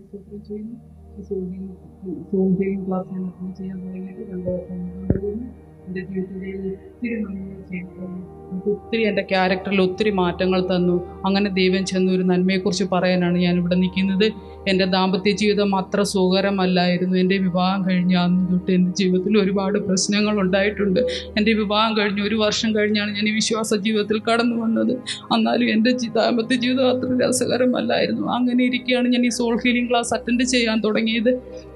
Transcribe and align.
സ്തോത്രം 0.00 0.40
ചെയ്യുന്നു 0.48 0.74
ഈ 1.14 1.22
സോൾവിങ് 1.22 1.70
സോൾവിങ് 2.28 2.84
ക്ലാസ് 2.86 3.08
ഞാൻ 3.12 3.26
എന്റെ 5.86 6.00
ജീവിതത്തിൽ 6.00 6.66
ഒത്തിരി 6.84 7.14
നന്മ 7.20 8.70
ഒത്തിരി 8.70 9.02
എന്റെ 9.02 9.22
ക്യാരക്ടറിൽ 9.22 9.80
ഒത്തിരി 9.80 10.10
മാറ്റങ്ങൾ 10.10 10.60
തന്നു. 10.60 10.96
അങ്ങനെ 11.24 11.50
ദൈവം 11.50 11.86
ചെന്ന 11.86 12.12
ഒരു 12.12 12.22
നന്മയെക്കുറിച്ച് 12.22 12.84
പറയാനാണ് 12.92 13.38
ഞാൻ 13.38 13.54
ഇവിടെ 13.56 13.74
നിൽക്കുന്നത്. 13.74 14.26
എന്റെ 14.68 14.84
ദാമ്പത്യ 14.84 15.30
ജീവിതം 15.30 15.76
അത്ര 15.76 16.02
സുഖകരമല്ലായിരുന്നു. 16.02 17.16
എന്റെ 17.16 17.38
വിവാഹം 17.38 17.88
കഴിഞ്ഞ 17.88 18.14
അന്ന് 18.16 18.52
തൊട്ട് 18.52 18.72
എന്റെ 18.72 18.90
ജീവിതത്തിൽ 18.90 19.38
ഒരുപാട് 19.38 19.78
പ്രശ്നങ്ങൾ 19.78 20.40
ഉണ്ടായിട്ടുണ്ട്. 20.40 21.00
എന്റെ 21.38 21.52
വിവാഹം 21.52 21.96
കഴിഞ്ഞ് 21.98 22.22
ഒരു 22.22 22.34
വർഷം 22.34 22.76
കഴിഞ്ഞാണ് 22.76 23.10
ഞാൻ 23.10 23.28
ഈ 23.28 23.34
വിശ്വാസ 23.34 23.74
ജീവിതത്തിൽ 23.74 24.18
കടന്നു 24.18 24.56
വന്നത്. 24.56 24.92
എന്നാലും 25.34 25.70
എന്റെ 25.70 25.92
ദാമ്പത്യ 26.14 26.56
ജീവിതം 26.56 26.88
അത്ര 26.88 27.28
രസകരമല്ലായിരുന്നു. 27.28 28.26
അങ്ങനെ 28.28 28.64
ഇരിക്കുകയാണ് 28.64 29.08
ഞാൻ 29.08 29.26
ഈ 29.26 29.28
സോൾ 29.28 29.56
ഹീലിംഗ് 29.64 29.90
ക്ലാസ് 29.90 30.14
അറ്റൻഡ് 30.14 30.44
ചെയ്യാൻ 30.44 30.80
തുടങ്ങിയത്. 30.80 31.32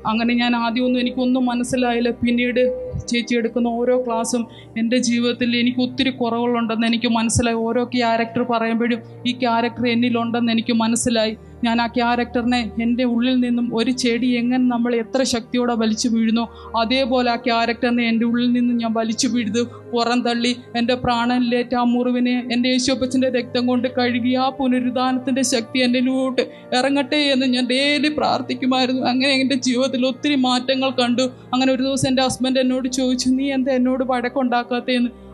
അങ്ങനെ 0.07 0.35
ഞാൻ 0.35 0.57
ആദ്യമൊന്നും 0.57 1.01
എനിക്കൊന്നും 1.01 1.47
മനസ്സിലായില്ല. 1.47 2.11
പിന്നീട് 2.11 2.61
ചേച്ചി 3.09 3.35
എടുക്കുന്ന 3.35 3.69
ഓരോ 3.69 3.97
ക്ലാസ്സും 4.07 4.43
എന്റെ 4.77 4.99
ജീവിതത്തിൽ 4.99 5.57
എനിക്ക് 5.57 5.81
ഒത്തിരി 5.81 6.11
കുറവുകളുണ്ടെന്ന് 6.11 6.87
എനിക്ക് 6.87 7.09
മനസ്സിലായി. 7.09 7.57
ഓരോ 7.57 7.85
ക്യാരക്ടർ 7.85 8.43
പറയുമ്പോഴും 8.51 9.01
ഈ 9.27 9.33
ക്യാരക്ടർ 9.33 9.87
എന്നിലുണ്ടെന്ന് 9.89 10.53
എനിക്ക് 10.53 10.73
മനസ്സിലായി. 10.73 11.37
ഞാൻ 11.65 11.81
ആ 11.81 11.87
ക്യാരക്ടറിനെ 11.87 12.71
എന്റെ 12.83 13.05
ഉള്ളിൽ 13.05 13.41
നിന്നും 13.41 13.77
ഒരു 13.77 13.91
ചെടി 13.91 14.27
എങ്ങനെ 14.27 14.65
നമ്മൾ 14.65 14.95
എത്ര 14.95 15.23
ശക്തിയോടെ 15.23 15.75
വലിച്ചു 15.75 16.09
വീഴുന്നു 16.09 16.45
അതേപോലെ 16.81 17.31
ആ 17.31 17.37
ക്യാരക്ടറിനെ 17.37 18.09
എന്റെ 18.09 18.25
ഉള്ളിൽ 18.25 18.53
നിന്നും 18.53 18.77
ഞാൻ 18.77 18.93
വലിച്ചു 18.93 19.29
വീഴുതു 19.29 19.63
പുറം 19.93 20.21
തള്ളി 20.23 20.57
എന്റെ 20.77 20.95
പ്രാണനിലേറ്റ 20.95 21.75
ആ 21.75 21.85
മുറിവിനെ 21.85 22.47
എന്റെ 22.53 22.69
യേശുപ്പച്ചന്റെ 22.69 23.29
രക്തം 23.29 23.67
കൊണ്ട് 23.67 23.89
കഴുകി 23.89 24.35
ആ 24.35 24.49
പുനരുദ്ധാനത്തിന്റെ 24.49 25.43
ശക്തി 25.43 25.79
എന്റെ 25.79 26.01
ലൂട്ട് 26.01 26.43
ഇറങ്ങട്ടെ 26.75 27.17
എന്ന് 27.17 27.47
ഞാൻ 27.47 27.67
ഡെയിലി 27.67 28.09
പ്രാർത്ഥിക്കുമായിരുന്നു. 28.09 29.03
അങ്ങനെ 29.03 29.33
എന്റെ 29.33 29.55
ജീവിതത്തിൽ 29.55 30.07
ഒത്തിരി 30.07 30.35
മാറ്റങ്ങൾ 30.35 30.91
കണ്ടു. 30.91 31.23
അങ്ങനെ 31.55 31.73
ഒരു 31.73 31.83
ദിവസം 31.83 32.09
എന്റെ 32.09 32.23
ഹസ്ബൻഡ് 32.23 32.61
എന്നോട് 32.61 32.89
ചോദിച്ചു 32.89 33.29
നീ 33.29 33.53
എന്താ 33.53 33.73
എന്നോട് 33.73 34.05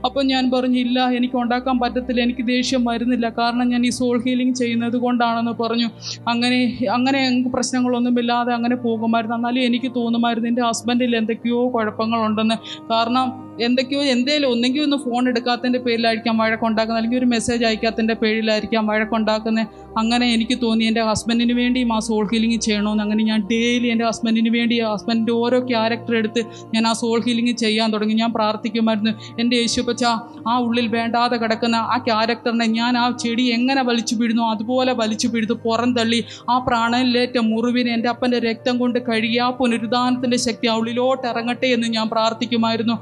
അപ്പോൾ 0.05 0.25
ഞാൻ 0.25 0.50
പറഞ്ഞു 0.50 0.78
ഇല്ല 0.78 1.11
എനിക്ക് 1.11 1.36
ഉണ്ടാക്കാൻ 1.36 1.78
പറ്റത്തില്ല 1.78 2.20
എനിക്ക് 2.20 2.47
ദേഷ്യം 2.47 2.84
വരുന്നില്ല. 2.84 3.28
കാരണം 3.28 3.69
ഞാൻ 3.69 3.86
ഈ 3.86 3.91
സോൾ 3.91 4.22
ഹീലിംഗ് 4.22 4.55
ചെയ്യുന്നത് 4.55 4.97
കൊണ്ടാണെന്ന് 4.97 5.53
പറഞ്ഞു. 5.62 5.89
അങ്ങനെ 6.28 6.78
അങ്ങനെ 6.91 7.19
ഞങ്ങൾക്ക് 7.25 7.50
പ്രശ്നങ്ങളൊന്നുമില്ലാതെ 7.50 8.53
അങ്ങനെ 8.53 8.77
പോകുമായിരുന്നു. 8.77 9.36
എന്നാലും 9.36 9.61
എനിക്ക് 9.61 9.92
തോന്നുമായിരുന്നു 9.97 10.48
എന്റെ 10.48 10.62
ഹസ്ബൻഡിൽ 10.62 11.17
എന്തൊക്കെയോ 11.17 11.73
കുഴപ്പങ്ങളുണ്ടെന്ന്. 11.75 12.55
കാരണം 12.91 13.52
എന്തൊക്കെയോ 13.61 14.03
എന്തേലും 14.03 14.50
ഒന്നെങ്കിൽ 14.50 14.83
ഒന്ന് 14.83 14.97
ഫോൺ 14.97 15.28
എടുക്കാത്തതിന്റെ 15.28 15.78
പേരിലായിരിക്കാം 15.78 16.39
വഴക്കുണ്ടാക്കുന്നത് 16.39 16.98
അല്ലെങ്കിൽ 16.98 17.19
ഒരു 17.19 17.25
മെസ്സേജ് 17.25 17.64
അയക്കാത്തതിന്റെ 17.64 18.14
പേരിലായിരിക്കാം 18.14 18.86
വഴക്കുണ്ടാക്കുന്നത് 18.86 19.67
അങ്ങനെ 19.98 20.27
എനിക്ക് 20.33 20.58
തോന്നി 20.62 20.84
എന്റെ 20.84 21.03
ഹസ്ബൻഡിന് 21.03 21.53
വേണ്ടി 21.53 21.89
ആ 21.92 21.98
സോൾ 21.98 22.28
ഹീലിംഗ് 22.33 22.61
ചെയ്യണമെന്ന്. 22.61 23.03
അങ്ങനെ 23.03 23.23
ഞാൻ 23.23 23.47
ഡെയിലി 23.50 23.86
എന്റെ 23.86 24.05
ഹസ്ബൻഡിന് 24.05 24.48
വേണ്ടി 24.48 24.80
ഹസ്ബൻഡിന്റെ 24.80 25.33
ഓരോ 25.33 25.58
ക്യാരക്ടർ 25.61 26.17
എടുത്ത് 26.17 26.42
ഞാൻ 26.75 26.86
ആ 26.86 26.92
സോൾ 26.92 27.20
ഹീലിംഗ് 27.20 27.56
ചെയ്യാൻ 27.56 27.92
തുടങ്ങി. 27.92 28.14
ഞാൻ 28.14 28.33
പ്രാർത്ഥിക്കുമായിരുന്നു. 28.33 29.12
എന്റെ 29.39 29.56
യേശുപ്പച്ച 29.56 30.05
ആ 30.48 30.58
ഉള്ളിൽ 30.58 30.89
വേണ്ടാതെ 30.89 31.36
കിടക്കുന്ന 31.36 31.77
ആ 31.77 31.98
ക്യാരക്ടറിനെ 31.98 32.67
ഞാൻ 32.67 32.98
ആ 32.98 33.11
ചെടി 33.11 33.42
എങ്ങനെ 33.42 33.83
വലിച്ചു 33.83 34.17
പിഴുന്നു 34.17 34.42
അതുപോലെ 34.42 34.92
വലിച്ചു 34.92 35.28
പിഴുതു 35.28 35.53
പുറം 35.53 35.95
തള്ളി 35.95 36.25
ആ 36.50 36.58
പ്രാണനിലേറ്റ 36.58 37.39
മുറിവിനെ 37.39 37.92
എന്റെ 37.92 38.08
അപ്പന്റെ 38.08 38.39
രക്തം 38.39 38.78
കൊണ്ട് 38.78 38.98
കഴുകി 38.98 39.36
ആ 39.36 39.50
പുനരുദ്ധാനത്തിന്റെ 39.50 40.36
ശക്തി 40.36 40.67
ആ 40.67 40.75
ഉള്ളിലോട്ട് 40.75 41.27
ഇറങ്ങട്ടെ 41.27 41.67
എന്ന് 41.67 41.86
ഞാൻ 41.86 42.08
പ്രാർത്ഥിക്കുമായിരുന്നു. 42.08 42.98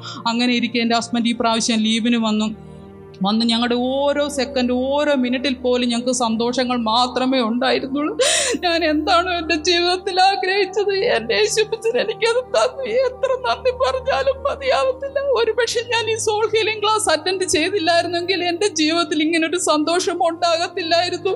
ഇരിക്കെ 0.48 0.78
എന്റെ 0.78 0.96
ഹസ്ബൻഡ് 0.96 1.28
ഈ 1.28 1.32
പ്രാവശ്യം 1.32 1.78
ലീവിന് 1.78 2.16
വന്നു. 2.16 2.69
വന്ന് 3.22 3.44
ഞങ്ങളുടെ 3.46 3.74
ഓരോ 3.74 4.28
സെക്കൻഡ് 4.28 4.72
ഓരോ 4.72 5.14
മിനിറ്റിൽ 5.14 5.54
പോലും 5.54 5.88
ഞങ്ങൾക്ക് 5.88 6.12
സന്തോഷങ്ങൾ 6.12 6.76
മാത്രമേ 6.76 7.40
ഉണ്ടായിരുന്നുള്ളൂ. 7.40 8.14
ഞാൻ 8.64 8.84
എന്താണോ 8.84 9.32
എന്റെ 9.32 9.54
ജീവിതത്തിൽ 9.54 10.20
ആഗ്രഹിച്ചത്? 10.20 10.94
എന്റെ 10.94 11.34
യേശുപ്പച്ചൻ 11.34 11.98
എനിക്കത് 11.98 12.40
തന്നു. 12.56 12.84
എത്ര 12.84 13.30
നന്ദി 13.48 13.70
പറഞ്ഞാലും 13.70 14.36
മതിയാവത്തില്ല. 14.50 15.18
ഒരു 15.20 15.52
പക്ഷെ 15.58 15.80
ഞാൻ 15.80 16.10
ഈ 16.10 16.14
സോൾ 16.14 16.46
ഹീലിംഗ് 16.54 16.82
ക്ലാസ് 16.82 17.10
അറ്റൻഡ് 17.10 17.44
ചെയ്തില്ലായിരുന്നെങ്കിൽ 17.44 18.44
എന്റെ 18.44 18.66
ജീവിതത്തിൽ 18.66 19.22
ഇങ്ങനൊരു 19.22 19.56
സന്തോഷം 19.56 20.28
ഉണ്ടാകത്തില്ലായിരുന്നു. 20.28 21.30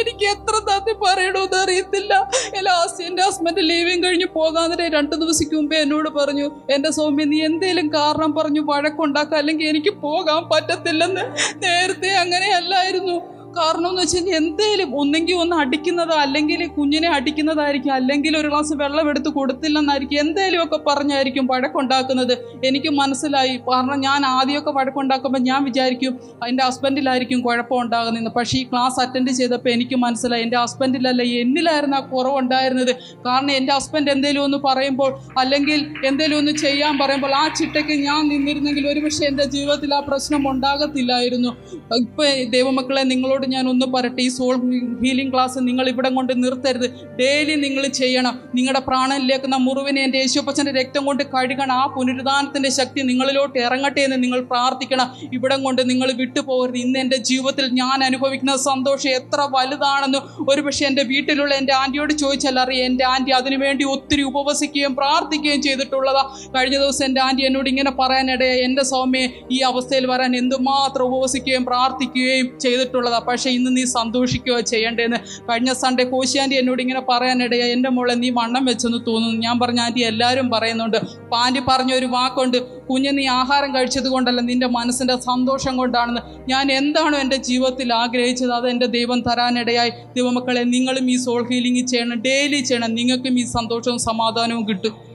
എനിക്ക് 0.00 0.24
എത്ര 0.24 0.54
നന്ദി 0.70 0.94
പറയണമെന്ന് 1.04 1.56
അറിയത്തില്ല. 1.56 2.30
ലാസ്റ്റ് 2.62 3.04
എന്റെ 3.04 3.22
ഹസ്ബൻഡ് 3.22 3.70
ലീവിങ് 3.70 4.04
കഴിഞ്ഞ് 4.04 4.26
പോകാതെ 4.34 4.88
രണ്ട് 4.88 5.16
ദിവസക്ക് 5.16 5.54
മുമ്പേ 5.56 5.76
എന്നോട് 5.76 6.08
പറഞ്ഞു 6.08 6.50
എന്റെ 6.70 6.90
സൗമ്യ 6.90 7.24
നീ 7.24 7.44
എന്തേലും 7.44 7.94
കാരണം 7.94 8.34
പറഞ്ഞു 8.34 8.60
വഴക്കുണ്ടാക്കുക 8.60 9.36
അല്ലെങ്കിൽ 9.36 9.68
എനിക്ക് 9.68 9.90
പോകാൻ 9.90 10.42
പറ്റത്തില്ലെന്ന് 10.48 11.17
നേരത്തെ 11.54 12.08
അങ്ങനെയല്ലായിരുന്നു. 12.08 13.37
കാരണം 13.56 13.88
എന്ന് 13.88 14.02
വെച്ചാൽ 14.02 14.28
എന്തേലും 14.36 15.00
ഒന്നെങ്കിൽ 15.00 15.34
ഒന്ന് 15.34 15.56
അടിക്കുന്നതോ 15.56 16.14
അല്ലെങ്കിൽ 16.14 16.66
കുഞ്ഞിനെ 16.66 17.08
അടിക്കുന്നതായിരിക്കും 17.08 17.92
അല്ലെങ്കിൽ 17.92 18.36
ഒരു 18.36 18.48
ഗ്ലാസ് 18.48 18.72
വെള്ളം 18.72 19.08
എടുത്ത് 19.08 19.28
കൊടുത്തില്ലെന്നായിരിക്കും 19.28 20.18
എന്തേലും 20.18 20.62
ഒക്കെ 20.62 20.78
പറഞ്ഞായിരിക്കും 20.86 21.46
വഴക്കുണ്ടാക്കുന്നത്. 21.46 22.34
എനിക്ക് 22.64 22.88
മനസ്സിലായി. 22.88 23.56
കാരണം 23.56 24.00
ഞാൻ 24.00 24.26
ആദ്യമൊക്കെ 24.26 24.70
വഴക്കുണ്ടാക്കുമ്പോൾ 24.70 25.38
ഞാൻ 25.38 25.64
വിചാരിക്കും 25.64 26.20
എന്റെ 26.48 26.64
ഹസ്ബൻഡിലായിരിക്കും 26.64 27.40
കുഴപ്പമുണ്ടാകുന്നതെന്ന്. 27.40 28.30
പക്ഷേ 28.30 28.58
ഈ 28.58 28.64
ക്ലാസ് 28.64 29.00
അറ്റൻഡ് 29.00 29.30
ചെയ്തപ്പോൾ 29.30 29.68
എനിക്ക് 29.68 29.96
മനസ്സിലായി 29.96 30.42
എന്റെ 30.42 30.58
ഹസ്ബൻഡിലല്ല 30.58 31.22
എന്നിലായിരുന്നു 31.22 31.96
ആ 31.96 32.00
കുറവുണ്ടായിരുന്നത്. 32.00 32.92
കാരണം 33.26 33.50
എന്റെ 33.50 33.72
ഹസ്ബൻഡ് 33.72 34.10
എന്തേലും 34.10 34.42
ഒന്ന് 34.42 34.58
പറയുമ്പോൾ 34.58 35.10
അല്ലെങ്കിൽ 35.38 35.80
എന്തേലും 36.06 36.38
ഒന്ന് 36.38 36.52
ചെയ്യാൻ 36.52 36.98
പറയുമ്പോൾ 36.98 37.34
ആ 37.34 37.48
ചിട്ടയ്ക്ക് 37.48 37.92
ഞാൻ 37.92 38.28
നിന്നിരുന്നെങ്കിൽ 38.28 38.88
ഒരുപക്ഷെ 38.88 39.26
എന്റെ 39.26 39.44
ജീവിതത്തിൽ 39.44 39.94
ആ 39.94 40.00
പ്രശ്നം 40.00 40.50
ഉണ്ടാകത്തില്ലായിരുന്നു. 40.50 41.52
ഇപ്പോൾ 42.00 42.28
ദൈവമക്കളെ 42.44 43.02
നിങ്ങളോട് 43.02 43.37
ഞാൻ 43.46 43.68
ഒന്ന് 43.68 43.86
പറയട്ടെ. 43.86 44.22
ഈ 44.22 44.28
സോൾ 44.28 44.56
ഹീലിംഗ് 45.02 45.32
ക്ലാസ് 45.32 45.58
നിങ്ങൾ 45.60 45.88
ഇവിടെ 45.88 46.08
കൊണ്ട് 46.08 46.44
നിർത്തരുത്. 46.44 46.90
ഡെയിലി 47.20 47.54
നിങ്ങൾ 47.54 47.86
ചെയ്യണം. 47.86 48.38
നിങ്ങളുടെ 48.54 48.80
പ്രാണനിലേക്കുന്ന 48.80 49.56
മുറിവിനെ 49.56 50.02
എന്റെ 50.02 50.18
യേശുപ്പച്ചന്റെ 50.18 50.72
രക്തം 50.72 51.04
കൊണ്ട് 51.04 51.22
കഴുകണം. 51.22 51.72
ആ 51.72 51.86
പുനരുദ്ധാനത്തിന്റെ 51.86 52.70
ശക്തി 52.70 53.02
നിങ്ങളിലോട്ട് 53.02 53.58
ഇറങ്ങട്ടെ 53.58 54.00
എന്ന് 54.00 54.22
നിങ്ങൾ 54.22 54.40
പ്രാർത്ഥിക്കണം. 54.40 55.14
ഇവിടം 55.32 55.62
കൊണ്ട് 55.62 55.90
നിങ്ങൾ 55.90 56.12
വിട്ടുപോകരുത്. 56.12 56.76
ഇന്ന് 56.76 56.98
എന്റെ 56.98 57.16
ജീവിതത്തിൽ 57.16 57.68
ഞാൻ 57.72 58.04
അനുഭവിക്കുന്ന 58.04 58.56
സന്തോഷം 58.56 59.10
എത്ര 59.10 59.48
വലുതാണെന്ന് 59.50 60.18
ഒരുപക്ഷെ 60.50 60.86
എന്റെ 60.86 61.02
വീട്ടിലുള്ള 61.02 61.54
എന്റെ 61.54 61.74
ആന്റിയോട് 61.74 62.12
ചോദിച്ചാൽ 62.12 62.58
അറിയാം. 62.60 62.86
എന്റെ 62.86 63.04
ആന്റി 63.04 63.30
അതിനുവേണ്ടി 63.30 63.84
ഒത്തിരി 63.84 64.22
ഉപവസിക്കുകയും 64.22 64.96
പ്രാർത്ഥിക്കുകയും 64.96 65.62
ചെയ്തിട്ടുള്ളതാ. 65.62 66.36
കഴിഞ്ഞ 66.56 66.78
ദിവസം 66.78 67.04
എന്റെ 67.04 67.20
ആന്റി 67.20 67.42
എന്നോട് 67.42 67.68
ഇങ്ങനെ 67.68 67.90
പറയാനിടയായി. 67.90 68.60
എന്റെ 68.60 68.84
സ്വാമിയെ 68.84 69.28
ഈ 69.50 69.58
അവസ്ഥയിൽ 69.58 70.06
വരാൻ 70.06 70.36
എന്തുമാത്രം 70.36 71.04
ഉപവസിക്കുകയും 71.04 71.64
പ്രാർത്ഥിക്കുകയും 71.64 72.60
ചെയ്തിട്ടുള്ളതാ. 72.60 73.18
പക്ഷേ 73.28 73.50
ഇന്ന് 73.50 73.76
നീ 73.76 73.84
സന്തോഷിക്കുകയോ 73.84 74.60
ചെയ്യേണ്ടതെന്ന് 74.60 75.16
കഴിഞ്ഞ 75.50 75.72
സൺഡേ 75.72 76.04
കോശിയാന്റെ 76.04 76.56
എന്നോട് 76.56 76.82
ഇങ്ങനെ 76.82 77.02
പറയാനിടയായി 77.08 77.70
എന്റെ 77.70 77.88
മോളെ 77.88 78.14
നീ 78.14 78.30
വണ്ണം 78.30 78.64
വെച്ചെന്ന് 78.64 78.98
തോന്നുന്നു. 79.06 79.40
ഞാൻ 79.40 79.58
പറഞ്ഞ 79.58 79.80
ആന്റി 79.80 80.00
എല്ലാവരും 80.00 80.50
പറയുന്നുണ്ട്. 80.50 80.98
പാന്റി 81.32 81.60
പറഞ്ഞ 81.68 81.92
ഒരു 81.94 82.06
വാക്കുണ്ട് 82.06 82.58
കുഞ്ഞ് 82.88 83.18
നീ 83.18 83.26
ആഹാരം 83.26 83.74
കഴിച്ചത് 83.74 84.08
കൊണ്ടല്ല 84.08 84.40
നിന്റെ 84.40 84.66
മനസ്സിന്റെ 84.66 85.16
സന്തോഷം 85.20 85.76
കൊണ്ടാണെന്ന്. 85.76 86.22
ഞാൻ 86.48 86.72
എന്താണോ 86.72 87.18
എന്റെ 87.18 87.36
ജീവിതത്തിൽ 87.36 87.92
ആഗ്രഹിച്ചത് 87.92 88.52
അത് 88.52 88.68
എന്റെ 88.68 88.86
ദൈവം 88.86 89.20
തരാനിടയായി. 89.20 89.90
ദൈവമക്കളെ 90.16 90.62
നിങ്ങളും 90.74 91.10
ഈ 91.10 91.16
സോൾ 91.16 91.42
ഹീലിംഗ് 91.48 91.86
ചെയ്യണം 91.86 92.20
ഡെയിലി 92.20 92.60
ചെയ്യണം. 92.60 92.94
നിങ്ങൾക്കും 92.94 93.38
ഈ 93.38 93.44
സന്തോഷവും 93.56 93.98
സമാധാനവും 93.98 94.68
കിട്ടും. 94.68 95.08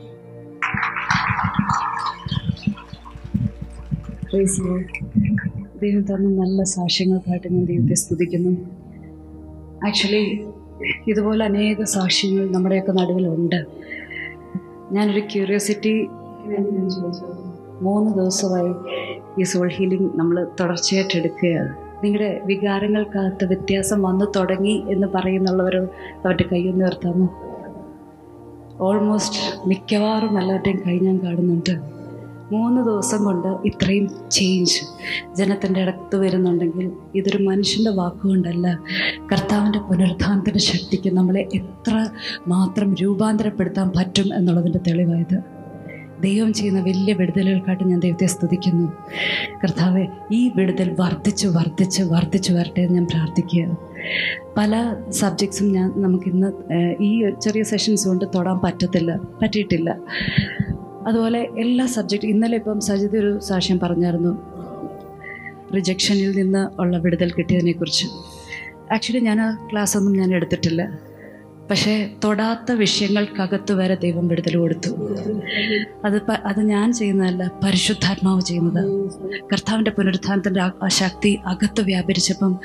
ദൈവം 5.84 6.02
തന്ന 6.02 6.28
നല്ല 6.42 6.64
സാക്ഷ്യങ്ങൾക്കായിട്ട് 6.76 7.48
ഞാൻ 7.54 7.66
ദൈവത്തെ 7.66 7.96
സ്തുതിക്കുന്നു. 8.04 8.54
ആക്ച്വലി 9.88 10.24
ഇതുപോലെ 11.08 11.44
അനേക 11.46 11.84
സാക്ഷ്യങ്ങൾ 11.84 12.46
നമ്മുടെയൊക്കെ 12.52 12.92
നടുവിലുണ്ട്. 12.92 13.60
ഞാനൊരു 14.92 15.22
ക്യൂരിയോസിറ്റി 15.32 15.94
മൂന്ന് 17.82 18.10
ദിവസമായി 18.14 18.74
ഈ 19.40 19.44
സോൾ 19.44 19.70
ഹീലിംഗ് 19.76 20.10
നമ്മൾ 20.16 20.36
തുടർച്ചയായിട്ട് 20.60 21.16
എടുക്കുകയാണ് 21.18 21.72
നിങ്ങളുടെ 22.04 22.30
വികാരങ്ങൾക്കകത്ത് 22.46 23.46
വ്യത്യാസം 23.46 24.00
വന്നു 24.04 24.26
തുടങ്ങി 24.36 24.76
എന്ന് 24.90 25.08
പറയുന്നുള്ളവർ 25.16 25.76
അവരുടെ 26.26 26.46
കൈയൊന്ന് 26.52 26.84
ഉയർത്താമോ? 26.86 27.28
ഓൾമോസ്റ്റ് 28.88 29.42
മിക്കവാറും 29.70 30.34
എല്ലാവരുടെയും 30.40 30.80
കൈ 30.88 30.96
ഞാൻ 31.00 31.18
കാണുന്നുണ്ട്. 31.24 31.74
മൂന്ന് 32.54 32.82
ദിവസം 32.88 33.24
കൊണ്ട് 33.24 33.48
ഇത്രയും 33.66 34.06
ചേഞ്ച് 34.32 34.80
ജനത്തിന്റെ 35.38 35.82
അടുത്ത് 35.82 36.16
വരുന്നുണ്ടെങ്കിൽ 36.16 36.92
ഇതൊരു 37.16 37.40
മനുഷ്യന്റെ 37.44 37.92
വാക്കുകൊണ്ടല്ല. 37.92 38.68
കർത്താവിന്റെ 39.32 39.80
പുനരുദ്ധാനത്തിന്റെ 39.80 40.60
ശക്തിക്ക് 40.60 41.10
നമ്മളെ 41.18 41.44
എത്ര 41.54 41.96
മാത്രം 42.48 42.96
രൂപാന്തരപ്പെടുത്താൻ 43.02 43.92
പറ്റും 43.98 44.30
എന്നുള്ളതിന്റെ 44.36 44.80
തെളിവായത്. 44.88 45.38
ദൈവം 46.24 46.54
ചെയ്യുന്ന 46.54 46.80
വലിയ 46.80 47.14
വിടുതലുകൾക്കായിട്ട് 47.14 47.84
ഞാൻ 47.84 48.00
ദൈവത്തെ 48.00 48.26
സ്തുതിക്കുന്നു. 48.26 48.88
കർത്താവെ 49.64 50.04
ഈ 50.32 50.52
വിടുതൽ 50.56 50.90
വർദ്ധിച്ച് 51.00 51.48
വർദ്ധിച്ച് 51.48 52.04
വർദ്ധിച്ച് 52.04 52.52
വരട്ടെ 52.54 52.82
എന്ന് 52.82 52.96
ഞാൻ 52.96 53.06
പ്രാർത്ഥിക്കുക. 53.06 53.66
പല 54.58 54.74
സബ്ജക്ട്സും 55.10 55.68
ഞാൻ 55.72 55.94
നമുക്കിന്ന് 55.96 56.50
ഈ 57.04 57.12
ചെറിയ 57.42 57.64
സെഷൻസ് 57.64 58.08
കൊണ്ട് 58.08 58.26
തൊടാൻ 58.36 58.60
പറ്റത്തില്ല 58.60 59.20
പറ്റിയിട്ടില്ല. 59.42 59.98
അതുപോലെ 61.08 61.48
എല്ലാ 61.58 61.86
സബ്ജക്റ്റ് 61.86 62.28
ഇന്നലെ 62.28 62.58
ഇപ്പം 62.58 62.82
സജിത 62.82 63.18
ഒരു 63.18 63.40
സാക്ഷ്യം 63.40 63.80
പറഞ്ഞായിരുന്നു. 63.80 64.54
റിജക്ഷനിൽ 65.76 66.32
നിന്ന് 66.32 66.82
ഉള്ള 66.82 66.98
വിടുതൽ 66.98 67.32
കിട്ടിയതിനെക്കുറിച്ച്. 67.32 68.06
ആക്ച്വലി 68.94 69.20
ഞാൻ 69.20 69.42
ആ 69.42 69.68
ക്ലാസ്സൊന്നും 69.72 70.18
ഞാൻ 70.18 70.36
എടുത്തിട്ടില്ല. 70.36 71.14
പക്ഷേ 71.70 72.10
തൊടാത്ത 72.24 72.72
വിഷയങ്ങൾക്കകത്ത് 72.72 73.74
വരെ 73.74 73.96
ദൈവം 73.96 74.28
വിടുതൽ 74.28 74.58
കൊടുത്തു. 74.58 74.90
അത് 76.06 76.32
അത് 76.32 76.62
ഞാൻ 76.62 76.94
ചെയ്യുന്നതല്ല 76.94 77.52
പരിശുദ്ധാത്മാവ് 77.64 78.42
ചെയ്യുന്നത്. 78.42 79.12
കർത്താവിന്റെ 79.54 79.92
പുനരുത്ഥാനത്തിന്റെ 79.92 80.62
ആ- 80.62 80.72
ആ 80.84 80.88
ശക്തി 80.88 81.40
അകത്ത് 81.46 81.82
വ്യാപരിച്ചപ്പം 81.82 82.60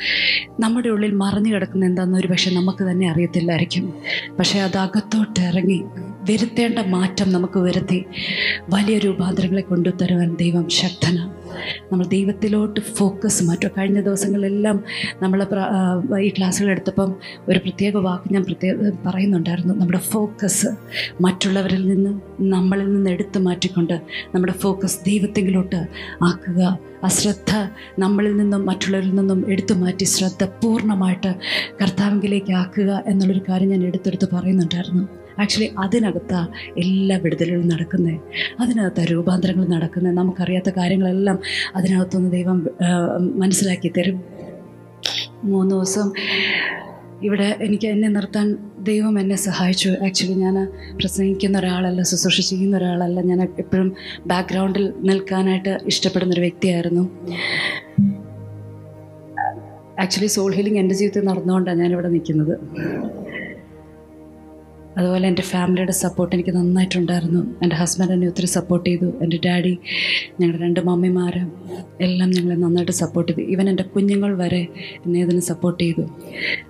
നമ്മുടെ 0.61 0.89
ഉള്ളിൽ 0.89 1.11
മറഞ്ഞു 1.11 1.55
കിടക്കുന്ന 1.55 1.85
എന്താണെന്ന് 1.85 2.19
ഒരു 2.19 2.27
പക്ഷേ 2.27 2.51
നമുക്ക് 2.51 2.85
തന്നെ 2.85 3.11
അറിയത്തില്ലായിരിക്കും. 3.11 3.95
പക്ഷേ 4.39 4.61
അത് 4.61 4.77
അകത്തോട്ട് 4.77 5.41
ഇറങ്ങി 5.41 5.85
വരുത്തേണ്ട 6.31 6.79
മാറ്റം 6.87 7.33
നമുക്ക് 7.33 7.59
വരുത്തി 7.59 8.05
വലിയ 8.69 8.99
രൂപാന്തരങ്ങളെ 8.99 9.63
കൊണ്ടുതരുവാൻ 9.63 10.35
ദൈവം 10.35 10.69
ശക്തനാണ് 10.69 11.35
നമ്മൾ 11.93 12.05
ദൈവത്തിലോട്ട് 12.07 12.81
ഫോക്കസ് 12.81 13.45
മാറ്റുക 13.45 13.71
കഴിഞ്ഞ 13.79 14.01
ദിവസങ്ങളിലെല്ലാം 14.01 14.85
നമ്മൾ 15.23 15.47
ഈ 16.19 16.29
ക്ലാസ്സുകൾ 16.29 16.71
എടുത്തപ്പം 16.71 17.15
ഒരു 17.49 17.59
പ്രത്യേക 17.59 17.97
വാക്ക് 17.97 18.33
ഞാൻ 18.33 18.45
പ്രത്യേക 18.45 18.75
പറയുന്നുണ്ടായിരുന്നു. 19.07 19.75
നമ്മുടെ 19.75 19.99
ഫോക്കസ് 19.99 20.67
മറ്റുള്ളവരിൽ 21.21 21.89
നിന്ന് 21.89 22.13
നമ്മളിൽ 22.41 22.89
നിന്ന് 22.95 23.11
എടുത്തു 23.11 23.39
മാറ്റിക്കൊണ്ട് 23.39 23.97
നമ്മുടെ 24.35 24.53
ഫോക്കസ് 24.53 24.99
ദൈവത്തെങ്കിലോട്ട് 25.07 25.81
ആക്കുക. 26.23 26.79
അശ്രദ്ധ 27.05 27.39
ശ്രദ്ധ 27.39 28.01
നമ്മളിൽ 28.01 28.37
നിന്നും 28.37 28.67
മറ്റുള്ളവരിൽ 28.67 29.13
നിന്നും 29.15 29.51
എടുത്തു 29.51 29.75
മാറ്റി 29.75 30.05
ശ്രദ്ധ 30.05 30.45
പൂർണമായിട്ട് 30.45 31.31
കർത്താവിലേക്ക് 31.81 32.53
ആക്കുക 32.53 33.05
എന്നുള്ളൊരു 33.07 33.43
കാര്യം 33.49 33.69
ഞാൻ 33.69 33.83
എടുത്തെടുത്ത് 33.85 34.29
പറയുന്നുണ്ടായിരുന്നു. 34.33 35.05
ആക്ച്വലി 35.41 35.69
അതിനകത്താണ് 35.79 36.49
എല്ലാ 36.79 37.17
വിടുതലുകളും 37.25 37.69
നടക്കുന്നത് 37.69 38.21
അതിനകത്താണ് 38.61 39.11
രൂപാന്തരങ്ങൾ 39.11 39.67
നടക്കുന്നത് 39.69 40.17
നമുക്കറിയാത്ത 40.17 40.71
കാര്യങ്ങളെല്ലാം 40.77 41.39
അതിനകത്തുനിന്ന് 41.77 42.33
ദൈവം 42.33 42.59
മനസ്സിലാക്കി 43.43 43.93
തരും. 43.99 44.25
മൂന്ന് 45.45 45.75
ദിവസം 45.75 46.13
ഇവിടെ 47.23 47.57
എനിക്ക് 47.61 47.87
എന്നെ 47.87 48.09
നിർത്താൻ 48.09 48.57
ദൈവം 48.79 49.21
എന്നെ 49.21 49.37
സഹായിച്ചു. 49.37 49.89
ആക്ച്വലി 50.07 50.35
ഞാൻ 50.35 50.57
പ്രസംഗിക്കുന്ന 51.01 51.59
ഒരാളല്ല 51.59 52.03
ശുശ്രൂഷ 52.03 52.41
ചെയ്യുന്ന 52.41 52.77
ഒരാളല്ല. 52.77 53.21
ഞാൻ 53.21 53.41
എപ്പോഴും 53.43 53.89
ബാക്ക്ഗ്രൗണ്ടിൽ 54.27 54.93
നിൽക്കാനായിട്ട് 55.09 55.79
ഇഷ്ടപ്പെടുന്നൊരു 55.87 56.41
വ്യക്തിയായിരുന്നു. 56.41 57.05
ആക്ച്വലി 60.03 60.27
സോൾ 60.27 60.53
ഹീലിംഗ് 60.57 60.79
എന്റെ 60.79 60.95
ജീവിതത്തിൽ 60.95 61.25
നടന്നുകൊണ്ടാണ് 61.29 61.81
ഞാനിവിടെ 61.81 62.09
നിൽക്കുന്നത്. 62.09 62.55
അതുപോലെ 64.99 65.25
എന്റെ 65.29 65.43
ഫാമിലിയുടെ 65.43 65.93
സപ്പോർട്ട് 65.93 66.33
എനിക്ക് 66.37 66.53
നന്നായിട്ടുണ്ടായിരുന്നു. 66.57 67.43
എന്റെ 67.63 67.77
ഹസ്ബൻഡ് 67.77 68.13
എന്നെ 68.13 68.27
ഒത്തിരി 68.29 68.47
സപ്പോർട്ട് 68.47 68.87
ചെയ്തു. 68.89 69.09
എന്റെ 69.23 69.39
ഡാഡി 69.47 69.79
ഞങ്ങളുടെ 70.41 70.63
രണ്ട് 70.65 70.81
മമ്മിമാർ 70.89 71.35
എല്ലാം 72.01 72.31
ഞങ്ങളെ 72.31 72.57
നന്നായിട്ട് 72.65 72.93
സപ്പോർട്ട് 72.93 73.33
ചെയ്തു. 73.33 73.51
ഈവൻ 73.53 73.69
എന്റെ 73.69 73.83
കുഞ്ഞുങ്ങൾ 73.83 74.37
വരെ 74.37 74.63
എന്നെ 75.05 75.21
ഇതിനെ 75.21 75.41
സപ്പോർട്ട് 75.41 75.81
ചെയ്തു. 75.83 76.05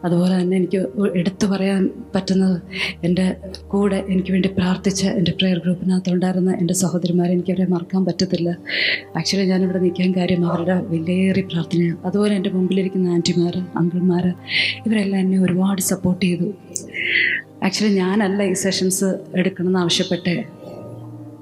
അതുപോലെ 0.04 0.34
തന്നെ 0.40 0.56
എനിക്ക് 0.56 0.80
എടുത്തു 1.14 1.46
പറയാൻ 1.46 1.82
പറ്റുന്നത് 2.14 2.58
എന്റെ 3.04 3.26
കൂടെ 3.68 4.04
എനിക്ക് 4.08 4.32
വേണ്ടി 4.32 4.50
പ്രാർത്ഥിച്ച 4.58 5.02
എന്റെ 5.18 5.32
പ്രെയർ 5.38 5.58
ഗ്രൂപ്പിനകത്തുണ്ടായിരുന്ന 5.58 6.50
എന്റെ 6.60 6.74
സഹോദരിമാരെ 6.74 7.32
എനിക്കവരെ 7.32 7.66
മറക്കാൻ 7.74 8.04
പറ്റത്തില്ല. 8.04 8.48
ആക്ച്വലി 9.16 9.46
ഞാനിവിടെ 9.52 9.78
നിൽക്കാൻ 9.78 10.12
കാര്യം 10.16 10.42
അവരുടെ 10.50 10.76
വിലയേറി 10.92 11.40
പ്രാർത്ഥനയാണ്. 11.40 11.98
അതുപോലെ 12.04 12.34
എന്റെ 12.34 12.50
മുമ്പിലിരിക്കുന്ന 12.50 13.08
ആന്റിമാർ 13.08 13.56
അങ്കിൾമാർ 13.76 14.26
ഇവരെല്ലാം 14.86 15.20
എന്നെ 15.20 15.38
ഒരുപാട് 15.38 15.82
സപ്പോർട്ട് 15.92 16.24
ചെയ്തു. 16.26 16.48
ആക്ച്വലി 17.64 17.94
ഞാനല്ല 17.94 18.42
ഈ 18.42 18.52
സെഷൻസ് 18.52 19.04
എടുക്കണമെന്ന് 19.36 19.78
ആവശ്യപ്പെട്ട് 19.78 20.44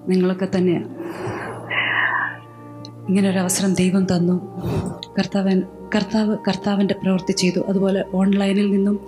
നിങ്ങളൊക്കെ 0.09 0.49
തന്നെയാണ് 0.57 0.89
ഇങ്ങനെ 3.09 3.31
ഒരു 3.31 3.39
അവസരം 3.39 3.75
ദൈവം 3.75 4.05
തന്നു. 4.05 4.37
കർത്താവൻ 5.19 5.63
കർത്താവ് 5.95 6.37
കർത്താവിന്റെ 6.49 6.95
പ്രവൃത്തി 6.95 7.33
ചെയ്തു. 7.33 7.61
അതുപോലെ 7.69 8.05
ഓൺലൈനിൽ 8.15 8.71
നിന്നും 8.71 9.07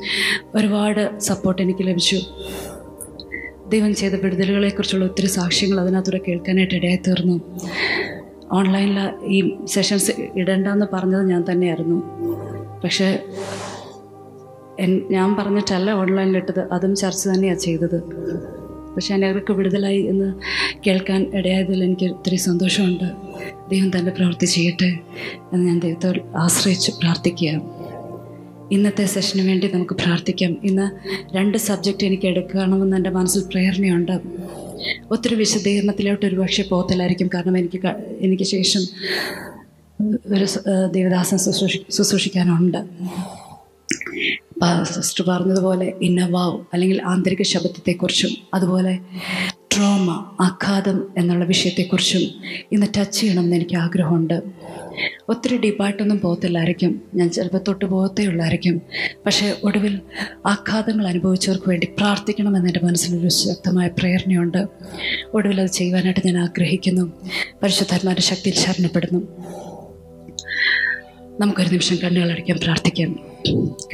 ഒരുപാട് 0.55 1.19
സപ്പോർട്ട് 1.19 1.63
എനിക്ക് 1.63 1.87
ലഭിച്ചു. 1.87 2.21
ദൈവം 3.69 3.95
ചെയ്ത 3.95 4.13
വിടുതലുകളെക്കുറിച്ചുള്ള 4.13 5.05
ഒത്തിരി 5.05 5.27
സാക്ഷ്യങ്ങൾ 5.27 5.81
അതിനകത്തൂടെ 5.81 6.21
കേൾക്കാനായിട്ട് 6.29 6.75
ഇടയായി 6.75 6.97
തീർന്നു. 6.97 7.41
ഓൺലൈനിൽ 8.53 8.99
ഈ 9.25 9.57
സെഷൻസ് 9.65 10.13
ഇടണ്ടെന്ന് 10.37 10.87
പറഞ്ഞത് 10.93 11.29
ഞാൻ 11.29 11.45
തന്നെയായിരുന്നു. 11.51 12.03
പക്ഷേ 12.85 13.25
ഞാൻ 15.11 15.37
പറഞ്ഞിട്ടല്ല 15.37 15.91
ഓൺലൈനിലിട്ടത്. 15.91 16.61
അതും 16.73 16.97
ചർച്ച 16.97 17.29
തന്നെയാണ് 17.29 17.59
ചെയ്തത്. 17.59 18.03
പക്ഷെ 18.95 19.15
അനേകർക്ക് 19.15 19.53
വിടുതലായി 19.53 20.03
എന്ന് 20.03 20.35
കേൾക്കാൻ 20.87 21.31
ഇടയായതിൽ 21.35 21.85
എനിക്ക് 21.85 22.07
ഒത്തിരി 22.07 22.37
സന്തോഷമുണ്ട്. 22.37 23.05
ദൈവം 23.71 23.99
തന്റെ 23.99 24.11
പ്രവൃത്തി 24.11 24.47
ചെയ്യട്ടെ 24.47 24.91
എന്ന് 25.53 25.67
ഞാൻ 25.67 25.79
ദൈവത്തെ 25.81 26.21
ആശ്രയിച്ച് 26.37 26.93
പ്രാർത്ഥിക്കുക 26.93 27.79
ഇന്നത്തെ 28.73 29.05
സെഷന് 29.05 29.49
വേണ്ടി 29.49 29.71
നമുക്ക് 29.75 29.95
പ്രാർത്ഥിക്കാം. 29.95 30.57
ഇന്ന് 30.65 30.87
രണ്ട് 31.37 31.59
സബ്ജക്റ്റ് 31.59 32.07
എനിക്ക് 32.07 32.27
എടുക്കണമെന്ന് 32.27 32.97
എന്റെ 32.97 33.11
മനസ്സിൽ 33.11 33.41
പ്രേരണയുണ്ട്. 33.41 34.21
ഒത്തിരി 35.11 35.35
വിശദീകരണത്തിലോട്ട് 35.35 36.27
ഒരു 36.27 36.37
പക്ഷേ 36.37 36.65
പോകത്തില്ലായിരിക്കും. 36.71 37.31
കാരണം 37.35 37.59
എനിക്ക് 37.59 37.81
എനിക്ക് 38.19 38.43
ശേഷം 38.43 38.81
ഒരു 40.35 40.47
ദേവദാസൻ 40.93 41.39
ശുശ്രൂഷി 41.39 41.87
ശുശ്രൂഷിക്കാനുണ്ട്. 41.91 42.79
സിസ്റ്റർ 44.83 45.25
പറഞ്ഞതുപോലെ 45.29 45.93
ഇന്നവാവ് 46.03 46.65
അല്ലെങ്കിൽ 46.73 47.03
ആന്തരിക 47.03 47.43
ശബ്ദത്തെക്കുറിച്ചും 47.43 48.31
അതുപോലെ 48.55 48.99
ട്രോമ 49.77 50.11
ആഘാതം 50.41 51.09
എന്നുള്ള 51.19 51.45
വിഷയത്തെക്കുറിച്ചും 51.45 52.21
ഇന്ന് 52.73 52.87
ടച്ച് 52.99 53.21
ചെയ്യണമെന്ന് 53.21 53.57
എനിക്ക് 53.57 53.77
ആഗ്രഹമുണ്ട്. 53.77 54.43
ഒത്തിരി 55.29 55.57
ഡീപ്പായിട്ടൊന്നും 55.57 56.21
പോകത്തില്ലായിരിക്കും. 56.21 57.01
ഞാൻ 57.15 57.31
ചിലപ്പോൾ 57.31 57.61
തൊട്ട് 57.69 57.85
പോകത്തേ 57.85 58.27
ഉള്ളായിരിക്കും. 58.27 58.83
പക്ഷേ 59.27 59.57
ഒടുവിൽ 59.65 60.01
ആഘാതങ്ങൾ 60.47 61.07
അനുഭവിച്ചവർക്ക് 61.07 61.69
വേണ്ടി 61.69 61.87
പ്രാർത്ഥിക്കണമെന്ന് 61.87 62.69
എന്റെ 62.69 62.81
മനസ്സിലൊരു 62.87 63.29
ശക്തമായ 63.29 63.89
പ്രേരണയുണ്ട്. 63.89 64.67
ഒടുവിൽ 65.35 65.61
അത് 65.61 65.69
ചെയ്യുവാനായിട്ട് 65.69 66.27
ഞാൻ 66.27 66.39
ആഗ്രഹിക്കുന്നു. 66.39 67.13
പരിശുദ്ധാത്മാരുടെ 67.63 68.23
ശക്തിയിൽ 68.23 68.55
ശരണപ്പെടുന്നു. 68.55 69.29
നമുക്കൊരു 71.41 71.69
നിമിഷം 71.69 71.97
കണ്ണുകളടിക്കാൻ 71.97 72.59
പ്രാർത്ഥിക്കാം. 72.59 73.19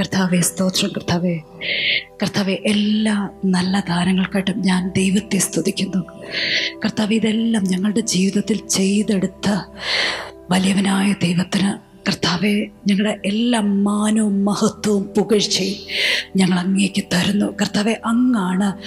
കർത്താവെ 0.01 0.41
സ്തോത്രം 0.41 0.91
കർത്താവെ. 0.91 1.39
കർത്താവെ 2.23 2.59
എല്ലാ 2.67 3.31
നല്ല 3.45 3.85
ദാനങ്ങൾക്കായിട്ടും 3.89 4.61
ഞാൻ 4.61 4.93
ദൈവത്തെ 4.97 5.39
സ്തുതിക്കുന്നു. 5.39 5.99
കർത്താവ് 6.85 7.15
ഇതെല്ലാം 7.15 7.65
ഞങ്ങളുടെ 7.65 8.01
ജീവിതത്തിൽ 8.01 8.69
ചെയ്തെടുത്ത 8.69 9.51
വലിയവനായ 10.51 11.15
ദൈവത്തിന് 11.23 11.95
കർത്താവെ 12.09 12.67
ഞങ്ങളുടെ 12.87 13.21
എല്ലാ 13.25 13.61
മാനവും 13.61 14.45
മഹത്വവും 14.45 15.03
പുകഴ്ചയും 15.03 15.77
ഞങ്ങൾ 16.37 16.59
അങ്ങേക്ക് 16.59 17.05
തരുന്നു. 17.15 17.47
കർത്താവെ 17.61 18.01
അങ്ങാണ് 18.05 18.79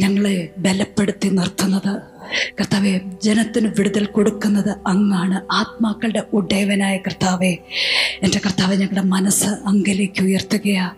ഞങ്ങളെ 0.00 0.48
ബലപ്പെടുത്തി 0.58 1.28
നിർത്തുന്നത്. 1.28 2.09
കർത്താവെ 2.58 3.00
ജനത്തിന് 3.22 3.68
വിടുതൽ 3.78 4.04
കൊടുക്കുന്നത് 4.04 4.76
അങ്ങാണ്. 4.86 5.52
ആത്മാക്കളുടെ 5.52 6.22
ഉടയവനായ 6.32 6.96
കർത്താവെ 6.96 7.56
എന്റെ 8.22 8.40
കർത്താവ് 8.46 8.74
ഞങ്ങളുടെ 8.74 9.00
മനസ്സ് 9.00 9.48
അങ്കിലേക്ക് 9.66 10.22
ഉയർത്തുകയാ. 10.22 10.90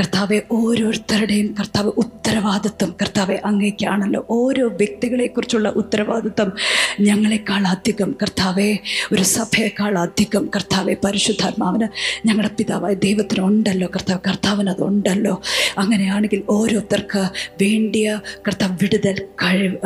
കർത്താവെ 0.00 0.42
ഓരോരുത്തരുടെയും 0.50 1.54
കർത്താവ് 1.60 1.92
ഉത്തരവാദിത്വം 1.96 2.94
കർത്താവെ 3.02 3.40
അങ്ങേക്കാണല്ലോ. 3.44 4.26
ഓരോ 4.30 4.68
വ്യക്തികളെക്കുറിച്ചുള്ള 4.68 5.68
ഉത്തരവാദിത്വം 5.68 6.52
ഞങ്ങളെക്കാൾ 7.00 7.66
അധികം. 7.66 8.16
കർത്താവെ 8.22 8.78
ഒരു 9.12 9.22
സഭയേക്കാൾ 9.22 9.98
അധികം 9.98 10.50
കർത്താവെ 10.56 10.96
പരിശുദ്ധാത്മാവിന് 11.04 11.88
ഞങ്ങളുടെ 12.26 12.54
പിതാവായ 12.54 12.94
ദൈവത്തിനുണ്ടല്ലോ 12.94 13.88
കർത്താവ് 13.94 14.20
കർത്താവിന് 14.28 14.70
അതുണ്ടല്ലോ 14.70 15.42
അങ്ങനെയാണെങ്കിൽ 15.78 16.42
ഓരോരുത്തർക്ക് 16.48 17.28
വേണ്ടിയ 17.62 18.20
കർത്താവ് 18.46 18.72
വിടുതൽ 18.82 19.22
കഴിവ് 19.42 19.76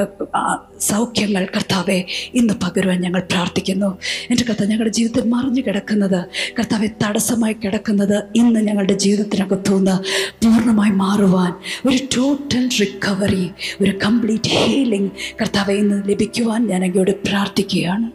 സൗഖ്യങ്ങൾ 0.91 1.45
കർത്താവെ 1.57 1.99
ഇന്ന് 2.35 2.55
പകരുവാൻ 2.63 3.01
ഞങ്ങൾ 3.01 3.23
പ്രാർത്ഥിക്കുന്നു. 3.33 3.91
എന്റെ 4.31 4.45
കർത്താവ് 4.45 4.71
ഞങ്ങളുടെ 4.71 4.95
ജീവിതത്തിൽ 4.99 5.31
മറിഞ്ഞു 5.31 5.63
കിടക്കുന്നത് 5.67 6.21
കർത്താവെ 6.59 6.89
തടസ്സമായി 7.05 7.57
കിടക്കുന്നത് 7.65 8.17
ഇന്ന് 8.37 8.61
ഞങ്ങളുടെ 8.61 8.93
ജീവിതത്തിനകത്തുനിന്ന് 8.93 9.97
പൂർണമായി 10.43 10.91
മാറുവാൻ 10.91 11.53
ഒരു 11.87 11.99
ടോട്ടൽ 12.17 12.69
റിക്കവറി 12.81 13.47
ഒരു 13.81 13.93
കംപ്ലീറ്റ് 14.05 14.51
ഹീലിംഗ് 14.51 15.11
കർത്താവെ 15.41 15.75
ഇന്ന് 15.75 15.97
ലഭിക്കുവാൻ 16.09 16.61
ഞാൻ 16.67 16.83
പ്രാർത്ഥിക്കുകയാണ്. 17.27 18.07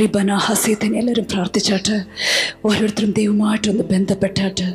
റിബന 0.00 0.34
ഹസീത്തിന് 0.34 0.96
എല്ലാവരും 0.98 1.26
പ്രാർത്ഥിച്ചാട്ട് 1.32 1.96
ഓരോരുത്തരും 2.64 3.12
ദൈവമായിട്ടൊന്ന് 3.12 3.84
ബന്ധപ്പെട്ടാട്ട് 3.84 4.66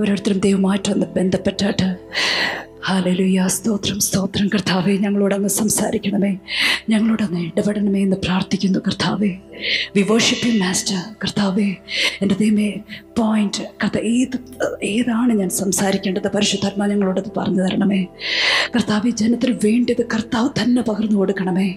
ഓരോരുത്തരും 0.00 0.38
ദൈവമായിട്ടൊന്ന് 0.38 1.06
ബന്ധപ്പെട്ടാട്ട് 1.16 1.88
ഹാലലുയ 2.86 3.46
സ്തോത്രം 3.46 4.00
സ്തോത്രം 4.00 4.48
കർത്താവെ 4.48 4.92
ഞങ്ങളോട് 4.92 5.34
അങ്ങ് 5.34 5.48
സംസാരിക്കണമേ. 5.48 6.36
ഞങ്ങളോട് 6.88 7.22
അങ്ങ് 7.22 7.42
ഇടപെടണമേ 7.46 8.02
എന്ന് 8.02 8.16
പ്രാർത്ഥിക്കുന്നു 8.16 8.78
കർത്താവെ. 8.78 9.32
വി 9.96 10.02
മാസ്റ്റർ 10.58 10.96
കർത്താവെ 11.22 11.76
എന്റെ 12.22 12.34
ദൈവമേ 12.34 12.70
പോയിന്റ് 13.18 13.62
കഥ 13.84 13.98
ഏത് 13.98 14.38
ഏതാണ് 14.82 15.32
ഞാൻ 15.32 15.50
സംസാരിക്കേണ്ടത്? 15.50 16.28
പരിശുദ്ധാത്മാ 16.28 16.86
ഞങ്ങളോടത് 16.86 17.30
പറഞ്ഞു 17.36 17.62
തരണമേ. 17.62 18.06
കർത്താവ് 18.74 19.10
ജനത്തിന് 19.10 19.52
വേണ്ടിയത് 19.64 20.04
കർത്താവ് 20.14 20.48
തന്നെ 20.62 20.82
പകർന്നു 20.82 21.18
കൊടുക്കണമേ. 21.18 21.68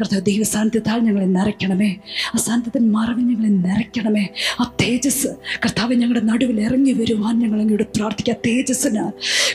കർത്താവ് 0.00 0.22
ദൈവസാന്നിധ്യത്താൽ 0.22 0.98
ഞങ്ങളെ 0.98 1.24
നിറയ്ക്കണമേ 1.24 1.96
ആ 2.34 2.38
സാന്നിധ്യത്തിന് 2.38 2.94
മറവിൽ 2.94 3.24
ഞങ്ങളെ 3.24 3.48
നിറയ്ക്കണമേ 3.48 4.26
ആ 4.60 4.74
തേജസ് 4.80 5.26
കർത്താവ് 5.64 5.94
ഞങ്ങളുടെ 5.94 6.24
നടുവിൽ 6.26 6.60
ഇറങ്ങി 6.60 6.92
വരുവാൻ 6.92 7.38
ഞങ്ങൾ 7.38 7.60
അങ്ങോട്ട് 7.60 7.86
പ്രാർത്ഥിക്കുക. 7.96 8.34
തേജസ്സിന് 8.46 9.12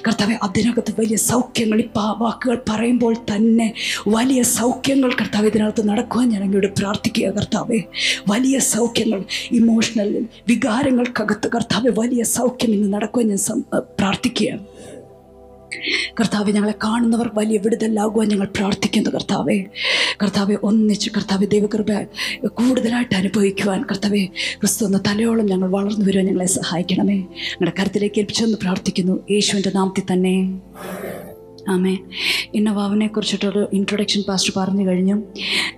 കർത്താവ് 0.08 0.34
അതിനകത്ത് 0.44 0.91
വലിയ 1.00 1.18
സൗഖ്യങ്ങൾ 1.18 1.80
ഇപ്പം 1.80 2.02
ആ 2.02 2.12
വാക്കുകൾ 2.22 2.58
പറയുമ്പോൾ 2.70 3.14
തന്നെ 3.32 3.68
വലിയ 4.08 4.42
സൗഖ്യങ്ങൾ 4.44 5.12
കർത്താവ് 5.12 5.48
ഇതിനകത്ത് 5.48 5.90
നടക്കുവാൻ 5.90 6.30
ഞാൻ 6.30 6.44
അങ്ങോട്ട് 6.44 6.70
പ്രാർത്ഥിക്കുക 6.80 7.28
കർത്താവേ. 7.30 7.80
വലിയ 8.28 8.60
സൗഖ്യങ്ങൾ 8.60 9.24
ഇമോഷണൽ 9.52 10.28
വികാരങ്ങൾക്കകത്ത് 10.48 11.48
കർത്താവ് 11.48 11.90
വലിയ 12.02 12.24
സൗഖ്യം 12.24 12.74
ഇന്ന് 12.74 12.90
നടക്കുവാൻ 12.94 13.28
ഞാൻ 13.28 13.64
പ്രാർത്ഥിക്കുകയാണ്. 14.00 14.64
കർത്താവെ 16.20 16.52
ഞങ്ങളെ 16.52 16.74
കാണുന്നവർ 16.84 17.32
വലിയ 17.34 17.58
വിടുതലാകുവാൻ 17.58 18.28
ഞങ്ങൾ 18.28 18.48
പ്രാർത്ഥിക്കുന്നു 18.58 19.10
കർത്താവെ. 19.10 19.66
കർത്താവെ 20.24 20.56
ഒന്നിച്ച് 20.64 21.12
കർത്താവ് 21.18 21.46
ദൈവകൃപ 21.48 21.92
കൂടുതലായിട്ട് 22.48 23.16
അനുഭവിക്കുവാൻ 23.16 23.82
കർത്താവെ 23.92 24.26
ക്രിസ്തു 24.60 24.86
എന്ന 24.86 25.00
തലയോളം 25.08 25.46
ഞങ്ങൾ 25.46 25.70
വളർന്നു 25.70 26.06
വരുവാൻ 26.06 26.26
ഞങ്ങളെ 26.26 26.46
സഹായിക്കണമേ. 26.46 27.16
ഞങ്ങളുടെ 27.16 27.74
കരുത്തിലേക്ക് 27.80 28.20
ഏൽപ്പിച്ചെന്ന് 28.20 28.58
പ്രാർത്ഥിക്കുന്നു. 28.62 29.16
യേശുവിന്റെ 29.32 29.72
നാമത്തിൽ 29.76 30.04
തന്നെ. 30.14 30.62
ആമേ 31.70 31.98
ഇന്നവാവിനെ 32.54 33.08
കുറിച്ചിട്ടൊരു 33.08 33.70
ഇൻട്രൊഡക്ഷൻ 33.74 34.22
പാസ്റ്റ് 34.28 34.54
പറഞ്ഞു 34.58 34.88
കഴിഞ്ഞു. 34.88 35.24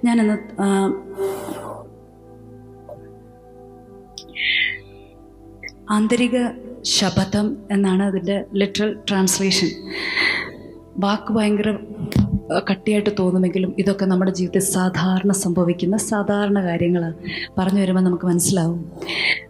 ഞാനിന്ന് 0.06 0.38
ആന്തരിക 5.90 6.38
ശബദം 6.84 7.58
എന്നാണ് 7.72 8.04
അതിന്റെ 8.04 8.46
ലിറ്ററൽ 8.54 8.96
ട്രാൻസ്ലേഷൻ 9.10 9.70
വാക്ക് 10.98 11.34
ഭയങ്കര 11.34 11.78
കട്ടിയായിട്ട് 12.72 13.10
തോന്നുമെങ്കിലും 13.20 13.76
ഇതൊക്കെ 13.80 14.06
നമ്മുടെ 14.06 14.32
ജീവിതത്തിൽ 14.32 14.62
സാധാരണ 14.62 15.32
സംഭവിക്കുന്ന 15.32 15.98
സാധാരണ 15.98 16.64
കാര്യങ്ങളാണ് 16.64 17.14
പറഞ്ഞു 17.58 17.82
വരുമ്പോൾ 17.82 18.02
നമുക്ക് 18.02 18.26
മനസ്സിലാവും. 18.26 18.92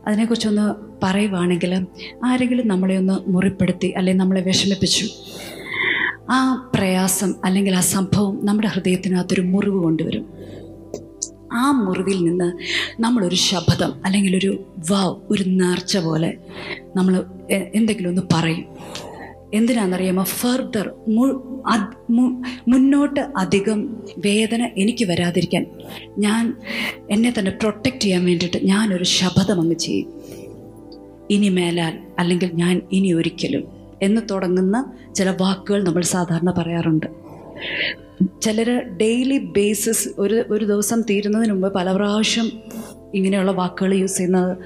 അതിനെക്കുറിച്ചൊന്ന് 0.08 0.74
പറയുവാണെങ്കിൽ 1.04 1.88
ആരെങ്കിലും 2.24 2.68
നമ്മളെ 2.68 2.98
ഒന്ന് 2.98 3.30
മുറിപ്പെടുത്തി 3.30 3.88
അല്ലെങ്കിൽ 3.88 4.22
നമ്മളെ 4.22 4.42
വിഷമിപ്പിച്ചു. 4.42 5.06
ആ 6.30 6.70
പ്രയാസം 6.76 7.34
അല്ലെങ്കിൽ 7.46 7.76
ആ 7.76 7.80
സംഭവം 7.80 8.46
നമ്മുടെ 8.46 8.68
ഹൃദയത്തിനകത്തൊരു 8.68 9.42
മുറിവ് 9.42 9.84
കൊണ്ടുവരും. 9.84 10.43
ആ 11.54 11.72
മുറിവിൽ 11.72 12.24
നിന്ന് 12.24 12.50
നമ്മളൊരു 13.02 13.36
ശബ്ദം 13.36 14.06
അല്ലെങ്കിൽ 14.06 14.38
ഒരു 14.38 14.64
വാവ് 14.92 15.16
ഒരു 15.32 15.44
നേർച്ച 15.48 15.98
പോലെ 15.98 16.34
നമ്മൾ 16.96 17.24
എന്തെങ്കിലും 17.52 18.10
ഒന്ന് 18.10 18.22
പറയും. 18.34 18.66
എന്തിനാണെന്നറിയാമോ? 19.54 20.24
ഫർദർ 20.24 20.94
മുന്നോട്ട് 22.68 23.20
അധികം 23.38 24.04
വേദന 24.18 24.70
എനിക്ക് 24.78 25.06
വരാതിരിക്കാൻ 25.06 25.66
ഞാൻ 26.18 26.56
എന്നെ 27.12 27.34
തന്നെ 27.40 27.52
പ്രൊട്ടക്റ്റ് 27.52 28.00
ചെയ്യാൻ 28.00 28.26
വേണ്ടിയിട്ട് 28.26 28.58
ഞാനൊരു 28.64 29.04
ശബ്ദം 29.04 29.62
അങ്ങ് 29.62 29.76
ചെയ്യും. 29.76 30.22
ഇനി 31.30 31.50
മേലാൽ 31.50 32.00
അല്ലെങ്കിൽ 32.20 32.50
ഞാൻ 32.54 32.82
ഇനി 32.92 33.14
ഒരിക്കലും 33.14 33.64
എന്ന് 34.02 34.22
തുടങ്ങുന്ന 34.32 34.94
ചില 35.16 35.30
വാക്കുകൾ 35.42 35.84
നമ്മൾ 35.84 36.04
സാധാരണ 36.04 36.52
പറയാറുണ്ട്. 36.52 37.06
ചിലർ 38.42 38.98
ഡെയിലി 38.98 39.38
ബേസിസ് 39.38 40.10
ഒരു 40.18 40.46
ഒരു 40.50 40.66
ദിവസം 40.66 41.02
തീരുന്നതിന് 41.02 41.52
മുമ്പ് 41.52 41.74
പല 41.74 41.92
പ്രാവശ്യം 41.92 42.52
ഇങ്ങനെയുള്ള 43.14 43.52
വാക്കുകൾ 43.52 43.94
യൂസ് 43.94 44.18
ചെയ്യുന്നത് 44.18 44.58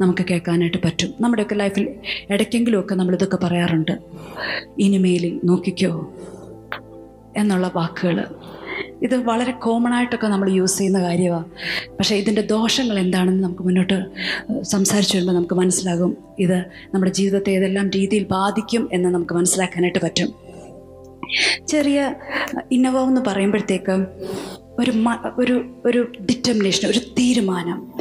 നമുക്ക് 0.00 0.26
കേൾക്കാനായിട്ട് 0.30 0.76
പറ്റും. 0.84 1.14
നമ്മുടെയൊക്കെ 1.20 1.54
ലൈഫിൽ 1.54 1.94
ഇടയ്ക്കെങ്കിലുമൊക്കെ 2.30 2.94
നമ്മളിതൊക്കെ 2.94 3.36
പറയാറുണ്ട്. 3.36 3.98
ഇനിമേലിൽ 4.78 5.40
നോക്കിക്കോ 5.44 6.14
എന്നുള്ള 7.36 7.72
വാക്കുകൾ 7.74 8.24
ഇത് 9.02 9.16
വളരെ 9.16 9.52
കോമൺ 9.52 9.94
ആയിട്ടൊക്കെ 9.94 10.26
നമ്മൾ 10.26 10.50
യൂസ് 10.50 10.78
ചെയ്യുന്ന 10.78 11.02
കാര്യമാണ് 11.02 11.44
പക്ഷേ 11.96 12.16
ഇതിന്റെ 12.16 12.42
ദോഷങ്ങൾ 12.42 12.98
എന്താണെന്ന് 12.98 13.44
നമുക്ക് 13.44 13.62
മുന്നോട്ട് 13.62 14.06
സംസാരിച്ചു 14.62 15.16
വരുമ്പോൾ 15.16 15.32
നമുക്ക് 15.32 15.54
മനസ്സിലാകും. 15.54 16.16
ഇത് 16.38 16.64
നമ്മുടെ 16.94 17.12
ജീവിതത്തെ 17.12 17.50
ഏതെല്ലാം 17.50 17.90
രീതിയിൽ 17.90 18.26
ബാധിക്കും 18.30 18.88
എന്ന് 18.92 19.08
നമുക്ക് 19.08 19.34
മനസ്സിലാക്കാനായിട്ട് 19.34 19.98
പറ്റും. 19.98 20.45
ചെറിയ 21.68 22.14
ഇന്നോവ 22.72 23.08
എന്ന് 23.08 23.20
പറയുമ്പോഴത്തേക്ക് 23.26 24.06
ഒരു 24.78 24.92
ഒരു 25.38 25.74
ഒരു 25.86 26.12
ഡിറ്റർമിനേഷൻ 26.20 26.88
ഒരു 26.88 26.98
തീരുമാനം. 26.98 27.92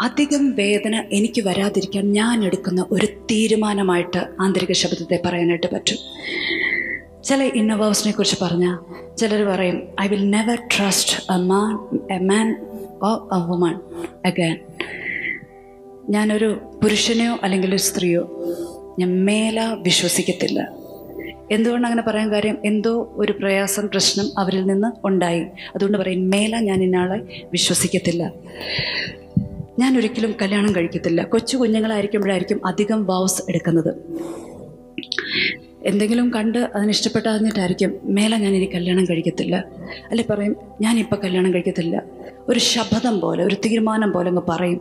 അധികം 0.00 0.52
വേദന 0.52 1.04
എനിക്ക് 1.12 1.40
വരാതിരിക്കാൻ 1.40 2.12
ഞാൻ 2.12 2.44
എടുക്കുന്ന 2.44 2.86
ഒരു 2.90 3.06
തീരുമാനമായിട്ട് 3.06 4.26
ആന്തരിക 4.40 4.72
ശബ്ദത്തെ 4.72 5.22
പറയാനായിട്ട് 5.24 5.66
പറ്റും. 5.72 5.96
ചില 7.24 7.42
ഇന്നോവേഴ്സിനെ 7.42 8.12
കുറിച്ച് 8.12 8.36
പറഞ്ഞാൽ 8.42 8.76
ചിലർ 9.16 9.44
പറയും 9.44 9.88
I 10.00 10.06
will 10.06 10.30
never 10.30 10.58
trust 10.76 11.32
a 11.32 11.36
man 11.36 11.72
a 12.12 12.18
man 12.18 12.56
or 13.02 13.12
a 13.36 13.40
woman 13.46 13.74
again 14.26 14.60
ഞാനൊരു 16.08 16.60
പുരുഷനെയോ 16.82 17.38
അല്ലെങ്കിൽ 17.42 17.68
ഒരു 17.68 17.82
സ്ത്രീയോ 17.82 18.46
ഞാൻ 18.98 19.24
മേല 19.24 19.60
വിശ്വസിക്കത്തില്ല. 19.82 20.83
എന്തുകൊണ്ട് 21.50 21.86
അങ്ങനെ 21.86 22.02
പറയാൻ 22.02 22.32
കാര്യം? 22.32 22.58
എന്തോ 22.64 23.12
ഒരു 23.16 23.32
പ്രയാസം 23.32 23.88
പ്രശ്നം 23.88 24.38
അവരിൽ 24.38 24.64
നിന്ന് 24.64 25.06
ഉണ്ടായി. 25.06 25.44
അതുകൊണ്ട് 25.74 25.98
പറയും 25.98 26.30
മേല 26.30 26.56
ഞാൻ 26.56 26.82
ഇന്നാളെ 26.82 27.46
വിശ്വസിക്കത്തില്ല. 27.52 28.32
ഞാൻ 29.78 29.98
ഒരിക്കലും 29.98 30.34
കല്യാണം 30.42 30.76
കഴിക്കത്തില്ല. 30.76 31.22
കൊച്ചു 31.22 31.56
കുഞ്ഞുങ്ങളായിരിക്കുമ്പോഴായിരിക്കും 31.56 32.66
അധികം 32.66 33.04
വാവ്സ് 33.04 33.42
എടുക്കുന്നത്. 33.48 33.94
എന്തെങ്കിലും 35.86 36.30
കണ്ട് 36.30 36.58
അതിനിഷ്ടപ്പെട്ടാഞ്ഞിട്ടായിരിക്കും 36.58 38.00
മേലെ 38.04 38.36
ഞാൻ 38.36 38.54
ഇനി 38.54 38.64
കല്യാണം 38.64 39.04
കഴിക്കത്തില്ല. 39.04 39.64
അല്ലെ 40.10 40.24
പറയും 40.30 40.56
ഞാനിപ്പോൾ 40.80 41.16
കല്യാണം 41.16 41.54
കഴിക്കത്തില്ല. 41.54 42.02
ഒരു 42.48 42.58
ശബ്ദം 42.58 43.20
പോലെ 43.20 43.44
ഒരു 43.44 43.54
തീരുമാനം 43.54 44.12
പോലെ 44.12 44.28
അങ്ങ് 44.28 44.42
പറയും. 44.48 44.80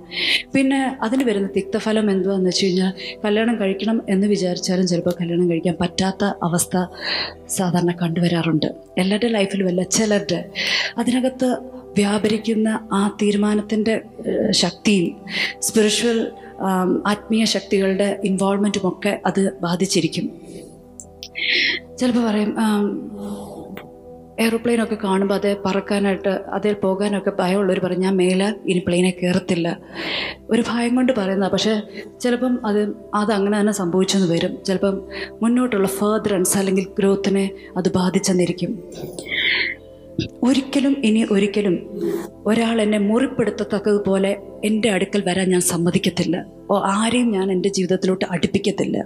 പിന്നെ 0.55 0.98
അതിന് 1.01 1.24
വരുന്ന 1.24 1.48
തിക്തഫലം 1.48 2.12
എന്തുവാന്ന് 2.12 2.50
വെച്ച് 2.50 2.65
കഴിഞ്ഞാൽ 2.65 3.19
കല്യാണം 3.25 3.60
കഴിക്കണം 3.60 4.01
എന്ന് 4.10 4.27
വിചാരിച്ചാലും 4.27 4.88
ചിലപ്പോൾ 4.88 5.15
കല്യാണം 5.22 5.50
കഴിക്കാൻ 5.50 5.77
പറ്റാത്ത 5.81 6.25
അവസ്ഥ 6.25 6.86
സാധാരണ 7.48 7.91
കണ്ടുവരാറുണ്ട്. 7.91 8.65
എല്ലാവരുടെ 8.98 9.27
ലൈഫിലും 9.27 9.67
അല്ല 9.67 9.83
ചിലരുടെ. 9.83 10.45
അതിനകത്ത് 10.98 11.57
വ്യാപരിക്കുന്ന 11.98 12.89
ആ 12.93 13.17
തീരുമാനത്തിന്റെ 13.22 14.01
ശക്തിയും 14.51 15.25
സ്പിരിച്വൽ 15.62 16.31
ആത്മീയ 17.05 17.43
ശക്തികളുടെ 17.45 18.19
ഇൻവോൾവ്മെന്റും 18.24 18.88
ഒക്കെ 18.88 19.22
അത് 19.25 19.60
ബാധിച്ചിരിക്കും. 19.62 20.43
ചിലപ്പോൾ 22.00 22.24
പറയും 22.30 22.52
എയറോപ്ലെയിനൊക്കെ 24.44 24.98
കാണുമ്പോൾ 25.04 25.36
അത് 25.36 25.58
പറക്കാനായിട്ട് 25.66 26.32
അതിൽ 26.58 26.74
പോകാനൊക്കെ 26.74 27.32
ഭയമുള്ളവർ 27.40 27.80
പറയും 27.84 28.02
ഞാൻ 28.02 28.16
മേലെ 28.16 28.48
ഇനി 28.68 28.82
പ്ലെയിനെ 28.88 29.10
കയറത്തില്ല 29.10 29.68
ഒരു 30.52 30.63
ഭയം 30.70 30.96
കൊണ്ട് 30.96 31.12
പറയുന്നത്. 31.20 31.52
പക്ഷേ 31.52 31.74
ചിലപ്പം 32.22 32.54
അത് 32.68 32.82
അത് 33.16 33.32
അങ്ങനെ 33.34 33.60
തന്നെ 33.60 33.74
സംഭവിച്ചെന്ന് 33.74 34.28
വരും. 34.34 34.63
ചിലപ്പം 34.68 34.96
മുന്നോട്ടുള്ള 35.42 35.88
ഫേർദറൻസ് 36.00 36.58
അല്ലെങ്കിൽ 36.58 36.88
ഗ്രോത്തിനെ 37.00 37.46
അത് 37.78 37.90
ബാധിച്ചെന്നിരിക്കും. 38.00 38.74
ഒരിക്കലും 40.44 40.96
ഇനി 41.08 41.22
ഒരിക്കലും 41.32 41.75
ഒരാൾ 42.46 42.82
എന്നെ 42.82 42.98
മുറിപ്പെടുത്തത്തക്കതുപോലെ 42.98 44.32
എന്റെ 44.63 44.90
അടുക്കൽ 44.90 45.24
വരാൻ 45.30 45.48
ഞാൻ 45.50 45.62
സമ്മതിക്കത്തില്ല. 45.62 46.46
ആരെയും 46.96 47.30
ഞാൻ 47.32 47.48
എന്റെ 47.52 47.70
ജീവിതത്തിലോട്ട് 47.70 48.25
അടുപ്പിക്കത്തില്ല. 48.25 48.98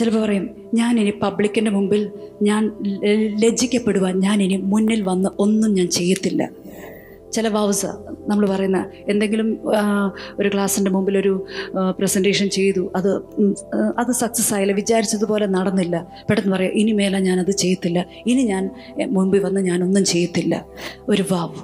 ചിലപ്പോൾ 0.00 0.22
പറയും 0.26 0.46
ഞാൻ 0.80 0.92
ഇനി 1.02 1.12
പബ്ലിക്കിന്റെ 1.24 1.70
മുമ്പിൽ 1.78 2.02
ഞാൻ 2.48 2.62
ലജ്ജിക്കപ്പെടുവാൻ 3.44 4.14
ഞാൻ 4.26 4.38
ഇനി 4.46 4.58
മുന്നിൽ 4.72 5.02
വന്ന് 5.10 5.30
ഒന്നും 5.44 5.70
ഞാൻ 5.78 5.88
ചെയ്യത്തില്ല. 5.98 6.42
ചില 7.34 7.48
വൗസ 7.56 7.82
നമ്മൾ 8.30 8.44
പറയുന്ന 8.52 8.78
എന്തെങ്കിലും 9.12 9.48
ഒരു 10.38 10.48
ക്ലാസ്സിന്റെ 10.54 10.90
മുമ്പിൽ 10.94 11.16
ഒരു 11.18 11.32
പ്രസന്റേഷൻ 11.98 12.46
ചെയ്തു. 12.56 12.82
അത് 12.96 13.08
അത് 14.00 14.10
സക്സസ് 14.20 14.50
ആയില്ല. 14.54 14.74
വിചാരിച്ചതുപോലെ 14.80 15.46
നടന്നില്ല. 15.56 15.96
പെട്ടെന്ന് 16.28 16.52
പറയാം 16.56 16.74
ഇനി 16.80 16.92
മേലെ 17.00 17.20
ഞാനത് 17.28 17.52
ചെയ്യത്തില്ല. 17.62 18.00
ഇനി 18.26 18.44
ഞാൻ 18.52 18.64
മുമ്പിൽ 19.18 19.42
വന്ന് 19.46 19.62
ഞാനൊന്നും 19.70 20.04
ചെയ്യത്തില്ല. 20.12 20.54
ഒരു 21.12 21.24
വാവ് 21.32 21.56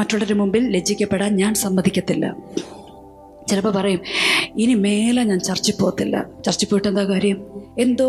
മറ്റുള്ളവരുടെ 0.00 0.38
മുമ്പിൽ 0.42 0.64
ലജ്ജിക്കപ്പെടാൻ 0.76 1.32
ഞാൻ 1.42 1.54
സമ്മതിക്കത്തില്ല. 1.64 2.26
ചിലപ്പോൾ 3.48 3.72
പറയും 3.76 4.00
ഇനി 4.62 4.74
മേലെ 4.74 5.22
ഞാൻ 5.24 5.40
ചർച്ചിൽ 5.40 5.74
പോകത്തില്ല. 5.80 6.16
ചർച്ചിൽ 6.44 6.66
പോയിട്ട് 6.68 6.88
എന്താ 6.88 7.04
കാര്യം? 7.04 7.38
എന്തോ 7.78 8.06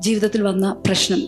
ജീവിതത്തിൽ 0.00 0.42
വന്ന 0.42 0.76
പ്രശ്നം. 0.86 1.20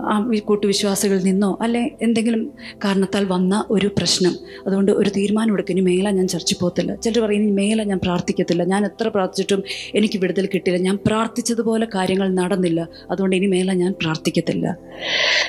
ആ 0.00 0.14
കൂട്ടുവിശ്വാസികളിൽ 0.48 1.22
നിന്നോ 1.24 1.58
അല്ലെ 1.62 1.90
എന്തെങ്കിലും 2.02 2.52
കാരണത്താൽ 2.84 3.24
വന്ന 3.24 3.64
ഒരു 3.70 3.86
പ്രശ്നം. 3.98 4.34
അതുകൊണ്ട് 4.66 4.92
ഒരു 4.92 5.10
തീരുമാനം 5.16 5.52
എടുക്കും. 5.54 5.74
ഇനി 5.74 5.84
മേലെ 5.90 6.10
ഞാൻ 6.10 6.28
ചർച്ചിൽ 6.28 6.58
പോകത്തില്ല. 6.60 6.94
ചിലർ 6.94 7.20
പറയും 7.24 7.42
ഇനി 7.42 7.50
മേലെ 7.50 7.84
ഞാൻ 7.84 7.98
പ്രാർത്ഥിക്കത്തില്ല. 7.98 8.64
ഞാൻ 8.64 8.84
എത്ര 8.84 9.08
പ്രാർത്ഥിച്ചിട്ടും 9.08 9.62
എനിക്ക് 9.94 10.18
വിടുതൽ 10.18 10.46
കിട്ടില്ല 10.46 10.78
ഞാൻ 10.78 10.98
പ്രാർത്ഥിച്ചതുപോലെ 11.06 11.88
കാര്യങ്ങൾ 11.94 12.28
നടന്നില്ല. 12.40 12.88
അതുകൊണ്ട് 13.10 13.36
ഇനി 13.36 13.46
മേലെ 13.46 13.72
ഞാൻ 13.72 13.92
പ്രാർത്ഥിക്കത്തില്ല. 13.92 14.76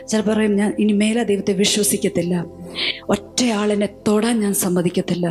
ചില 0.08 0.22
പറയും 0.22 0.56
ഞാൻ 0.56 0.74
ഇനി 0.80 0.94
മേലെ 0.94 1.24
ദൈവത്തെ 1.24 1.54
വിശ്വസിക്കത്തില്ല. 1.54 2.46
ഒറ്റയാളിനെ 3.10 3.90
തൊടാൻ 4.08 4.40
ഞാൻ 4.40 4.54
സമ്മതിക്കത്തില്ല. 4.54 5.28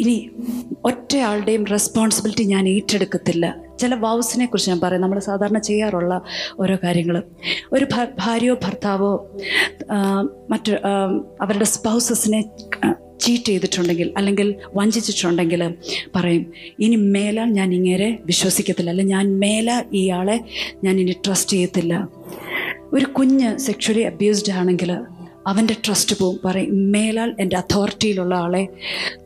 ഇനി 0.00 0.30
ഒറ്റയാളുടെയും 0.84 1.64
റെസ്പോൺസിബിലിറ്റി 1.66 2.44
ഞാൻ 2.44 2.68
ഏറ്റെടുക്കത്തില്ല. 2.68 3.46
ചില 3.80 3.94
വൗസിനെ 3.94 4.46
കുറിച്ച് 4.46 4.70
ഞാൻ 4.70 4.80
പറയാം. 4.80 5.02
നമ്മൾ 5.02 5.18
സാധാരണ 5.18 5.58
ചെയ്യാറുള്ള 5.58 6.22
ഓരോ 6.60 6.76
കാര്യങ്ങൾ. 6.84 7.22
ഒരു 7.72 7.86
ഭാര്യയോ 8.18 8.54
ഭർത്താവോ 8.54 9.12
മറ്റു 10.50 10.72
അവരുടെ 11.40 11.64
സ്പൗസസിനെ 11.64 12.40
ചീറ്റ് 13.20 13.44
ചെയ്തിട്ടുണ്ടെങ്കിൽ 13.44 14.14
അല്ലെങ്കിൽ 14.16 14.54
വഞ്ചിച്ചിട്ടുണ്ടെങ്കിൽ 14.74 15.74
പറയും 16.16 16.52
ഇനി 16.80 16.96
മേലാൽ 16.96 17.44
ഞാൻ 17.44 17.74
ഇങ്ങേരെ 17.74 18.18
വിശ്വസിക്കത്തില്ല. 18.24 18.90
അല്ല 18.90 19.02
ഞാൻ 19.02 19.38
മേല 19.38 19.84
ഇയാളെ 19.92 20.40
ഞാൻ 20.84 21.00
ഇനി 21.00 21.16
ട്രസ്റ്റ് 21.26 21.52
ചെയ്യത്തില്ല. 21.52 22.08
ഒരു 22.92 23.04
കുഞ്ഞ് 23.04 23.58
സെക്ഷലി 23.58 24.00
അബ്യൂസ്ഡ് 24.00 24.52
ആണെങ്കിൽ 24.52 24.92
അവന്റെ 25.46 25.76
ട്രസ്റ്റ് 25.86 26.16
പോവും. 26.18 26.40
പറയും 26.44 26.92
മേലാൽ 26.92 27.36
എന്റെ 27.40 27.56
അതോറിറ്റിയിലുള്ള 27.56 28.34
ആളെ 28.34 28.68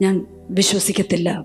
ഞാൻ 0.03 0.27
വിശ്വസിക്കത്തില്ല. 0.51 1.45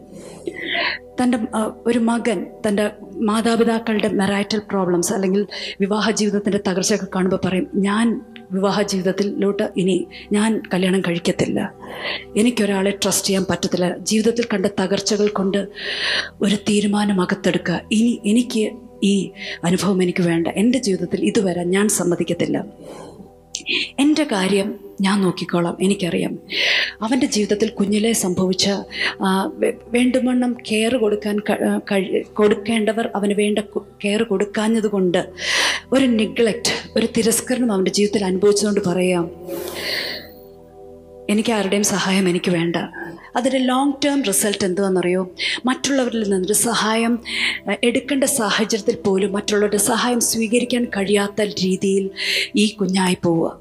തന്റെ 1.21 1.37
ഒരു 1.85 1.99
മകൻ 1.99 2.47
തന്റെ 2.67 2.91
മാതാപിതാക്കളുടെ 3.15 4.07
മെറൈറ്റൽ 4.07 4.59
പ്രോബ്ലംസ് 4.59 5.13
അല്ലെങ്കിൽ 5.13 5.47
വിവാഹ 5.79 6.11
ജീവിതത്തിന്റെ 6.11 6.59
തകർച്ചയൊക്കെ 6.67 7.07
കാണുമ്പോൾ 7.15 7.39
പറയും 7.45 7.67
ഞാൻ 7.75 8.21
വിവാഹ 8.51 8.81
ജീവിതത്തിലോട്ട് 8.81 9.69
ഇനി 9.77 10.07
ഞാൻ 10.31 10.61
കല്യാണം 10.73 11.01
കഴിക്കത്തില്ല. 11.01 11.73
എനിക്കൊരാളെ 12.37 12.91
ട്രസ്റ്റ് 13.03 13.27
ചെയ്യാൻ 13.27 13.45
പറ്റത്തില്ല. 13.49 13.97
ജീവിതത്തിൽ 13.97 14.45
കണ്ട 14.53 14.65
തകർച്ചകൾ 14.65 15.27
കൊണ്ട് 15.27 15.67
ഒരു 16.41 16.55
തീരുമാനം 16.55 17.21
അകത്തെടുക്കുക. 17.21 17.81
ഇനി 17.91 18.21
എനിക്ക് 18.25 18.71
ഈ 19.03 19.31
അനുഭവം 19.63 20.03
എനിക്ക് 20.03 20.23
വേണ്ട. 20.23 20.47
എന്റെ 20.47 20.79
ജീവിതത്തിൽ 20.79 21.25
ഇതുവരെ 21.25 21.63
ഞാൻ 21.63 21.89
സമ്മതിക്കത്തില്ല. 21.89 22.65
എന്റെ 23.99 24.23
കാര്യം 24.23 24.79
ഞാൻ 25.01 25.21
നോക്കിക്കോളാം 25.21 25.77
എനിക്കറിയാം. 25.81 26.33
അവന്റെ 27.01 27.27
ജീവിതത്തിൽ 27.27 27.69
കുഞ്ഞിലെ 27.69 28.13
സംഭവിച്ച 28.13 28.69
വേണ്ടുമണ്ണം 29.95 30.57
കെയർ 30.71 30.95
കൊടുക്കാൻ 30.95 31.39
കൊടുക്കേണ്ടവർ 32.33 33.09
അവന് 33.15 33.33
വേണ്ട 33.33 33.59
കെയർ 34.05 34.23
കൊടുക്കാഞ്ഞതുകൊണ്ട് 34.23 35.21
ഒരു 35.93 36.05
നിഗ്ലക്റ്റ് 36.05 36.73
ഒരു 36.97 37.07
തിരസ്കരണം 37.17 37.71
അവന്റെ 37.71 37.91
ജീവിതത്തിൽ 37.91 38.25
അനുഭവിച്ചതുകൊണ്ട് 38.25 38.89
പറയാം. 38.89 39.31
എനിക്ക് 41.29 41.51
ആരുടെയും 41.53 41.83
സഹായം 41.83 42.29
എനിക്ക് 42.29 42.51
വേണ്ട. 42.51 42.75
അതിന്റെ 43.35 43.59
ലോങ് 43.59 43.93
ടേം 44.05 44.23
റിസൾട്ട് 44.23 44.65
എന്തുവാണെന്നറിയോ 44.65 45.31
മറ്റുള്ളവരിൽ 45.65 46.23
നിന്നൊരു 46.23 46.53
സഹായം 46.53 47.19
എടുക്കേണ്ട 47.83 48.23
സാഹചര്യത്തിൽ 48.23 48.95
പോലും 48.95 49.31
മറ്റുള്ളവരുടെ 49.31 49.77
സഹായം 49.77 50.19
സ്വീകരിക്കാൻ 50.19 50.85
കഴിയാത്ത 50.85 51.41
രീതിയിൽ 51.41 52.09
ഈ 52.55 52.67
കുഞ്ഞായി 52.67 53.17
പോവുക. 53.23 53.59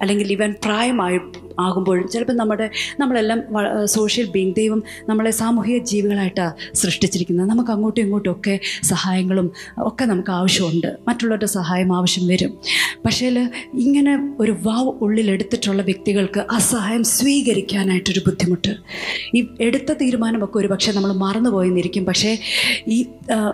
അല്ലെങ്കിൽ 0.00 0.32
ഇവൻ 0.32 0.54
പ്രായമായി 0.64 1.18
ആകുമ്പോഴും 1.58 2.08
ചിലപ്പോൾ 2.08 2.32
നമ്മുടെ 2.32 2.70
നമ്മളെല്ലാം 3.00 3.40
സോഷ്യൽ 3.84 4.26
ബീങ് 4.26 4.54
ദൈവം 4.54 4.82
നമ്മളെ 5.08 5.30
സാമൂഹിക 5.30 5.78
ജീവികളായിട്ടാണ് 5.78 6.76
സൃഷ്ടിച്ചിരിക്കുന്നത്. 6.76 7.50
നമുക്ക് 7.50 7.70
അങ്ങോട്ടും 7.70 8.02
ഇങ്ങോട്ടും 8.02 8.30
ഒക്കെ 8.30 8.60
സഹായങ്ങളും 8.82 9.52
ഒക്കെ 9.78 10.04
നമുക്ക് 10.04 10.30
ആവശ്യമുണ്ട്. 10.30 10.96
മറ്റുള്ളവരുടെ 11.08 11.46
സഹായം 11.46 11.96
ആവശ്യം 11.96 12.26
വരും. 12.26 12.58
പക്ഷേ 13.04 13.26
ഇങ്ങനെ 13.74 14.34
ഒരു 14.40 14.56
വാവ് 14.62 14.92
ഉള്ളിലെടുത്തിട്ടുള്ള 15.04 15.82
വ്യക്തികൾക്ക് 15.82 16.40
ആ 16.52 16.58
സഹായം 16.58 17.04
സ്വീകരിക്കാനായിട്ടൊരു 17.04 18.20
ബുദ്ധിമുട്ട്. 18.26 18.74
ഈ 19.36 19.46
എടുത്ത 19.60 19.92
തീരുമാനമൊക്കെ 19.92 20.58
ഒരു 20.58 20.66
പക്ഷേ 20.66 20.92
നമ്മൾ 20.92 21.12
മറന്നുപോയെന്നിരിക്കും. 21.12 22.04
പക്ഷേ 22.04 22.38
ഈ 22.88 23.06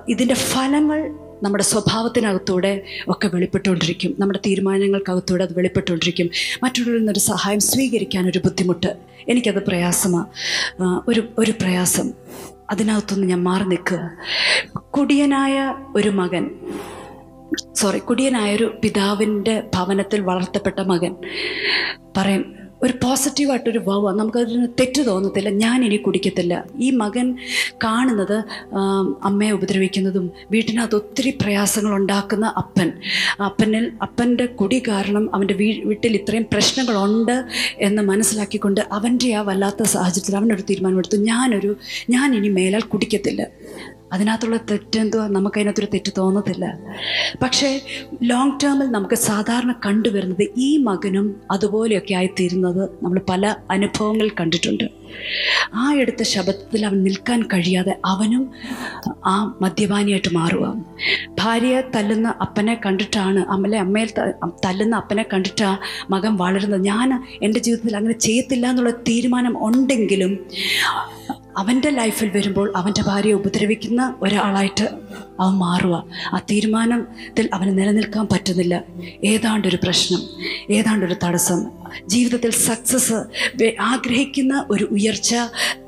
ഇതിന്റെ 0.09 0.35
ഫലങ്ങൾ 0.35 1.01
നമ്മുടെ 1.43 1.65
സ്വഭാവത്തിനകത്തൂടെ 1.65 2.83
ഒക്കെ 3.09 3.29
വെളിപ്പെട്ടുകൊണ്ടിരിക്കും. 3.29 4.17
നമ്മുടെ 4.19 4.39
തീരുമാനങ്ങൾക്കകത്തൂടെ 4.47 5.45
അത് 5.45 5.59
വെളിപ്പെട്ടുകൊണ്ടിരിക്കും. 5.59 6.31
മറ്റുള്ളവരിൽ 6.63 6.99
നിന്നൊരു 6.99 7.19
സഹായം 7.19 7.61
സ്വീകരിക്കാനൊരു 7.61 8.39
ബുദ്ധിമുട്ട്. 8.39 8.97
എനിക്കത് 9.29 9.67
പ്രയാസമാണ് 9.67 10.27
ഒരു 11.09 11.29
ഒരു 11.39 11.51
പ്രയാസം. 11.51 12.13
അതിനകത്തുനിന്ന് 12.71 13.27
ഞാൻ 13.27 13.43
മാറി 13.43 13.65
നിൽക്കുക. 13.65 14.11
കുടിയനായ 14.79 15.75
ഒരു 15.97 16.09
മകൻ 16.09 16.51
സോറി 17.75 17.99
കുടിയനായൊരു 17.99 18.81
പിതാവിന്റെ 18.85 19.63
ഭവനത്തിൽ 19.75 20.21
വളർത്തപ്പെട്ട 20.21 20.81
മകൻ 20.81 21.15
പറയും 22.17 22.66
ഒരു 22.83 22.93
പോസിറ്റീവായിട്ടൊരു 23.03 23.81
വവ 23.87 24.11
നമുക്കതിന് 24.13 24.67
തെറ്റ് 24.81 25.07
തോന്നത്തില്ല. 25.07 25.51
ഞാൻ 25.51 25.85
ഇനി 25.85 25.97
കുടിക്കത്തില്ല. 25.97 26.55
ഈ 26.79 26.91
മകൻ 26.91 27.27
കാണുന്നത് 27.85 28.37
അമ്മയെ 29.25 29.51
ഉപദ്രവിക്കുന്നതും 29.51 30.27
വീട്ടിനകത്ത് 30.51 30.95
ഒത്തിരി 30.95 31.31
പ്രയാസങ്ങൾ 31.43 31.95
ഉണ്ടാക്കുന്ന 31.95 32.47
അപ്പൻ. 32.57 32.93
അപ്പനിൽ 33.45 33.93
അപ്പന്റെ 34.03 34.47
കുടി 34.47 34.83
കാരണം 34.89 35.35
അവന്റെ 35.35 35.55
വീ 35.55 35.69
വീട്ടിൽ 35.85 36.15
ഇത്രയും 36.17 36.47
പ്രശ്നങ്ങളുണ്ട് 36.53 37.37
എന്ന് 37.79 38.03
മനസ്സിലാക്കിക്കൊണ്ട് 38.03 38.81
അവന്റെ 38.93 39.31
ആ 39.35 39.43
വല്ലാത്ത 39.43 39.83
സാഹചര്യത്തിൽ 39.83 40.37
അവനൊരു 40.37 40.63
തീരുമാനമെടുത്തു. 40.71 41.17
ഞാനൊരു 41.17 41.77
ഞാൻ 42.11 42.35
ഇനി 42.35 42.49
മേലാൽ 42.49 42.81
കുടിക്കത്തില്ല. 42.81 43.43
അതിനകത്തുള്ള 44.13 44.57
തെറ്റെന്തോ 44.71 45.27
നമുക്കതിനകത്തൊരു 45.27 45.89
തെറ്റ് 45.95 46.13
തോന്നത്തില്ല. 46.19 46.79
പക്ഷേ 47.43 47.81
ലോങ് 48.23 48.59
ടേമിൽ 48.65 48.87
നമുക്ക് 48.87 49.15
സാധാരണ 49.15 49.73
കണ്ടുവരുന്നത് 49.87 50.49
ഈ 50.57 50.77
മകനും 50.77 51.41
അതുപോലെയൊക്കെ 51.51 52.15
ആയിത്തീരുന്നത് 52.15 52.89
നമ്മൾ 53.03 53.21
പല 53.29 53.57
അനുഭവങ്ങൾ 53.71 54.29
കണ്ടിട്ടുണ്ട്. 54.41 55.06
ആ 55.75 55.93
എടുത്ത 55.95 56.23
ശബ്ദത്തിൽ 56.23 56.87
അവൻ 56.87 57.03
നിൽക്കാൻ 57.03 57.43
കഴിയാതെ 57.43 58.01
അവനും 58.05 58.43
ആ 59.27 59.35
മദ്യപാനിയായിട്ട് 59.61 60.29
മാറുക 60.35 60.67
ഭാര്യയെ 61.39 61.81
തല്ലുന്ന 61.97 62.29
അപ്പനെ 62.41 62.75
കണ്ടിട്ടാണ് 62.87 63.41
അമ്മലെ 63.47 63.79
അമ്മയിൽ 63.79 64.11
തല്ലുന്ന 64.65 64.97
അപ്പനെ 64.97 65.23
കണ്ടിട്ടാ 65.33 65.71
മകൻ 66.11 66.37
വളരുന്നത്. 66.37 66.83
ഞാൻ 66.85 67.09
എന്റെ 67.43 67.61
ജീവിതത്തിൽ 67.61 67.97
അങ്ങനെ 67.97 68.19
ചെയ്യത്തില്ല 68.19 68.67
എന്നുള്ള 68.67 68.91
തീരുമാനം 69.09 69.65
ഉണ്ടെങ്കിലും 69.65 70.33
അവന്റെ 71.57 71.91
ലൈഫിൽ 71.91 72.31
വരുമ്പോൾ 72.31 72.73
അവന്റെ 72.77 73.03
ഭാര്യയെ 73.03 73.35
ഉപദ്രവിക്കുന്ന 73.35 74.15
ഒരാളായിട്ട് 74.23 74.87
അവൻ 75.41 75.55
മാറുക. 75.55 76.05
ആ 76.35 76.39
തീരുമാനത്തിൽ 76.51 77.51
അവന് 77.55 77.79
നിലനിൽക്കാൻ 77.79 78.27
പറ്റുന്നില്ല. 78.33 78.85
ഏതാണ്ടൊരു 79.25 79.79
പ്രശ്നം 79.83 80.23
ഏതാണ്ടൊരു 80.71 81.15
തടസ്സം. 81.25 81.67
ജീവിതത്തിൽ 82.07 82.51
സക്സസ് 82.51 83.13
ആഗ്രഹിക്കുന്ന 83.81 84.67
ഒരു 84.71 84.85
ഉയർച്ച 84.85 85.35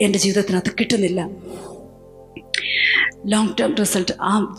എന്റെ 0.03 0.19
ജീവിതത്തിനകത്ത് 0.19 0.71
കിട്ടുന്നില്ല. 0.71 1.29
ലോങ് 3.27 3.49
ടേം 3.61 3.75
റിസൾട്ട് 3.75 4.13
ആ 4.23 4.59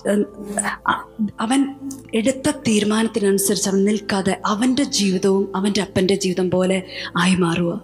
അവൻ 1.40 1.76
എടുത്ത 2.14 2.52
തീരുമാനത്തിനനുസരിച്ച് 2.68 3.70
അവൻ 3.70 3.86
നിൽക്കാതെ 3.86 4.42
അവന്റെ 4.46 4.84
ജീവിതവും 4.84 5.58
അവന്റെ 5.58 5.82
അപ്പന്റെ 5.82 6.16
ജീവിതം 6.16 6.52
പോലെ 6.52 6.84
ആയി 7.18 7.36
മാറുക. 7.36 7.82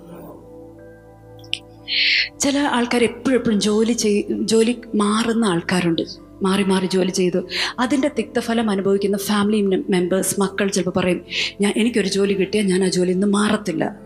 ചില 2.40 2.58
ആൾക്കാർ 2.60 3.04
എപ്പോഴും 3.04 3.38
എപ്പോഴും 3.38 3.62
ജോലി 3.62 3.94
ചെയ് 3.94 4.24
ജോലി 4.30 4.82
മാറുന്ന 4.96 5.46
ആൾക്കാരുണ്ട്. 5.46 6.25
മാറി 6.42 6.64
മാറി 6.64 6.86
ജോലി 6.86 7.10
ചെയ്തു. 7.10 7.48
അതിന്റെ 7.80 8.12
തിക്തഫലം 8.18 8.70
അനുഭവിക്കുന്ന 8.70 9.18
ഫാമിലി 9.18 9.62
മെമ്പേഴ്സ് 9.90 10.40
മക്കൾ 10.40 10.68
ചിലപ്പോൾ 10.68 11.00
പറയും 11.00 11.22
ഞാൻ 11.62 11.74
എനിക്കൊരു 11.78 12.08
ജോലി 12.08 12.34
കിട്ടിയാൽ 12.34 12.66
ഞാൻ 12.66 12.84
ആ 12.84 12.88
ജോലി 12.88 13.12
ഇന്ന് 13.12 13.28
മാറത്തില്ല. 13.28 14.00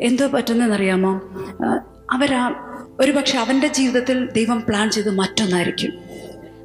എന്തോ 0.00 0.26
പറ്റുന്നതെന്നറിയാമോ? 0.26 1.22
അവരാ 2.10 2.54
ഒരു 3.00 3.12
പക്ഷെ 3.12 3.38
അവന്റെ 3.38 3.66
ജീവിതത്തിൽ 3.66 4.26
ദൈവം 4.26 4.62
പ്ലാൻ 4.68 4.90
ചെയ്ത് 4.90 5.10
മറ്റൊന്നായിരിക്കും. 5.10 5.92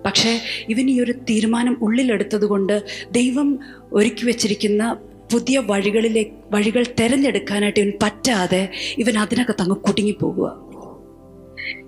പക്ഷേ 0.05 0.41
ഇവൻ 0.69 0.89
ഈ 0.89 1.01
ഒരു 1.01 1.11
തീരുമാനം 1.11 1.77
ഉള്ളിലെടുത്തത് 1.81 2.45
കൊണ്ട് 2.45 2.83
ദൈവം 3.11 3.59
ഒരുക്കി 3.93 4.25
വെച്ചിരിക്കുന്ന 4.25 4.95
പുതിയ 5.33 5.57
വഴികളിലെ 5.57 6.25
വഴികൾ 6.51 6.85
തിരഞ്ഞെടുക്കാനായിട്ട് 6.99 7.79
ഇവൻ 7.79 7.91
പറ്റാതെ 8.03 8.69
ഇവൻ 8.97 9.19
അതിനകത്ത് 9.19 9.61
അങ്ങ് 9.61 9.75
കുടുങ്ങിപ്പോകുക 9.75 10.66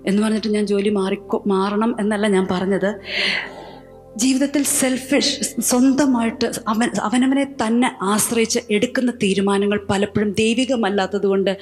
എന്ന് 0.06 0.22
പറഞ്ഞിട്ട് 0.22 0.48
ഞാൻ 0.48 0.66
ജോലി 0.66 0.88
മാറിക്കോ 0.88 1.42
മാറണം 1.46 1.96
എന്നല്ല 2.00 2.28
ഞാൻ 2.28 2.46
പറഞ്ഞത്. 2.50 2.96
ജീവിതത്തിൽ 4.16 4.62
സെൽഫിഷ് 4.62 5.60
സ്വന്തമായിട്ട് 5.60 6.50
അവൻ 6.68 6.90
അവനവനെ 7.00 7.44
തന്നെ 7.44 7.90
ആശ്രയിച്ച് 8.02 8.60
എടുക്കുന്ന 8.70 9.12
തീരുമാനങ്ങൾ 9.22 9.86
പലപ്പോഴും 9.90 10.32
ദൈവികമല്ലാത്തത് 10.32 11.26
കൊണ്ട് 11.26 11.58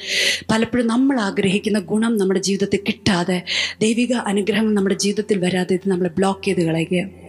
പലപ്പോഴും 0.50 0.86
നമ്മൾ 0.86 1.20
ആഗ്രഹിക്കുന്ന 1.20 1.78
ഗുണം 1.78 2.16
നമ്മുടെ 2.16 2.40
ജീവിതത്തിൽ 2.40 2.80
കിട്ടാതെ 2.88 3.42
ദൈവിക 3.80 4.12
അനുഗ്രഹങ്ങൾ 4.14 4.74
നമ്മുടെ 4.74 4.94
ജീവിതത്തിൽ 4.94 5.38
വരാതെ 5.38 5.74
ഇത് 5.74 5.88
നമ്മളെ 5.88 6.10
ബ്ലോക്ക് 6.10 6.44
ചെയ്ത് 6.44 6.62
കളയുകയാണ്. 6.62 7.27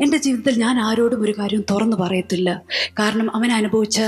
എന്റെ 0.00 0.16
ജീവിതത്തിൽ 0.16 0.58
ഞാൻ 0.58 0.80
ആരോടും 0.80 1.22
ഒരു 1.22 1.32
കാര്യം 1.32 1.64
തുറന്നു 1.70 1.96
പറയത്തില്ല. 1.96 2.62
കാരണം 2.98 3.36
അവൻ 3.36 3.52
അനുഭവിച്ച 3.52 4.00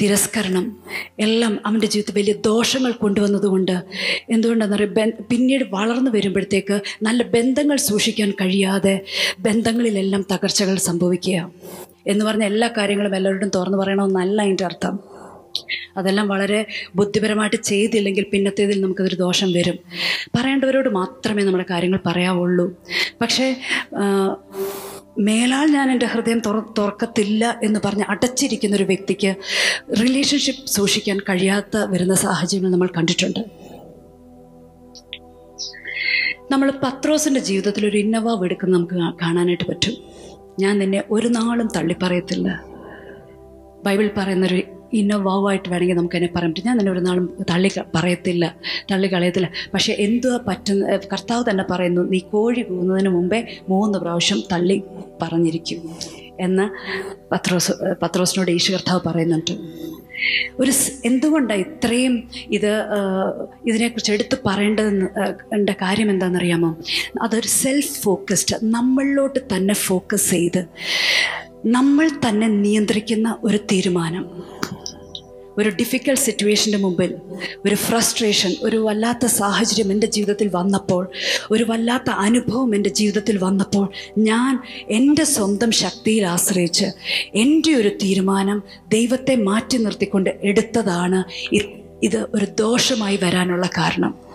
തിരസ്കരണം 0.00 0.78
എല്ലാം 1.18 1.58
അവന്റെ 1.66 1.86
ജീവിതത്തിൽ 1.86 2.18
വലിയ 2.20 2.32
ദോഷങ്ങൾ 2.32 2.92
കൊണ്ടുവന്നതുകൊണ്ട് 2.92 3.82
എന്തുകൊണ്ടെന്നറിയാം 4.30 5.12
പിന്നീട് 5.30 5.64
വളർന്നു 5.64 6.10
വരുമ്പോഴത്തേക്ക് 6.10 6.80
നല്ല 7.02 7.22
ബന്ധങ്ങൾ 7.22 7.76
സൂക്ഷിക്കാൻ 7.76 8.30
കഴിയാതെ 8.30 9.00
ബന്ധങ്ങളിലെല്ലാം 9.38 10.24
തകർച്ചകൾ 10.32 10.74
സംഭവിക്കുക. 10.76 11.50
എന്ന് 12.06 12.24
പറഞ്ഞ 12.24 12.44
എല്ലാ 12.44 12.68
കാര്യങ്ങളും 12.68 13.16
എല്ലാവരോടും 13.16 13.48
തുറന്നു 13.54 13.78
പറയണമെന്നല്ല 13.78 14.42
അതിന്റെ 14.42 14.64
അർത്ഥം. 14.64 15.00
അതെല്ലാം 15.96 16.28
വളരെ 16.28 16.66
ബുദ്ധിപരമായിട്ട് 16.94 17.56
ചെയ്തില്ലെങ്കിൽ 17.56 18.26
പിന്നത്തേതിൽ 18.32 18.80
നമുക്കതൊരു 18.80 19.14
ദോഷം 19.14 19.52
വരും. 19.52 19.78
പറയേണ്ടവരോട് 20.38 20.88
മാത്രമേ 20.88 21.42
നമ്മുടെ 21.44 21.64
കാര്യങ്ങൾ 21.70 21.98
പറയാവുള്ളൂ. 22.06 22.76
പക്ഷേ 23.20 23.56
മേലാൽ 25.18 25.66
ഞാൻ 25.72 25.90
എന്റെ 25.90 26.06
ഹൃദയം 26.06 26.42
തുറ 26.46 26.62
തുറക്കത്തില്ല 26.78 27.60
എന്ന് 27.62 27.80
പറഞ്ഞ് 27.84 28.04
അടച്ചിരിക്കുന്ന 28.08 28.76
ഒരു 28.76 28.84
വ്യക്തിക്ക് 28.84 29.34
റിലേഷൻഷിപ്പ് 30.00 30.66
സൂക്ഷിക്കാൻ 30.66 31.20
കഴിയാത്ത 31.20 31.76
വരുന്ന 31.76 32.14
സാഹചര്യങ്ങൾ 32.14 32.70
നമ്മൾ 32.70 32.88
കണ്ടിട്ടുണ്ട്. 32.96 33.38
നമ്മൾ 36.52 36.72
പത്രോസിന്റെ 36.82 37.40
ജീവിതത്തിൽ 37.40 37.86
ഒരു 37.86 37.96
ഇന്നവാവ് 37.96 38.44
എടുക്കുന്ന 38.44 38.76
നമുക്ക് 38.76 38.94
കാണാനായിട്ട് 38.94 39.64
പറ്റും. 39.64 39.96
ഞാൻ 40.60 40.78
നിന്നെ 40.78 41.04
ഒരു 41.10 41.28
നാളും 41.28 41.68
തള്ളിപ്പറയത്തില്ല. 41.76 42.64
ബൈബിൾ 43.84 44.10
പറയുന്നൊരു 44.16 44.62
ഇന്ന 44.92 45.16
വാവായിട്ട് 45.16 45.68
വേണമെങ്കിൽ 45.68 45.96
നമുക്ക് 45.96 46.30
പറയാൻ 46.36 46.52
പറ്റും 46.52 46.66
ഞാൻ 46.66 46.78
തന്നെ 46.78 46.92
ഒരു 46.92 47.00
നാളും 47.00 47.26
തള്ളി 47.50 47.70
പറയത്തില്ല 47.94 48.54
തള്ളി 48.90 49.08
കളയത്തില്ല. 49.08 49.50
പക്ഷേ 49.74 49.92
എന്തുവാ 49.98 50.40
പറ്റുന്ന 50.48 50.96
കർത്താവ് 51.12 51.50
തന്നെ 51.50 51.64
പറയുന്നു 51.70 52.02
നീ 52.02 52.18
കോഴി 52.18 52.62
കൂന്നതിന് 52.62 53.08
മുമ്പേ 53.08 53.40
മൂന്ന് 53.68 53.98
പ്രാവശ്യം 53.98 54.42
തള്ളി 54.52 54.82
പറഞ്ഞിരിക്കും. 55.22 55.80
എന്ന് 56.40 56.66
പത്രോസ് 57.32 57.72
പത്രോസിനോട് 58.02 58.50
ഈശോ 58.50 58.72
കർത്താവ് 58.74 59.00
പറയുന്നുണ്ട്. 59.06 59.54
ഒരു 60.58 60.72
എന്തുകൊണ്ടാണ് 61.04 61.60
ഇത്രയും 61.60 62.14
ഇത് 62.50 62.72
ഇതിനെക്കുറിച്ച് 63.66 64.12
എടുത്ത് 64.12 64.38
പറയേണ്ടതെന്ന് 64.46 65.74
കാര്യം 65.82 66.10
എന്താണെന്നറിയാമോ? 66.10 66.76
അതൊരു 67.22 67.46
സെൽഫ് 67.46 68.02
ഫോക്കസ്ഡ് 68.02 68.58
നമ്മളിലോട്ട് 68.62 69.40
തന്നെ 69.54 69.74
ഫോക്കസ് 69.74 70.30
ചെയ്ത് 70.30 70.62
നമ്മൾ 71.66 72.10
തന്നെ 72.28 72.48
നിയന്ത്രിക്കുന്ന 72.48 73.38
ഒരു 73.44 73.56
തീരുമാനം. 73.56 74.26
ഒരു 75.58 75.68
ഡിഫിക്കൽട്ട് 75.68 76.20
സിറ്റുവേഷന്റെ 76.20 76.78
മുമ്പിൽ 76.78 77.14
ഒരു 77.64 77.74
ഫ്രസ്ട്രേഷൻ 77.74 78.56
ഒരു 78.62 78.76
വല്ലാത്ത 78.76 79.26
സാഹചര്യം 79.26 79.92
എന്റെ 79.92 80.06
ജീവിതത്തിൽ 80.06 80.50
വന്നപ്പോൾ 80.54 81.10
ഒരു 81.50 81.64
വല്ലാത്ത 81.64 82.10
അനുഭവം 82.10 82.74
എന്റെ 82.74 82.90
ജീവിതത്തിൽ 82.90 83.38
വന്നപ്പോൾ 83.38 83.88
ഞാൻ 84.18 84.62
എന്റെ 84.90 85.24
സ്വന്തം 85.24 85.70
ശക്തിയിൽ 85.70 86.26
ആശ്രയിച്ച് 86.26 86.86
എന്റെ 87.34 87.72
ഒരു 87.72 87.88
തീരുമാനം 87.88 88.62
ദൈവത്തെ 88.88 89.34
മാറ്റി 89.34 89.76
നിർത്തിക്കൊണ്ട് 89.76 90.30
എടുത്തതാണ്. 90.42 91.24
ഇത് 92.02 92.26
ഒരു 92.34 92.46
ദോഷമായി 92.58 93.18
വരാനുള്ള 93.22 93.66
കാരണം. 93.66 94.29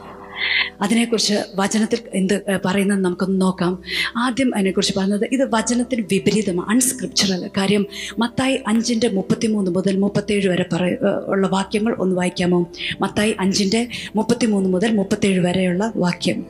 അതിനെക്കുറിച്ച് 0.81 1.35
വചനത്തിൽ 1.55 1.99
എന്ത് 2.13 2.59
പറയുന്നത് 2.65 2.99
നമുക്കൊന്ന് 2.99 3.41
നോക്കാം. 3.41 3.73
ആദ്യം 4.17 4.55
അതിനെക്കുറിച്ച് 4.55 4.95
പറയുന്നത് 4.97 5.25
ഇത് 5.31 5.55
വചനത്തിന് 5.55 6.03
വിപരീതമാണ് 6.11 6.69
അൺസ്ക്രിപ്ചറൽ 6.69 7.49
കാര്യം. 7.57 7.85
മത്തായി 8.19 8.59
അഞ്ചിന്റെ 8.67 9.09
മുപ്പത്തിമൂന്ന് 9.09 9.71
മുതൽ 9.71 9.97
മുപ്പത്തേഴ് 9.97 10.47
വരെ 10.47 10.65
പറ 10.73 10.83
ഉള്ള 11.27 11.47
വാക്യങ്ങൾ 11.47 11.95
ഒന്ന് 11.99 12.15
വായിക്കാമോ? 12.15 12.59
മത്തായി 13.01 13.35
അഞ്ചിന്റെ 13.39 13.87
മുപ്പത്തിമൂന്ന് 14.15 14.69
മുതൽ 14.69 14.91
മുപ്പത്തേഴ് 14.95 15.39
വരെയുള്ള 15.39 15.91
വാക്യം. 15.95 16.45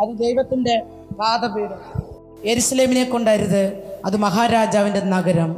അത് 0.00 0.18
ദൈവത്തിന്റെ 0.18 0.82
പാദപീഠം. 1.20 2.04
എരുസലേമിനെ 2.44 3.04
കൊണ്ടരുത്. 3.04 3.82
അത് 4.04 4.16
മഹാരാജാവിന്റെ 4.16 5.00
നഗരം. 5.00 5.56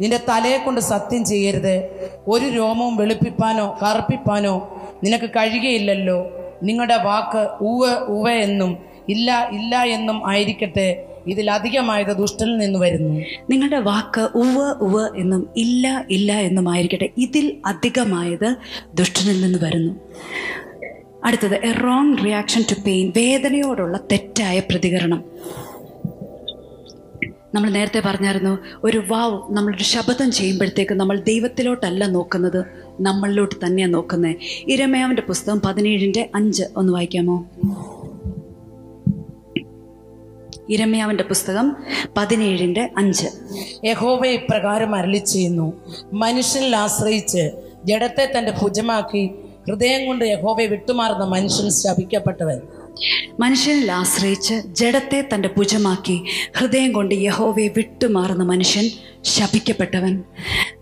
നിന്റെ 0.00 0.16
തലയെ 0.16 0.58
കൊണ്ട് 0.58 0.80
സത്യം 0.80 1.24
ചെയ്യരുത്. 1.24 1.88
ഒരു 2.28 2.44
രോമവും 2.44 2.96
വെളുപ്പിപ്പാനോ 2.96 3.78
കറുപ്പിപ്പാനോ 3.82 4.82
നിനക്ക് 5.04 5.30
കഴിയുകയില്ലല്ലോ. 5.30 6.30
നിങ്ങളുടെ 6.62 6.96
വാക്ക് 6.96 7.38
ഉവ 7.38 7.90
ഉവ 8.04 8.30
എന്നും 8.30 8.78
ഇല്ല 9.08 9.48
ഇല്ല 9.52 9.82
എന്നും 9.82 10.28
ആയിരിക്കട്ടെ. 10.28 11.08
ഇതിൽ 11.26 11.32
ഇതിലധികമായത് 11.32 12.16
ദുഷ്ടനിൽ 12.16 12.56
നിന്ന് 12.56 12.78
വരുന്നു. 12.78 13.20
നിങ്ങളുടെ 13.50 13.80
വാക്ക് 13.80 14.20
ഉവ 14.20 14.72
ഉവ 14.80 15.16
എന്നും 15.16 15.50
ഇല്ല 15.56 16.04
ഇല്ല 16.10 16.32
എന്നും 16.32 16.68
ആയിരിക്കട്ടെ. 16.68 17.08
ഇതിൽ 17.18 17.62
അധികമായത് 17.66 18.56
ദുഷ്ടനിൽ 18.94 19.40
നിന്ന് 19.40 19.58
വരുന്നു. 19.66 19.92
അടുത്തത് 21.24 21.54
a 21.54 21.72
wrong 21.72 22.18
reaction 22.24 22.64
to 22.70 22.74
pain 22.86 23.12
വേദനയോടുള്ള 23.16 24.00
തെറ്റായ 24.12 24.60
പ്രതികരണം. 24.60 25.24
നമ്മൾ 27.54 27.70
നേരത്തെ 27.70 28.02
പറഞ്ഞായിരുന്നു 28.04 28.58
ഒരു 28.84 29.02
വാവ് 29.08 29.56
നമ്മളൊരു 29.56 29.82
ശബ്ദം 29.82 30.30
ചെയ്യുമ്പോഴത്തേക്ക് 30.30 30.92
നമ്മൾ 30.92 31.20
ദൈവത്തിലോട്ടല്ല 31.20 32.06
നോക്കുന്നത് 32.06 32.64
നമ്മളിലോട്ട് 33.00 33.54
തന്നെയാണ് 33.66 33.94
നോക്കുന്നത് 33.94 34.36
ഇരമയാവിന്റെ 34.68 35.22
പുസ്തകം 35.22 35.60
പതിനേഴിന്റെ 35.60 36.30
അഞ്ച് 36.34 36.62
ഒന്ന് 36.76 36.92
വായിക്കാമോ? 36.92 37.44
ഇരമയാവിന്റെ 40.70 41.24
പുസ്തകം 41.24 41.76
പതിനേഴിന്റെ 42.16 42.90
അഞ്ച്. 42.96 43.26
യഹോവ 43.84 44.26
ഇപ്രകാരം 44.26 44.94
അരളി 44.94 45.18
ചെയ്യുന്നു 45.18 45.72
മനുഷ്യനിൽ 46.12 46.76
ആശ്രയിച്ച് 46.76 47.50
ജഡത്തെ 47.84 48.32
തന്റെ 48.38 48.52
ഭുജമാക്കി 48.62 49.30
ഹൃദയം 49.68 50.06
കൊണ്ട് 50.06 50.24
യഹോവയെ 50.24 50.66
വിട്ടുമാറുന്ന 50.66 51.24
മനുഷ്യൻ 51.24 51.70
ശപിക്കപ്പെട്ടവൻ. 51.70 52.60
മനുഷ്യനിൽ 53.40 53.92
ആശ്രയിച്ച് 53.92 54.54
ജഡത്തെ 54.54 55.28
തന്റെ 55.34 55.50
ഭുജമാക്കി 55.56 56.24
ഹൃദയം 56.56 56.92
കൊണ്ട് 56.92 57.14
യഹോവയെ 57.14 57.68
വിട്ടുമാറുന്ന 57.76 58.44
മനുഷ്യൻ 58.44 58.90
ശപിക്കപ്പെട്ടവൻ. 59.22 60.22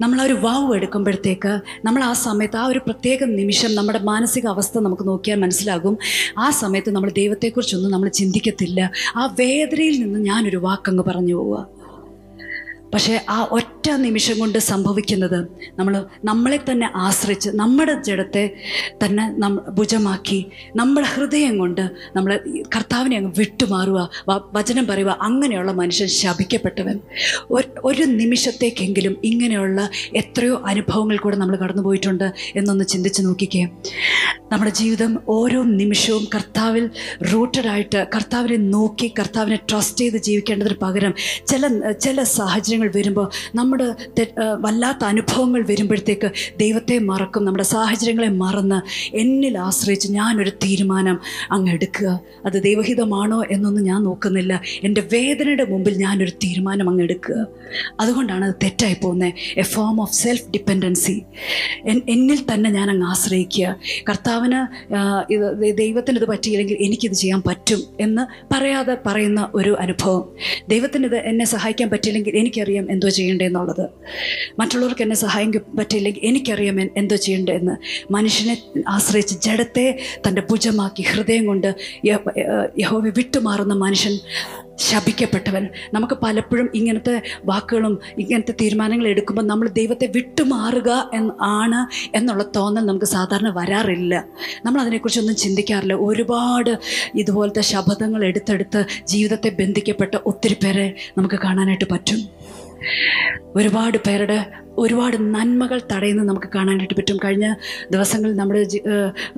നമ്മൾ 0.00 0.22
ഒരു 0.22 0.32
വാവ് 0.32 0.74
എടുക്കുമ്പോഴത്തേക്ക് 0.74 1.60
നമ്മൾ 1.84 2.04
ആ 2.04 2.12
സമയത്ത് 2.12 2.56
ആ 2.56 2.66
ഒരു 2.66 2.78
പ്രത്യേക 2.78 3.24
നിമിഷം 3.24 3.74
നമ്മുടെ 3.74 3.98
മാനസിക 3.98 4.46
അവസ്ഥ 4.46 4.78
നമുക്ക് 4.78 5.08
നോക്കിയാൽ 5.08 5.38
മനസ്സിലാകും. 5.38 5.98
ആ 6.38 6.50
സമയത്ത് 6.50 6.90
നമ്മൾ 6.90 7.10
ദൈവത്തെക്കുറിച്ചൊന്നും 7.10 7.90
നമ്മൾ 7.90 8.08
ചിന്തിക്കത്തില്ല. 8.08 8.90
ആ 9.16 9.34
വേദനയിൽ 9.40 10.00
നിന്ന് 10.00 10.18
ഞാനൊരു 10.18 10.56
വാക്കങ്ങ് 10.56 11.04
പറഞ്ഞു 11.04 11.34
പോവുക. 11.34 11.79
പക്ഷേ 12.94 13.24
ആ 13.28 13.48
ഒറ്റ 13.50 13.90
നിമിഷം 13.90 14.38
കൊണ്ട് 14.38 14.58
സംഭവിക്കുന്നത് 14.58 15.48
നമ്മൾ 15.78 16.06
നമ്മളെ 16.24 16.60
തന്നെ 16.70 16.90
ആശ്രയിച്ച് 16.96 17.50
നമ്മുടെ 17.50 18.02
ജഡത്തെ 18.02 18.54
തന്നെ 19.04 19.34
നം 19.38 19.60
ഭുജമാക്കി 19.68 20.46
നമ്മുടെ 20.76 21.06
ഹൃദയം 21.06 21.58
കൊണ്ട് 21.58 21.90
നമ്മൾ 22.16 22.40
കർത്താവിനെ 22.76 23.16
അങ്ങ് 23.16 23.32
വിട്ടുമാറുക 23.38 24.10
വചനം 24.52 24.86
പറയുക 24.86 25.18
അങ്ങനെയുള്ള 25.22 25.72
മനുഷ്യൻ 25.72 26.08
ശപിക്കപ്പെട്ടവൻ. 26.08 27.00
ഒരു- 27.50 28.06
നിമിഷത്തേക്കെങ്കിലും 28.06 29.16
ഇങ്ങനെയുള്ള 29.24 29.90
എത്രയോ 30.16 30.62
അനുഭവങ്ങൾ 30.66 31.16
കൂടെ 31.16 31.36
നമ്മൾ 31.36 31.56
കടന്നു 31.56 31.82
പോയിട്ടുണ്ട് 31.82 32.24
എന്നൊന്ന് 32.56 32.84
ചിന്തിച്ച് 32.84 33.22
നോക്കിക്കേ. 33.22 33.68
നമ്മുടെ 34.52 34.70
ജീവിതം 34.70 35.20
ഓരോ 35.28 35.62
നിമിഷവും 35.62 36.28
കർത്താവിൽ 36.34 36.90
റൂട്ടഡായിട്ട് 37.32 38.06
കർത്താവിനെ 38.16 38.56
നോക്കി 38.56 39.14
കർത്താവിനെ 39.18 39.56
ട്രസ്റ്റ് 39.56 40.00
ചെയ്ത് 40.00 40.16
ജീവിക്കേണ്ടതിന് 40.16 40.74
പകരം 40.82 41.14
ചില 41.46 41.90
ചില 41.90 42.22
സാഹചര്യങ്ങൾ 42.22 42.79
വരുമ്പോൾ 42.88 43.30
നമ്മുടെ 43.54 43.86
വല്ലാത്ത 44.60 45.04
അനുഭവങ്ങൾ 45.04 45.62
വരുമ്പോഴത്തേക്ക് 45.66 46.30
ദൈവത്തെ 46.58 46.98
മറക്കും. 46.98 47.44
നമ്മുടെ 47.44 47.64
സാഹചര്യങ്ങളെ 47.64 48.28
മറന്ന് 48.28 48.80
എന്നിൽ 49.16 49.58
ആശ്രയിച്ച് 49.58 50.08
ഞാനൊരു 50.12 50.50
തീരുമാനം 50.50 51.20
അങ്ങ് 51.52 51.72
എടുക്കുക. 51.72 52.20
അത് 52.46 52.62
ദൈവഹിതമാണോ 52.62 53.44
എന്നൊന്നും 53.50 53.84
ഞാൻ 53.84 54.02
നോക്കുന്നില്ല. 54.04 54.60
എന്റെ 54.84 55.02
വേദനയുടെ 55.12 55.64
മുമ്പിൽ 55.64 55.96
ഞാനൊരു 55.98 56.30
തീരുമാനം 56.30 56.88
അങ്ങ് 56.88 57.02
എടുക്കുക. 57.02 57.46
അതുകൊണ്ടാണ് 58.00 58.44
അത് 58.44 58.54
തെറ്റായി 58.62 58.96
പോകുന്നത് 59.02 59.32
a 59.58 59.62
form 59.62 60.00
of 60.00 60.12
self 60.12 60.50
dependency 60.50 61.22
എന്നിൽ 61.86 62.40
തന്നെ 62.54 62.70
ഞാൻ 62.70 62.90
അങ്ങ് 62.90 63.06
ആശ്രയിക്കുക. 63.06 63.76
കർത്താവിന് 64.08 64.60
ഇത് 65.32 65.76
ദൈവത്തിന് 65.76 66.18
ഇത് 66.18 66.28
പറ്റിയില്ലെങ്കിൽ 66.28 66.76
എനിക്കിത് 66.80 67.12
ചെയ്യാൻ 67.12 67.42
പറ്റും 67.46 67.82
എന്ന് 68.00 68.22
പറയാതെ 68.54 68.96
പറയുന്ന 69.06 69.48
ഒരു 69.54 69.76
അനുഭവം. 69.80 70.24
ദൈവത്തിന് 70.68 71.04
ഇത് 71.04 71.16
എന്നെ 71.16 71.44
സഹായിക്കാൻ 71.44 71.90
പറ്റിയില്ലെങ്കിൽ 71.90 72.36
എനിക്കറിയാം 72.36 72.69
എന്തോ 72.76 73.08
ചെയ്യേണ്ടതെന്നുള്ളത് 73.08 73.88
മറ്റുള്ളവർക്ക് 74.58 75.02
എന്നെ 75.02 75.16
സഹായിക്കാൻ 75.16 75.76
പറ്റില്ലെങ്കിൽ 75.76 76.20
എനിക്കറിയാം 76.24 76.80
എന്തോ 76.80 77.16
ചെയ്യേണ്ടതെന്ന് 77.16 77.76
മനുഷ്യനെ 78.12 78.62
ആശ്രയിച്ച് 78.88 79.34
ജഡത്തെ 79.40 79.98
തന്റെ 80.28 80.42
ഭുജമാക്കി 80.50 81.02
ഹൃദയം 81.02 81.46
കൊണ്ട് 81.46 81.74
യഹോവ 82.78 83.00
വിട്ടുമാറുന്ന 83.00 83.74
മനുഷ്യൻ 83.74 84.18
ശപിക്കപ്പെട്ടവൻ. 84.76 85.68
നമുക്ക് 85.94 86.14
പലപ്പോഴും 86.14 86.70
ഇങ്ങനത്തെ 86.74 87.22
വാക്കുകളും 87.44 87.98
ഇങ്ങനത്തെ 88.18 88.54
തീരുമാനങ്ങൾ 88.60 89.08
എടുക്കുമ്പോൾ 89.08 89.42
നമ്മൾ 89.42 89.68
ദൈവത്തെ 89.68 90.06
വിട്ടുമാറുക 90.06 91.10
എന്ന് 91.14 91.34
ആണ് 91.40 92.10
എന്നുള്ള 92.16 92.44
തോന്നൽ 92.56 92.86
നമുക്ക് 92.86 93.06
സാധാരണ 93.06 93.48
വരാറില്ല. 93.56 94.24
നമ്മൾ 94.64 94.80
അതിനെക്കുറിച്ചൊന്നും 94.80 95.36
ചിന്തിക്കാറില്ല. 95.36 95.94
ഒരുപാട് 95.94 96.78
ഇതുപോലത്തെ 97.14 97.60
ശബ്ദങ്ങൾ 97.60 98.24
എടുത്തെടുത്ത് 98.24 98.84
ജീവിതത്തെ 99.06 99.48
ബന്ധിക്കപ്പെട്ട 99.48 100.18
ഒത്തിരി 100.26 100.56
പേരെ 100.64 100.94
നമുക്ക് 101.18 101.34
കാണാനായിട്ട് 101.44 101.84
പറ്റും. 101.90 102.22
ഒരുപാട് 103.56 103.98
പേരുടെ 103.98 104.46
ഒരുപാട് 104.78 105.16
നന്മകൾ 105.34 105.80
തടയുന്നത് 105.92 106.28
നമുക്ക് 106.28 106.46
കാണാനായിട്ട് 106.54 106.94
പറ്റും. 106.94 107.16
കഴിഞ്ഞ 107.24 107.54
ദിവസങ്ങളിൽ 107.90 108.36
നമ്മുടെ 108.36 108.66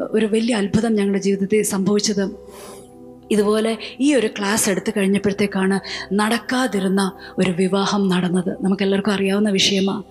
ഒരു 0.00 0.26
വലിയ 0.26 0.54
അത്ഭുതം 0.54 0.94
ഞങ്ങളുടെ 0.94 1.18
ജീവിതത്തിൽ 1.18 1.62
സംഭവിച്ചത്. 1.62 2.30
ഇതുപോലെ 3.30 3.78
ഈ 4.00 4.14
ഒരു 4.14 4.26
ക്ലാസ് 4.26 4.70
എടുത്തു 4.70 4.92
കഴിഞ്ഞപ്പോഴത്തേക്കാണ് 4.96 5.80
നടക്കാതിരുന്ന 6.12 7.12
ഒരു 7.38 7.50
വിവാഹം 7.50 8.08
നടന്നത്. 8.08 8.64
നമുക്കെല്ലാവർക്കും 8.64 9.12
അറിയാവുന്ന 9.12 9.50
വിഷയമാണ് 9.50 10.02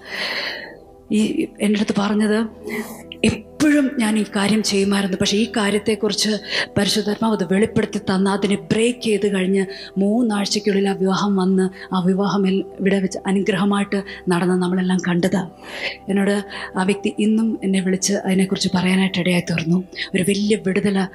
ഈ 1.13 1.47
എന്റെ 1.61 1.79
അടുത്ത് 1.79 1.95
പറഞ്ഞത് 1.99 2.39
എപ്പോഴും 3.23 3.91
ഞാൻ 3.99 4.19
ഈ 4.19 4.23
കാര്യം 4.35 4.63
ചെയ്യുമായിരുന്നു. 4.63 5.17
പക്ഷേ 5.17 5.37
ഈ 5.37 5.51
കാര്യത്തെക്കുറിച്ച് 5.57 6.29
പരിശുദ്ധാത്മാവ് 6.77 7.35
അത് 7.35 7.53
വെളിപ്പെടുത്തി 7.53 7.97
തന്ന 7.97 8.29
അതിനെ 8.29 8.55
ബ്രേക്ക് 8.55 9.01
ചെയ്ത് 9.01 9.33
കഴിഞ്ഞ് 9.33 9.65
മൂന്നാഴ്ചയ്ക്കുള്ളിൽ 9.97 10.89
ആ 10.89 10.93
വിവാഹം 10.93 11.35
വന്ന് 11.35 11.65
ആ 11.95 11.99
വിവാഹം 12.05 12.47
ഇവിടെ 12.47 12.99
വെച്ച് 12.99 13.19
അനുഗ്രഹമായിട്ട് 13.27 14.03
നടന്ന് 14.29 14.57
നമ്മളെല്ലാം 14.61 14.99
കണ്ടത്. 15.07 15.41
എന്നോട് 16.09 16.43
ആ 16.75 16.83
വ്യക്തി 16.83 17.15
ഇന്നും 17.19 17.59
എന്നെ 17.63 17.81
വിളിച്ച് 17.81 18.13
അതിനെക്കുറിച്ച് 18.13 18.69
പറയാനായിട്ട് 18.75 19.19
ഇടയായി 19.19 19.41
തീർന്നു. 19.41 19.83
ഒരു 20.15 20.25
വലിയ 20.29 20.57
വിടുതല 20.67 21.07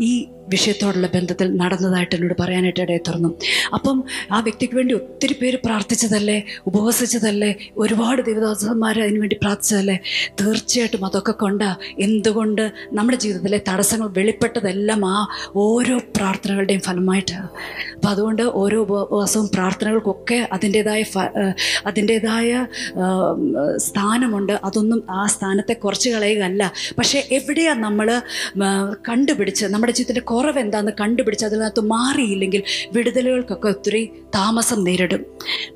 ഈ 0.00 0.12
വിഷയത്തോടുള്ള 0.52 1.08
ബന്ധത്തിൽ 1.14 1.48
നടന്നതായിട്ട് 1.62 2.14
എന്നോട് 2.16 2.34
പറയാനായിട്ട് 2.40 2.80
ഇടയെ 2.84 3.00
തുറന്നു. 3.08 3.30
അപ്പം 3.76 3.96
ആ 4.32 4.40
വ്യക്തിക്ക് 4.46 4.76
വേണ്ടി 4.78 4.94
ഒത്തിരി 5.00 5.34
പേര് 5.40 5.58
പ്രാർത്ഥിച്ചതല്ലേ? 5.66 6.38
ഉപവസിച്ചതല്ലേ? 6.66 7.50
ഒരുപാട് 7.82 8.20
ദേവദാസന്മാർ 8.28 8.96
അതിന് 9.04 9.20
വേണ്ടി 9.22 9.38
പ്രാർത്ഥിച്ചതല്ലേ? 9.42 9.96
തീർച്ചയായിട്ടും 10.40 11.04
അതൊക്കെ 11.06 11.34
കൊണ്ട് 11.42 11.68
എന്തുകൊണ്ട് 12.06 12.64
നമ്മുടെ 12.92 13.18
ജീവിതത്തിലെ 13.24 13.60
തടസ്സങ്ങൾ 13.68 14.08
വെളിപ്പെട്ടതെല്ലാം 14.18 15.02
ആ 15.14 15.16
ഓരോ 15.64 15.96
പ്രാർത്ഥനകളുടെയും 16.16 16.82
ഫലമായിട്ടാണ് 16.88 17.48
അപ്പം 17.96 18.10
അതുകൊണ്ട് 18.10 18.42
ഓരോ 18.62 18.78
ഉപവാസവും 18.86 19.48
പ്രാർത്ഥനകൾക്കൊക്കെ 19.54 20.38
അതിന്റേതായ 20.52 21.02
അതിന്റേതായ 21.86 22.50
സ്ഥാനമുണ്ട്. 23.86 24.52
അതൊന്നും 24.64 25.00
ആ 25.10 25.22
സ്ഥാനത്തെ 25.34 25.74
കുറച്ച് 25.84 26.08
കളയുകയല്ല. 26.10 26.62
പക്ഷേ 26.98 27.18
എവിടെയാണ് 27.38 27.80
നമ്മൾ 27.84 28.08
കണ്ടുപിടിച്ച് 29.08 29.64
നമ്മുടെ 29.74 29.92
ജീവിതത്തിന്റെ 29.92 30.24
കുറവ് 30.36 30.58
എന്താണെന്ന് 30.58 30.92
കണ്ടുപിടിച്ച് 31.00 31.44
അതിനകത്ത് 31.44 31.80
മാറിയില്ലെങ്കിൽ 31.80 32.62
വിടുതലുകൾക്കൊക്കെ 32.92 33.68
ഒത്തിരി 33.68 34.02
താമസം 34.34 34.84
നേരിടും. 34.84 35.24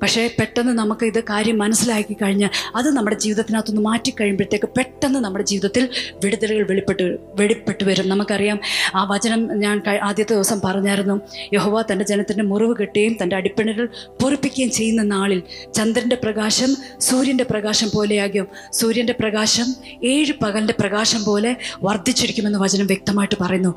പക്ഷേ 0.01 0.29
പെട്ടെന്ന് 0.39 0.73
നമുക്ക് 0.73 1.05
ഇത് 1.05 1.23
കാര്യം 1.23 1.57
മനസ്സിലാക്കി 1.57 2.13
കഴിഞ്ഞ് 2.13 2.49
അത് 2.77 2.89
നമ്മുടെ 2.89 3.15
ജീവിതത്തിനകത്തൊന്ന് 3.15 3.81
മാറ്റി 3.81 4.11
കഴിയുമ്പോഴത്തേക്ക് 4.11 4.69
പെട്ടെന്ന് 4.77 5.19
നമ്മുടെ 5.19 5.43
ജീവിതത്തിൽ 5.43 5.89
വിടുതലുകൾ 6.23 6.63
വെളിപ്പെട്ട് 6.63 7.17
വെളിപ്പെട്ട് 7.33 7.83
വരും. 7.83 8.09
നമുക്കറിയാം 8.09 8.59
ആ 8.95 9.03
വചനം 9.11 9.59
ഞാൻ 9.59 9.81
ആദ്യത്തെ 10.01 10.33
ദിവസം 10.33 10.61
പറഞ്ഞായിരുന്നു 10.65 11.21
യഹോവ 11.53 11.81
തന്റെ 11.81 12.05
ജനത്തിന്റെ 12.05 12.43
മുറിവ് 12.43 12.75
കെട്ടുകയും 12.81 13.17
തന്റെ 13.23 13.35
അടിപ്പിണകൾ 13.35 13.89
പൊറിപ്പിക്കുകയും 14.21 14.71
ചെയ്യുന്ന 14.71 15.03
നാളിൽ 15.03 15.43
ചന്ദ്രന്റെ 15.73 16.15
പ്രകാശം 16.23 16.77
സൂര്യന്റെ 16.99 17.43
പ്രകാശം 17.43 17.91
പോലെയാകും. 17.95 18.47
സൂര്യന്റെ 18.73 19.13
പ്രകാശം 19.19 19.75
ഏഴ് 20.03 20.33
പകലിന്റെ 20.43 20.73
പ്രകാശം 20.79 21.23
പോലെ 21.23 21.55
വർദ്ധിച്ചിരിക്കുമെന്ന് 21.83 22.59
വചനം 22.59 22.87
വ്യക്തമായിട്ട് 22.87 23.35
പറയുന്നു. 23.41 23.75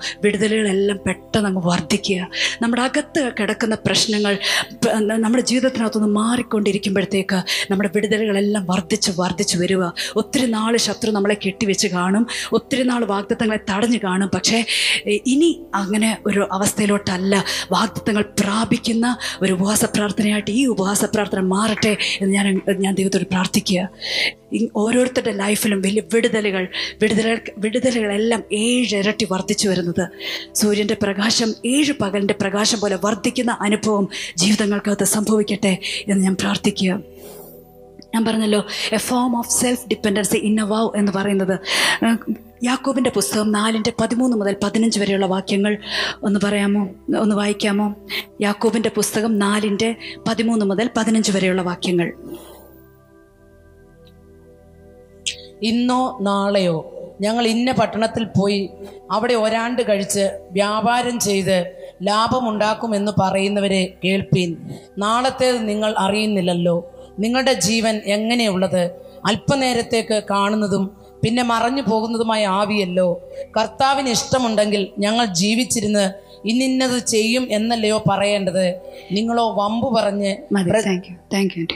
വിടുതലുകളെല്ലാം 0.74 0.98
പെട്ടെന്ന് 1.06 1.48
അങ്ങ് 1.48 1.62
വർദ്ധിക്കുക. 1.66 2.28
നമ്മുടെ 2.62 2.82
അകത്ത് 2.82 3.32
കിടക്കുന്ന 3.40 3.74
പ്രശ്നങ്ങൾ 3.86 4.38
നമ്മുടെ 5.24 5.44
ജീവിതത്തിനകത്തുനിന്ന് 5.50 6.14
മാറിക്കൊണ്ടിരിക്കുമ്പോഴത്തേക്ക് 6.14 7.38
നമ്മുടെ 7.70 7.90
വിടുതലുകളെല്ലാം 7.94 8.64
വർദ്ധിച്ച് 8.70 9.10
വർദ്ധിച്ച് 9.18 9.56
വരിക. 9.58 9.84
ഒത്തിരി 10.16 10.46
നാൾ 10.46 10.76
ശത്രു 10.76 11.10
നമ്മളെ 11.10 11.36
കെട്ടിവെച്ച് 11.46 11.88
കാണും. 11.88 12.26
ഒത്തിരി 12.52 12.82
നാൾ 12.82 13.04
വാഗ്ദത്തങ്ങളെ 13.04 13.60
തടഞ്ഞു 13.70 13.98
കാണും. 14.04 14.28
പക്ഷേ 14.34 14.64
ഇനി 15.06 15.50
അങ്ങനെ 15.74 16.18
ഒരു 16.26 16.48
അവസ്ഥയിലോട്ടല്ല. 16.52 17.44
വാഗ്ദത്തങ്ങൾ 17.72 18.24
പ്രാപിക്കുന്ന 18.40 19.16
ഒരു 19.42 19.52
ഉപവാസ 19.52 19.84
പ്രാർത്ഥനയായിട്ട് 19.84 20.50
ഈ 20.50 20.66
ഉപവാസ 20.66 21.04
പ്രാർത്ഥന 21.04 21.40
മാറട്ടെ 21.54 21.96
എന്ന് 22.20 22.34
ഞാൻ 22.34 22.60
ഞാൻ 22.78 22.94
ദൈവത്തോട് 22.94 23.26
പ്രാർത്ഥിക്കുക. 23.32 23.88
ഓരോരുത്തരുടെ 24.76 25.32
ലൈഫിലും 25.32 25.82
വലിയ 25.82 26.02
വിടുതലുകൾ 26.14 26.68
വിടുതല 27.02 27.38
വിടുതലുകളെല്ലാം 27.58 28.42
ഇരട്ടി 28.50 29.26
വർദ്ധിച്ചു 29.32 29.68
വരുന്നത്. 29.68 30.08
സൂര്യന്റെ 30.54 30.96
പ്രകാശം 31.02 31.54
ഏഴ് 31.66 31.92
പകലിന്റെ 32.00 32.34
പ്രകാശം 32.40 32.80
പോലെ 32.80 32.98
വർദ്ധിക്കുന്ന 33.04 33.58
അനുഭവം 33.60 34.08
ജീവിതങ്ങൾക്കകത്ത് 34.36 35.04
സംഭവിക്കട്ടെ 35.04 35.78
എന്ന് 36.08 36.24
ഞാൻ 36.24 36.36
പ്രാർത്ഥിക്കുക. 36.40 37.00
ഞാൻ 38.14 38.24
പറഞ്ഞല്ലോ 38.24 38.64
a 38.92 38.96
form 38.96 39.38
of 39.38 39.50
self 39.50 39.88
dependency 39.88 40.36
in 40.36 40.60
a 40.60 40.62
vow 40.62 40.90
എന്ന് 40.96 41.12
പറയുന്നത്. 41.12 41.58
യാക്കോബിന്റെ 42.64 43.10
പുസ്തകം 43.10 43.52
നാലിന്റെ 43.52 43.92
പതിമൂന്ന് 44.00 44.36
മുതൽ 44.36 44.56
പതിനഞ്ച് 44.62 45.00
വരെയുള്ള 45.00 45.26
വാക്യങ്ങൾ 45.26 45.78
ഒന്ന് 46.22 46.40
പറയാമോ? 46.44 46.88
ഒന്ന് 47.18 47.36
വായിക്കാമോ? 47.36 47.94
യാക്കോബിന്റെ 48.40 48.88
പുസ്തകം 48.88 49.38
നാലിന്റെ 49.38 49.96
പതിമൂന്ന് 50.28 50.64
മുതൽ 50.64 50.90
പതിനഞ്ച് 50.96 51.32
വരെയുള്ള 51.32 51.62
വാക്യങ്ങൾ. 51.62 52.12
ഇന്നോ 55.62 56.18
നാളെയോ. 56.20 56.90
ഞങ്ങൾ 57.20 57.46
ഇന്ന 57.46 57.72
പട്ടണത്തിൽ 57.72 58.24
പോയി 58.24 58.70
അവിടെ 59.10 59.34
ഒരാണ്ട് 59.34 59.82
കഴിച്ച് 59.88 60.38
വ്യാപാരം 60.50 61.20
ചെയ്ത് 61.20 61.72
ലാഭമുണ്ടാക്കുമെന്ന് 62.02 63.12
പറയുന്നവരെ 63.20 63.94
കേൾപ്പീൻ. 64.04 64.56
നാളത്തേത് 64.98 65.68
നിങ്ങൾ 65.68 65.94
അറിയുന്നില്ലല്ലോ. 65.98 66.90
നിങ്ങളുടെ 67.18 67.52
ജീവൻ 67.52 68.00
എങ്ങനെയുള്ളത്? 68.04 68.90
അല്പനേരത്തേക്ക് 69.26 70.22
കാണുന്നതും 70.30 70.96
പിന്നെ 71.24 71.42
മറഞ്ഞു 71.42 71.82
പോകുന്നതുമായ 71.82 72.46
ആവിയല്ലോ. 72.46 73.22
കർത്താവിന് 73.56 74.08
ഇഷ്ടമുണ്ടെങ്കിൽ 74.08 74.88
ഞങ്ങൾ 74.98 75.24
ജീവിച്ചിരുന്ന് 75.24 76.12
ഇന്നിന്നത് 76.44 77.06
ചെയ്യും 77.06 77.48
എന്നല്ലയോ 77.50 78.02
പറയേണ്ടത്? 78.10 78.80
നിങ്ങളോ 79.12 79.54
വമ്പു 79.54 79.94
പറഞ്ഞ് 79.94 80.36
താങ്ക് 80.56 81.06
യു 81.10 81.16
താങ്ക് 81.32 81.58
യു 81.58 81.66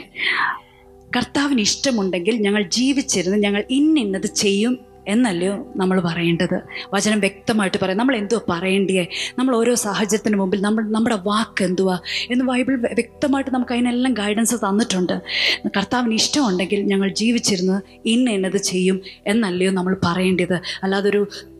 കർത്താവിന് 1.15 1.59
ഇഷ്ടമുണ്ടെങ്കിൽ 1.59 2.35
ഞങ്ങൾ 2.35 2.63
ജീവിച്ചിരുന്ന് 2.63 3.37
ഞങ്ങൾ 3.37 3.63
ഇന്നിന്നത് 3.69 4.27
ചെയ്യും 4.27 4.89
എന്നല്ലയോ 5.07 5.73
നമ്മൾ 5.75 5.99
പറയേണ്ടത്? 5.99 6.61
വചനം 6.93 7.19
വ്യക്തമായിട്ട് 7.19 7.77
പറയാം. 7.81 7.97
നമ്മൾ 7.97 8.15
എന്തുവാ 8.15 8.57
പറയേണ്ടിയേ? 8.57 9.07
നമ്മൾ 9.37 9.55
ഓരോ 9.55 9.75
സാഹചര്യത്തിന് 9.75 10.35
മുമ്പിൽ 10.35 10.61
നമ്മൾ 10.61 10.89
നമ്മുടെ 10.89 11.15
വാക്ക് 11.15 11.63
എന്തുവാ? 11.63 11.99
എന്ന് 12.31 12.45
ബൈബിൾ 12.45 12.75
വ്യക്തമായിട്ട് 12.75 13.51
നമുക്ക് 13.51 13.73
അതിനെല്ലാം 13.73 14.13
ഗൈഡൻസ് 14.13 14.55
തന്നിട്ടുണ്ട്. 14.55 15.21
കർത്താവിന് 15.67 16.13
ഇഷ്ടമുണ്ടെങ്കിൽ 16.13 16.81
ഞങ്ങൾ 16.81 17.13
ജീവിച്ചിരുന്ന് 17.13 17.81
ഇന്ന 18.05 18.29
എന്നത് 18.29 18.57
ചെയ്യും 18.57 19.01
എന്നല്ലയോ 19.27 19.71
നമ്മൾ 19.71 19.97
പറയേണ്ടത്. 20.05 20.61
അല്ലാതെ 20.83 21.09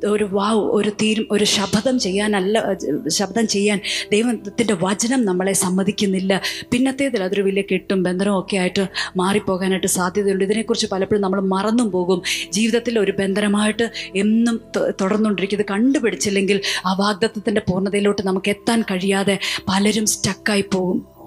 ഒരു 0.05 0.23
വാവ് 0.23 0.59
ഒരു 0.59 0.89
തീരും 0.89 1.27
ഒരു 1.31 1.43
ശബ്ദം 1.43 1.99
ചെയ്യാനല്ല 1.99 2.63
ശബ്ദം 3.09 3.47
ചെയ്യാൻ 3.47 3.81
ദൈവത്തിന്റെ 4.11 4.75
വചനം 4.81 5.25
നമ്മളെ 5.25 5.53
സമ്മതിക്കുന്നില്ല. 5.53 6.41
പിന്നത്തേതിൽ 6.71 7.23
അതൊരു 7.23 7.41
വലിയ 7.41 7.61
കെട്ടും 7.61 8.03
ബന്ധനവും 8.03 8.39
ഒക്കെ 8.39 8.57
ആയിട്ട് 8.57 8.87
മാറിപ്പോകാനായിട്ട് 9.17 9.87
സാധ്യതയുണ്ട്. 9.87 10.43
ഇതിനെക്കുറിച്ച് 10.43 10.87
പലപ്പോഴും 10.91 11.21
നമ്മൾ 11.21 11.41
മറന്നും 11.41 11.91
പോകും. 11.91 12.21
ജീവിതത്തിൽ 12.51 12.99
ഒരു 12.99 13.11
ബന്ധനമായിട്ട് 13.11 13.91
എന്നും 14.15 14.61
തുടർന്നുകൊണ്ടിരിക്കും 15.01 15.57
ഇത് 15.57 15.65
കണ്ടുപിടിച്ചില്ലെങ്കിൽ 15.71 16.61
ആ 16.85 16.93
വാഗ്ദത്വത്തിന്റെ 16.93 17.61
പൂർണതയിലോട്ട് 17.69 18.27
നമുക്ക് 18.27 18.49
എത്താൻ 18.49 18.81
കഴിയാതെ 18.81 19.39
പലരും 19.67 20.05
സ്റ്റക്കായി 20.05 20.65
പോകും. 20.73 21.18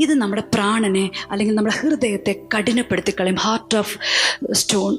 ഇത് 0.00 0.14
നമ്മുടെ 0.14 0.42
പ്രാണനെ 0.54 1.10
അല്ലെങ്കിൽ 1.30 1.54
നമ്മുടെ 1.54 1.76
ഹൃദയത്തെ 1.80 2.34
കഠിനപ്പെടുത്തി 2.54 3.14
കളയും. 3.20 3.34
ഹാർട്ട് 3.34 3.76
ഓഫ് 3.76 3.98
സ്റ്റോൺ 4.52 4.98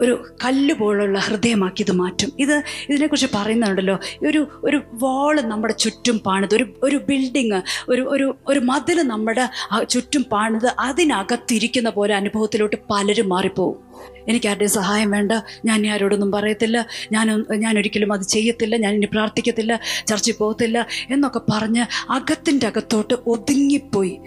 ഒരു 0.00 0.26
കല്ല് 0.44 0.74
പോലുള്ള 0.74 1.18
ഹൃദയമാക്കി 1.18 1.82
ഇത് 1.82 1.92
മാറ്റും. 1.92 2.32
ഇത് 2.38 2.62
ഇതിനെക്കുറിച്ച് 2.88 3.26
പറയുന്നുണ്ടല്ലോ. 3.34 3.98
ഒരു 4.26 4.60
ഒരു 4.64 4.82
വാൾ 4.92 5.40
നമ്മുടെ 5.40 5.74
ചുറ്റും 5.74 6.18
പാണിത് 6.18 6.54
ഒരു 6.54 6.66
ഒരു 6.82 6.96
ബിൽഡിങ് 6.96 7.62
ഒരു 7.88 8.02
ഒരു 8.02 8.36
ഒരു 8.48 8.60
മതിൽ 8.60 9.02
നമ്മുടെ 9.02 9.48
ചുറ്റും 9.90 10.24
പാണിത് 10.32 10.66
അതിനകത്തിരിക്കുന്ന 10.78 11.90
പോലെ 11.90 12.14
അനുഭവത്തിലോട്ട് 12.14 12.76
പലരും 12.90 13.28
മാറിപ്പോവും. 13.28 13.87
എനിക്ക് 14.28 14.46
ആരുടെയും 14.46 14.70
സഹായം 14.70 15.10
വേണ്ട. 15.10 15.32
ഞാൻ 15.64 15.78
ഇനി 15.78 15.88
ആരോടൊന്നും 15.88 16.32
പറയത്തില്ല. 16.32 16.86
ഞാൻ 17.12 17.44
ഞാൻ 17.54 17.78
ഒരിക്കലും 17.78 18.12
അത് 18.12 18.22
ചെയ്യത്തില്ല. 18.22 18.76
ഞാൻ 18.76 18.94
ഇനി 18.94 19.06
പ്രാർത്ഥിക്കത്തില്ല. 19.06 19.80
ചർച്ചിൽ 20.06 20.34
പോകത്തില്ല 20.38 20.86
എന്നൊക്കെ 21.10 21.40
പറഞ്ഞ് 21.50 22.12
അകത്തിന്റെ 22.12 22.66
അകത്തോട്ട് 22.66 23.14
ഒതുങ്ങിപ്പോയി. 23.26 24.20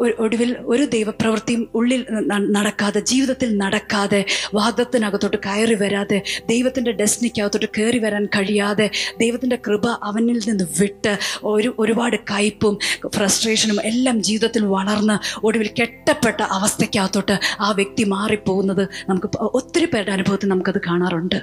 ഒടുവിൽ 0.00 0.56
ഒരു 0.66 0.84
ദൈവപ്രവൃത്തിയും 0.84 1.68
ഉള്ളിൽ 1.74 2.06
നടക്കാതെ 2.50 3.00
ജീവിതത്തിൽ 3.00 3.56
നടക്കാതെ 3.56 4.24
വാദത്തിനകത്തോട്ട് 4.54 5.36
കയറി 5.36 5.74
വരാതെ 5.74 6.22
ദൈവത്തിന്റെ 6.48 6.92
ഡെസ്റ്റിനിക്കകത്തോട്ട് 6.92 7.66
കയറി 7.66 7.98
വരാൻ 7.98 8.26
കഴിയാതെ 8.26 8.90
ദൈവത്തിന്റെ 9.18 9.56
കൃപ 9.56 9.86
അവനിൽ 10.02 10.40
നിന്ന് 10.48 10.64
വിട്ട് 10.80 11.18
ഒരു 11.44 11.74
ഒരുപാട് 11.78 12.16
കയ്പും 12.16 12.78
ഫ്രസ്ട്രേഷനും 13.16 13.80
എല്ലാം 13.84 14.22
ജീവിതത്തിൽ 14.22 14.64
വളർന്ന് 14.64 15.18
ഒടുവിൽ 15.46 15.68
കെട്ടപ്പെട്ട 15.80 16.42
അവസ്ഥയ്ക്കകത്തോട്ട് 16.42 17.36
ആ 17.60 17.70
വ്യക്തി 17.70 18.04
മാറിപ്പോകുന്നത് 18.04 18.88
നമുക്ക് 19.08 19.28
ഒത്തിരി 19.44 19.84
പേരുടെ 19.84 20.12
അനുഭവത്തിൽ 20.12 20.48
നമുക്കത് 20.48 20.80
കാണാറുണ്ട്. 20.80 21.38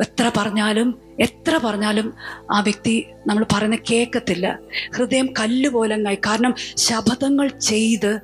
എത്ര 0.00 0.32
പറഞ്ഞാലും 0.36 1.00
എത്ര 1.20 1.60
പറഞ്ഞാലും 1.64 2.14
ആ 2.50 2.60
വ്യക്തി 2.60 3.06
നമ്മൾ 3.26 3.46
പറയുന്ന 3.52 3.78
കേൾക്കത്തില്ല. 3.90 4.58
ഹൃദയം 4.96 5.34
കല്ലുപോലങ്ങായി 5.40 6.16
കാരണം 6.16 6.54
ശപഥങ്ങൾ 6.76 7.48
ചെയ്ത് 7.48 8.20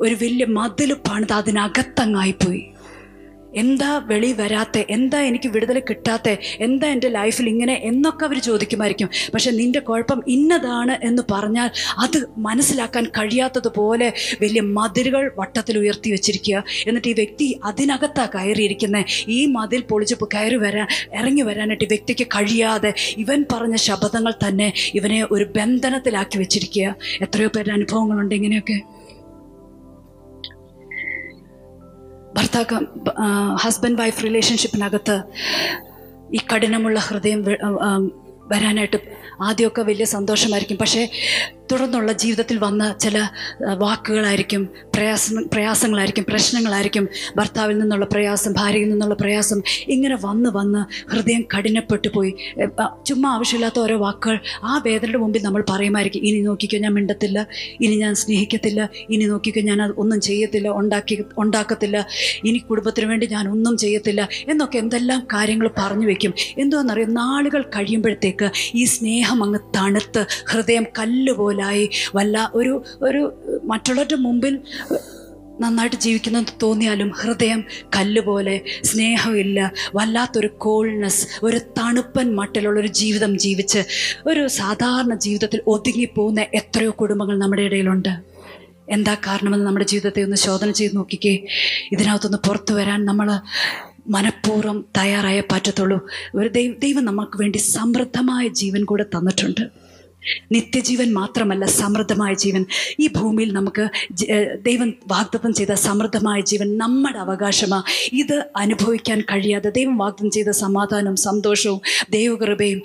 ഒരു 0.00 0.14
വലിയ 0.14 0.44
മതിൽ 0.44 0.94
പണിത് 0.94 1.32
അതിനകത്തങ്ങായിപ്പോയി 1.32 2.73
എന്താ 3.54 3.98
വെളി 3.98 4.32
വരാത്തെ? 4.32 4.86
എന്താ 4.90 5.20
എനിക്ക് 5.20 5.48
വിടുതൽ 5.48 5.82
കിട്ടാത്ത? 5.90 6.36
എന്താ 6.60 6.88
എന്റെ 6.88 7.08
ലൈഫിൽ 7.08 7.48
ഇങ്ങനെ 7.48 7.80
എന്നൊക്കെ 7.84 8.24
അവർ 8.24 8.38
ചോദിക്കുമായിരിക്കും. 8.38 9.08
പക്ഷെ 9.34 9.50
നിന്റെ 9.50 9.78
കുഴപ്പം 9.78 10.22
ഇന്നതാണ് 10.28 10.98
എന്ന് 11.02 11.22
പറഞ്ഞാൽ 11.32 11.70
അത് 11.98 12.28
മനസ്സിലാക്കാൻ 12.36 13.04
കഴിയാത്തതുപോലെ 13.04 14.12
വലിയ 14.40 14.60
മതിലുകൾ 14.60 15.30
വട്ടത്തിൽ 15.38 15.78
ഉയർത്തി 15.78 16.10
വെച്ചിരിക്കുക. 16.10 16.64
എന്നിട്ട് 16.86 17.08
ഈ 17.08 17.12
വ്യക്തി 17.12 17.60
അതിനകത്താ 17.64 18.26
കയറിയിരിക്കുന്നത് 18.26 19.04
ഈ 19.28 19.46
മതിൽ 19.46 19.80
പൊളിച്ച് 19.80 20.14
കയറി 20.34 20.56
വരാൻ 20.56 20.86
ഇറങ്ങി 21.14 21.42
വരാനായിട്ട് 21.42 21.84
വ്യക്തിക്ക് 21.84 22.26
കഴിയാതെ 22.26 22.94
ഇവൻ 23.16 23.44
പറഞ്ഞ 23.52 23.76
ശബ്ദങ്ങൾ 23.76 24.34
തന്നെ 24.48 24.72
ഇവനെ 24.94 25.26
ഒരു 25.30 25.44
ബന്ധനത്തിലാക്കി 25.44 26.38
വെച്ചിരിക്കുക. 26.38 26.96
എത്രയോ 27.20 27.48
പേരുടെ 27.48 27.74
അനുഭവങ്ങളുണ്ട് 27.74 28.34
ഇങ്ങനെയൊക്കെ. 28.34 28.93
ഭർത്താക്ക 32.34 32.74
ഹസ്ബൻഡ് 33.54 33.98
വൈഫ് 34.00 34.22
റിലേഷൻഷിപ്പിനകത്ത് 34.22 35.16
ഈ 36.34 36.40
കഠിനമുള്ള 36.52 36.98
ഹൃദയം 37.00 37.40
വരാനായിട്ട് 38.46 38.98
ആദ്യമൊക്കെ 39.42 39.82
വലിയ 39.82 40.04
സന്തോഷമായിരിക്കും. 40.04 40.76
പക്ഷേ 40.76 41.02
തുടർന്നുള്ള 41.72 42.12
ജീവിതത്തിൽ 42.12 42.58
വന്ന 42.58 42.94
ചില 43.00 43.28
വാക്കുകളായിരിക്കും 43.78 44.68
പ്രയാസ 44.94 45.32
പ്രയാസങ്ങളായിരിക്കും 45.52 46.24
പ്രശ്നങ്ങളായിരിക്കും. 46.28 47.08
ഭർത്താവിൽ 47.36 47.78
നിന്നുള്ള 47.78 48.04
പ്രയാസം 48.04 48.52
ഭാര്യയിൽ 48.52 48.88
നിന്നുള്ള 48.88 49.14
പ്രയാസം 49.14 49.62
ഇങ്ങനെ 49.88 50.18
വന്ന് 50.24 50.50
വന്ന് 50.52 51.12
ഹൃദയം 51.12 51.44
കഠിനപ്പെട്ടു 51.54 52.08
പോയി. 52.08 52.34
ചുമ്മാ 53.06 53.34
ആവശ്യമില്ലാത്ത 53.34 53.78
ഓരോ 53.78 53.96
വാക്കുകൾ 53.98 54.38
ആ 54.64 54.82
വേദനയുടെ 54.86 55.18
മുമ്പിൽ 55.18 55.42
നമ്മൾ 55.42 55.64
പറയുമായിരിക്കും 55.70 56.22
ഇനി 56.24 56.40
നോക്കിക്കോ 56.40 56.78
ഞാൻ 56.78 56.94
മിണ്ടത്തില്ല. 56.94 57.46
ഇനി 57.80 57.96
ഞാൻ 57.96 58.14
സ്നേഹിക്കത്തില്ല. 58.14 58.90
ഇനി 59.10 59.24
നോക്കിക്കോ 59.24 59.60
ഞാൻ 59.60 59.82
ഒന്നും 59.82 60.20
ചെയ്യത്തില്ല 60.20 60.68
ഉണ്ടാക്കി 60.68 61.24
ഉണ്ടാക്കത്തില്ല. 61.38 62.06
ഇനി 62.44 62.58
കുടുംബത്തിന് 62.58 63.06
വേണ്ടി 63.06 63.26
ഞാൻ 63.26 63.48
ഒന്നും 63.48 63.76
ചെയ്യത്തില്ല. 63.76 64.28
എന്നൊക്കെ 64.48 64.78
എന്തെല്ലാം 64.78 65.26
കാര്യങ്ങൾ 65.32 65.70
പറഞ്ഞു 65.78 66.06
വെക്കും. 66.06 66.34
എന്തോന്നറിയാം? 66.58 67.14
നാളുകൾ 67.14 67.62
കഴിയുമ്പോഴത്തേക്ക് 67.62 68.50
ഈ 68.74 68.84
സ്നേഹം 68.84 69.44
അങ്ങ് 69.44 69.58
തണുത്ത് 69.76 70.26
ഹൃദയം 70.50 70.86
കല്ലുപോലായി 71.54 71.90
വല്ല 72.14 72.50
ഒരു 72.54 72.82
ഒരു 73.02 73.32
മറ്റുള്ളവരുടെ 73.64 74.14
മുമ്പിൽ 74.14 74.58
നന്നായിട്ട് 75.60 75.96
ജീവിക്കുന്നത് 75.96 76.46
തോന്നിയാലും 76.62 77.10
ഹൃദയം 77.10 77.64
കല്ലുപോലെ 77.96 78.60
സ്നേഹമില്ല 78.84 79.72
വല്ലാത്തൊരു 79.94 80.46
കോൾനെസ് 80.46 81.26
ഒരു 81.42 81.58
തണുപ്പൻ 81.78 82.36
മട്ടിലുള്ളൊരു 82.36 82.86
ജീവിതം 82.86 83.38
ജീവിച്ച് 83.38 83.84
ഒരു 84.26 84.46
സാധാരണ 84.46 85.14
ജീവിതത്തിൽ 85.14 85.60
ഒതുങ്ങിപ്പോകുന്ന 85.66 86.40
എത്രയോ 86.40 86.90
കുടുംബങ്ങൾ 86.90 87.38
നമ്മുടെ 87.38 87.62
ഇടയിലുണ്ട്. 87.62 88.12
എന്താ 88.90 89.14
കാരണമെന്ന് 89.14 89.66
നമ്മുടെ 89.66 89.86
ജീവിതത്തെ 89.86 90.22
ഒന്ന് 90.22 90.36
ശോധന 90.36 90.70
ചെയ്ത് 90.70 90.96
നോക്കിക്കേ. 90.96 91.46
ഇതിനകത്തൊന്ന് 91.92 92.38
പുറത്തു 92.48 92.74
വരാൻ 92.74 93.04
നമ്മൾ 93.04 93.40
മനഃപൂർവം 94.08 94.84
തയ്യാറായേ 94.98 95.42
പറ്റത്തുള്ളൂ. 95.52 95.98
ഒരു 96.34 96.48
ദൈവം 96.78 97.04
നമുക്ക് 97.04 97.36
വേണ്ടി 97.40 97.58
സമൃദ്ധമായ 97.58 98.48
ജീവൻ 98.48 98.84
കൂടെ 98.84 99.02
തന്നിട്ടുണ്ട്. 99.02 99.83
നിത്യജീവൻ 100.52 101.12
മാത്രമല്ല 101.14 101.64
സമൃദ്ധമായ 101.80 102.32
ജീവൻ. 102.34 102.62
ഈ 103.00 103.06
ഭൂമിയിൽ 103.16 103.52
നമുക്ക് 103.52 103.84
ദൈവം 104.62 104.90
വാഗ്ദത്തം 105.06 105.52
ചെയ്ത 105.54 105.72
സമൃദ്ധമായ 105.86 106.40
ജീവൻ 106.40 106.78
നമ്മുടെ 106.78 107.18
അവകാശമാണ് 107.18 107.84
ഇത് 108.12 108.36
അനുഭവിക്കാൻ 108.56 109.20
കഴിയാതെ 109.20 109.70
ദൈവം 109.70 109.96
വാഗ്ദത്തം 109.98 110.30
ചെയ്ത 110.30 110.50
സമാധാനവും 110.50 111.16
സന്തോഷവും 111.16 111.80
ദൈവകൃപയും 112.10 112.80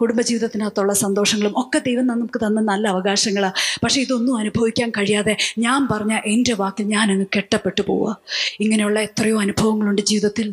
കുടുംബജീവിതത്തിനകത്തുള്ള 0.00 0.92
സന്തോഷങ്ങളും 0.94 1.54
ഒക്കെ 1.56 1.78
ദൈവം 1.78 2.06
നമുക്ക് 2.06 2.38
തന്ന 2.46 2.60
നല്ല 2.60 2.88
അവകാശങ്ങളാണ് 2.88 3.54
പക്ഷേ 3.84 4.00
ഇതൊന്നും 4.00 4.36
അനുഭവിക്കാൻ 4.36 4.90
കഴിയാതെ 4.90 5.34
ഞാൻ 5.58 5.88
പറഞ്ഞ 5.92 6.14
എന്റെ 6.26 6.54
വാക്കിൽ 6.54 6.86
ഞാൻ 6.86 7.06
അങ്ങ് 7.12 7.26
കെട്ടപ്പെട്ടു 7.36 7.82
പോവുക 7.82 8.10
ഇങ്ങനെയുള്ള 8.60 9.00
എത്രയോ 9.00 9.36
അനുഭവങ്ങളുണ്ട് 9.40 10.02
ജീവിതത്തിൽ. 10.02 10.48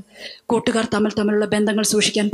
കൂട്ടുകാർ 0.45 0.85
തമ്മിൽ 0.93 1.11
തമ്മിലുള്ള 1.19 1.45
ബന്ധങ്ങൾ 1.45 1.83
സൂക്ഷിക്കാൻ 1.83 2.27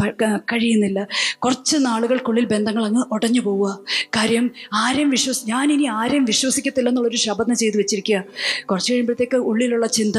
കഴിയുന്നില്ല. 0.51 0.99
കുറച്ച് 1.39 1.77
നാളുകൾക്കുള്ളിൽ 1.85 2.45
ബന്ധങ്ങൾ 2.45 2.83
അങ്ങ് 2.85 3.03
ഉടഞ്ഞു 3.13 3.41
പോവുക. 3.41 3.71
കാര്യം 4.17 4.45
ആരെയും 4.73 5.09
വിശ്വസ് 5.09 5.43
ഇനി 5.77 5.87
ആരെയും 5.99 6.25
വിശ്വസിക്കത്തില്ല 6.25 6.89
എന്നുള്ളൊരു 6.89 7.19
ശപഥം 7.25 7.55
ചെയ്തു 7.55 7.77
വെച്ചിരിക്കുക 7.77 8.19
കുറച്ച് 8.65 8.89
കഴിയുമ്പോഴത്തേക്ക് 8.91 9.37
ഉള്ളിലുള്ള 9.51 9.87
ചിന്ത 9.99 10.17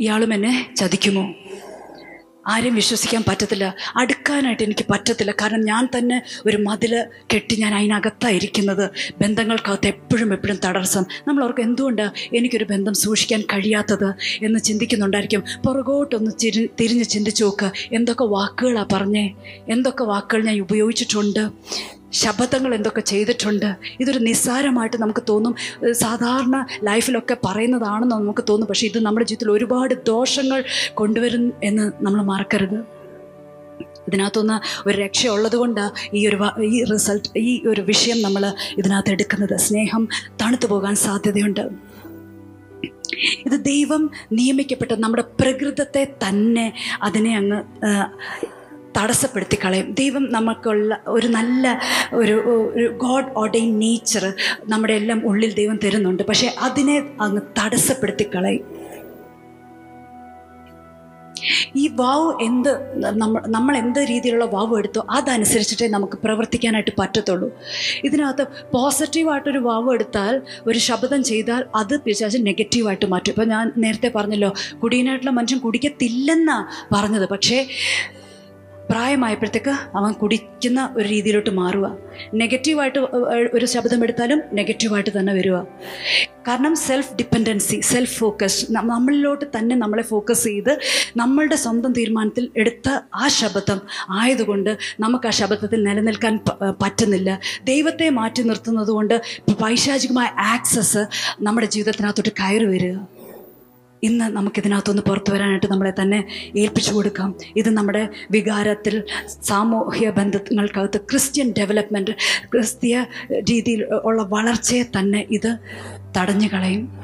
ഇയാളും 0.00 0.30
എന്നെ 0.34 0.52
ചതിക്കുമോ? 0.76 1.24
ആരെയും 2.46 2.74
വിശ്വസിക്കാൻ 2.74 3.24
പറ്റത്തില്ല. 3.28 3.74
അടുക്കാനായിട്ട് 3.96 4.62
എനിക്ക് 4.62 4.84
പറ്റത്തില്ല. 4.90 5.30
കാരണം 5.30 5.64
ഞാൻ 5.64 5.88
തന്നെ 5.98 6.22
ഒരു 6.46 6.56
മതിൽ 6.56 7.04
കെട്ടി 7.34 7.56
ഞാൻ 7.56 7.74
അതിനകത്തായിരിക്കുന്നത് 7.74 8.90
ബന്ധങ്ങൾക്കകത്ത് 9.20 9.86
എപ്പോഴും 9.86 10.32
എപ്പോഴും 10.32 10.58
തടസ്സം. 10.64 11.04
നമ്മൾ 11.28 11.42
അവർക്ക് 11.42 11.60
എന്തുകൊണ്ട് 11.60 12.10
എനിക്കൊരു 12.36 12.64
ബന്ധം 12.64 12.94
സൂക്ഷിക്കാൻ 12.94 13.40
കഴിയാത്തത് 13.40 14.14
എന്ന് 14.44 14.60
ചിന്തിക്കുന്നുണ്ടായിരിക്കും. 14.60 15.42
പുറകോട്ടൊന്ന് 15.66 16.30
ചിരി 16.38 16.70
തിരിഞ്ഞ് 16.80 17.04
ചിന്തിച്ചു 17.04 17.44
നോക്ക്. 17.44 17.70
എന്തൊക്കെ 17.92 18.24
വാക്കുകളാണ് 18.24 18.86
പറഞ്ഞേ? 18.92 19.34
എന്തൊക്കെ 19.68 20.04
വാക്കുകൾ 20.04 20.44
ഞാൻ 20.44 20.60
ഉപയോഗിച്ചിട്ടുണ്ട്? 20.60 21.50
ശബ്ദങ്ങൾ 22.12 22.74
എന്തൊക്കെ 22.74 23.00
ചെയ്തിട്ടുണ്ട്? 23.00 23.76
ഇതൊരു 24.00 24.18
നിസ്സാരമായിട്ട് 24.18 25.02
നമുക്ക് 25.02 25.22
തോന്നും. 25.28 25.54
സാധാരണ 25.92 26.66
ലൈഫിലൊക്കെ 26.84 27.36
പറയുന്നതാണെന്ന് 27.46 28.16
നമുക്ക് 28.16 28.44
തോന്നും. 28.48 28.66
പക്ഷേ 28.68 28.86
ഇത് 28.86 29.02
നമ്മുടെ 29.02 29.26
ജീവിതത്തിൽ 29.26 29.50
ഒരുപാട് 29.50 29.94
ദോഷങ്ങൾ 30.06 30.64
കൊണ്ടുവരും 30.94 31.52
എന്ന് 31.64 31.92
നമ്മൾ 32.04 32.22
മറക്കരുത്. 32.22 33.00
ഇതിനകത്തൊന്ന് 34.08 34.88
ഒരു 34.88 34.98
രക്ഷ 34.98 35.26
ഉള്ളതുകൊണ്ട് 35.26 35.90
ഈ 36.14 36.28
ഒരു 36.28 36.38
ഈ 36.62 36.84
റിസൾട്ട് 36.84 37.38
ഈ 37.38 37.62
ഒരു 37.66 37.80
വിഷയം 37.80 38.22
നമ്മൾ 38.22 38.52
ഇതിനകത്ത് 38.78 39.10
എടുക്കുന്നത്. 39.10 39.56
സ്നേഹം 39.56 40.08
തണുത്തു 40.42 40.66
പോകാൻ 40.66 40.94
സാധ്യതയുണ്ട്. 40.96 41.90
ഇത് 43.46 43.64
ദൈവം 43.64 44.10
നിയമിക്കപ്പെട്ട 44.32 44.92
നമ്മുടെ 44.92 45.24
പ്രകൃതത്തെ 45.40 46.14
തന്നെ 46.28 46.72
അതിനെ 47.02 47.36
അങ്ങ് 47.36 47.62
തടസ്സപ്പെടുത്തി 48.96 49.58
കളയും 49.64 49.88
ദൈവം 49.92 50.32
നമുക്കുള്ള 50.32 51.00
ഒരു 51.06 51.26
നല്ല 51.26 51.80
ഒരു 52.12 52.34
ഒരു 52.74 52.86
ഗോഡ് 53.04 53.32
ഓർഡൈൻ 53.36 53.78
നേച്ചർ 53.78 54.26
നമ്മുടെ 54.68 54.94
എല്ലാം 55.00 55.26
ഉള്ളിൽ 55.26 55.54
ദൈവം 55.54 55.78
തരുന്നുണ്ട്. 55.84 56.22
പക്ഷേ 56.22 56.48
അതിനെ 56.60 56.98
അങ്ങ് 57.20 57.42
തടസ്സപ്പെടുത്തി 57.58 58.26
കളയും 58.34 58.66
ഈ 61.76 61.84
വാവ് 61.98 62.44
എന്ത് 62.44 62.70
നമ്മൾ 63.20 63.40
നമ്മൾ 63.46 63.74
എന്ത് 63.76 64.00
രീതിയിലുള്ള 64.00 64.44
വാവ് 64.44 64.78
എടുത്തോ 64.78 65.06
അതനുസരിച്ചിട്ടേ 65.10 65.88
നമുക്ക് 65.88 66.16
പ്രവർത്തിക്കാനായിട്ട് 66.24 66.92
പറ്റത്തുള്ളൂ. 66.98 67.48
ഇതിനകത്ത് 68.04 68.44
പോസിറ്റീവായിട്ടൊരു 68.72 69.58
വാവ് 69.58 69.94
എടുത്താൽ 69.94 70.42
ഒരു 70.66 70.78
ശബ്ദം 70.78 71.24
ചെയ്താൽ 71.24 71.64
അത് 71.74 71.94
പിശാച്ച് 72.00 72.40
നെഗറ്റീവായിട്ട് 72.46 73.06
മാറ്റും. 73.06 73.32
ഇപ്പോൾ 73.32 73.44
ഞാൻ 73.44 73.72
നേരത്തെ 73.76 74.10
പറഞ്ഞല്ലോ 74.16 74.50
കുടിയനായിട്ടുള്ള 74.82 75.34
മനുഷ്യൻ 75.38 75.58
കുടിക്കത്തില്ലെന്നാണ് 75.58 76.66
പറഞ്ഞത്. 76.94 77.28
പക്ഷേ 77.28 77.60
പ്രായമായപ്പോഴത്തേക്ക് 78.90 79.70
അവൻ 79.96 80.12
കുടിക്കുന്ന 80.12 80.94
ഒരു 80.96 81.08
രീതിയിലോട്ട് 81.08 81.50
മാറുക. 81.50 81.86
നെഗറ്റീവായിട്ട് 82.34 82.98
ഒരു 83.54 83.66
ശബ്ദം 83.66 84.02
എടുത്താലും 84.02 84.42
നെഗറ്റീവായിട്ട് 84.52 85.12
തന്നെ 85.18 85.32
വരിക. 85.32 85.58
കാരണം 86.48 86.74
സെൽഫ് 86.76 87.14
ഡിപ്പെൻഡൻസി 87.14 87.80
സെൽഫ് 87.80 88.16
ഫോക്കസ് 88.18 88.66
നമ്മളിലോട്ട് 88.72 89.44
തന്നെ 89.58 89.76
നമ്മളെ 89.76 90.02
ഫോക്കസ് 90.02 90.44
ചെയ്ത് 90.44 90.78
നമ്മളുടെ 91.16 91.56
സ്വന്തം 91.56 91.92
തീരുമാനത്തിൽ 91.92 92.50
എടുത്ത 92.56 92.88
ആ 93.14 93.28
ശബ്ദം 93.28 93.80
ആയതുകൊണ്ട് 94.10 94.78
നമുക്ക് 95.00 95.26
ആ 95.26 95.30
ശബ്ദത്തിൽ 95.30 95.82
നിലനിൽക്കാൻ 95.84 96.38
പറ്റുന്നില്ല. 96.82 97.40
ദൈവത്തെ 97.64 98.08
മാറ്റി 98.10 98.42
നിർത്തുന്നത് 98.42 98.88
കൊണ്ട് 98.88 99.22
പൈശാചികമായ 99.62 100.28
ആക്സസ് 100.38 101.04
നമ്മുടെ 101.40 101.66
ജീവിതത്തിനകത്തോട്ട് 101.66 102.32
കയറി 102.42 102.64
വരിക. 102.64 102.96
ഇന്ന് 104.02 104.24
നമുക്കിതിനകത്തൊന്ന് 104.24 105.02
പുറത്തു 105.02 105.32
വരാനായിട്ട് 105.32 105.66
നമ്മളെ 105.66 105.92
തന്നെ 106.02 106.24
ഏൽപ്പിച്ചു 106.56 106.92
കൊടുക്കാം. 106.92 107.34
ഇത് 107.56 107.70
നമ്മുടെ 107.70 108.08
വികാരത്തിൽ 108.30 109.02
സാമൂഹ്യ 109.42 110.10
ബന്ധങ്ങൾക്കകത്ത് 110.10 111.00
ക്രിസ്ത്യൻ 111.00 111.54
ഡെവലപ്മെന്റ് 111.58 112.10
ക്രിസ്തീയ 112.52 113.04
രീതിയിൽ 113.50 113.84
ഉള്ള 114.04 114.22
വളർച്ചയെ 114.22 114.82
തന്നെ 114.82 115.26
ഇത് 115.30 115.58
തടഞ്ഞു 116.18 116.48
കളയും 116.52 116.99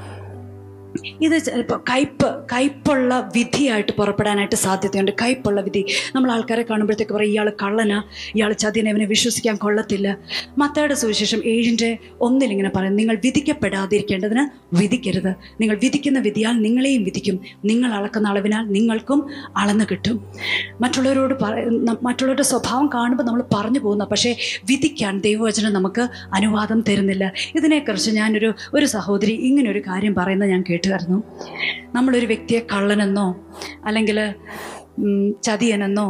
ഇത് 1.05 1.39
ചിലപ്പോൾ 1.39 1.85
കയ്പ് 1.91 2.27
കയ്പുള്ള 2.53 3.31
വിധിയായിട്ട് 3.37 3.93
പുറപ്പെടാനായിട്ട് 3.93 4.55
സാധ്യതയുണ്ട്. 4.55 5.13
കയ്പുള്ള 5.23 5.61
വിധി. 5.61 5.85
നമ്മൾ 6.15 6.31
ആൾക്കാരെ 6.33 6.63
കാണുമ്പോഴത്തേക്ക് 6.63 7.13
പറയും 7.13 7.31
ഇയാൾ 7.31 7.53
കള്ളനാ. 7.63 8.03
ഇയാൾ 8.35 8.53
ചതിനെ 8.53 8.91
ഇവനെ 8.91 9.05
വിശ്വസിക്കാൻ 9.05 9.57
കൊള്ളത്തില്ല. 9.57 10.19
മത്തയുടെ 10.59 10.95
സുവിശേഷം 10.95 11.43
ഏഴിന്റെ 11.45 11.99
ഒന്നിലിങ്ങനെ 12.21 12.71
പറയും 12.77 12.97
നിങ്ങൾ 12.97 13.17
വിധിക്കപ്പെടാതിരിക്കേണ്ടതിന് 13.25 14.77
വിധിക്കരുത്. 14.77 15.35
നിങ്ങൾ 15.61 15.77
വിധിക്കുന്ന 15.83 16.19
വിധിയാൽ 16.19 16.53
നിങ്ങളെയും 16.53 17.05
വിധിക്കും. 17.05 17.41
നിങ്ങൾ 17.65 17.93
അളക്കുന്ന 17.93 18.29
അളവിനാൽ 18.29 18.65
നിങ്ങൾക്കും 18.67 19.27
അളന്നു 19.57 19.85
കിട്ടും. 19.91 20.25
മറ്റുള്ളവരോട് 20.81 21.35
മറ്റുള്ളവരുടെ 22.03 22.43
സ്വഭാവം 22.43 22.91
കാണുമ്പോൾ 22.95 23.25
നമ്മൾ 23.25 23.45
പറഞ്ഞു 23.55 23.79
പോകുന്ന 23.79 24.05
പക്ഷേ 24.05 24.37
വിധിക്കാൻ 24.65 25.21
ദൈവവചനം 25.21 25.73
നമുക്ക് 25.73 26.09
അനുവാദം 26.35 26.81
തരുന്നില്ല. 26.89 27.33
ഇതിനെക്കുറിച്ച് 27.55 28.11
ഞാനൊരു 28.11 28.55
ഒരു 28.75 28.87
സഹോദരി 28.87 29.33
ഇങ്ങനെ 29.33 29.71
ഒരു 29.71 29.79
കാര്യം 29.79 30.15
പറയുന്നത് 30.15 30.51
ഞാൻ 30.51 30.65
കേട്ടുമായിരുന്നു 30.87 31.19
നമ്മളൊരു 31.95 32.27
വ്യക്തിയെ 32.27 32.67
കള്ളനെന്നോ 32.73 33.29
അല്ലെങ്കിൽ 33.85 34.35
ചതിയനെന്നോ 35.43 36.09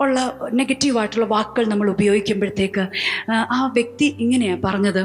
ഉള്ള 0.00 0.20
നെഗറ്റീവായിട്ടുള്ള 0.52 1.26
വാക്കുകൾ 1.26 1.66
നമ്മൾ 1.68 1.90
ഉപയോഗിക്കുമ്പോഴത്തേക്ക് 1.90 2.84
ആ 3.30 3.66
വ്യക്തി 3.66 4.16
ഇങ്ങനെയാണ് 4.18 4.62
പറഞ്ഞത്. 4.62 5.02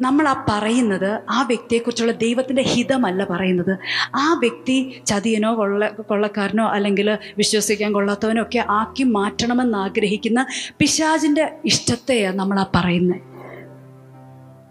നമ്മൾ 0.00 0.28
ആ 0.28 0.46
പറയുന്നത് 0.48 1.20
ആ 1.30 1.42
വ്യക്തിയെക്കുറിച്ചുള്ള 1.42 2.12
ദൈവത്തിന്റെ 2.12 2.62
ഹിതമല്ല 2.62 3.24
പറയുന്നത്. 3.24 3.78
ആ 4.14 4.34
വ്യക്തി 4.34 5.02
ചതിയനോ 5.06 5.54
കൊള്ള 5.54 5.88
കൊള്ളക്കാരനോ 5.88 6.66
അല്ലെങ്കിൽ 6.66 7.18
വിശ്വസിക്കാൻ 7.38 7.92
കൊള്ളാത്തവനോ 7.92 8.42
ഒക്കെ 8.42 8.64
ആക്കി 8.68 9.02
മാറ്റണമെന്ന് 9.02 9.78
ആഗ്രഹിക്കുന്ന 9.78 10.46
പിശാജിന്റെ 10.78 11.52
ഇഷ്ടത്തെയാണ് 11.64 12.38
നമ്മൾ 12.38 12.60
ആ 12.60 12.66
പറയുന്നത് 12.74 13.29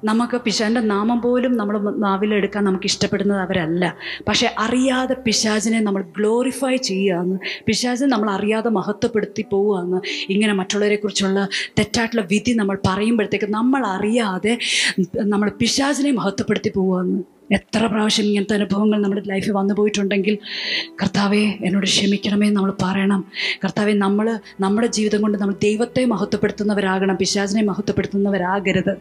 നമുക്ക് 0.04 0.41
പിശാന്റെ 0.41 0.82
നാമം 0.82 1.22
പോലും 1.22 1.58
നമ്മൾ 1.58 1.93
നാവിലെടുക്കാൻ 1.97 2.64
നമുക്ക് 2.64 2.86
ഇഷ്ടപ്പെടുന്നത് 2.86 3.41
അവരല്ല. 3.41 3.95
പക്ഷെ 4.28 4.56
അറിയാതെ 4.60 5.14
പിശാചിനെ 5.14 5.80
നമ്മൾ 5.80 6.02
ഗ്ലോറിഫൈ 6.18 6.76
ചെയ്യുകയാണ്. 6.76 7.39
പിശാചിനെ 7.68 8.10
നമ്മൾ 8.10 8.32
അറിയാതെ 8.32 8.70
മഹത്വപ്പെടുത്തി 8.70 9.45
പോവുകയാണ്. 9.52 10.02
ഇങ്ങനെ 10.30 10.54
മറ്റുള്ളവരെക്കുറിച്ചുള്ള 10.54 11.47
തെറ്റായിട്ടുള്ള 11.80 12.28
വിധി 12.32 12.52
നമ്മൾ 12.52 12.78
പറയുമ്പോഴത്തേക്ക് 12.88 13.45
നമ്മൾ 13.45 13.86
അറിയാതെ 13.86 14.58
നമ്മൾ 15.20 15.50
പിശാചിനെ 15.50 16.12
മഹത്വപ്പെടുത്തി 16.12 16.70
പോവുകയാണ്. 16.70 17.24
എത്ര 17.52 17.86
പ്രാവശ്യം 17.86 18.26
ഇങ്ങനത്തെ 18.26 18.54
അനുഭവങ്ങൾ 18.54 19.02
നമ്മുടെ 19.02 19.22
ലൈഫിൽ 19.28 19.52
വന്നു 19.52 19.74
പോയിട്ടുണ്ടെങ്കിൽ 19.74 20.38
കർത്താവെ 21.02 21.54
എന്നോട് 21.62 21.86
ക്ഷമിക്കണമേ 21.86 22.50
നമ്മൾ 22.50 22.74
പറയണം. 22.82 23.26
കർത്താവെ 23.64 23.93
നമ്മൾ 23.93 24.39
നമ്മുടെ 24.62 24.88
ജീവിതം 24.88 25.22
കൊണ്ട് 25.22 25.38
നമ്മൾ 25.38 25.56
ദൈവത്തെ 25.64 26.06
മഹത്വപ്പെടുത്തുന്നവരാകണം. 26.06 27.16
പിശാചിനെ 27.16 27.64
മഹത്വപ്പെടുത്തുന്നവരാകരുത്. 27.64 28.97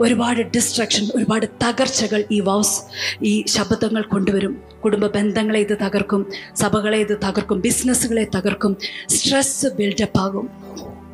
ഒരുപാട് 0.00 0.40
ഡിസ്ട്രക്ഷൻ 0.40 1.08
ഒരുപാട് 1.14 1.46
തകർച്ചകൾ 1.46 2.24
ഈ 2.30 2.40
വൗസ് 2.40 2.82
ഈ 3.22 3.44
ശബ്ദങ്ങൾ 3.46 4.02
കൊണ്ടുവരും. 4.02 4.62
കുടുംബ 4.84 5.06
ബന്ധങ്ങളെ 5.06 5.60
ഇത് 5.60 5.78
തകർക്കും 5.78 6.32
സഭകളെ 6.56 6.98
ഇത് 6.98 7.18
തകർക്കും 7.24 7.60
ബിസിനസ്സുകളെ 7.60 8.26
തകർക്കും. 8.36 8.76
സ്ട്രെസ് 9.08 9.66
ബിൽഡപ്പ് 9.66 10.18
ആകും. 10.18 10.50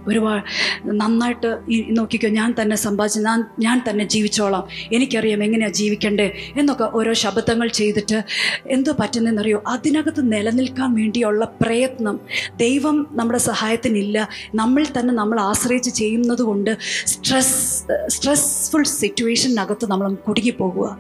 ഒരുപാട് 0.08 0.42
നന്നായിട്ട് 0.86 1.58
നോക്കിക്കോ 1.90 2.28
ഞാൻ 2.28 2.54
തന്നെ 2.60 2.76
സമ്പാദിച്ച് 2.76 3.20
ഞാൻ 3.20 3.44
ഞാൻ 3.58 3.84
തന്നെ 3.90 4.04
ജീവിച്ചോളാം. 4.08 4.68
എനിക്കറിയാം 4.92 5.44
എങ്ങനെയാണ് 5.44 5.74
ജീവിക്കണ്ടേ 5.74 6.32
എന്നൊക്കെ 6.58 6.84
ഓരോ 6.84 7.12
ശബ്ദങ്ങൾ 7.12 7.68
ചെയ്തിട്ട് 7.68 8.24
എന്ത് 8.66 8.90
പറ്റുന്നതെന്നറിയോ 9.00 9.62
അതിനകത്ത് 9.66 10.32
നിലനിൽക്കാൻ 10.32 10.94
വേണ്ടിയുള്ള 10.94 11.44
പ്രയത്നം. 11.62 12.20
ദൈവം 12.56 13.06
നമ്മുടെ 13.12 13.38
സഹായത്തിനില്ല. 13.38 14.28
നമ്മൾ 14.54 14.86
തന്നെ 14.98 15.14
നമ്മൾ 15.14 15.40
ആശ്രയിച്ച് 15.40 15.90
ചെയ്യുന്നത് 15.90 16.42
കൊണ്ട് 16.42 16.76
സ്ട്രെസ് 17.06 17.82
സ്ട്രെസ്ഫുൾ 18.08 18.82
സിറ്റുവേഷനകത്ത് 18.82 19.90
നമ്മൾ 19.90 20.14
കുടുങ്ങിപ്പോകുക. 20.14 20.98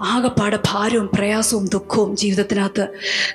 ആകപ്പാടെ 0.00 0.58
ഭാരവും 0.66 1.10
പ്രയാസവും 1.14 1.64
ദുഃഖവും 1.64 2.16
ജീവിതത്തിനകത്ത് 2.16 2.88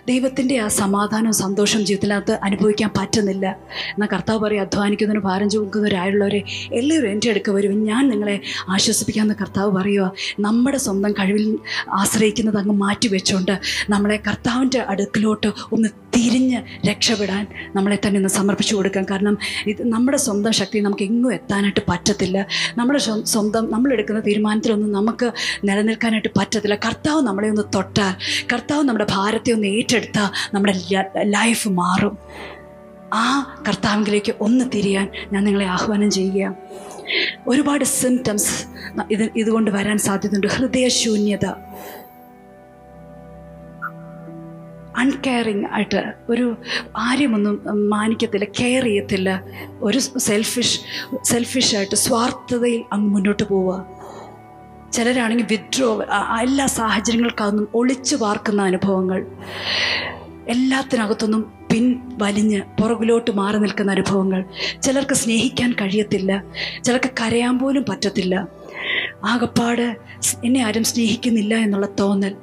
ദൈവത്തിന്റെ 0.07 0.59
ആ 0.59 0.67
സമാധാനവും 0.67 1.33
സന്തോഷവും 1.33 1.85
ജീവിതത്തിനകത്ത് 1.85 2.39
അനുഭവിക്കാൻ 2.43 2.89
പറ്റുന്നില്ല. 2.97 3.57
എന്നാൽ 3.89 4.07
കർത്താവ് 4.07 4.39
പറയും 4.39 4.61
അധ്വാനിക്കുന്നതിന് 4.61 5.23
ഭാരം 5.23 5.49
ചുമക്കുന്നവരായുള്ളവരെ 5.49 6.43
എല്ലാവരും 6.71 7.09
എന്റെ 7.09 7.29
അടുക്ക 7.29 7.49
വരും 7.49 7.83
ഞാൻ 7.83 8.09
നിങ്ങളെ 8.09 8.41
ആശ്വസിപ്പിക്കാമെന്ന് 8.69 9.35
കർത്താവ് 9.41 9.71
പറയുക 9.71 10.11
നമ്മുടെ 10.39 10.77
സ്വന്തം 10.77 11.11
കഴിവിൽ 11.11 11.57
ആശ്രയിക്കുന്നത് 11.89 12.57
അങ്ങ് 12.57 12.73
മാറ്റി 12.73 13.07
വെച്ചുകൊണ്ട് 13.07 13.59
നമ്മളെ 13.89 14.19
കർത്താവിന്റെ 14.27 14.79
അടുക്കിലോട്ട് 14.79 15.47
ഒന്ന് 15.71 15.89
തിരിഞ്ഞ് 16.15 16.87
രക്ഷപ്പെടാൻ 16.87 17.47
നമ്മളെ 17.75 17.99
തന്നെ 18.07 18.17
ഒന്ന് 18.17 18.29
സമർപ്പിച്ചു 18.29 18.75
കൊടുക്കാം. 18.75 19.05
കാരണം 19.11 19.37
ഇത് 19.67 19.87
നമ്മുടെ 19.91 20.17
സ്വന്തം 20.17 20.51
ശക്തി 20.51 20.79
നമുക്ക് 20.79 21.03
എങ്ങും 21.03 21.33
എത്താനായിട്ട് 21.33 21.79
പറ്റത്തില്ല. 21.89 22.47
നമ്മുടെ 22.77 22.99
സ്വ- 22.99 23.23
സ്വന്തം 23.23 23.71
നമ്മളെടുക്കുന്ന 23.71 24.19
തീരുമാനത്തിലൊന്നും 24.19 24.91
നമുക്ക് 24.91 25.31
നിലനിൽക്കാനായിട്ട് 25.63 26.29
പറ്റത്തില്ല. 26.37 26.75
കർത്താവ് 26.75 27.21
നമ്മളെ 27.21 27.49
ഒന്ന് 27.49 27.61
തൊട്ടാൽ 27.75 28.15
കർത്താവ് 28.53 28.83
നമ്മുടെ 28.83 29.05
ഭാരത്തെ 29.11 29.51
ഒന്ന് 29.51 29.67
ഏറ്റെടുത്താൽ 29.67 30.29
നമ്മുടെ 30.53 30.79
ലൈഫ് 31.23 31.69
മാറും. 31.69 32.17
ആ 33.13 33.55
കർത്താവിലേക്ക് 33.67 34.33
ഒന്ന് 34.41 34.65
തിരിയാൻ 34.75 35.09
ഞാൻ 35.31 35.43
നിങ്ങളെ 35.43 35.65
ആഹ്വാനം 35.65 36.11
ചെയ്യുക 36.11 36.55
ഒരുപാട് 37.47 37.83
സിംറ്റംസ് 37.83 38.65
ഇത് 39.11 39.29
ഇതുകൊണ്ട് 39.35 39.71
വരാൻ 39.71 39.97
സാധ്യതയുണ്ട്. 39.97 40.47
ഹൃദയശൂന്യത. 40.47 41.45
അൺകെയറിങ് 45.03 45.65
ആയിട്ട് 45.71 46.01
ഒരു 46.29 46.45
ആര്യമൊന്നും 46.97 47.55
മാനിക്കത്തില്ല 47.89 48.47
കെയർ 48.59 48.83
ചെയ്യത്തില്ല 48.83 49.29
ഒരു 49.81 49.99
സെൽഫിഷ് 50.27 50.79
സെൽഫിഷായിട്ട് 51.23 51.97
സ്വാർത്ഥതയിൽ 52.05 52.83
അങ്ങ് 52.93 53.09
മുന്നോട്ട് 53.15 53.43
പോവുക. 53.43 53.77
ചിലരാണെങ്കിൽ 54.93 55.47
വിഡ്രോ 55.51 55.89
എല്ലാ 56.41 56.65
സാഹചര്യങ്ങൾക്കതൊന്നും 56.79 57.67
ഒളിച്ചു 57.75 58.15
പാർക്കുന്ന 58.15 58.61
അനുഭവങ്ങൾ. 58.71 59.19
എല്ലാത്തിനകത്തൊന്നും 60.47 61.41
പിൻ 61.71 61.85
വലിഞ്ഞ് 62.21 62.59
പുറകിലോട്ട് 62.81 63.31
മാറി 63.31 63.57
നിൽക്കുന്ന 63.57 63.91
അനുഭവങ്ങൾ. 63.91 64.41
ചിലർക്ക് 64.83 65.15
സ്നേഹിക്കാൻ 65.21 65.69
കഴിയത്തില്ല 65.81 66.31
ചിലർക്ക് 66.83 67.11
കരയാൻ 67.21 67.55
പോലും 67.59 67.85
പറ്റത്തില്ല. 67.89 68.35
ആകപ്പാട് 69.25 69.97
എന്നെ 70.43 70.63
ആരും 70.63 70.83
സ്നേഹിക്കുന്നില്ല 70.83 71.55
എന്നുള്ള 71.55 71.87
തോന്നൽ 71.99 72.35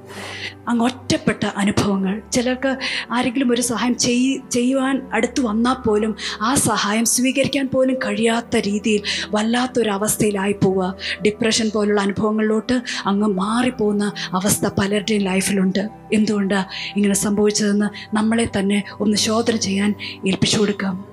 അങ്ങ് 0.68 0.84
ഒറ്റപ്പെട്ട 0.84 1.44
അനുഭവങ്ങൾ. 1.56 2.22
ചിലർക്ക് 2.32 2.78
ആരെങ്കിലും 3.10 3.52
ഒരു 3.52 3.60
സഹായം 3.60 3.98
ചെയ് 3.98 4.38
ചെയ്യുവാൻ 4.50 5.02
അടുത്ത് 5.12 5.40
വന്നാൽ 5.40 5.74
പോലും 5.74 6.16
ആ 6.40 6.54
സഹായം 6.54 7.04
സ്വീകരിക്കാൻ 7.04 7.68
പോലും 7.68 7.94
കഴിയാത്ത 7.94 8.56
രീതിയിൽ 8.56 9.02
വല്ലാത്തൊരവസ്ഥയിലായി 9.30 10.52
പോവുക. 10.52 10.94
ഡിപ്രഷൻ 11.22 11.70
പോലുള്ള 11.74 12.00
അനുഭവങ്ങളിലോട്ട് 12.00 12.82
അങ്ങ് 13.06 13.28
മാറിപ്പോകുന്ന 13.28 14.12
അവസ്ഥ 14.32 14.66
പലരുടെയും 14.66 15.22
ലൈഫിലുണ്ട്. 15.22 15.88
എന്തുകൊണ്ടാണ് 16.12 16.66
ഇങ്ങനെ 16.96 17.14
സംഭവിച്ചതെന്ന് 17.14 18.16
നമ്മളെ 18.16 18.48
തന്നെ 18.58 18.84
ഒന്ന് 19.00 19.16
ശോധന 19.16 19.56
ചെയ്യാൻ 19.56 19.94
ഏൽപ്പിച്ചു 20.26 20.58
കൊടുക്കാം. 20.58 21.09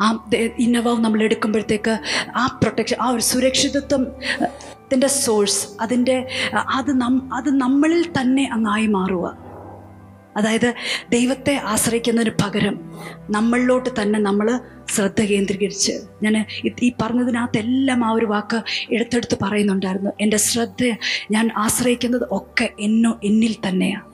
ആ 0.00 0.08
ഇന്നവാവ് 0.58 1.00
നമ്മൾ 1.04 1.22
എടുക്കുമ്പോഴത്തേക്ക് 1.22 1.94
ആ 2.34 2.46
പ്രൊട്ടക്ഷൻ 2.62 2.98
ആ 3.00 3.10
ഒരു 3.10 3.24
സുരക്ഷിതത്വം 3.30 4.04
ത്തിന്റെ 4.84 5.08
സോഴ്സ് 5.16 5.60
അതിന്റെ 5.80 6.14
അത് 6.74 6.90
നം 7.00 7.16
അത് 7.32 7.48
നമ്മളിൽ 7.60 8.02
തന്നെ 8.16 8.44
അങ്ങായി 8.52 8.86
മാറുക. 8.94 9.26
അതായത് 10.36 10.66
ദൈവത്തെ 11.10 11.54
ആശ്രയിക്കുന്നതിന് 11.64 12.32
പകരം 12.40 12.76
നമ്മളിലോട്ട് 13.30 13.90
തന്നെ 14.00 14.18
നമ്മൾ 14.20 14.48
ശ്രദ്ധ 14.94 15.20
കേന്ദ്രീകരിച്ച് 15.22 15.94
ഞാൻ 16.22 16.34
ഈ 16.82 16.90
പറഞ്ഞതിനകത്തെല്ലാം 17.00 18.04
ആ 18.04 18.10
ഒരു 18.10 18.26
വാക്ക് 18.26 18.58
എടുത്തെടുത്ത് 18.90 19.38
പറയുന്നുണ്ടായിരുന്നു. 19.42 20.12
എന്റെ 20.20 20.38
ശ്രദ്ധ 20.46 20.82
ഞാൻ 21.30 21.46
ആശ്രയിക്കുന്നത് 21.56 22.26
ഒക്കെ 22.30 22.68
എന്നോ 22.80 23.12
എന്നിൽ 23.22 23.54
തന്നെയാണ് 23.66 24.06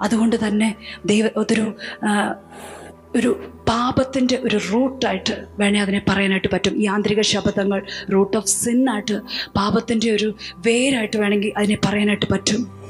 അതുകൊണ്ട് 0.00 0.36
തന്നെ 0.46 0.70
ദൈവ 1.04 1.26
ആ, 2.02 2.10
ഒരു 3.16 3.30
പാപത്തിന്റെ 3.68 4.38
ഒരു 4.44 4.60
റൂട്ടായിട്ട് 4.72 5.46
വേണേൽ 5.58 5.80
അതിനെ 5.80 6.02
പറയാനായിട്ട് 6.08 6.48
പറ്റും. 6.52 6.82
ഈ 6.82 6.86
ആന്തരിക 6.86 7.20
ശബ്ദങ്ങൾ 7.20 7.82
റൂട്ട് 8.12 8.36
ഓഫ് 8.36 8.46
സിന്നായിട്ട് 8.46 9.20
പാപത്തിന്റെ 9.56 10.10
ഒരു 10.10 10.34
വേരായിട്ട് 10.66 11.16
വേണമെങ്കിൽ 11.16 11.52
അതിനെ 11.56 11.78
പറയാനായിട്ട് 11.84 12.26
പറ്റും. 12.32 12.86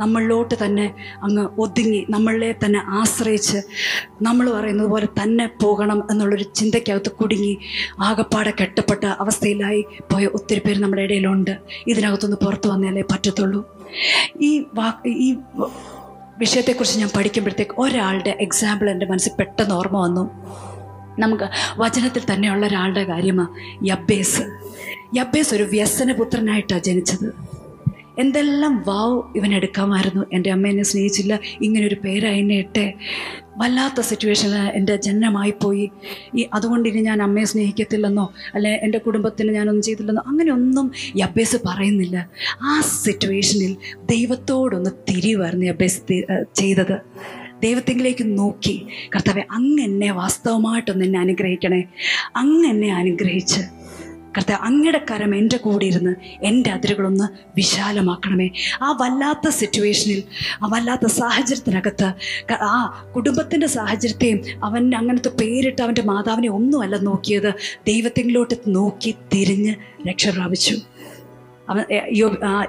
നമ്മളിലോട്ട് 0.00 0.54
തന്നെ 0.64 0.94
അങ്ങ് 1.22 1.48
ഒതുങ്ങി 1.58 2.06
നമ്മളെ 2.10 2.54
തന്നെ 2.64 2.80
ആശ്രയിച്ച് 2.86 3.58
നമ്മൾ 4.22 4.50
പറയുന്നത് 4.50 4.86
പോലെ 4.86 5.06
തന്നെ 5.22 5.50
പോകണം 5.62 6.02
എന്നുള്ളൊരു 6.10 6.42
ചിന്തയ്ക്കകത്ത് 6.42 7.10
കുടുങ്ങി 7.10 7.58
ആകപ്പാടെ 8.00 8.52
കെട്ടപ്പെട്ട 8.60 9.04
അവസ്ഥയിലായി 9.06 9.84
പോയ 10.12 10.26
ഒത്തിരി 10.26 10.60
പേര് 10.60 10.82
നമ്മുടെ 10.82 11.02
ഇടയിലുണ്ട്. 11.02 11.58
ഇതിനകത്തുനിന്ന് 11.86 12.44
പുറത്തു 12.44 12.68
വന്നാലേ 12.68 13.02
പറ്റത്തുള്ളൂ. 13.02 13.68
ഈ 14.40 14.64
വാ 14.74 14.92
ഈ 15.06 15.36
വിഷയത്തെക്കുറിച്ച് 16.38 16.98
ഞാൻ 16.98 17.10
പഠിക്കുമ്പോഴത്തേക്ക് 17.16 17.80
ഒരാളുടെ 17.80 18.36
എക്സാമ്പിൾ 18.40 18.90
എന്റെ 18.90 19.06
മനസ്സിൽ 19.06 19.30
പെട്ടെന്ന് 19.38 19.74
ഓർമ്മ 19.74 19.98
വന്നു. 19.98 20.30
നമുക്ക് 21.18 21.48
വചനത്തിൽ 21.78 22.22
തന്നെയുള്ള 22.32 22.66
ഒരാളുടെ 22.66 23.04
കാര്യമാണ് 23.04 23.48
യബ്ബേസ്. 23.88 24.42
യബ്ബേസ് 25.16 25.54
ഒരു 25.54 25.62
വ്യസനപുത്രനായിട്ടാണ് 25.62 26.82
ജനിച്ചത്. 26.82 27.34
എന്തെല്ലാം 28.18 28.84
വാവ് 28.86 29.22
ഇവൻ 29.36 29.54
എടുക്കാമായിരുന്നു 29.54 30.26
എന്റെ 30.32 30.50
അമ്മ 30.50 30.66
എന്നെ 30.66 30.82
സ്നേഹിച്ചില്ല. 30.82 31.38
ഇങ്ങനൊരു 31.62 31.94
പേരായിട്ടെ 31.94 32.80
എന്നെ 32.82 33.47
വല്ലാത്ത 33.58 34.00
സിറ്റുവേഷനിൽ 34.00 34.54
എന്റെ 34.54 34.96
ജനനമായിപ്പോയി. 34.96 35.90
ഈ 36.36 36.48
അതുകൊണ്ട് 36.54 36.88
ഇനി 36.88 37.00
ഞാൻ 37.00 37.22
അമ്മയെ 37.22 37.44
സ്നേഹിക്കത്തില്ലെന്നോ 37.44 38.32
അല്ലെ 38.54 38.80
എന്റെ 38.82 38.98
കുടുംബത്തിന് 38.98 39.52
ഞാനൊന്നും 39.52 39.82
ചെയ്തില്ലെന്നോ 39.82 40.22
അങ്ങനെയൊന്നും 40.26 40.92
ഈ 41.16 41.20
അബ്ബേസ് 41.20 41.56
പറയുന്നില്ല. 41.66 42.30
ആ 42.62 42.80
സിറ്റുവേഷനിൽ 42.80 43.76
ദൈവത്തോടൊന്ന് 43.96 44.90
തിരിവായിരുന്നു 45.08 45.66
ഈ 45.66 45.68
അബ്ബേസ് 45.68 46.00
ചെയ്തത്. 46.54 46.96
ദൈവത്തെങ്കിലേക്ക് 47.62 48.38
നോക്കി. 48.38 48.86
കർത്താവെ 49.14 49.44
അങ്ങ് 49.50 49.82
എന്നെ 49.82 50.10
വാസ്തവമായിട്ടൊന്ന് 50.12 51.04
എന്നെ 51.04 51.18
അനുഗ്രഹിക്കണേ. 51.18 51.84
അങ്ങ് 52.36 52.68
എന്നെ 52.68 52.94
അനുഗ്രഹിച്ച് 52.94 53.60
കർത്താവ് 54.38 54.60
അങ്ങയുടെ 54.64 55.00
കരം 55.10 55.34
എന്റെ 55.34 55.56
കൂടെ 55.58 55.86
ഇരുന്ന് 55.86 56.12
എന്റെ 56.42 56.70
അതിരുകളൊന്ന് 56.70 57.26
വിശാലമാക്കണമേ. 57.56 58.48
ആ 58.82 58.88
വല്ലാത്ത 58.92 59.48
സിറ്റുവേഷനിൽ 59.58 60.20
ആ 60.62 60.68
വല്ലാത്ത 60.68 61.06
സാഹചര്യത്തിനകത്ത് 61.14 62.08
ആ 62.68 62.74
കുടുംബത്തിന്റെ 63.16 63.66
സാഹചര്യത്തെയും 63.68 64.38
അവൻ 64.64 64.94
അങ്ങനത്തെ 64.96 65.32
പേരിട്ട് 65.40 65.82
അവന്റെ 65.82 66.02
മാതാവിനെ 66.02 66.48
ഒന്നുമല്ല 66.50 66.96
നോക്കിയത് 67.08 67.50
ദൈവത്തിങ്കിലോട്ട് 67.86 68.56
നോക്കി 68.68 69.12
തിരിഞ്ഞ് 69.32 69.74
രക്ഷ 70.08 70.28
പ്രാപിച്ചു 70.28 70.76
അവൻ 71.68 71.84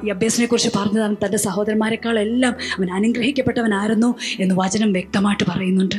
യബ്ബേസിനെ 0.07 0.45
കുറിച്ച് 0.47 0.69
പറഞ്ഞത് 0.77 1.03
അവൻ 1.03 1.17
തന്റെ 1.25 1.37
സഹോദരന്മാരെക്കാളെല്ലാം 1.37 2.55
അവൻ 2.77 2.91
അനുഗ്രഹിക്കപ്പെട്ടവനായിരുന്നു 2.91 4.15
എന്ന് 4.39 4.55
വചനം 4.57 4.93
വ്യക്തമായിട്ട് 4.93 5.43
പറയുന്നുണ്ട്. 5.49 5.95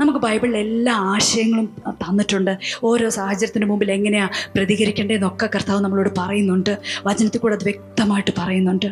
നമുക്ക് 0.00 0.18
ബൈബിളിൽ 0.18 0.56
എല്ലാ 0.56 0.94
ആശയങ്ങളും 0.94 1.76
തന്നിട്ടുണ്ട്. 1.90 2.58
ഓരോ 2.84 3.08
സാഹചര്യത്തിന് 3.08 3.64
മുമ്പിൽ 3.64 3.92
എങ്ങനെയാണ് 3.92 4.30
പ്രതികരിക്കേണ്ടതെന്നൊക്കെ 4.54 5.48
കർത്താവ് 5.54 5.80
നമ്മളോട് 5.80 6.10
പറയുന്നുണ്ട്. 6.18 6.78
വചനത്തിൽ 7.06 7.38
കൂടെ 7.38 7.54
അത് 7.54 7.64
വ്യക്തമായിട്ട് 7.64 8.30
പറയുന്നുണ്ട്. 8.38 8.86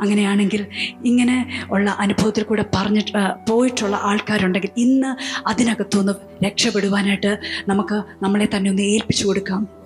അങ്ങനെയാണെങ്കിൽ 0.00 0.66
ഇങ്ങനെ 1.04 1.64
ഉള്ള 1.70 1.96
അനുഭവത്തിൽ 1.98 2.42
കൂടെ 2.42 2.64
പറഞ്ഞിട്ട് 2.74 3.12
പോയിട്ടുള്ള 3.50 3.96
ആൾക്കാരുണ്ടെങ്കിൽ 4.02 4.68
ഇന്ന് 4.76 5.10
അതിനകത്തുനിന്ന് 5.48 6.12
രക്ഷപ്പെടുവാനായിട്ട് 6.44 7.38
നമുക്ക് 7.68 8.02
നമ്മളെ 8.22 8.48
തന്നെ 8.56 8.70
ഒന്ന് 8.70 8.82
ഏൽപ്പിച്ചു 8.82 9.26
കൊടുക്കാം. 9.26 9.83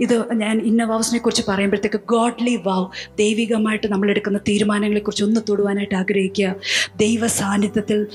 ഇത് 0.00 0.34
ഞാൻ 0.34 0.60
ഇന്ന 0.60 0.84
വാവ്സിനെ 0.84 1.18
കുറിച്ച് 1.18 1.42
പറയുമ്പോഴത്തേക്ക് 1.48 2.00
ഗോഡ്ലി 2.08 2.56
വാവ് 2.66 2.86
ദൈവികമായിട്ട് 3.18 3.86
നമ്മൾ 3.86 4.10
എടുക്കുന്ന 4.10 4.38
തീരുമാനങ്ങളെക്കുറിച്ച് 4.38 5.24
ഒന്ന് 5.24 5.40
തൊടുവാനായിട്ട് 5.48 5.94
ആഗ്രഹിക്കുക. 5.94 6.54
ദൈവ 6.96 7.26
സാന്നിധ്യത്തിൽ 7.26 8.06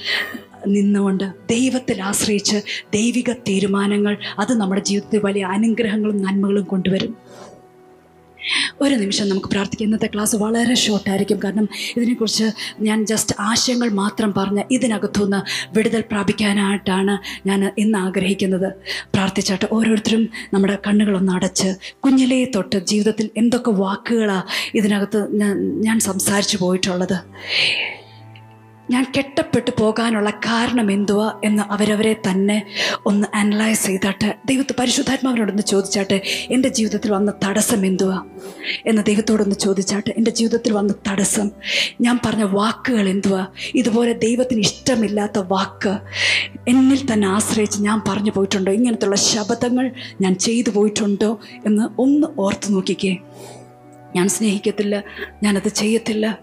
നിന്നുകൊണ്ട് 0.67 1.23
ദൈവത്തിൽ 1.23 2.01
ആശ്രയിച്ച് 2.01 2.57
ദൈവിക 2.93 3.31
തീരുമാനങ്ങൾ 3.33 4.17
അത് 4.39 4.53
നമ്മുടെ 4.53 4.81
ജീവിതത്തിൽ 4.81 5.19
വലിയ 5.19 5.43
അനുഗ്രഹങ്ങളും 5.45 6.17
നന്മകളും 6.21 6.63
കൊണ്ടുവരും. 6.63 7.17
ഒരു 8.81 8.95
നിമിഷം 8.95 9.29
നമുക്ക് 9.29 9.49
പ്രാർത്ഥിക്കാം. 9.49 9.87
ഇന്നത്തെ 9.87 10.09
ക്ലാസ് 10.13 10.35
വളരെ 10.35 10.75
ഷോർട്ടായിരിക്കും 10.75 11.39
കാരണം 11.43 11.67
ഇതിനെക്കുറിച്ച് 11.97 12.47
ഞാൻ 12.79 13.05
ജസ്റ്റ് 13.05 13.35
ആശയങ്ങൾ 13.39 13.89
മാത്രം 14.01 14.33
പറഞ്ഞ് 14.37 14.63
ഇതിനകത്തുനിന്ന് 14.71 15.39
വിടുതൽ 15.77 16.03
പ്രാപിക്കാനായിട്ടാണ് 16.11 17.15
ഞാൻ 17.47 17.71
ഇന്ന് 17.77 17.97
ആഗ്രഹിക്കുന്നത്. 17.97 18.69
പ്രാർത്ഥിച്ചാട്ട് 19.13 19.65
ഓരോരുത്തരും 19.71 20.29
നമ്മുടെ 20.53 20.77
കണ്ണുകളൊന്ന് 20.87 21.33
അടച്ച് 21.33 21.69
കുഞ്ഞിലേ 22.05 22.39
തൊട്ട് 22.55 22.79
ജീവിതത്തിൽ 22.85 23.29
എന്തൊക്കെ 23.37 23.71
വാക്കുകളാണ് 23.83 24.45
ഇതിനകത്ത് 24.75 25.21
ഞാൻ 25.41 25.55
ഞാൻ 25.81 25.99
സംസാരിച്ചു 25.99 26.57
പോയിട്ടുള്ളത്. 26.57 27.17
ഞാൻ 28.89 29.05
കെട്ടപ്പെട്ടു 29.17 29.71
പോകാനുള്ള 29.79 30.29
കാരണം 30.29 30.91
എന്തുവാ 30.91 31.39
എന്ന് 31.43 31.63
അവരവരെ 31.63 32.13
തന്നെ 32.13 32.65
ഒന്ന് 33.05 33.27
അനലൈസ് 33.33 33.85
ചെയ്തിട്ട്. 33.85 34.35
ദൈവത്തെ 34.45 34.75
പരിശുദ്ധാത്മാവിനോടൊന്ന് 34.79 35.63
ചോദിച്ചാട്ടെ 35.63 36.21
എന്റെ 36.51 36.69
ജീവിതത്തിൽ 36.69 37.11
വന്ന 37.11 37.33
തടസ്സം 37.45 37.85
എന്തുവാ? 37.85 38.25
എന്ന് 38.85 39.01
ദൈവത്തോടൊന്ന് 39.01 39.55
ചോദിച്ചാട്ടെ 39.55 40.13
എന്റെ 40.17 40.31
ജീവിതത്തിൽ 40.31 40.73
വന്ന 40.73 40.93
തടസ്സം 41.07 41.51
ഞാൻ 42.01 42.19
പറഞ്ഞ 42.25 42.43
വാക്കുകൾ 42.43 43.09
എന്തുവാ? 43.09 43.47
ഇതുപോലെ 43.75 44.13
ദൈവത്തിന് 44.13 44.59
ഇഷ്ടമില്ലാത്ത 44.59 45.37
വാക്ക് 45.37 45.97
എന്നിൽ 46.67 47.13
തന്നെ 47.13 47.27
ആശ്രയിച്ച് 47.27 47.81
ഞാൻ 47.81 48.01
പറഞ്ഞു 48.07 48.31
പോയിട്ടുണ്ടോ? 48.31 48.71
ഇങ്ങനത്തുള്ള 48.71 49.15
ശബ്ദങ്ങൾ 49.15 49.91
ഞാൻ 50.21 50.35
ചെയ്തു 50.35 50.69
പോയിട്ടുണ്ടോ? 50.69 51.39
എന്ന് 51.65 52.01
ഒന്ന് 52.01 52.27
ഓർത്ത് 52.39 52.73
നോക്കിക്കേ. 52.73 53.17
ഞാൻ 54.15 54.29
സ്നേഹിക്കത്തില്ല 54.29 55.03
ഞാനത് 55.43 55.67
ചെയ്യത്തില്ല 55.67 56.39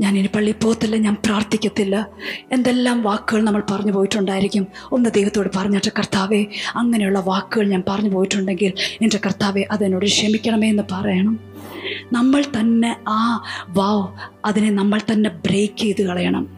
ഞാൻ 0.00 0.18
ഇനി 0.18 0.28
പള്ളിയിൽ 0.34 0.64
പോകത്തില്ല 0.64 0.96
ഞാൻ 0.96 1.16
പ്രാർത്ഥിക്കത്തില്ല. 1.26 2.08
എന്തെല്ലാം 2.52 3.02
വാക്കുകൾ 3.02 3.42
നമ്മൾ 3.42 3.62
പറഞ്ഞു 3.70 3.92
പോയിട്ടുണ്ടായിരിക്കും? 3.92 4.66
ഒന്ന് 4.92 5.10
ദൈവത്തോട് 5.10 5.48
പറഞ്ഞിട്ട് 5.56 5.92
കർത്താവേ 5.98 6.46
അങ്ങനെയുള്ള 6.76 7.18
വാക്കുകൾ 7.18 7.68
ഞാൻ 7.68 7.82
പറഞ്ഞു 7.88 8.10
പോയിട്ടുണ്ടെങ്കിൽ 8.10 8.72
എന്റെ 9.02 9.20
കർത്താവെ 9.26 9.64
അതെന്നോട് 9.70 10.06
ക്ഷമിക്കണമേ 10.06 10.68
എന്ന് 10.68 10.82
പറയണം. 10.92 11.40
നമ്മൾ 12.12 12.44
തന്നെ 12.60 12.96
ആ 13.08 13.42
വാവ് 13.68 14.08
അതിനെ 14.44 14.70
നമ്മൾ 14.70 15.00
തന്നെ 15.12 15.30
ബ്രേക്ക് 15.30 15.80
ചെയ്ത് 15.80 16.02
കളയണം. 16.02 16.57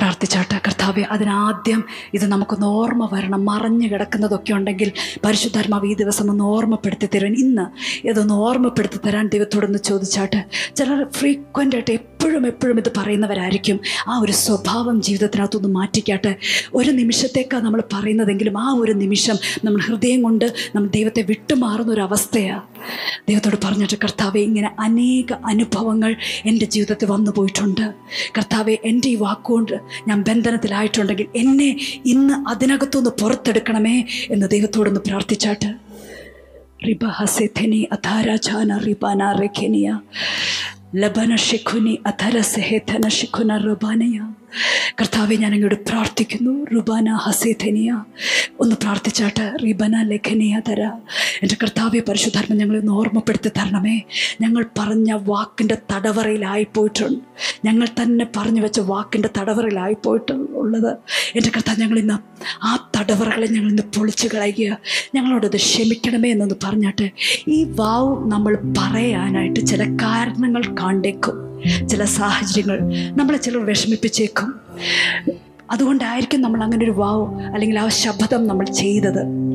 പ്രാർത്ഥിച്ചാട്ടെ 0.00 0.56
കർത്താവെ 0.66 1.02
അതിനാദ്യം 1.02 1.84
ഇത് 2.14 2.24
നമുക്കൊന്ന് 2.24 2.66
ഓർമ്മ 2.66 3.08
വരണം. 3.12 3.44
മറഞ്ഞു 3.44 3.88
കിടക്കുന്നതൊക്കെ 3.88 4.52
ഉണ്ടെങ്കിൽ 4.52 4.92
പരിശുദ്ധാത്മാവ് 5.24 5.86
ഈ 5.86 5.94
ദിവസം 5.94 6.30
ഒന്ന് 6.30 6.44
ഓർമ്മപ്പെടുത്തി 6.44 7.06
തരാൻ 7.06 7.34
ഇന്ന് 7.38 7.66
ഇതൊന്ന് 8.08 8.34
ഓർമ്മപ്പെടുത്തി 8.34 8.98
തരാൻ 9.06 9.28
ദൈവത്തോടൊന്ന് 9.28 9.78
ചോദിച്ചാട്ടെ 9.78 10.40
ചിലർ 10.76 11.06
ഫ്രീക്വന്റ് 11.10 11.76
ആയിട്ട് 11.76 11.90
എപ്പോഴും 11.90 12.46
എപ്പോഴും 12.46 12.78
ഇത് 12.78 12.92
പറയുന്നവരായിരിക്കും. 12.96 13.80
ആ 14.08 14.18
ഒരു 14.18 14.32
സ്വഭാവം 14.32 15.02
ജീവിതത്തിനകത്തൊന്ന് 15.02 15.68
മാറ്റിക്കാട്ടെ 15.68 16.36
ഒരു 16.74 16.90
നിമിഷത്തേക്കാണ് 16.90 17.64
നമ്മൾ 17.64 17.82
പറയുന്നതെങ്കിലും 17.92 18.58
ആ 18.58 18.72
ഒരു 18.72 18.92
നിമിഷം 18.92 19.36
നമ്മൾ 19.64 19.80
ഹൃദയം 19.80 20.22
കൊണ്ട് 20.22 20.44
നമ്മൾ 20.74 20.88
ദൈവത്തെ 20.88 21.22
വിട്ടുമാറുന്ന 21.22 21.92
ഒരു 21.92 22.00
അവസ്ഥയാണ് 22.00 22.62
ദൈവത്തോട് 23.28 23.56
പറഞ്ഞിട്ട് 23.64 23.96
കർത്താവെ 24.04 24.40
ഇങ്ങനെ 24.40 24.70
അനേക 24.78 25.32
അനുഭവങ്ങൾ 25.46 26.16
എന്റെ 26.46 26.66
ജീവിതത്തിൽ 26.66 27.08
വന്നു 27.10 27.30
പോയിട്ടുണ്ട്. 27.30 27.94
കർത്താവെ 28.38 28.78
എന്റെ 28.84 29.08
ഈ 29.08 29.14
വാക്കുകൊണ്ട് 29.14 29.74
ഞാൻ 30.08 30.22
ബന്ധനത്തിലായിട്ടുണ്ടെങ്കിൽ 30.22 31.26
എന്നെ 31.36 31.76
ഇന്ന് 32.06 32.48
അതിനകത്തുനിന്ന് 32.48 33.10
പുറത്തെടുക്കണമേ 33.10 34.04
എന്ന് 34.30 34.50
ദൈവത്തോടൊന്ന് 34.50 35.00
പ്രാർത്ഥിച്ചാട്ട്. 35.00 35.70
റിബ 36.88 37.04
ഹസെഥനി 37.04 37.88
അധാരാചാന 37.92 38.78
റിബാന 38.78 39.32
റെഖനിയ 39.32 40.00
ലബന 40.96 41.36
ഷിഖുനി 41.36 41.98
അധര 42.06 42.40
സെഹേഥന 42.40 43.08
ഷിഖുന 43.08 43.56
റുബാനയ. 43.56 44.18
കർത്താവെ 45.00 45.36
ഞാൻ 45.36 45.54
അങ്ങോട്ട് 45.54 45.86
പ്രാർത്ഥിക്കുന്നു. 45.88 46.64
റുബാന 46.64 47.10
ഹസേധനിയ 47.12 48.04
ഒന്ന് 48.60 48.76
പ്രാർത്ഥിച്ചാട്ട് 48.76 49.52
റിബന 49.62 50.02
ലഖനിയ 50.02 50.60
തര. 50.68 50.82
എന്റെ 51.42 51.56
കർത്താവെ 51.62 52.02
പരിശുദ്ധാത്മ 52.08 52.54
ഞങ്ങളെ 52.54 52.78
ഒന്ന് 52.78 52.92
ഓർമ്മപ്പെടുത്തി 52.92 53.48
തരണമേ. 53.48 54.02
ഞങ്ങൾ 54.40 54.66
പറഞ്ഞ 54.78 55.12
വാക്കിന്റെ 55.12 55.78
തടവറയിലായിപ്പോയിട്ടുണ്ട് 55.94 57.20
ഞങ്ങൾ 57.64 57.88
തന്നെ 58.02 58.26
പറഞ്ഞു 58.36 58.60
വെച്ച 58.60 58.80
വാക്കിന്റെ 58.80 59.28
തടവറയിലായിപ്പോയിട്ട് 59.38 60.32
ഉള്ളത് 60.32 60.96
എന്റെ 61.36 61.50
കർത്താവ് 61.50 61.80
ഞങ്ങളിന്ന് 61.80 62.14
ആ 62.62 62.90
തടവറകളെ 62.96 63.46
ഞങ്ങൾ 63.46 63.68
ഇന്ന് 63.68 63.82
പൊളിച്ചു 63.82 64.28
കളയുക. 64.34 64.78
ഞങ്ങളോടത് 65.14 65.56
ക്ഷമിക്കണമേ 65.56 66.30
എന്നൊന്ന് 66.30 66.54
പറഞ്ഞാട്ട് 66.64 67.10
ഈ 67.48 67.64
വാവ് 67.64 68.30
നമ്മൾ 68.30 68.58
പറയാനായിട്ട് 68.78 69.60
ചില 69.60 69.96
കാരണങ്ങൾ 70.02 70.62
കണ്ടേക്കും. 70.74 71.47
ചില 71.88 72.04
സാഹചര്യങ്ങൾ 72.04 72.78
നമ്മളെ 73.16 73.38
ചിലർ 73.38 73.66
വിഷമിപ്പിച്ചേക്കും. 73.66 74.54
അതുകൊണ്ടായിരിക്കും 75.70 76.42
നമ്മൾ 76.42 76.62
അങ്ങനെ 76.62 76.84
ഒരു 76.84 76.90
വാവ് 76.90 77.40
അല്ലെങ്കിൽ 77.40 77.78
ആ 77.78 77.88
ശബ്ദം 77.88 78.46
നമ്മൾ 78.46 78.66
ചെയ്തത്. 78.66 79.48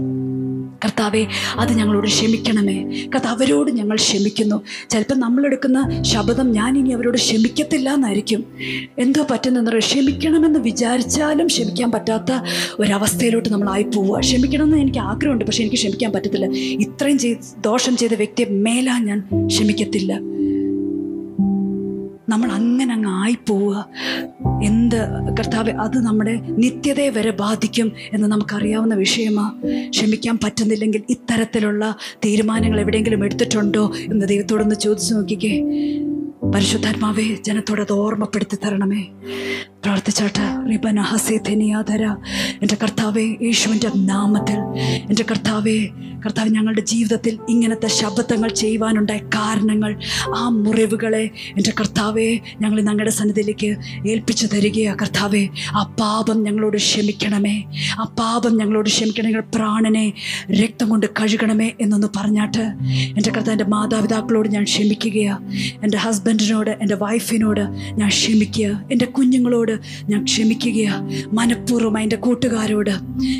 കർത്താവെ 0.85 1.25
അത് 1.59 1.73
ഞങ്ങളോട് 1.73 2.07
ക്ഷമിക്കണമേ. 2.07 3.07
കർത്താവ് 3.15 3.43
അവരോട് 3.43 3.71
ഞങ്ങൾ 3.71 3.95
ക്ഷമിക്കുന്നു. 3.95 4.61
ചിലപ്പോൾ 4.89 5.15
നമ്മളെടുക്കുന്ന 5.15 6.03
ശബ്ദം 6.03 6.51
ഞാൻ 6.51 6.77
ഇനി 6.77 6.89
അവരോട് 6.89 7.17
ക്ഷമിക്കത്തില്ല 7.17 7.93
എന്നായിരിക്കും. 7.93 8.45
എന്തോ 8.99 9.27
പറ്റുന്ന 9.31 9.77
ക്ഷമിക്കണമെന്ന് 9.77 10.59
വിചാരിച്ചാലും 10.59 11.47
ക്ഷമിക്കാൻ 11.47 11.91
പറ്റാത്ത 11.91 12.31
ഒരവസ്ഥയിലോട്ട് 12.79 13.49
നമ്മളായി 13.49 13.83
പോവുക. 13.83 14.19
ക്ഷമിക്കണമെന്ന് 14.19 14.77
എനിക്ക് 14.77 14.99
ആഗ്രഹമുണ്ട് 14.99 15.45
പക്ഷെ 15.45 15.61
എനിക്ക് 15.63 15.77
ക്ഷമിക്കാൻ 15.77 16.11
പറ്റത്തില്ല. 16.11 16.45
ഇത്രയും 16.55 17.17
ചെയ്ത് 17.17 17.63
ദോഷം 17.63 17.97
ചെയ്ത 17.97 18.13
വ്യക്തിയെ 18.13 18.45
മേലാ 18.49 18.99
ഞാൻ 18.99 19.47
ക്ഷമിക്കത്തില്ല. 19.47 20.19
നമ്മൾ 22.29 22.51
അങ്ങനെ 22.51 22.93
അങ്ങ് 22.93 23.09
ആയിപ്പോവുക. 23.09 23.85
എന്ത് 24.63 24.95
കർത്താവ് 25.39 25.69
അത് 25.69 25.97
നമ്മുടെ 25.97 26.39
നിത്യതയെ 26.49 27.09
വരെ 27.09 27.31
ബാധിക്കും 27.31 27.91
എന്ന് 28.13 28.27
നമുക്കറിയാവുന്ന 28.27 28.95
വിഷയമാ. 28.95 29.53
ക്ഷമിക്കാൻ 29.89 30.39
പറ്റുന്നില്ലെങ്കിൽ 30.43 31.03
ഇത്തരത്തിലുള്ള 31.09 31.95
തീരുമാനങ്ങൾ 32.25 32.79
എവിടെയെങ്കിലും 32.79 33.25
എടുത്തിട്ടുണ്ടോ 33.25 33.91
എന്ന് 33.95 34.25
ദൈവത്തോടൊന്ന് 34.25 34.75
ചോദിച്ചു 34.75 35.13
നോക്കിക്കേ. 35.13 35.63
പരിശുദ്ധാത്മാവേ 36.51 37.35
ജനത്തോട് 37.35 37.81
അത് 37.81 37.91
ഓർമ്മപ്പെടുത്തി 37.91 38.57
തരണമേ. 38.65 39.07
പ്രാർത്ഥിച്ചാട്ട് 39.85 40.69
റിബന 40.71 41.01
ഹസേധനിയാധര 41.01 42.05
എന്റെ 42.61 42.77
കർത്താവേ 42.83 43.35
യേശുവിന്റെ 43.41 43.89
നാമത്തിൽ 43.95 44.55
എന്റെ 45.09 45.23
കർത്താവേ 45.31 45.87
കർത്താവ് 46.25 46.49
ഞങ്ങളുടെ 46.49 46.81
ജീവിതത്തിൽ 46.81 47.39
ഇങ്ങനത്തെ 47.49 47.87
ശബ്ദങ്ങൾ 47.87 48.49
ചെയ്യുവാനുണ്ടായ 48.49 49.17
കാരണങ്ങൾ 49.17 49.99
ആ 50.35 50.49
മുറിവുകളെ 50.49 51.31
എന്റെ 51.57 51.71
കർത്താവെ 51.79 52.39
ഞങ്ങൾ 52.61 52.81
ഞങ്ങളുടെ 52.81 53.11
സന്നിധിയിലേക്ക് 53.11 53.77
ഏൽപ്പിച്ചു 54.09 54.47
തരികയാണ് 54.47 54.99
കർത്താവെ. 54.99 55.49
ആ 55.71 55.95
പാപം 55.99 56.43
ഞങ്ങളോട് 56.43 56.77
ക്ഷമിക്കണമേ. 56.77 57.63
ആ 57.99 58.03
പാപം 58.19 58.57
ഞങ്ങളോട് 58.57 58.89
ക്ഷമിക്കണം 58.89 59.29
ഞങ്ങൾ 59.29 59.43
പ്രാണനെ 59.55 60.13
രക്തം 60.63 60.89
കൊണ്ട് 60.89 61.05
കഴുകണമേ 61.05 61.71
എന്നൊന്ന് 61.81 62.07
പറഞ്ഞാട്ട് 62.17 62.61
എന്റെ 63.17 63.29
കർത്താവ് 63.29 63.51
എന്റെ 63.51 63.65
മാതാപിതാക്കളോട് 63.65 64.49
ഞാൻ 64.49 64.63
ക്ഷമിക്കുകയാണ് 64.63 65.51
എന്റെ 65.83 65.97
ഹസ്ബൻഡിനോട് 66.33 66.69
എന്റെ 66.69 66.95
വൈഫിനോട് 66.95 67.59
ഞാൻ 67.93 68.09
ക്ഷമിക്കുക. 68.09 68.67
എന്റെ 68.91 69.05
കുഞ്ഞുങ്ങളോട് 69.05 69.73
ഞാൻ 70.09 70.23
ക്ഷമിക്കുകയാണ് 70.23 71.33
മനഃപൂർവം 71.33 71.99
എന്റെ 71.99 72.15
കൂട്ടുകാരോട് 72.15 72.89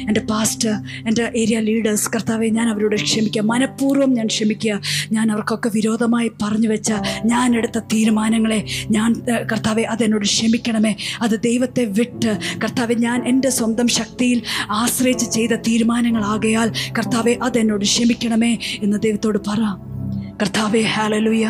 എന്റെ 0.08 0.22
പാസ്റ്റ് 0.22 0.70
എന്റെ 1.08 1.32
ഏരിയ 1.36 1.60
ലീഡേഴ്സ് 1.60 2.10
കർത്താവെ 2.16 2.48
ഞാൻ 2.48 2.70
അവരോട് 2.70 2.96
ക്ഷമിക്കുക. 2.96 3.42
മനഃപൂർവം 3.42 4.14
ഞാൻ 4.14 4.28
ക്ഷമിക്കുക. 4.28 4.82
ഞാൻ 5.12 5.32
അവർക്കൊക്കെ 5.32 5.72
വിരോധമായി 5.74 6.32
പറഞ്ഞു 6.44 6.68
വെച്ച 6.68 6.94
ഞാൻ 7.26 7.56
എടുത്ത 7.56 7.80
തീരുമാനങ്ങളെ 7.80 8.60
ഞാൻ 8.92 9.14
കർത്താവെ 9.52 9.84
അതെന്നോട് 9.84 10.26
ക്ഷമിക്കണമേ. 10.26 10.96
അത് 11.22 11.42
ദൈവത്തെ 11.42 11.86
വിട്ട് 11.86 12.38
കർത്താവെ 12.64 12.94
ഞാൻ 12.94 13.28
എന്റെ 13.28 13.50
സ്വന്തം 13.50 13.88
ശക്തിയിൽ 13.88 14.42
ആശ്രയിച്ച് 14.82 15.32
ചെയ്ത 15.32 15.54
തീരുമാനങ്ങളാകയാൽ 15.68 16.72
കർത്താവെ 16.98 17.34
അതെന്നോട് 17.44 17.86
ക്ഷമിക്കണമേ 17.86 18.54
എന്ന് 18.84 18.98
ദൈവത്തോട് 19.02 19.38
പറ. 19.48 19.93
കർത്താവെ 20.42 20.80
ഹാലലുയ 20.80 21.48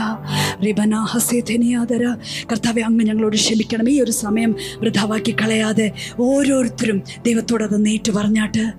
റിബന 0.66 0.96
ഹസേധനിയാദര 0.96 2.16
കർത്താവെ 2.52 2.82
അങ്ങ് 2.82 3.06
ഞങ്ങളോട് 3.06 3.36
ക്ഷമിക്കണം. 3.36 3.90
ഈ 3.90 4.02
ഒരു 4.02 4.12
സമയം 4.12 4.56
വൃഥാവാക്കി 4.78 5.36
കളയാതെ 5.42 5.92
ഓരോരുത്തരും 6.20 7.04
ദൈവത്തോട് 7.26 7.64
അത് 7.64 7.86
നേറ്റു 7.86 8.12
പറഞ്ഞാട്ട്. 8.12 8.74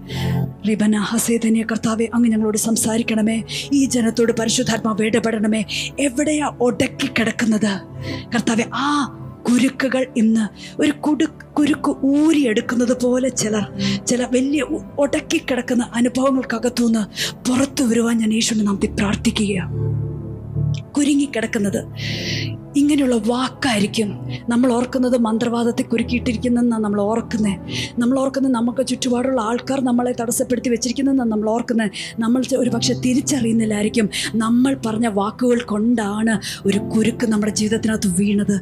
റിബന 0.69 0.97
ഹസേധനിയ 0.97 1.63
കർത്താവെ 1.63 2.09
അങ്ങ് 2.15 2.29
ഞങ്ങളോട് 2.29 2.59
സംസാരിക്കണമേ. 2.59 3.43
ഈ 3.73 3.85
ജനത്തോട് 3.85 4.33
പരിശുദ്ധാത്മാവ് 4.33 5.03
ഇടപെടണമേ. 5.03 5.65
എവിടെയാ 5.99 6.53
ഒടക്കി 6.61 7.07
കിടക്കുന്നത് 7.07 7.81
കർത്താവെ 8.35 8.65
ആ 8.75 9.21
കുരുക്കുകൾ 9.49 10.07
ഇന്ന് 10.17 10.45
ഒരു 10.83 10.93
കുടു 11.01 11.25
കുരുക്ക് 11.55 11.91
ഊരിയെടുക്കുന്നത് 12.05 13.03
പോലെ 13.03 13.29
ചിലർ 13.29 13.65
ചില 14.05 14.29
വലിയ 14.33 14.63
ഒടക്കിക്കിടക്കുന്ന 14.99 15.91
അനുഭവങ്ങൾക്കകത്തുനിന്ന് 15.95 17.03
പുറത്തു 17.47 17.85
വരുവാൻ 17.85 18.19
ഞാൻ 18.19 18.33
യേശുവിനെ 18.33 18.65
നാം 18.65 18.81
പ്രാർത്ഥിക്കുകയാണ്. 18.99 20.04
കുരുങ്ങിക്കിടക്കുന്നത്. 20.97 21.81
ഇങ്ങനെയുള്ള 22.81 23.17
വാക്കായിരിക്കും 23.29 24.09
നമ്മൾ 24.49 24.73
ഓർക്കുന്നത് 24.73 25.17
മന്ത്രവാദത്തെ 25.19 25.83
കുരുക്കിയിട്ടിരിക്കുന്നതെന്നാണ് 25.83 26.85
നമ്മൾ 26.85 27.01
ഓർക്കുന്നത് 27.01 27.59
നമ്മൾ 28.01 28.19
ഓർക്കുന്നത് 28.19 28.55
നമുക്ക് 28.55 28.87
ചുറ്റുപാടുള്ള 28.91 29.41
ആൾക്കാർ 29.41 29.81
നമ്മളെ 29.81 30.13
തടസ്സപ്പെടുത്തി 30.21 30.69
വെച്ചിരിക്കുന്നതെന്നാണ് 30.69 31.31
നമ്മൾ 31.33 31.49
ഓർക്കുന്നത് 31.51 31.91
നമ്മൾ 32.19 32.41
ഒരു 32.63 32.71
പക്ഷെ 32.71 32.95
തിരിച്ചറിയുന്നില്ലായിരിക്കും. 32.95 34.07
നമ്മൾ 34.35 34.73
പറഞ്ഞ 34.87 35.07
വാക്കുകൾ 35.09 35.61
കൊണ്ടാണ് 35.73 36.35
ഒരു 36.67 36.79
കുരുക്ക് 36.79 37.27
നമ്മുടെ 37.27 37.53
ജീവിതത്തിനകത്ത് 37.53 38.11
വീണത്. 38.21 38.57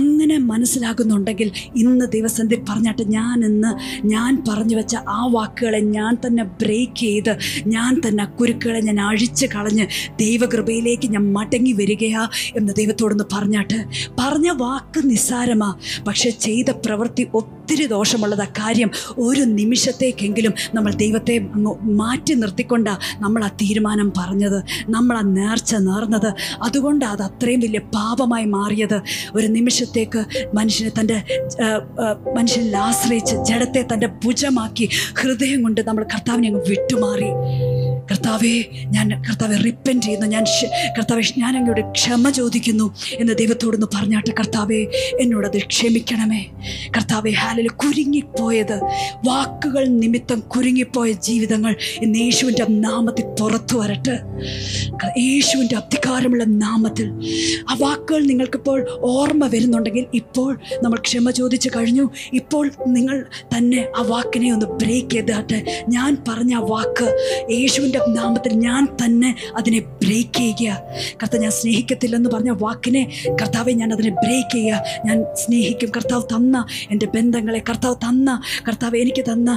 അങ്ങനെ 0.00 0.38
മനസ്സിലാകുന്നുണ്ടെങ്കിൽ 0.52 1.50
ഇന്ന് 1.74 2.06
ദിവസത്തിൽ 2.16 2.60
പറഞ്ഞിട്ട് 2.70 3.02
ഞാൻ 3.08 3.36
ഇന്ന് 3.50 3.72
ഞാൻ 4.14 4.44
പറഞ്ഞു 4.48 4.76
വെച്ച 4.76 4.96
ആ 5.16 5.18
വാക്കുകളെ 5.36 5.80
ഞാൻ 5.98 6.18
തന്നെ 6.26 6.44
ബ്രേക്ക് 6.62 7.00
ചെയ്ത് 7.00 7.32
ഞാൻ 7.66 8.00
തന്നെ 8.06 8.26
കുരുക്കുകളെ 8.40 8.80
ഞാൻ 8.80 9.00
അഴിച്ച് 9.00 9.46
കളഞ്ഞ് 9.56 9.86
ദൈവകൃപയിലേക്ക് 10.22 11.08
ഞാൻ 11.16 11.26
മടങ്ങി 11.32 11.75
വരികയാ 11.76 12.28
എന്ന് 12.56 12.72
ദൈവത്തോടൊന്ന് 12.72 13.24
പറഞ്ഞാട്ട് 13.32 13.78
പറഞ്ഞ 14.20 14.50
വാക്ക് 14.50 15.10
നിസ്സാരമാ. 15.10 15.70
പക്ഷെ 16.08 16.30
ചെയ്ത 16.30 16.70
പ്രവൃത്തി 16.70 17.28
ഒത്തിരി 17.34 17.86
ദോഷമുള്ളത് 17.86 18.48
കാര്യം. 18.48 18.90
ഒരു 19.18 19.40
നിമിഷത്തേക്കെങ്കിലും 19.40 20.54
നമ്മൾ 20.74 20.94
ദൈവത്തെ 20.94 21.38
മാറ്റി 21.82 22.34
നിർത്തിക്കൊണ്ടാ 22.34 22.98
നമ്മൾ 23.18 23.44
ആ 23.44 23.48
തീരുമാനം 23.48 24.12
പറഞ്ഞത്. 24.18 24.64
നമ്മൾ 24.88 25.16
ആ 25.16 25.20
നേർച്ച 25.20 25.74
നേർന്നത്. 25.74 26.34
അതുകൊണ്ട് 26.62 27.04
അത് 27.04 27.22
അത്രയും 27.22 27.60
വലിയ 27.60 27.78
പാപമായി 27.78 28.44
മാറിയത്. 28.44 28.98
ഒരു 29.34 29.46
നിമിഷത്തേക്ക് 29.46 30.24
മനുഷ്യനെ 30.54 31.00
തന്റെ 31.00 31.22
മനുഷ്യനെ 32.36 32.78
ആശ്രയിച്ച് 32.78 33.36
ജഡത്തെ 33.36 33.86
തന്റെ 33.92 34.06
ഭുജമാക്കി 34.06 34.88
ഹൃദയം 35.20 35.62
കൊണ്ട് 35.62 35.80
നമ്മൾ 35.88 36.04
കർത്താവിനെ 36.04 36.48
അങ്ങ് 36.48 36.62
വിട്ടുമാറി. 36.68 37.30
കർത്താവേ 38.10 38.54
ഞാൻ 38.86 39.08
കർത്താവെ 39.22 39.56
റിപ്പൻ 39.56 40.00
ചെയ്യുന്നു. 40.00 40.26
ഞാൻ 40.26 40.44
കർത്താവെ 40.98 41.22
ഞാൻ 41.38 41.52
അങ്ങോട്ട് 41.66 41.92
ക്ഷമ 41.92 42.30
ചോദിക്കുന്നു 42.30 42.94
എന്ന് 43.12 43.32
ദൈവത്തോടൊന്ന് 43.32 43.86
പറഞ്ഞാട്ട് 43.94 44.30
കർത്താവെ 44.30 44.80
എന്നോടത് 45.20 45.58
ക്ഷമിക്കണമേ. 45.58 46.42
കർത്താവെ 46.96 47.30
ഹാലിൽ 47.30 47.68
കുരുങ്ങിപ്പോയത് 47.68 48.76
വാക്കുകൾ 49.26 49.86
നിമിത്തം 49.86 50.40
കുരുങ്ങിപ്പോയ 50.40 51.12
ജീവിതങ്ങൾ 51.12 51.76
ഇന്ന് 52.02 52.18
യേശുവിന്റെ 52.18 52.66
നാമത്തിൽ 52.68 53.24
പുറത്തു 53.40 53.76
വരട്ടെ. 53.78 54.16
യേശുവിന്റെ 55.18 55.76
അധികാരമുള്ള 55.76 56.44
നാമത്തിൽ. 56.44 57.08
ആ 57.70 57.76
വാക്കുകൾ 57.80 58.22
നിങ്ങൾക്കിപ്പോൾ 58.22 58.78
ഓർമ്മ 59.00 59.46
വരുന്നുണ്ടെങ്കിൽ 59.46 60.06
ഇപ്പോൾ 60.14 60.58
നമ്മൾ 60.82 60.98
ക്ഷമ 60.98 61.30
ചോദിച്ചു 61.30 61.70
കഴിഞ്ഞു. 61.76 62.10
ഇപ്പോൾ 62.32 62.70
നിങ്ങൾ 62.86 63.26
തന്നെ 63.56 63.88
ആ 63.96 64.02
വാക്കിനെ 64.02 64.52
ഒന്ന് 64.52 64.66
ബ്രേക്ക് 64.66 65.10
ചെയ്താട്ടെ. 65.10 65.84
ഞാൻ 65.88 66.16
പറഞ്ഞ 66.28 66.54
ആ 66.54 66.58
വാക്ക് 66.58 67.08
യേശുവിന്റെ 67.52 68.00
നാമത്തിൽ 68.08 68.52
ഞാൻ 68.52 68.86
തന്നെ 69.04 69.36
അതിനെ 69.56 69.80
ബ്രേക്ക് 69.80 70.36
ചെയ്യുക. 70.36 70.82
കർത്ത 71.22 71.36
ഞാൻ 71.36 71.50
സ്നേഹിക്കത്തില്ലെന്ന് 71.60 72.30
പറഞ്ഞ 72.30 72.50
വാക്കിനെ 72.50 73.02
കർത്താവെ 73.42 73.72
ഞാൻ 73.72 73.92
അതിനെ 73.92 74.10
ബ്രേക്ക് 74.10 74.52
ചെയ്യുക. 74.52 74.82
ഞാൻ 75.06 75.18
സ്നേഹിക്കും. 75.34 75.90
കർത്താവ് 75.96 76.22
തന്ന 76.22 76.66
എന്റെ 76.90 77.06
ബന്ധങ്ങളെ 77.06 77.62
കർത്താവ് 77.68 77.96
തന്ന 77.96 78.42
കർത്താവ് 78.68 78.96
എനിക്ക് 78.96 79.24
തന്ന 79.32 79.50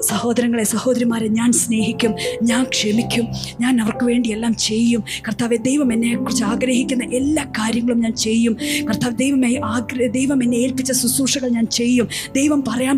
സഹോദരങ്ങളെ 0.00 0.64
സഹോദരിമാരെ 0.64 1.28
ഞാൻ 1.28 1.52
സ്നേഹിക്കും. 1.52 2.14
ഞാൻ 2.42 2.62
ക്ഷമിക്കും. 2.64 3.26
ഞാൻ 3.60 3.80
അവർക്ക് 3.80 4.04
വേണ്ടി 4.04 4.28
എല്ലാം 4.32 4.54
ചെയ്യും. 4.56 5.04
കർത്താവെ 5.28 5.56
ദൈവം 5.56 5.92
എന്നെക്കുറിച്ച് 5.92 6.44
ആഗ്രഹിക്കുന്ന 6.44 7.04
എല്ലാ 7.04 7.44
കാര്യങ്ങളും 7.44 8.00
ഞാൻ 8.00 8.14
ചെയ്യും. 8.14 8.56
കർത്താവ് 8.88 9.14
ദൈവമേ 9.16 9.54
ആഗ്രഹ 9.64 10.08
ദൈവം 10.10 10.42
എന്നെ 10.42 10.56
ഏൽപ്പിച്ച 10.56 10.92
ശുശ്രൂഷകൾ 10.92 11.48
ഞാൻ 11.48 11.66
ചെയ്യും. 11.66 12.08
ദൈവം 12.34 12.64
പറയാൻ 12.68 12.96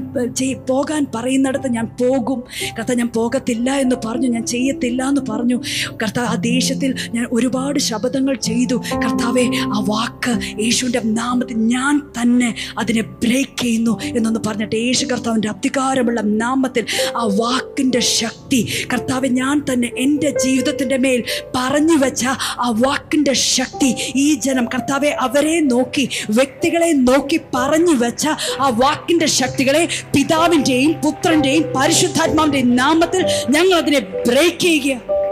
പോകാൻ 0.68 1.06
പറയുന്നിടത്ത് 1.14 1.68
ഞാൻ 1.68 1.86
പോകും. 2.00 2.40
കർത്താവ് 2.78 2.98
ഞാൻ 2.98 3.08
പോകത്തില്ല 3.16 3.70
എന്ന് 3.74 3.96
പറഞ്ഞു. 4.04 4.28
ഞാൻ 4.28 4.44
ചെയ്യത്തില്ല 4.46 5.02
എന്ന് 5.08 5.20
പറഞ്ഞു. 5.30 5.62
കർത്താവ് 6.02 6.26
ആ 6.26 6.34
ദേഷ്യത്തിൽ 6.34 6.94
ഞാൻ 7.14 7.26
ഒരുപാട് 7.46 7.78
ശബ്ദങ്ങൾ 7.78 8.34
ചെയ്തു. 8.34 8.76
കർത്താവെ 9.04 9.44
ആ 9.74 9.80
വാക്ക് 9.90 10.32
യേശുവിന്റെ 10.62 11.00
നാമത്തിൽ 11.18 11.58
ഞാൻ 11.74 11.94
തന്നെ 12.16 12.54
അതിനെ 12.78 13.00
ബ്രേക്ക് 13.00 13.58
ചെയ്യുന്നു 13.62 13.98
എന്നൊന്ന് 14.16 14.40
പറഞ്ഞിട്ട് 14.46 14.76
യേശു 14.76 15.06
കർത്താവിന്റെ 15.06 15.48
അധികാരമുള്ള 15.48 16.20
നാമത്തിൽ 16.20 16.84
ആ 17.16 17.24
വാക്കിന്റെ 17.40 18.00
ശക്തി 18.00 18.60
കർത്താവ് 18.92 19.28
ഞാൻ 19.28 19.64
തന്നെ 19.72 19.90
എന്റെ 19.96 20.30
ജീവിതത്തിന്റെ 20.44 20.96
മേൽ 20.96 21.22
പറഞ്ഞു 21.56 21.96
വെച്ച 22.04 22.24
ആ 22.58 22.68
വാക്കിന്റെ 22.84 23.32
ശക്തി 23.32 23.90
ഈ 24.16 24.34
ജനം 24.34 24.66
കർത്താവെ 24.74 25.10
അവരെ 25.26 25.60
നോക്കി 25.60 26.08
വ്യക്തികളെ 26.30 26.90
നോക്കി 27.08 27.40
പറഞ്ഞു 27.54 27.96
വെച്ച 28.04 28.26
ആ 28.60 28.68
വാക്കിന്റെ 28.82 29.26
ശക്തികളെ 29.26 29.88
പിതാവിന്റെയും 30.14 30.92
പുത്രന്റെയും 31.04 31.66
പരിശുദ്ധാത്മാവിന്റെയും 31.76 32.76
നാമത്തിൽ 32.76 33.24
ഞങ്ങൾ 33.50 33.76
അതിനെ 33.78 34.00
ബ്രേക്ക് 34.28 34.58
ചെയ്യുക. 34.58 35.25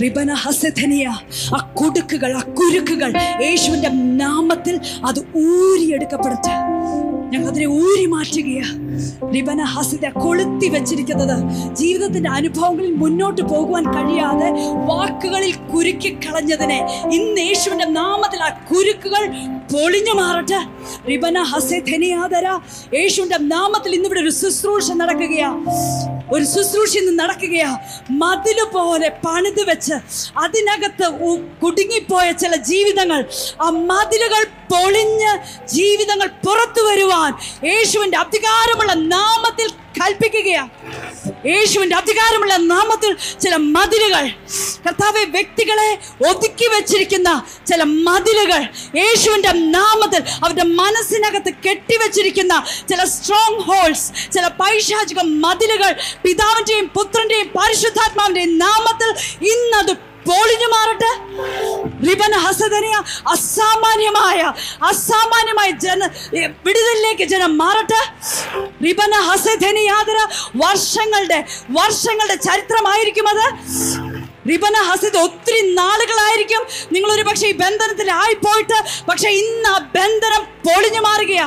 റിബന 0.00 0.32
ഹസധനിയ 0.32 1.06
ആ 1.54 1.58
കുടുക്കുകൾ 1.74 2.32
ആ 2.32 2.40
കുരുക്കുകൾ 2.40 3.10
യേശുവിന്റെ 3.42 3.88
നാമത്തിൽ 4.16 4.80
അത് 5.04 5.20
ഊരിയെടുക്കപ്പെടട്ടെ 5.36 6.54
ഞങ്ങൾ 7.32 7.48
അതിനെ 7.48 7.66
ഊരി 7.66 8.06
മാറ്റുകയാ 8.06 8.64
റിബന 9.34 9.62
ഹസിത 9.64 10.06
കൊളുത്തി 10.14 10.68
വെച്ചിരിക്കുന്നത് 10.68 11.36
ജീവിതത്തിന്റെ 11.72 12.30
അനുഭവങ്ങളിൽ 12.30 12.94
മുന്നോട്ട് 12.94 13.42
പോകുവാൻ 13.42 13.84
കഴിയാതെ 13.94 14.48
വാക്കുകളിൽ 14.84 15.52
കുരുക്കി 15.72 16.10
കളഞ്ഞതിനെ 16.26 16.78
ഇന്ന് 17.12 17.40
യേശുവിന്റെ 17.40 17.84
നാമത്തിൽ 17.84 18.42
ആ 18.42 18.48
കുരുക്കുകൾ 18.70 19.22
പൊളിഞ്ഞു 19.72 20.12
മാറട്ടെ. 20.12 20.60
റിബന 21.08 21.42
ഹസെ 21.42 21.78
ധനിയാതര 21.80 22.46
യേശുവിന്റെ 22.94 23.38
നാമത്തിൽ 23.38 23.94
ഇന്നിവിടെ 23.94 24.20
ഒരു 24.20 24.30
ശുശ്രൂഷ 24.30 24.90
നടക്കുകയാ. 24.92 25.50
ഒരു 26.32 26.44
ശുശ്രൂഷ 26.52 26.92
ഇന്ന് 26.98 27.12
നടക്കുകയാ. 27.18 27.70
മതിൽ 28.22 28.58
പോലെ 28.74 29.08
പണിത് 29.24 29.62
വെച്ച് 29.70 29.96
അതിനകത്ത് 30.44 31.06
കുടുങ്ങിപ്പോയ 31.62 32.26
ചില 32.42 32.54
ജീവിതങ്ങൾ 32.70 33.20
ആ 33.64 33.68
മതിലുകൾ 33.90 34.42
പൊളിഞ്ഞ് 34.72 35.32
ജീവിതങ്ങൾ 35.74 36.28
പുറത്തു 36.44 36.82
വരുവാൻ 36.88 37.30
യേശുവിന്റെ 37.70 38.18
അധികാരമുള്ള 38.18 38.92
നാമത്തിൽ 39.14 39.68
കൽപ്പിക്കുകയാ. 39.98 40.62
യേശുവിന്റെ 41.46 41.96
അധികാരമുള്ള 41.96 42.54
നാമത്തിൽ 42.70 43.10
ചില 43.40 43.54
മതിലുകൾ 43.74 44.24
കർത്താവ് 44.86 45.22
വ്യക്തികളെ 45.34 45.88
ഒതുക്കി 46.28 46.66
വെച്ചിരിക്കുന്ന 46.74 47.30
ചില 47.66 47.82
മതിലുകൾ 48.06 48.62
യേശുവിന്റെ 49.00 49.52
നാമത്തിൽ 49.76 50.22
അവരുടെ 50.42 50.64
മനസ്സിനകത്ത് 50.80 51.52
കെട്ടിവെച്ചിരിക്കുന്ന 51.66 52.54
ചില 52.90 53.00
സ്ട്രോങ് 53.14 53.62
ഹോൾസ് 53.68 54.06
ചില 54.32 54.46
പൈശാചിക 54.60 55.20
മതിലുകൾ 55.44 55.92
പിതാവിന്റെയും 56.24 56.86
പുത്രന്റെയും 56.96 57.50
പരിശുദ്ധാത്മാവിന്റെയും 57.58 58.54
നാമത്തിൽ 58.64 59.10
ഇന്നത് 59.52 59.92
പൊളിഞ്ഞു 60.26 60.66
മാറട്ടെ. 60.72 61.08
റിബന 62.08 62.34
ഹസദനിയ 62.42 62.96
അസാമാന്യമായ 63.34 64.40
അസാമാന്യമായ 64.90 65.70
ജന 65.84 66.00
വിടുതലിലേക്ക് 66.66 67.24
ജനം 67.32 67.52
മാറട്ടെ. 67.62 68.00
റിബന 68.84 69.14
ഹസധനിയാതര 69.28 70.18
വർഷങ്ങളുടെ 70.62 71.38
വർഷങ്ങളുടെ 71.78 72.36
ചരിത്രമായിരിക്കും 72.48 73.28
അത്. 73.32 73.46
റിബന 74.50 74.76
ഹസിദ് 74.90 75.18
ഒത്തിരി 75.26 75.60
നാളുകളായിരിക്കും 75.80 76.62
നിങ്ങൾ 76.94 77.10
ഒരു 77.16 77.24
പക്ഷേ 77.28 77.48
ഈ 77.52 77.56
ബന്ധനത്തിലായി 77.64 78.36
പോയിട്ട് 78.46 78.78
പക്ഷെ 79.08 79.28
ഇന്ന് 79.42 79.70
ആ 79.74 79.78
ബന്ധനം 79.98 80.44
പൊളിഞ്ഞു 80.66 81.02
മാറുകയാ. 81.08 81.46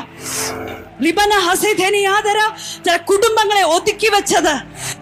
റിബന 1.04 1.34
ഹസൈധനിയാതര 1.46 2.40
ചില 2.86 2.96
കുടുംബങ്ങളെ 3.10 3.64
ഒതുക്കി 3.76 4.10
വെച്ചത് 4.16 4.54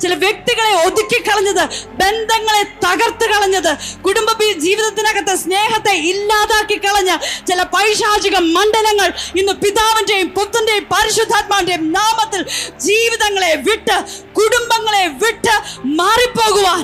ചില 0.02 0.14
വ്യക്തികളെ 0.14 0.74
ഒതുക്കി 0.86 1.20
കളഞ്ഞത് 1.20 1.64
ബന്ധങ്ങളെ 2.02 2.64
തകർത്ത് 2.86 3.26
കളഞ്ഞത് 3.34 3.72
കുടുംബ 4.06 4.30
ജീവിതത്തിനകത്ത് 4.66 5.36
സ്നേഹത്തെ 5.36 5.94
ഇല്ലാതാക്കി 6.12 6.78
കളഞ്ഞ 6.86 7.12
ചില 7.48 7.62
പൈശാചിക 7.76 8.38
മണ്ഡലങ്ങൾ 8.58 9.10
ഇന്ന് 9.36 9.54
പിതാവിന്റെയും 9.54 10.30
പുത്രന്റെയും 10.30 10.88
പരിശുദ്ധാത്മാവിന്റെയും 10.94 11.86
നാമത്തിൽ 11.92 12.42
ജീവിതങ്ങളെ 12.78 13.54
വിട്ട് 13.68 13.98
കുടുംബങ്ങളെ 14.40 15.04
വിട്ട് 15.24 15.56
മാറിപ്പോകുവാൻ 16.00 16.84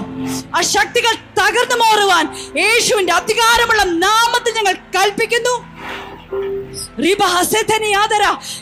ആ 0.56 0.62
ശക്തികൾ 0.76 1.14
തകർന്നു 1.40 1.76
മാറുവാൻ 1.76 2.26
യേശുവിന്റെ 2.58 3.14
അധികാരമുള്ള 3.14 3.84
നാമത്തിൽ 3.84 4.54
ഞങ്ങൾ 4.54 4.76
കൽപ്പിക്കുന്നു. 4.96 5.56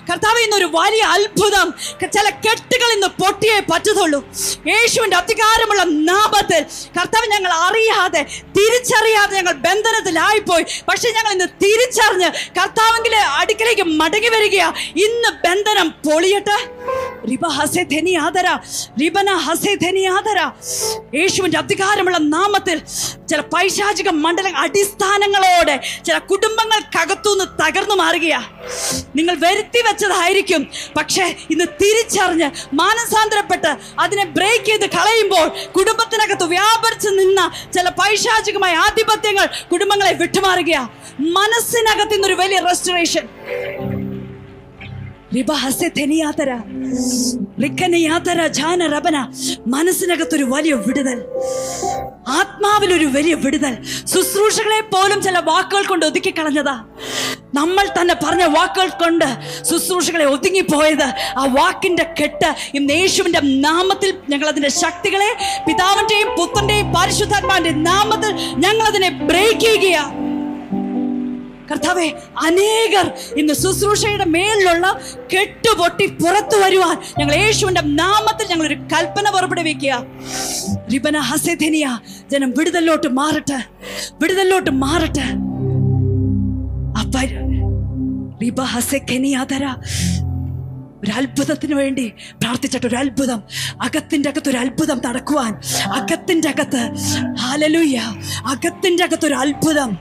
കർത്താവ് 0.09 0.43
ഇന്നൊരു 0.43 0.69
വലിയ 0.73 1.01
അത്ഭുതം. 1.01 1.73
ചില 2.01 2.29
കെട്ടുകൾ 2.29 2.93
ഇന്ന് 2.93 3.07
പൊട്ടിയേ 3.07 3.59
പറ്റത്തുള്ളൂ. 3.59 4.27
യേശുവിന്റെ 4.67 5.17
അധികാരമുള്ള 5.17 5.83
നാപത്തിൽ 5.83 6.65
കർത്താവ് 6.99 7.31
ഞങ്ങൾ 7.31 7.51
അറിയാതെ 7.53 8.23
തിരിച്ചറിയാതെ 8.57 9.35
ഞങ്ങൾ 9.35 9.51
ബന്ധനത്തിലായിപ്പോയി. 9.51 10.65
പക്ഷെ 10.87 11.09
ഞങ്ങൾ 11.09 11.31
ഇന്ന് 11.31 11.45
തിരിച്ചറിഞ്ഞ് 11.63 12.31
കർത്താവെങ്കിലെ 12.59 13.17
അടുക്കലേക്ക് 13.17 13.81
മടങ്ങി 13.81 14.27
വരികയാ. 14.27 14.73
ഇന്ന് 14.95 15.29
ബന്ധനം 15.47 15.89
പൊളിയട്ടെ. 15.89 16.69
റിബ 17.25 17.47
ഹസെ 17.47 17.83
ധനിയാതര 17.83 18.47
റിബന 19.01 19.29
ഹസെ 19.35 19.75
ധനിയാതര 19.75 20.39
യേശുവിന്റെ 21.15 21.57
അധികാരമുള്ള 21.57 22.17
നാമത്തിൽ 22.17 22.81
ചില 23.29 23.39
പൈശാചിക 23.41 24.09
മണ്ഡല 24.09 24.47
അടിസ്ഥാനങ്ങളോടെ 24.47 25.81
ചില 26.05 26.17
കുടുംബങ്ങൾക്കകത്തുനിന്ന് 26.17 27.45
തകർന്നു 27.61 27.95
മാറുകയാ. 27.95 28.39
നിങ്ങൾ 29.15 29.35
വരുത്തി 29.35 29.81
വെച്ചതായിരിക്കും. 29.87 30.67
പക്ഷേ 30.97 31.35
ഇന്ന് 31.49 31.65
തിരിച്ചറിഞ്ഞ് 31.81 32.51
മാനസാന്തരപ്പെട്ട് 32.73 33.77
അതിനെ 33.99 34.25
ബ്രേക്ക് 34.25 34.65
ചെയ്ത് 34.65 34.85
കളയുമ്പോൾ 34.85 35.47
കുടുംബത്തിനകത്ത് 35.77 36.43
വ്യാപരിച്ച് 36.43 37.09
നിന്ന 37.09 37.51
ചില 37.73 37.89
പൈശാചികമായ 37.89 38.75
ആധിപത്യങ്ങൾ 38.75 39.47
കുടുംബങ്ങളെ 39.71 40.13
വിട്ടുമാറുകയാ. 40.13 40.87
മനസ്സിനകത്ത് 41.19 42.13
ഇന്നൊരു 42.13 42.33
വലിയ 42.33 42.59
റെസ്റ്റോറേഷൻ 42.59 43.25
മനസ്സിനകത്തൊരു 49.67 50.43
വലിയ 50.43 50.73
വിടുതൽ 50.73 51.19
ആത്മാവിൽ 52.27 52.93
ഒരു 52.93 53.05
വലിയ 53.05 53.35
വിടുതൽ. 53.35 53.73
ശുശ്രൂഷകളെ 54.13 54.81
പോലും 54.81 55.21
ചില 55.21 55.39
വാക്കുകൾ 55.39 55.85
കൊണ്ട് 55.85 56.05
ഒതുക്കി 56.05 56.33
കളഞ്ഞതാ. 56.39 56.85
നമ്മൾ 57.55 57.85
തന്നെ 57.87 58.15
പറഞ്ഞ 58.23 58.43
വാക്കുകൾ 58.43 58.89
കൊണ്ട് 58.89 59.25
ശുശ്രൂഷകളെ 59.69 60.25
ഒതുങ്ങിപ്പോയത് 60.25 61.07
ആ 61.37 61.45
വാക്കിന്റെ 61.45 62.13
കെട്ട് 62.19 62.55
ഇന്ന് 62.73 62.93
യേശുവിന്റെ 62.93 63.39
നാമത്തിൽ 63.39 64.13
ഞങ്ങൾ 64.29 64.47
അതിന്റെ 64.47 64.69
ശക്തികളെ 64.69 65.29
പിതാവിന്റെയും 65.67 66.29
പുത്രന്റെയും 66.37 66.93
പരിശുദ്ധാത്മാവിന്റെ 66.93 67.71
നാമത്തിൽ 67.91 68.33
ഞങ്ങൾ 68.65 68.85
അതിനെ 68.87 69.09
ബ്രേക്ക് 69.09 69.59
ചെയ്യുകയാ. 69.59 70.05
കർത്താവെ 71.71 72.07
അനേകർ 72.41 73.11
ഇന്ന് 73.37 73.53
ശുശ്രൂഷയുടെ 73.53 74.25
മേലിലുള്ള 74.25 74.99
കെട്ടുപൊട്ടി 75.33 76.07
പുറത്തു 76.07 76.57
വരുവാൻ 76.57 76.97
ഞങ്ങൾ 77.19 77.35
യേശുവിന്റെ 77.35 77.81
നാമത്തിൽ 77.81 78.47
ഞങ്ങൾ 78.47 78.67
ഒരു 78.67 78.75
കൽപ്പന 78.75 79.29
പുറപ്പെടുവിക്കുക. 79.29 80.05
റിബന 80.93 81.17
ഹസെധനിയ 81.17 81.99
ജനം 82.31 82.49
വിടുതലോട്ട് 82.57 83.07
മാറട്ടെ 83.07 83.59
വിടുതലോട്ട് 84.21 84.69
മാറട്ടെ. 84.69 85.27
അപ്പ 87.01 87.15
റിബ 88.41 88.61
ഒരു 91.01 91.11
അത്ഭുതത്തിന് 91.11 91.75
വേണ്ടി 91.75 92.05
പ്രാർത്ഥിച്ചിട്ട് 92.41 92.87
ഒരു 92.87 92.95
അത്ഭുതം 92.95 93.39
അകത്തിന്റെ 93.81 94.29
അകത്ത് 94.29 94.49
ഒരു 94.49 94.57
അത്ഭുതം 94.57 94.99
നടക്കുവാൻ. 95.05 95.51
അകത്തിന്റെ 95.97 96.49
അകത്ത് 96.49 96.81
ഹാലലൂയ 97.41 97.97
അകത്തിന്റെ 98.53 99.03
അകത്ത് 99.03 99.25
ഒരു 99.25 99.35
അത്ഭുതം 99.35 99.91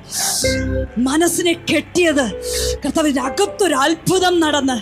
മനസ്സിനെ 1.06 1.54
കെട്ടിയത് 1.70 2.24
കർത്താവിന്റെ 2.84 3.22
അകത്തൊരു 3.22 3.76
അത്ഭുതം 3.84 4.34
നടന്ന് 4.40 4.78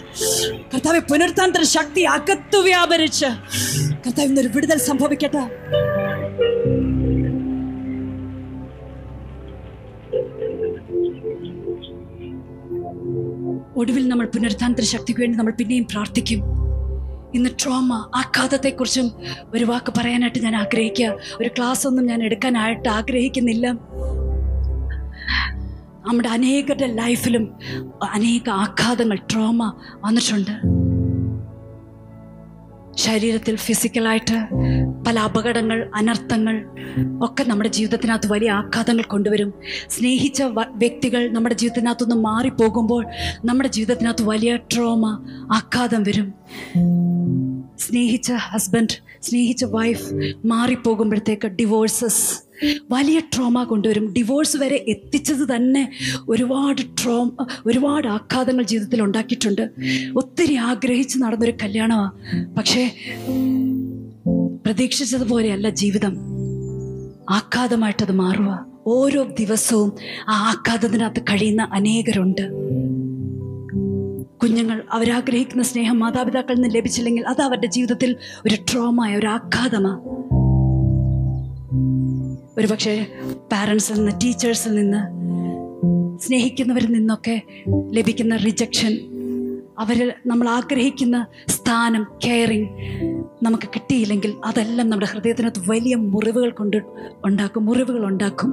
കർത്താവ് 0.73 1.01
പുനർതാന്ത്ര 1.11 1.63
ശക്തി 1.75 2.05
അകത്ത് 2.15 2.61
വ്യാപരിച്ച് 2.67 3.31
കർത്താവ് 4.05 4.29
ഇന്നൊരു 4.29 4.51
വിടുതൽ 4.55 4.79
സംഭവിക്കട്ടെ. 4.89 5.45
ഒടുവിൽ 13.85 14.09
നമ്മൾ 14.09 14.27
പുനരുദ്ധാനത്തിന് 14.27 14.87
ശക്തിക്ക് 14.87 15.21
വേണ്ടി 15.21 15.39
നമ്മൾ 15.39 15.53
പിന്നെയും 15.53 15.87
പ്രാർത്ഥിക്കും. 15.91 16.41
ഇന്ന് 17.35 17.51
ട്രോമ 17.63 17.93
ആഘാതത്തെക്കുറിച്ചും 18.15 19.13
ഒരു 19.55 19.65
വാക്ക് 19.65 19.93
പറയാനായിട്ട് 19.99 20.39
ഞാൻ 20.39 20.57
ആഗ്രഹിക്കുക. 20.57 21.17
ഒരു 21.41 21.49
ക്ലാസ് 21.49 21.87
ഒന്നും 21.87 22.07
ഞാൻ 22.07 22.23
എടുക്കാനായിട്ട് 22.23 22.89
ആഗ്രഹിക്കുന്നില്ല. 22.89 23.67
നമ്മുടെ 26.07 26.29
അനേകരുടെ 26.29 26.87
ലൈഫിലും 26.87 27.45
അനേക 28.13 28.51
ആഘാതങ്ങൾ 28.51 29.19
ട്രോമ 29.33 29.73
വന്നിട്ടുണ്ട്. 30.05 30.74
ശരീരത്തിൽ 32.97 33.57
ഫിസിക്കലായിട്ട് 33.57 34.47
പല 35.07 35.19
അപകടങ്ങൾ 35.19 35.91
അനർത്ഥങ്ങൾ 35.95 36.65
ഒക്കെ 37.23 37.45
നമ്മുടെ 37.45 37.69
ജീവിതത്തിനകത്ത് 37.69 38.33
വലിയ 38.33 38.51
ആഘാതങ്ങൾ 38.51 39.03
കൊണ്ടുവരും. 39.03 39.53
സ്നേഹിച്ച 39.91 40.43
വ്യക്തികൾ 40.43 41.33
നമ്മുടെ 41.33 41.55
ജീവിതത്തിനകത്തുനിന്ന് 41.55 42.25
മാറിപ്പോകുമ്പോൾ 42.25 43.07
നമ്മുടെ 43.45 43.69
ജീവിതത്തിനകത്ത് 43.69 44.23
വലിയ 44.23 44.57
ട്രോമ 44.57 45.27
ആഘാതം 45.53 46.03
വരും. 46.03 46.35
സ്നേഹിച്ച 47.79 48.33
ഹസ്ബൻഡ് 48.33 49.23
സ്നേഹിച്ച 49.23 49.65
വൈഫ് 49.65 50.15
മാറിപ്പോകുമ്പോഴത്തേക്ക് 50.45 51.49
ഡിവോഴ്സസ് 51.49 52.44
വലിയ 52.91 53.21
ട്രോമ 53.21 53.63
കൊണ്ടുവരും. 53.63 54.13
ഡിവോഴ്സ് 54.13 54.57
വരെ 54.57 54.85
എത്തിച്ചത് 54.89 55.57
തന്നെ 55.57 55.91
ഒരുപാട് 56.29 56.83
ട്രോമ 56.83 57.31
ഒരുപാട് 57.67 58.09
ആഘാതങ്ങൾ 58.09 58.63
ജീവിതത്തിൽ 58.63 59.03
ഉണ്ടാക്കിയിട്ടുണ്ട്. 59.03 59.71
ഒത്തിരി 60.17 60.55
ആഗ്രഹിച്ച് 60.55 61.19
നടന്നൊരു 61.19 61.53
കല്യാണമാണ് 61.63 62.13
പക്ഷേ 62.57 62.95
പ്രതീക്ഷിച്ചതുപോലെയല്ല 64.67 65.69
ജീവിതം. 65.69 66.17
ആഘാതമായിട്ടത് 67.31 68.13
മാറുക 68.13 68.67
ഓരോ 68.87 69.23
ദിവസവും 69.39 69.93
ആ 70.29 70.51
ആഘാതത്തിനകത്ത് 70.51 71.21
കഴിയുന്ന 71.21 71.69
അനേകരുണ്ട്. 71.73 72.51
കുഞ്ഞുങ്ങൾ 74.43 74.83
അവരാഗ്രഹിക്കുന്ന 74.93 75.63
സ്നേഹം 75.63 75.99
മാതാപിതാക്കളിൽ 75.99 76.61
നിന്ന് 76.61 76.75
ലഭിച്ചില്ലെങ്കിൽ 76.75 77.25
അത് 77.27 77.41
അവരുടെ 77.43 77.67
ജീവിതത്തിൽ 77.67 78.17
ഒരു 78.47 78.55
ട്രോമായ 78.55 79.17
ഒരു 79.17 79.27
ആഘാതമാണ് 79.27 80.01
ഒരു 82.59 82.67
പക്ഷേ 82.67 82.93
പാരൻസിൽ 83.53 83.95
നിന്ന് 83.95 84.13
ടീച്ചേഴ്സിൽ 84.25 84.75
നിന്ന് 84.75 85.01
സ്നേഹിക്കുന്നവരിൽ 86.23 86.93
നിന്നൊക്കെ 86.93 87.37
ലഭിക്കുന്ന 87.93 88.37
റിജക്ഷൻ 88.37 88.93
അവർ 89.79 90.13
നമ്മൾ 90.27 90.49
ആഗ്രഹിക്കുന്ന 90.49 91.27
സ്ഥാനം 91.49 92.07
കെയറിങ് 92.27 92.69
നമുക്ക് 93.43 93.67
കിട്ടിയില്ലെങ്കിൽ 93.67 94.33
അതെല്ലാം 94.45 94.91
നമ്മുടെ 94.91 95.07
ഹൃദയത്തിനകത്ത് 95.13 95.71
വലിയ 95.71 95.95
മുറിവുകൾ 95.95 96.51
കൊണ്ട് 96.51 96.77
ഉണ്ടാക്കും 97.25 97.67
മുറിവുകൾ 97.67 98.07
ഉണ്ടാക്കും. 98.07 98.51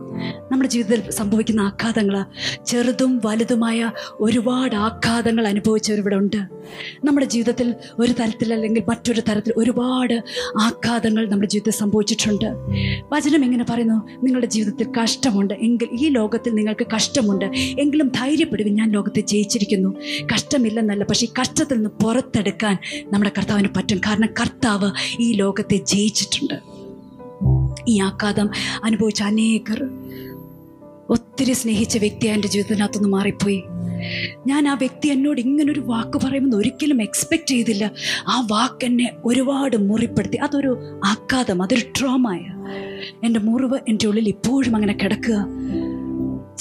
നമ്മുടെ 0.51 0.69
ജീവിതത്തിൽ 0.69 1.11
സംഭവിക്കുന്ന 1.11 1.61
ആഘാതങ്ങൾ 1.61 2.25
ചെറുതും 2.65 3.21
വലുതുമായ 3.25 3.91
ഒരുപാട് 4.19 4.75
ആഘാതങ്ങൾ 4.75 5.47
അനുഭവിച്ചവരിവിടെ 5.47 6.15
ഉണ്ട്. 6.15 6.37
നമ്മുടെ 7.05 7.25
ജീവിതത്തിൽ 7.25 7.75
ഒരു 7.99 8.11
തരത്തിൽ 8.11 8.53
അല്ലെങ്കിൽ 8.53 8.83
മറ്റൊരു 8.89 9.21
തരത്തിൽ 9.29 9.53
ഒരുപാട് 9.57 10.23
ആഘാതങ്ങൾ 10.59 11.29
നമ്മുടെ 11.29 11.49
ജീവിതത്തിൽ 11.49 11.79
സംഭവിച്ചിട്ടുണ്ട്. 11.79 12.45
വചനം 13.13 13.45
എങ്ങനെ 13.45 13.65
പറയുന്നു 13.69 14.07
നിങ്ങളുടെ 14.23 14.47
ജീവിതത്തിൽ 14.47 14.87
കഷ്ടമുണ്ട് 15.03 15.53
എങ്കിൽ 15.53 15.89
ഈ 15.91 16.09
ലോകത്തിൽ 16.09 16.55
നിങ്ങൾക്ക് 16.55 16.87
കഷ്ടമുണ്ട്. 16.95 17.45
എങ്കിലും 17.79 18.07
ധൈര്യപ്പെടുവിൻ 18.07 18.75
ഞാൻ 18.75 18.91
ലോകത്തെ 18.91 19.21
ജയിച്ചിരിക്കുന്നു. 19.21 19.95
കഷ്ടമില്ലെന്നല്ല 20.35 21.10
പക്ഷേ 21.11 21.25
ഈ 21.25 21.29
കഷ്ടത്തിൽ 21.41 21.75
നിന്ന് 21.75 21.89
പുറത്തെടുക്കാൻ 22.03 22.77
നമ്മുടെ 23.13 23.31
കർത്താവിന് 23.37 23.67
പറ്റും. 23.77 23.97
കാരണം 23.97 24.29
കർത്താവ് 24.41 24.91
ഈ 25.19 25.31
ലോകത്തെ 25.31 25.77
ജയിച്ചിട്ടുണ്ട്. 25.77 26.53
ഈ 27.87 27.99
ആഘാതം 27.99 28.49
അനുഭവിച്ച 28.83 29.23
അനേകർ 29.23 29.89
ഒത്തിരി 31.09 31.53
സ്നേഹിച്ച 31.53 31.97
വ്യക്തി 31.97 32.27
എന്റെ 32.27 32.47
ജീവിതത്തിനകത്തുനിന്ന് 32.47 33.09
മാറിപ്പോയി. 33.09 33.63
ഞാൻ 34.47 34.67
ആ 34.67 34.73
വ്യക്തി 34.73 35.07
എന്നോട് 35.07 35.41
ഇങ്ങനൊരു 35.41 35.79
വാക്ക് 35.79 36.17
പറയുമെന്ന് 36.17 36.57
ഒരിക്കലും 36.57 37.01
എക്സ്പെക്റ്റ് 37.01 37.47
ചെയ്തില്ല. 37.47 37.91
ആ 38.27 38.47
വാക്ക് 38.51 38.85
എന്നെ 38.85 39.11
ഒരുപാട് 39.25 39.77
മുറിപ്പെടുത്തി. 39.77 40.37
അതൊരു 40.37 41.01
ആഘാതം 41.05 41.61
അതൊരു 41.61 41.81
ട്രോമായ 41.99 42.39
എന്റെ 43.23 43.39
മുറിവ് 43.39 43.79
എന്റെ 43.87 44.07
ഉള്ളിൽ 44.07 44.27
ഇപ്പോഴും 44.27 44.75
അങ്ങനെ 44.75 44.93
കിടക്കുക. 44.93 45.37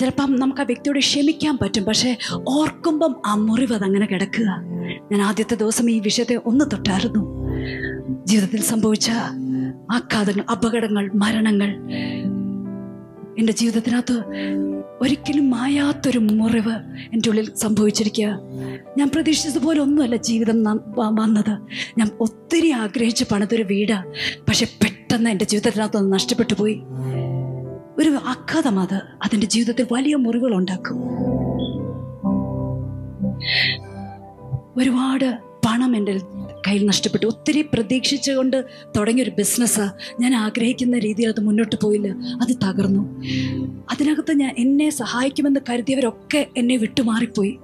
ചിലപ്പം 0.00 0.36
നമുക്ക് 0.36 0.60
ആ 0.60 0.64
വ്യക്തിയോട് 0.64 0.98
ക്ഷമിക്കാൻ 0.98 1.58
പറ്റും. 1.62 1.84
പക്ഷേ 1.84 2.16
ഓർക്കുമ്പം 2.48 3.16
ആ 3.26 3.34
മുറിവ് 3.34 3.72
അതങ്ങനെ 3.72 4.06
കിടക്കുക. 4.06 4.46
ഞാൻ 5.12 5.22
ആദ്യത്തെ 5.22 5.54
ദിവസം 5.54 5.90
ഈ 5.90 5.98
വിഷയത്തെ 5.98 6.40
ഒന്ന് 6.46 6.64
തൊട്ടായിരുന്നു. 6.64 7.22
ജീവിതത്തിൽ 8.26 8.60
സംഭവിച്ച 8.60 9.10
ആഘാതങ്ങൾ 9.90 10.44
അപകടങ്ങൾ 10.50 11.10
മരണങ്ങൾ. 11.14 11.70
എന്റെ 13.38 13.52
ജീവിതത്തിനകത്ത് 13.52 14.16
ഒരിക്കലും 15.00 15.50
മായാത്തൊരു 15.50 16.18
മുറിവ് 16.18 16.72
എന്റെ 17.12 17.28
ഉള്ളിൽ 17.28 17.54
സംഭവിച്ചിരിക്കുക. 17.54 18.38
ഞാൻ 18.98 19.10
പ്രതീക്ഷിച്ചതുപോലെ 19.14 19.80
ഒന്നുമല്ല 19.80 20.16
ജീവിതം 20.16 20.64
വന്നത്. 20.96 21.58
ഞാൻ 21.98 22.10
ഒത്തിരി 22.20 22.70
ആഗ്രഹിച്ച് 22.70 23.24
പണിതൊരു 23.32 23.62
വീടാ. 23.62 24.04
പക്ഷെ 24.48 24.66
പെട്ടെന്ന് 24.82 25.30
എന്റെ 25.30 25.44
ജീവിതത്തിനകത്ത് 25.44 25.96
അത് 25.96 26.12
നഷ്ടപ്പെട്ടു 26.12 26.54
പോയി. 26.54 26.82
ഒരു 28.00 28.18
ആഘാതം 28.24 28.80
അത്. 28.80 29.02
അതിന്റെ 29.22 29.46
ജീവിതത്തിൽ 29.46 29.86
വലിയ 29.92 30.14
മുറിവുകൾ 30.14 30.54
ഉണ്ടാക്കും 30.54 30.98
ഒരുപാട് 34.78 35.38
പണം 35.66 35.96
എന്റെ 35.96 36.12
കയ്യിൽ 36.66 36.86
നഷ്ടപ്പെട്ടു. 36.86 37.26
ഒത്തിരി 37.26 37.62
പ്രതീക്ഷിച്ചുകൊണ്ട് 37.62 38.64
തുടങ്ങിയ 38.96 39.22
ഒരു 39.22 39.30
ബിസിനസ് 39.30 39.80
ഞാൻ 40.20 40.34
ആഗ്രഹിക്കുന്ന 40.34 40.98
രീതിയിൽ 40.98 41.28
അത് 41.28 41.40
മുന്നോട്ട് 41.40 41.76
പോയില്ല. 41.82 42.08
അത് 42.12 42.56
തകർന്നു. 42.56 43.22
അതിനകത്ത് 43.90 44.36
ഞാൻ 44.36 44.54
എന്നെ 44.58 44.90
സഹായിക്കുമെന്ന് 44.90 45.60
കരുതിയവരൊക്കെ 45.70 46.46
എന്നെ 46.56 46.76
വിട്ടുമാറിപ്പോയി 46.76 47.58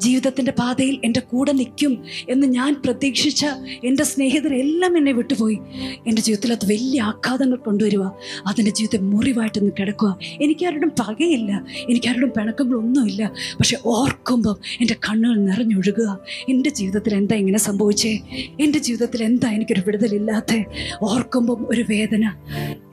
ജീവിതത്തിന്റെ 0.00 0.52
പാതയിൽ 0.52 1.00
എന്റെ 1.04 1.20
കൂടെ 1.20 1.52
നിൽക്കും 1.52 2.04
എന്ന് 2.28 2.46
ഞാൻ 2.46 2.82
പ്രതീക്ഷിച്ച 2.84 3.46
എന്റെ 3.84 4.04
സ്നേഹിതരെല്ലാം 4.04 4.96
എന്നെ 4.96 5.12
വിട്ടുപോയി. 5.12 5.58
എന്റെ 6.06 6.22
ജീവിതത്തിൽ 6.22 6.52
അത് 6.52 6.64
വലിയ 6.64 7.02
ആഘാതങ്ങൾ 7.02 7.56
കൊണ്ടുവരിക 7.56 8.02
അതിന്റെ 8.46 8.70
ജീവിതം 8.70 9.10
മുറിവായിട്ടൊന്ന് 9.10 9.72
കിടക്കുക 9.78 10.18
എനിക്കാരോടും 10.42 10.92
പകയില്ല. 11.00 11.64
എനിക്കാരോടും 11.90 12.28
പിണക്കങ്ങളൊന്നുമില്ല. 12.28 13.32
പക്ഷെ 13.36 13.78
ഓർക്കുമ്പം 13.86 14.56
എന്റെ 14.80 14.94
കണ്ണുകൾ 14.94 15.36
നിറഞ്ഞൊഴുകുക. 15.36 16.18
എന്റെ 16.48 16.70
ജീവിതത്തിൽ 16.70 17.14
എന്താ 17.14 17.36
ഇങ്ങനെ 17.36 17.58
സംഭവിച്ചേ? 17.58 18.18
എന്റെ 18.60 18.78
ജീവിതത്തിൽ 18.78 19.22
എന്താ 19.22 19.50
എനിക്കൊരു 19.50 19.80
വിടുതലില്ലാത്ത? 19.80 20.64
ഓർക്കുമ്പം 21.02 21.66
ഒരു 21.68 21.84
വേദന. 21.90 22.32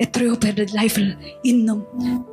എത്രയോ 0.02 0.34
പേരുടെ 0.34 0.66
ലൈഫിൽ 0.76 1.14
ഇന്നും 1.46 1.84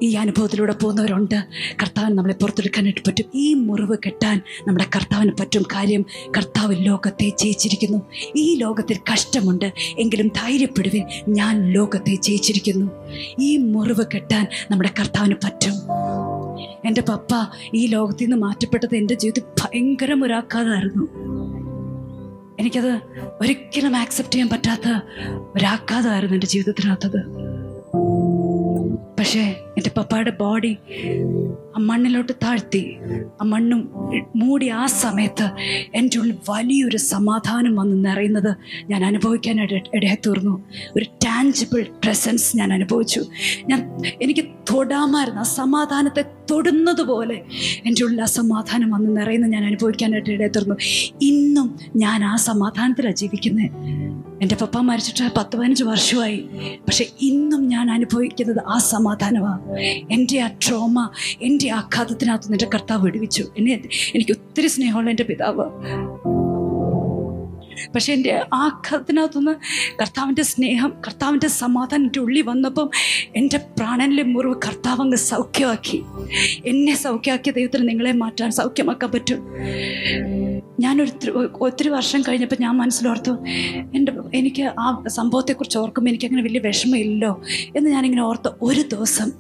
ഈ 0.03 0.15
അനുഭവത്തിലൂടെ 0.15 0.73
പോകുന്നവരുണ്ട്. 0.73 1.35
കർത്താവിന് 1.83 2.19
നമ്മളെ 2.19 2.35
പുറത്തെടുക്കാനായിട്ട് 2.35 3.01
പറ്റും. 3.07 3.25
ഈ 3.35 3.55
മുറിവ് 3.55 3.97
കെട്ടാൻ 4.07 4.43
നമ്മുടെ 4.69 4.87
കർത്താവിന് 4.97 5.33
പറ്റും 5.41 5.63
കാര്യം 5.63 6.05
കർത്താവ് 6.37 6.87
ലോകത്തെ 6.87 7.33
ജയിച്ചിരിക്കുന്നു. 7.39 7.99
ഈ 8.37 8.55
ലോകത്തിൽ 8.55 8.99
കഷ്ടമുണ്ട്. 9.13 9.73
എങ്കിലും 9.99 10.29
ധൈര്യപ്പെടുവിൻ. 10.29 11.07
ഞാൻ 11.29 11.73
ലോകത്തെ 11.73 12.15
ജയിച്ചിരിക്കുന്നു. 12.15 12.91
ഈ 13.41 13.57
മുറിവ് 13.57 14.05
കെട്ടാൻ 14.15 14.47
നമ്മുടെ 14.71 14.91
കർത്താവിന് 15.01 15.35
പറ്റും. 15.45 15.73
എന്റെ 16.87 17.01
പപ്പ 17.01 17.29
ഈ 17.75 17.87
ലോകത്തിൽ 17.87 18.25
നിന്ന് 18.25 18.37
മാറ്റപ്പെട്ടത് 18.37 18.97
എന്റെ 18.97 19.15
ജീവിതത്തിൽ 19.15 19.63
ഭയങ്കര 19.63 20.13
എനിക്കത് 22.61 23.01
ഒരിക്കലും 23.41 23.97
ആക്സെപ്റ്റ് 23.97 24.35
ചെയ്യാൻ 24.35 24.49
പറ്റാത്ത 24.49 24.89
ഒരാഘാതമായിരുന്നു 25.57 26.37
എന്റെ 26.37 26.47
ജീവിതത്തിനകത്തത്. 26.47 27.21
പക്ഷേ 29.19 29.41
എന്റെ 29.77 29.91
പപ്പയുടെ 29.97 30.31
ബോഡി 30.31 30.77
മണ്ണിലോട്ട് 31.79 32.33
താഴ്ത്തി 32.33 32.97
ആ 33.41 33.45
മണ്ണും 33.45 33.91
മൂടി 34.37 34.69
ആ 34.69 34.87
സമയത്ത് 34.87 35.51
എന്റെ 35.95 36.19
ഉള്ളിൽ 36.19 36.37
വലിയൊരു 36.51 36.97
സമാധാനം 36.97 37.77
വന്ന് 37.77 38.11
നിറയുന്നത് 38.11 38.57
ഞാൻ 38.91 39.05
അനുഭവിക്കാൻ 39.05 39.63
ഇടയായി 39.95 40.19
തീർന്നു. 40.27 40.65
ഒരു 40.97 41.05
ടാഞ്ചിബിൾ 41.05 41.87
പ്രസൻസ് 42.05 42.57
ഞാൻ 42.57 42.73
അനുഭവിച്ചു. 42.73 43.25
ഞാൻ 43.67 44.01
എനിക്ക് 44.23 44.45
തൊടാമായിരുന്നു. 44.71 45.41
ആ 45.41 45.43
സമാധാനത്തെ 45.43 46.25
തൊടുന്നത് 46.51 47.03
പോലെ 47.03 47.43
എന്റെ 47.87 48.05
ഉള്ളിൽ 48.05 48.23
ആ 48.23 48.25
സമാധാനം 48.25 48.91
വന്ന് 48.91 49.21
നിറയുന്നത് 49.21 49.53
ഞാൻ 49.53 49.65
അനുഭവിക്കാനായിട്ട് 49.65 50.31
ഇടയായി 50.31 50.53
തീർന്നു. 50.57 50.75
ഇന്നും 51.23 51.79
ഞാൻ 51.97 52.25
ആ 52.25 52.37
സമാധാനത്തിലാണ് 52.37 53.17
ജീവിക്കുന്നത്. 53.17 53.71
എന്റെ 54.43 54.57
പപ്പ 54.61 54.79
മരിച്ചിട്ട് 54.79 55.35
പത്ത് 55.37 55.57
പതിനഞ്ച് 55.57 55.85
വർഷമായി. 55.85 56.45
പക്ഷെ 56.87 57.07
ഇന്നും 57.21 57.69
ഞാൻ 57.69 57.91
അനുഭവിക്കുന്നത് 57.91 58.63
ആ 58.67 58.79
സമാധാനമാണ് 58.79 59.77
എന്റെ 60.11 60.41
ആ 60.41 60.49
ട്രോമ 60.69 61.09
എന്റെ 61.43 61.66
ആഘാതത്തിനകത്ത് 61.69 62.53
എന്റെ 62.53 62.69
കർത്താവ് 62.75 63.03
വിടുവിച്ചു. 63.03 63.45
എന്നെ 63.57 63.73
എനിക്ക് 64.15 64.33
ഒത്തിരി 64.33 64.67
സ്നേഹമുള്ള 64.67 65.11
എന്റെ 65.11 65.23
പിതാവ്. 65.23 65.65
പക്ഷെ 67.95 68.13
എന്റെ 68.13 68.45
ആഘാതത്തിനകത്തുനിന്ന് 68.55 69.55
കർത്താവിന്റെ 70.01 70.43
സ്നേഹം 70.43 70.93
കർത്താവിന്റെ 71.07 71.49
സമാധാനം 71.49 72.03
എന്റെ 72.03 72.21
ഉള്ളിൽ 72.21 72.43
വന്നപ്പം 72.43 72.91
എന്റെ 73.37 73.57
പ്രാണനിലെ 73.57 74.23
മുറിവ് 74.23 74.55
കർത്താവ് 74.55 75.01
അങ്ങ് 75.01 75.17
സൗഖ്യമാക്കി. 75.17 76.03
എന്നെ 76.67 76.95
സൗഖ്യമാക്കിയ 76.95 77.53
ദൈവത്തിന് 77.53 77.89
നിങ്ങളെ 77.89 78.13
മാറ്റാൻ 78.13 78.51
സൗഖ്യമാക്കാൻ 78.51 79.13
പറ്റും. 79.13 79.47
ഞാനൊരു 80.81 81.49
ഒത്തിരി 81.61 81.89
വർഷം 81.89 82.23
കഴിഞ്ഞപ്പോൾ 82.23 82.57
ഞാൻ 82.61 82.77
മനസ്സിലോർത്തു 82.77 83.31
എന്റെ 83.95 84.13
എനിക്ക് 84.35 84.63
ആ 84.81 85.05
സംഭവത്തെക്കുറിച്ച് 85.07 85.79
ഓർക്കുമ്പോൾ 85.79 86.11
എനിക്കങ്ങനെ 86.11 86.43
വലിയ 86.43 86.59
വിഷമമില്ലല്ലോ 86.59 87.43
എന്ന് 87.77 87.91
ഞാനിങ്ങനെ 87.91 88.23
ഓർത്ത് 88.23 88.51
ഒരു 88.63 88.81
ദിവസം 88.81 89.33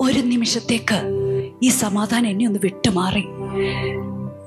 ഒരു 0.00 0.18
നിമിഷത്തേക്ക് 0.18 0.98
ഈ 1.62 1.68
സമാധാനം 1.68 2.28
എന്നെ 2.28 2.46
ഒന്ന് 2.46 2.58
വിട്ടുമാറി. 2.64 3.24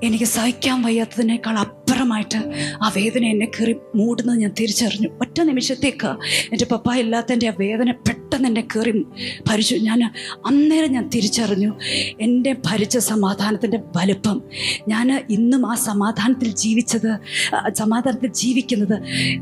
എനിക്ക് 0.03 0.25
സഹിക്കാൻ 0.25 0.81
വയ്യാത്തതിനേക്കാൾ 0.81 1.57
അപ്പുറമായിട്ട് 2.03 2.39
ആ 2.83 2.87
വേദന 2.97 3.23
എന്നെ 3.25 3.45
കയറി 3.45 3.73
മൂടുന്നത് 3.95 4.37
ഞാൻ 4.39 4.51
തിരിച്ചറിഞ്ഞു. 4.59 5.09
ഒറ്റ 5.21 5.37
നിമിഷത്തേക്ക് 5.49 6.09
എന്റെ 6.53 6.65
പപ്പ 6.65 6.93
ഇല്ലാത്തതിന്റെ 6.93 7.47
ആ 7.47 7.53
വേദന 7.59 7.91
പെട്ടെന്ന് 8.07 8.47
എന്നെ 8.47 8.63
കയറി 8.71 8.91
ഭരിച്ചു. 9.47 9.75
ഞാൻ 9.75 9.99
അന്നേരം 10.45 10.91
ഞാൻ 10.91 11.05
തിരിച്ചറിഞ്ഞു 11.15 11.71
എന്റെ 12.21 12.51
ഭരിച്ച 12.65 12.97
സമാധാനത്തിന്റെ 12.97 13.79
വലുപ്പം. 13.97 14.37
ഞാൻ 14.87 15.07
ഇന്നും 15.29 15.71
ആ 15.71 15.75
സമാധാനത്തിൽ 15.89 16.49
ജീവിച്ചത് 16.63 17.09
സമാധാനത്തിൽ 17.73 18.31
ജീവിക്കുന്നത് 18.33 18.95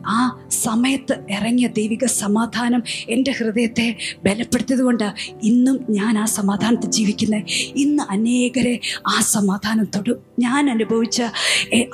ആ 0.07 0.20
സമയത്ത് 0.64 1.18
ഇറങ്ങിയ 1.32 1.68
ദൈവിക 1.80 2.05
സമാധാനം 2.05 2.84
എന്റെ 3.09 3.32
ഹൃദയത്തെ 3.32 3.88
ബലപ്പെടുത്തിയത് 4.26 4.82
കൊണ്ട് 4.82 5.07
ഇന്നും 5.43 5.78
ഞാൻ 5.89 6.14
ആ 6.20 6.26
സമാധാനത്തിൽ 6.38 6.91
ജീവിക്കുന്നത് 6.91 7.43
ഇന്ന് 7.76 8.03
അനേകരെ 8.09 8.76
ആ 9.07 9.18
സമാധാനം 9.36 9.88
തൊടും. 9.95 10.18
ഞാൻ 10.39 10.64
അനുഭവിച്ച 10.70 11.22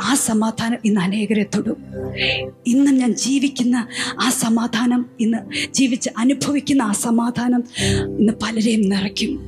ആ 0.01 0.13
സമാധാനം 0.13 0.55
ഇന്ന് 0.85 1.01
അനേകരെ 1.01 1.43
തൊടും. 1.43 1.77
ഇന്ന് 2.65 2.91
ഞാൻ 2.91 3.13
ജീവിക്കുന്ന 3.13 3.87
ആ 4.21 4.29
സമാധാനം 4.29 5.05
ഇന്ന് 5.19 5.37
ജീവിച്ച് 5.71 6.09
അനുഭവിക്കുന്ന 6.17 6.81
ആ 6.81 6.91
സമാധാനം 6.91 7.63
ഇന്ന് 8.19 8.33
പലരെയും 8.43 8.81
നിറയ്ക്കും. 8.81 9.39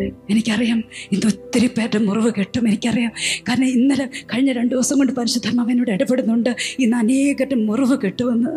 എനിക്കറിയാം. 0.00 0.84
ഇന്ന് 1.12 1.26
ഒത്തിരി 1.26 1.66
പേരുടെ 1.66 1.98
മുറിവ് 1.98 2.32
കെട്ടും 2.38 2.68
എനിക്കറിയാം. 2.68 3.12
കാരണം 3.48 3.64
ഇന്നലെ 3.64 4.04
കഴിഞ്ഞ 4.04 4.52
രണ്ട് 4.52 4.74
ദിവസം 4.74 4.98
കൊണ്ട് 4.98 5.12
പരിശുദ്ധമാവനോട് 5.12 5.90
ഇടപെടുന്നുണ്ട്. 5.90 6.56
ഇന്ന് 6.78 6.96
അനേകരുടെ 6.96 7.54
മുറിവ് 7.54 7.98
കെട്ടുമെന്ന്. 8.04 8.50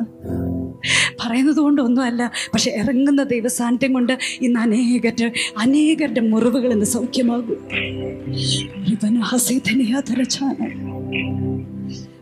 പറയുന്നത് 1.22 1.56
കൊണ്ടൊന്നുമല്ല 1.56 2.32
പക്ഷെ 2.54 2.72
ഇറങ്ങുന്ന 2.72 3.24
ദൈവസാന്നിധ്യം 3.24 3.94
കൊണ്ട് 3.94 4.18
ഇന്ന് 4.42 4.60
അനേകരുടെ 4.60 5.32
അനേകരുടെ 5.58 6.22
മുറിവുകൾ 6.22 6.72
ഇന്ന് 6.72 6.86
സൗഖ്യമാകും. 6.86 7.58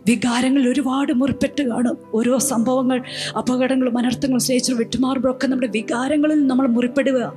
വികാരങ്ങൾ 0.07 0.69
ഒരുപാട് 0.69 1.13
മുറിപ്പെട്ട് 1.13 1.63
കാണും. 1.63 1.97
ഓരോ 2.13 2.37
സംഭവങ്ങൾ 2.37 3.03
അപകടങ്ങളും 3.37 3.97
അനർത്ഥങ്ങളും 3.97 4.41
സ്നേഹിച്ചു 4.41 4.73
വിട്ടുമാറുമ്പോഴൊക്കെ 4.73 5.47
നമ്മുടെ 5.47 5.67
വികാരങ്ങളിൽ 5.67 6.47
നമ്മൾ 6.47 6.67
മുറിപ്പെടുക. 6.67 7.33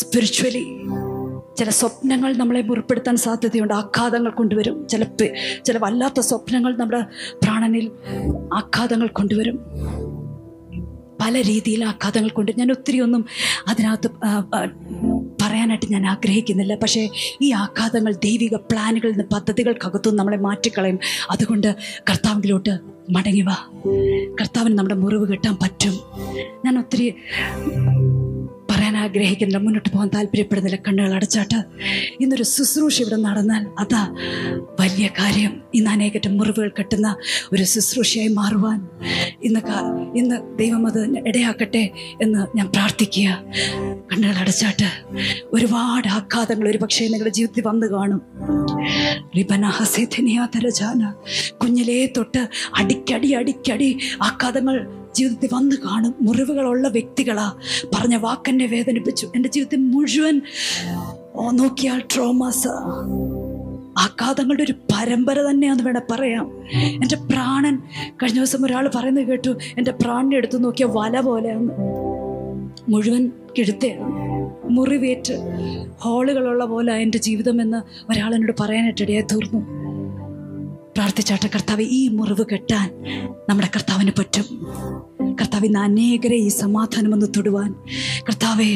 സ്പിരിച്വലി 0.00 0.64
ചില 1.58 1.70
സ്വപ്നങ്ങൾ 1.70 2.30
നമ്മളെ 2.36 2.62
മുറിപ്പെടുത്താൻ 2.62 3.16
സാധ്യതയുണ്ട്. 3.16 3.74
ആഘാതങ്ങൾ 3.74 4.30
കൊണ്ടുവരും. 4.30 4.76
ചില 4.88 5.02
ചില 5.66 5.76
വല്ലാത്ത 5.78 6.20
സ്വപ്നങ്ങൾ 6.20 6.72
നമ്മുടെ 6.76 7.00
പ്രാണനിൽ 7.42 7.86
ആഘാതങ്ങൾ 8.54 9.08
കൊണ്ടുവരും. 9.18 9.58
പല 11.20 11.34
രീതിയിൽ 11.42 11.84
ആഘാതങ്ങൾ 11.84 12.30
കൊണ്ട് 12.30 12.50
ഞാൻ 12.58 12.70
ഒത്തിരി 12.70 12.98
ഒന്നും 13.00 13.22
അതിനകത്ത് 13.68 14.08
പറയാനായിട്ട് 15.42 15.86
ഞാൻ 15.92 16.06
ആഗ്രഹിക്കുന്നില്ല. 16.06 16.74
പക്ഷേ 16.74 17.02
ഈ 17.42 17.52
ആഘാതങ്ങൾ 17.52 18.12
ദൈവിക 18.24 18.54
പ്ലാനുകളിൽ 18.70 19.12
നിന്ന് 19.12 19.24
പദ്ധതികൾക്കകത്തും 19.34 20.16
നമ്മളെ 20.16 20.36
മാറ്റിക്കളയും. 20.36 20.98
അതുകൊണ്ട് 21.30 21.70
കർത്താവിലോട്ട് 22.10 22.74
മടങ്ങി 23.10 23.40
വാ 23.40 23.56
കർത്താവിന് 24.40 24.78
നമ്മുടെ 24.78 24.94
മുറിവ് 24.94 25.26
കിട്ടാൻ 25.32 25.56
പറ്റും. 25.62 25.94
ഞാൻ 26.64 26.74
ഒത്തിരി 26.78 27.08
ആഗ്രഹിക്കുന്നില്ല. 28.96 29.58
മുന്നോട്ട് 29.58 29.88
പോകാൻ 29.88 30.08
താല്പര്യപ്പെടുന്നില്ല. 30.14 30.76
കണ്ണുകൾ 30.88 31.14
അടച്ചാട്ട്. 31.14 31.58
ഇന്നൊരു 32.20 32.42
ശുശ്രൂഷ 32.42 33.00
ഇവിടെ 33.00 33.16
നടന്നാൽ 33.16 33.66
അതാ 33.78 34.16
വലിയ 34.80 35.06
കാര്യം. 35.06 35.62
ഇന്ന് 35.74 35.90
അനേകറ്റം 35.90 36.36
മുറിവുകൾ 36.36 36.70
കെട്ടുന്ന 36.78 37.16
ഒരു 37.52 37.62
ശുശ്രൂഷയായി 37.62 38.28
മാറുവാൻ. 38.28 38.88
ഇന്ന് 39.42 39.60
ഇന്ന് 40.16 40.58
ദൈവം 40.58 40.86
അത് 40.86 41.18
ഇടയാക്കട്ടെ 41.28 41.90
എന്ന് 42.22 42.56
ഞാൻ 42.56 42.66
പ്രാർത്ഥിക്കുക. 42.66 43.42
കണ്ണുകൾ 44.12 44.34
അടച്ചാട്ട് 44.34 44.88
ഒരുപാട് 45.52 46.08
ആഘാതങ്ങൾ 46.08 46.68
ഒരു 46.68 46.78
പക്ഷേ 46.78 47.08
നിങ്ങളുടെ 47.08 47.34
ജീവിതത്തിൽ 47.34 47.68
വന്നു 47.68 47.86
കാണും. 47.86 48.22
കുഞ്ഞിലേ 51.62 52.06
തൊട്ട് 52.16 52.48
അടിക്കടി 52.76 53.32
അടിക്കടി 53.32 53.98
ആഘാതങ്ങൾ 54.22 55.05
ജീവിതത്തിൽ 55.16 55.48
വന്ന് 55.52 55.76
കാണും. 55.76 56.14
മുറിവുകളുള്ള 56.20 56.88
വ്യക്തികളാ. 56.88 57.52
പറഞ്ഞ 57.94 58.16
വാക്കെന്നെ 58.16 58.66
വേദനിപ്പിച്ചു. 58.66 59.32
എന്റെ 59.36 59.48
ജീവിതത്തിൽ 59.48 59.78
മുഴുവൻ 59.78 60.40
നോക്കിയാൽ 61.52 62.02
ട്രോമാസ്. 62.14 62.68
ആഘാതങ്ങളുടെ 63.98 64.62
ഒരു 64.62 64.72
പരമ്പര 64.72 65.38
തന്നെയാന്ന് 65.40 65.84
വേണേൽ 65.84 66.02
പറയാം. 66.10 66.46
എന്റെ 66.76 67.16
പ്രാണൻ 67.16 67.76
കഴിഞ്ഞ 68.22 68.36
ദിവസം 68.36 68.64
ഒരാൾ 68.66 68.90
പറയുന്നത് 68.94 69.24
കേട്ടു 69.24 69.48
എന്റെ 69.78 69.90
പ്രാണനെ 69.90 70.36
എടുത്തു 70.36 70.58
നോക്കിയ 70.58 70.86
വല 70.88 71.20
പോലെയാണ് 71.20 71.70
മുഴുവൻ 72.88 73.30
കിഴുത്തയാണ്. 73.58 74.26
മുറിവേറ്റ് 74.70 75.34
ഹോളുകളുള്ള 76.00 76.64
പോലെ 76.64 76.92
എന്റെ 76.94 77.18
ജീവിതമെന്ന് 77.18 77.80
ഒരാളെന്നോട് 78.12 78.52
പറയാനായിട്ടിടയായി 78.60 79.24
തീർന്നു. 79.32 79.85
പ്രാർത്ഥിച്ചാട്ടെ 81.16 81.48
കർത്താവ് 81.54 81.84
ഈ 81.98 82.08
മുറിവ് 82.08 82.44
കെട്ടാൻ 82.52 82.88
നമ്മുടെ 83.48 83.68
കർത്താവിന് 83.76 84.12
പറ്റും. 84.18 84.46
കർത്താവ് 85.40 85.64
ഇന്ന് 85.66 85.78
അനേകരെ 85.78 86.36
ഈ 86.36 86.48
സമാധാനം 86.48 87.14
ഒന്ന് 87.14 87.28
തൊടുവാൻ. 87.36 87.70
കർത്താവെ 88.28 88.68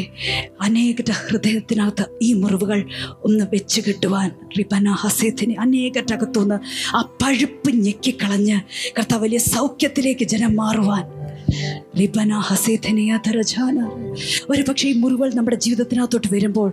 അനേകരുടെ 0.61 1.15
ഹൃദയത്തിനകത്ത് 1.21 2.05
ഈ 2.23 2.33
മുറിവുകൾ 2.33 2.81
ഒന്ന് 3.25 3.45
വെച്ച് 3.53 3.81
കെട്ടുവാൻ. 3.81 4.29
റിബന 4.59 4.89
ഹസേത്തിന് 5.03 5.55
അനേകരുടെ 5.61 6.15
അകത്തുനിന്ന് 6.15 6.59
ആ 6.97 7.01
പഴുപ്പ് 7.23 7.71
ഞെക്കിക്കളഞ്ഞ് 7.85 8.61
കർത്താവ് 8.99 9.23
വലിയ 9.23 9.39
സൗഖ്യത്തിലേക്ക് 9.39 10.25
ജനം 10.25 10.57
മാറുവാൻ. 10.57 11.05
ഒരു 14.51 14.63
പക്ഷേ 14.63 14.89
ഈ 14.89 14.93
മുറിവുകൾ 14.93 15.35
നമ്മുടെ 15.35 15.57
ജീവിതത്തിനകത്തോട്ട് 15.57 16.35
വരുമ്പോൾ 16.35 16.73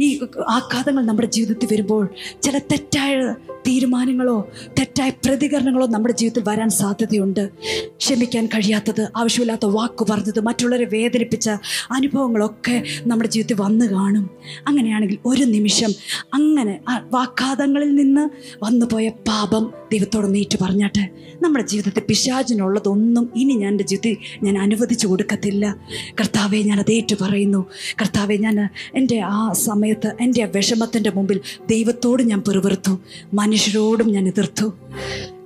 ഈ 0.00 0.20
ആഘാതങ്ങൾ 0.48 1.06
നമ്മുടെ 1.06 1.26
ജീവിതത്തിൽ 1.26 1.68
വരുമ്പോൾ 1.72 2.08
ചില 2.42 2.58
തെറ്റായ 2.58 3.34
തീരുമാനങ്ങളോ 3.66 4.50
തെറ്റായ 4.78 5.10
പ്രതികരണങ്ങളോ 5.10 5.86
നമ്മുടെ 5.86 6.14
ജീവിതത്തിൽ 6.14 6.50
വരാൻ 6.50 6.70
സാധ്യതയുണ്ട്. 6.70 7.50
ക്ഷമിക്കാൻ 7.98 8.46
കഴിയാത്തത് 8.46 9.08
ആവശ്യമില്ലാത്ത 9.16 9.66
വാക്ക് 9.66 10.06
പറഞ്ഞത് 10.10 10.40
മറ്റുള്ളവരെ 10.40 10.84
വേദനിപ്പിച്ച 10.84 11.50
അനുഭവങ്ങളൊക്കെ 11.90 12.82
നമ്മുടെ 13.06 13.30
ജീവിതത്തിൽ 13.30 13.62
വന്നു 13.64 13.84
കാണും. 13.84 14.30
അങ്ങനെയാണെങ്കിൽ 14.66 15.18
ഒരു 15.26 15.44
നിമിഷം 15.44 15.90
അങ്ങനെ 16.34 16.80
വാക്കാതങ്ങളിൽ 17.10 17.94
നിന്ന് 17.94 18.28
വന്നുപോയ 18.62 19.08
പാപം 19.08 19.72
ദൈവത്തോട് 19.92 20.34
നീറ്റ് 20.34 20.58
പറഞ്ഞാട്ടെ. 20.62 21.08
നമ്മുടെ 21.42 21.64
ജീവിതത്തിൽ 21.64 22.02
പിശാചിനുള്ളതൊന്നും 22.08 23.30
ഇനി 23.36 23.52
ഞാൻ 23.52 23.70
എന്റെ 23.70 23.84
ജീവിതത്തിൽ 23.84 24.13
ഞാൻ 24.42 24.58
അനുവദിച്ചു 24.58 25.06
കൊടുക്കത്തില്ല. 25.06 25.76
കർത്താവെ 26.20 26.58
ഞാൻ 26.58 26.80
അതേറ്റു 26.80 27.16
പറയുന്നു 27.22 27.66
കർത്താവെ 28.00 28.36
ഞാൻ 28.36 28.68
എന്റെ 28.94 29.20
ആ 29.20 29.52
സമയത്ത് 29.52 30.12
എന്റെ 30.20 30.42
ആ 30.42 30.46
വിഷമത്തിന്റെ 30.56 31.10
മുമ്പിൽ 31.10 31.40
ദൈവത്തോട് 31.70 32.22
ഞാൻ 32.22 32.40
പെറുവിറുത്തു 32.40 33.00
മനുഷ്യരോടും 33.34 34.12
ഞാൻ 34.12 34.26
എതിർത്തു. 34.28 34.72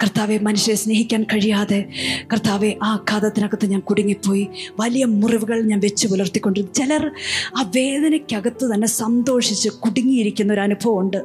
കർത്താവെ 0.02 0.38
മനുഷ്യരെ 0.38 0.76
സ്നേഹിക്കാൻ 0.76 1.22
കഴിയാതെ 1.22 1.84
കർത്താവെ 2.32 2.76
ആ 2.82 2.88
ആഘാതത്തിനകത്ത് 2.98 3.66
ഞാൻ 3.66 3.80
കുടുങ്ങിപ്പോയി. 3.80 4.48
വലിയ 4.80 5.04
മുറിവുകൾ 5.04 5.62
ഞാൻ 5.62 5.80
വെച്ച് 5.80 6.08
പുലർത്തിക്കൊണ്ടിരുന്നു 6.08 6.74
ചിലർ 6.74 7.10
ആ 7.56 7.62
വേദനയ്ക്കകത്ത് 7.76 8.74
തന്നെ 8.74 8.88
സന്തോഷിച്ച് 8.88 9.68
കുടുങ്ങിയിരിക്കുന്ന 9.68 10.52
ഒരു 10.52 10.60
അനുഭവമുണ്ട്. 10.60 11.16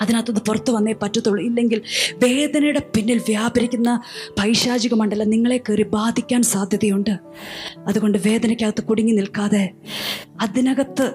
അതിനകത്തുനിന്ന് 0.00 0.44
പുറത്തു 0.46 0.72
വന്നേ 0.72 0.92
പറ്റത്തുള്ളൂ. 0.92 1.44
ഇല്ലെങ്കിൽ 1.44 1.82
വേദനയുടെ 2.14 2.82
പിന്നിൽ 2.96 3.18
വ്യാപരിക്കുന്ന 3.18 4.02
പൈശാചിക 4.38 4.94
മണ്ഡലം 4.94 5.30
നിങ്ങളെ 5.30 5.56
കയറി 5.56 5.82
ബാധിക്കാൻ 5.82 6.42
സാധ്യതയുണ്ട്. 6.42 7.18
അതുകൊണ്ട് 7.86 8.18
വേദനയ്ക്കകത്ത് 8.26 8.82
കുടുങ്ങി 8.82 9.12
നിൽക്കാതെ 9.12 9.70
അതിനകത്ത് 10.40 11.12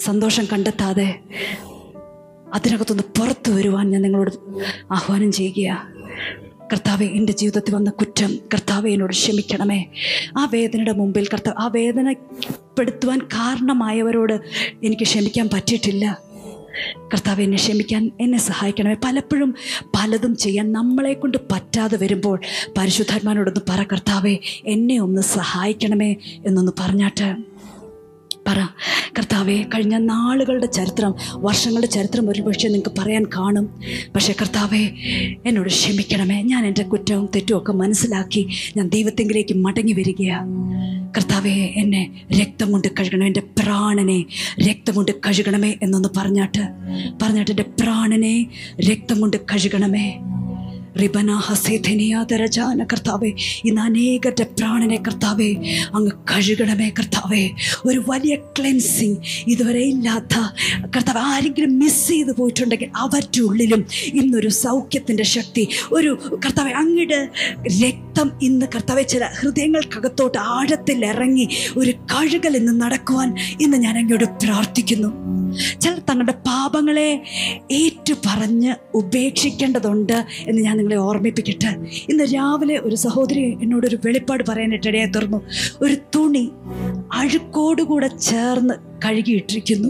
സന്തോഷം 0.00 0.44
കണ്ടെത്താതെ 0.52 1.20
അതിനകത്തുനിന്ന് 2.54 3.20
പുറത്തു 3.20 3.50
വരുവാൻ 3.50 3.90
ഞാൻ 3.90 4.02
നിങ്ങളോട് 4.02 4.30
ആഹ്വാനം 4.92 5.32
ചെയ്യുകയാണ് 5.32 5.96
കർത്താവെ 6.72 7.04
എന്റെ 7.04 7.32
ജീവിതത്തിൽ 7.32 7.74
വന്ന 7.74 7.90
കുറ്റം 7.90 8.38
കർത്താവെ 8.54 8.90
എന്നോട് 8.90 9.12
ക്ഷമിക്കണമേ. 9.12 9.86
ആ 10.38 10.48
വേദനയുടെ 10.52 10.92
മുമ്പിൽ 10.92 11.26
കർത്താവ് 11.26 11.62
ആ 11.62 11.66
വേദനപ്പെടുത്തുവാൻ 11.68 13.18
കാരണമായവരോട് 13.18 14.40
എനിക്ക് 14.84 15.02
ക്ഷമിക്കാൻ 15.02 15.48
പറ്റിയിട്ടില്ല. 15.54 16.18
കർത്താവ് 17.12 17.42
എന്നെ 17.42 17.56
ക്ഷമിക്കാൻ 17.56 18.10
എന്നെ 18.20 18.38
സഹായിക്കണമേ. 18.38 18.96
പലപ്പോഴും 19.04 19.54
പലതും 19.96 20.36
ചെയ്യാൻ 20.36 20.72
നമ്മളെ 20.72 21.12
കൊണ്ട് 21.12 21.38
പറ്റാതെ 21.52 21.96
വരുമ്പോൾ 21.96 22.40
പരിശുദ്ധാത്മാനോടൊന്ന് 22.78 23.60
പറ 23.70 23.82
കർത്താവെ 23.82 24.38
എന്നെ 24.64 24.98
ഒന്ന് 25.00 25.22
സഹായിക്കണമേ 25.22 26.16
എന്നൊന്ന് 26.46 26.72
പറഞ്ഞാട്ട് 26.80 27.55
പറ. 28.46 28.58
കർത്താവെ 29.18 29.66
കഴിഞ്ഞ 29.74 29.96
നാളുകളുടെ 29.96 30.66
ചരിത്രം 30.66 31.14
വർഷങ്ങളുടെ 31.32 31.86
ചരിത്രം 31.86 32.30
ഒരുപക്ഷെ 32.30 32.68
നിങ്ങൾക്ക് 32.68 33.00
പറയാൻ 33.00 33.24
കാണും. 33.36 33.80
പക്ഷേ 34.14 34.34
കർത്താവെ 34.40 34.90
എന്നോട് 35.46 35.68
ക്ഷമിക്കണമേ. 35.68 36.42
ഞാൻ 36.42 36.66
എന്റെ 36.66 36.82
കുറ്റവും 36.82 37.28
തെറ്റും 37.34 37.56
ഒക്കെ 37.58 37.72
മനസ്സിലാക്കി 37.72 38.48
ഞാൻ 38.76 38.88
ദൈവത്തെങ്കിലേക്ക് 38.88 39.54
മടങ്ങി 39.54 39.92
വരികയാണ് 39.92 40.76
കർത്താവെ 41.16 41.72
എന്നെ 41.76 42.22
രക്തം 42.40 42.72
കൊണ്ട് 42.72 42.88
കഴുകണം. 42.88 43.26
എന്റെ 43.26 43.42
പ്രാണനെ 43.62 44.24
രക്തം 44.68 44.94
കൊണ്ട് 44.94 45.12
കഴുകണമേ 45.12 45.74
എന്നൊന്ന് 45.82 46.08
പറഞ്ഞാട്ട്. 46.16 46.68
പറഞ്ഞാട്ട് 47.22 47.50
എന്റെ 47.50 47.64
പ്രാണനെ 47.80 48.46
രക്തം 48.90 49.20
കൊണ്ട് 49.20 49.36
കഴുകണമേ. 49.36 50.18
റിബന 51.00 51.32
ഹസേധനിയാതരജാന 51.32 52.84
കർത്താവേ. 52.84 53.32
ഇന്ന് 53.64 53.80
അനേകരുടെ 53.80 54.46
പ്രാണനെ 54.58 54.96
കർത്താവേ 54.96 55.54
അങ്ങ് 55.94 56.10
കഴുകണമേ 56.10 56.88
കർത്താവേ. 56.88 57.48
ഒരു 57.86 58.04
വലിയ 58.08 58.36
ക്ലെൻസിങ് 58.36 59.16
ഇതുവരെ 59.46 59.80
ഇല്ലാത്ത 59.80 60.34
കർത്താവ് 60.96 61.18
ആരെങ്കിലും 61.18 61.78
മിസ് 61.78 62.08
ചെയ്ത് 62.08 62.36
പോയിട്ടുണ്ടെങ്കിൽ 62.36 62.90
അവരുടെ 62.96 63.40
ഉള്ളിലും 63.40 63.84
ഇന്നൊരു 64.06 64.48
സൗഖ്യത്തിന്റെ 64.48 65.22
ശക്തി 65.22 65.68
ഒരു 65.92 66.38
കർത്താവെ 66.44 66.70
അങ്ങയുടെ 66.70 67.28
രക്തം 67.82 68.30
ഇന്ന് 68.42 68.66
കർത്താവെ 68.74 69.02
ചില 69.02 69.24
ഹൃദയങ്ങൾക്കകത്തോട്ട് 69.40 70.38
ആഴത്തിൽ 70.38 71.04
ഇറങ്ങി 71.04 71.48
ഒരു 71.76 71.90
കഴുകൽ 71.90 72.56
ഇന്ന് 72.56 72.80
നടക്കുവാൻ 72.80 73.36
ഇന്ന് 73.60 73.76
ഞാൻ 73.76 73.98
അങ്ങോട്ട് 73.98 74.24
പ്രാർത്ഥിക്കുന്നു. 74.24 75.36
ചിലർ 75.80 75.98
തങ്ങളുടെ 75.98 76.32
പാപങ്ങളെ 76.32 77.22
ഏറ്റു 77.72 78.14
പറഞ്ഞ് 78.26 78.74
ഉപേക്ഷിക്കേണ്ടതുണ്ട് 78.94 80.26
എന്ന് 80.48 80.62
ഞാൻ 80.62 80.76
നിങ്ങളെ 80.76 80.96
ഓർമ്മിപ്പിക്കട്ടെ. 80.96 81.76
ഇന്ന് 82.08 82.24
രാവിലെ 82.34 82.78
ഒരു 82.78 82.94
സഹോദരി 82.94 83.58
എന്നോടൊരു 83.62 83.98
വെളിപ്പാട് 84.04 84.44
പറയാനായിട്ട് 84.48 84.86
ഇടയായി 84.86 85.06
തീർന്നു. 85.06 85.42
ഒരു 85.82 85.96
തുണി 86.14 86.50
അഴുക്കോടുകൂടെ 87.12 88.06
ചേർന്ന് 88.06 88.74
കഴുകിയിട്ടിരിക്കുന്നു. 89.04 89.88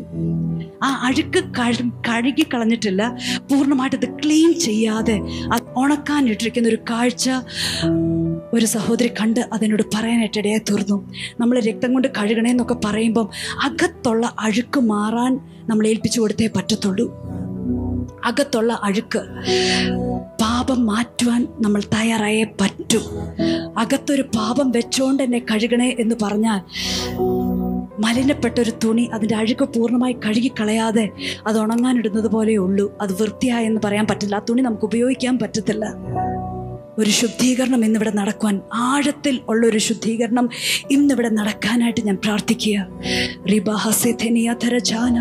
ആ 0.82 1.02
അഴുക്ക് 1.04 1.44
കഴു 1.44 1.90
കഴുകി 2.09 2.46
കളഞ്ഞിട്ടില്ല. 2.54 3.16
പൂർണമായിട്ട് 3.50 4.07
ക്ലീൻ 4.07 4.61
ചെയ്യാതെ 4.61 5.20
അത് 5.52 5.62
ഉണക്കാനിട്ടിരിക്കുന്ന 5.76 6.68
ഒരു 6.68 6.78
കാഴ്ച 6.90 7.30
ഒരു 8.55 8.66
സഹോദരി 8.66 9.11
കണ്ട് 9.20 9.40
അതിനോട് 9.53 9.82
പറയാനായിട്ട് 9.94 10.38
ഇടയായി 10.38 10.59
തീർന്നു. 10.59 11.12
നമ്മൾ 11.40 11.61
രക്തം 11.61 11.92
കൊണ്ട് 11.92 12.09
കഴുകണേന്നൊക്കെ 12.18 12.76
പറയുമ്പം 12.84 13.28
അകത്തുള്ള 13.62 14.34
അഴുക്ക് 14.38 14.80
മാറാൻ 14.80 15.40
നമ്മൾ 15.68 15.86
ഏൽപ്പിച്ചു 15.86 16.20
കൊടുത്തേ 16.20 16.47
പറ്റത്തുള്ളൂ. 16.57 17.07
അകത്തുള്ള 18.24 18.80
അഴുക്ക് 18.82 19.18
പാപം 20.42 20.86
മാറ്റുവാൻ 20.86 21.49
നമ്മൾ 21.61 21.80
തയ്യാറായേ 21.80 22.44
പറ്റൂ. 22.61 23.01
അകത്തൊരു 23.78 24.22
പാപം 24.22 24.70
വെച്ചോണ്ട് 24.70 25.22
എന്നെ 25.22 25.38
കഴുകണേ 25.38 25.97
എന്ന് 25.99 26.14
പറഞ്ഞാൽ 26.22 26.61
മലിനപ്പെട്ട 28.01 28.61
ഒരു 28.61 28.72
തുണി 28.84 29.11
അതിന്റെ 29.12 29.36
അഴുക്ക് 29.36 29.64
പൂർണമായി 29.64 30.12
കഴുകിക്കളയാതെ 30.12 31.09
അത് 31.47 31.59
ഉണങ്ങാനിടുന്നത് 31.59 32.26
പോലെ 32.26 32.57
ഉള്ളൂ. 32.57 32.99
അത് 33.01 33.12
വൃത്തിയായെന്ന് 33.22 33.80
പറയാൻ 33.84 34.07
പറ്റില്ല. 34.07 34.36
ആ 34.36 34.42
തുണി 34.51 34.62
നമുക്ക് 34.62 34.84
ഉപയോഗിക്കാൻ 34.84 35.38
പറ്റത്തില്ല. 35.38 35.84
ഒരു 36.99 37.11
ശുദ്ധീകരണം 37.11 37.84
ഇന്നിവിടെ 37.84 38.11
നടക്കുവാൻ 38.11 38.61
ആഴത്തിൽ 38.74 39.40
ഉള്ള 39.49 39.66
ഒരു 39.66 39.78
ശുദ്ധീകരണം 39.78 40.49
ഇന്നിവിടെ 40.90 41.28
നടക്കാനായിട്ട് 41.28 42.01
ഞാൻ 42.07 42.16
പ്രാർത്ഥിക്കുക. 42.16 42.86
റിബാഹസെനിയാധരജാന 43.53 45.18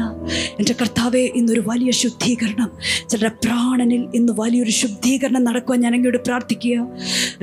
എന്റെ 0.60 0.76
കർത്താവെ 0.82 1.20
ഇന്നൊരു 1.20 1.64
വലിയ 1.68 1.92
ശുദ്ധീകരണം. 1.92 2.72
ചിലരുടെ 3.10 3.32
പ്രാണനിൽ 3.44 4.08
ഇന്ന് 4.16 4.34
വലിയൊരു 4.40 4.72
ശുദ്ധീകരണം 4.72 5.44
നടക്കുവാൻ 5.44 5.80
ഞാൻ 5.82 5.96
അങ്ങോട്ട് 5.96 6.18
പ്രാർത്ഥിക്കുക. 6.18 6.88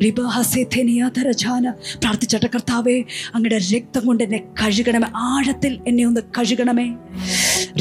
റിബാഹസെനിയാധരജാന 0.05 1.71
പ്രാർത്ഥിച്ചട്ടെ 1.71 2.47
കർത്താവെ 2.47 3.05
അങ്ങയുടെ 3.35 3.59
രക്തം 3.75 4.07
കൊണ്ട് 4.07 4.25
എന്നെ 4.25 4.39
കഴുകണമേ. 4.39 5.09
ആഴത്തിൽ 5.17 5.79
എന്നെ 5.89 6.05
ഒന്ന് 6.05 6.21
കഴുകണമേ. 6.21 6.95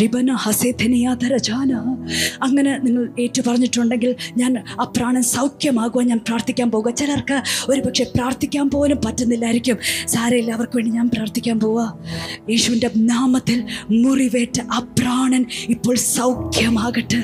റിബന 0.01 0.31
ഹസേധനിയാധരജാന 0.31 1.73
അങ്ങനെ 2.43 2.77
നിങ്ങൾ 2.77 3.09
ഏറ്റു 3.19 3.41
പറഞ്ഞിട്ടുണ്ടെങ്കിൽ 3.47 4.15
ഞാൻ 4.37 4.63
ആ 4.81 4.83
പ്രാണൻ 4.97 5.23
സൗഖ്യമാകുവാൻ 5.23 6.07
ഞാൻ 6.07 6.19
പ്രാർത്ഥിക്കാൻ 6.41 6.69
പോകുക. 6.73 6.91
ചിലർക്ക് 7.01 7.37
ഒരു 7.71 7.79
പക്ഷേ 7.85 8.03
പ്രാർത്ഥിക്കാൻ 8.15 8.65
പോലും 8.73 8.97
പറ്റുന്നില്ലായിരിക്കും. 9.05 9.77
സാരയില്ല 10.13 10.51
അവർക്ക് 10.57 10.75
വേണ്ടി 10.77 10.91
ഞാൻ 10.91 11.07
പ്രാർത്ഥിക്കാൻ 11.15 11.57
പോവുക 11.63 11.81
യേശുവിന്റെ 12.51 12.89
നാമത്തിൽ 13.11 13.59
മുറിവേറ്റ 14.03 14.57
അപ്രാണൻ 14.77 14.99
പ്രാണൻ 15.01 15.43
ഇപ്പോൾ 15.69 15.95
സൗഖ്യമാകട്ടെ. 16.17 17.19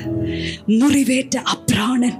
മുറിവേറ്റ 0.80 1.34
ആ 1.52 1.54
പ്രാണൻ 1.72 2.14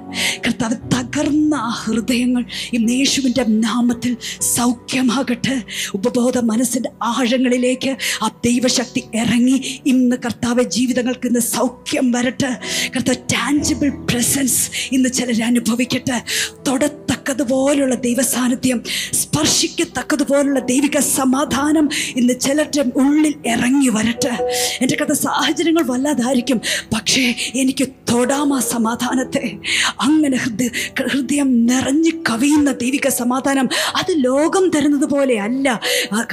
കർത്താവ് 0.62 1.04
തകർന്ന 1.04 1.56
ആ 1.56 1.70
ഹൃദയങ്ങൾ 1.70 2.46
ഇന്ന് 2.74 2.94
യേശുവിന്റെ 2.94 3.44
നാമത്തിൽ 3.44 4.18
സൗഖ്യമാകട്ടെ. 4.42 5.62
ഉപബോധ 5.94 6.38
മനസ്സിന്റെ 6.38 6.90
ആഴങ്ങളിലേക്ക് 7.04 7.98
ആ 8.24 8.28
ദൈവശക്തി 8.46 9.04
ഇറങ്ങി. 9.16 9.82
ഇന്ന് 9.86 10.16
കർത്താവ് 10.16 10.64
ജീവിതങ്ങൾക്ക് 10.64 11.28
ഇന്ന് 11.28 11.40
സൗഖ്യം 11.40 12.12
വരട്ടെ. 12.12 12.60
കർത്താവ് 12.96 13.16
ടാഞ്ചിബിൾ 13.16 13.90
പ്രസൻസ് 13.90 14.72
ഇന്ന് 14.92 15.10
ചിലർ 15.10 15.44
അനുഭവിക്കട്ടെ. 15.44 16.24
തൊടത്തക്കതുപോലുള്ള 16.68 17.96
ദൈവസാന്നിധ്യം 17.96 18.84
സ്പർശിക്കത്തക്കതുപോലുള്ള 19.14 20.60
ദൈവിക 20.60 21.00
സമാധാനം 21.00 21.90
ഇന്ന് 22.16 22.34
ചിലരുടെ 22.40 22.92
ഉള്ളിൽ 22.96 23.36
ഇറങ്ങി 23.48 23.90
വരട്ടെ. 23.90 24.50
എന്റെ 24.82 24.98
കഥ 25.02 25.12
സാഹചര്യങ്ങൾ 25.12 25.84
വല്ലാതായിരിക്കും. 25.84 26.62
പക്ഷേ 26.94 27.36
എനിക്ക് 27.56 27.88
തൊടാം 28.12 28.56
ആ 28.56 28.60
സമാധാനത്തെ. 28.60 29.58
അങ്ങനെ 30.02 30.38
ഹൃദയ 31.12 31.44
നിറഞ്ഞു 31.44 32.12
കവിയുന്ന 32.30 32.72
ദൈവിക 32.72 33.08
സമാധാനം 33.08 33.70
അത് 33.96 34.12
ലോകം 34.18 34.70
തരുന്നത് 34.76 35.06
പോലെ 35.06 35.40
അല്ല. 35.40 35.82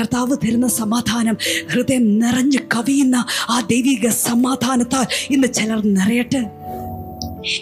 കർത്താവ് 0.00 0.36
തരുന്ന 0.36 0.68
സമാധാനം 0.68 1.36
ഹൃദയം 1.72 2.18
നിറഞ്ഞു 2.18 2.58
കവിയുന്ന 2.74 3.26
ആ 3.48 3.60
ദൈവിക 3.60 4.08
സമാധാനത്താൽ 4.08 5.06
ഇന്ന് 5.30 5.52
ചിലർ 5.52 5.80
നിറയട്ടെ? 5.84 6.63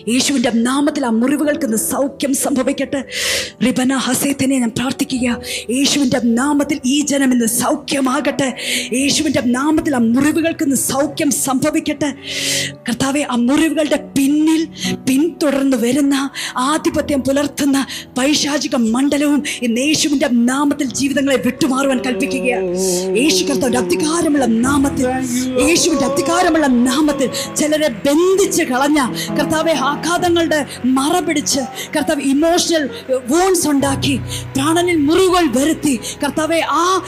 യേശുവിന്റെ 0.09 0.51
നാമത്തിൽ 0.51 1.07
ആ 1.07 1.11
മുറിവുകൾക്ക് 1.11 1.64
ഇന്ന് 1.64 1.76
സൗഖ്യം 1.76 2.35
സംഭവിക്കട്ടെ. 2.35 3.05
റിബന 3.66 3.95
ഹസേത്തിനെ 3.97 4.59
ഞാൻ 4.59 4.70
പ്രാർത്ഥിക്കുക. 4.70 5.26
യേശുവിന്റെ 5.70 6.20
നാമത്തിൽ 6.24 6.80
ഈ 6.87 7.01
ജനം 7.01 7.33
ഇന്ന് 7.33 7.47
സൗഖ്യമാകട്ടെ. 7.47 8.55
യേശുവിന്റെ 8.93 9.43
നാമത്തിൽ 9.47 9.97
ആ 9.97 9.99
മുറിവുകൾക്ക് 9.99 10.64
ഇന്ന് 10.64 10.76
സൗഖ്യം 10.76 11.30
സംഭവിക്കട്ടെ. 11.30 12.11
കർത്താവെ 12.89 13.22
ആ 13.30 13.37
മുറിവുകളുടെ 13.37 13.99
പിന്നിൽ 14.18 14.62
പിന്തുടർന്ന് 15.09 15.76
വരുന്ന 15.76 16.30
ആധിപത്യം 16.57 17.20
പുലർത്തുന്ന 17.22 17.87
പൈശാചിക 18.18 18.76
മണ്ഡലവും 18.76 19.43
ഇന്ന് 19.62 19.80
യേശുവിന്റെ 19.80 20.28
നാമത്തിൽ 20.28 20.87
ജീവിതങ്ങളെ 20.93 21.37
വിട്ടുമാറുവാൻ 21.37 21.99
കൽപ്പിക്കുകയാണ് 21.99 22.68
യേശു 23.20 23.45
കർത്താവിന്റെ 23.45 23.78
അധികാരമുള്ള 23.78 24.47
നാമത്തിൽ 24.47 25.07
യേശുവിന്റെ 25.68 26.05
അധികാരമുള്ള 26.05 26.66
നാമത്തിൽ 26.66 27.30
ചിലരെ 27.57 27.89
ബന്ധിച്ച് 27.89 28.62
കളഞ്ഞ 28.62 29.01
കർത്താവെ 29.39 29.72
ആഘാതങ്ങളുടെ 29.73 30.66
മറ 30.85 31.18
പിടിച്ച് 31.18 31.61
കർത്താവ് 31.97 32.20
ഇമോഷണൽ 32.20 32.91
വോൺസ് 33.29 33.68
ഉണ്ടാക്കി 33.68 34.20
പ്രാണനിൽ 34.55 34.97
മുറിവുകൾ 34.97 35.45
വരുത്തി. 35.59 36.01
കർത്താവെ 36.23 36.61
ആ 36.68 37.05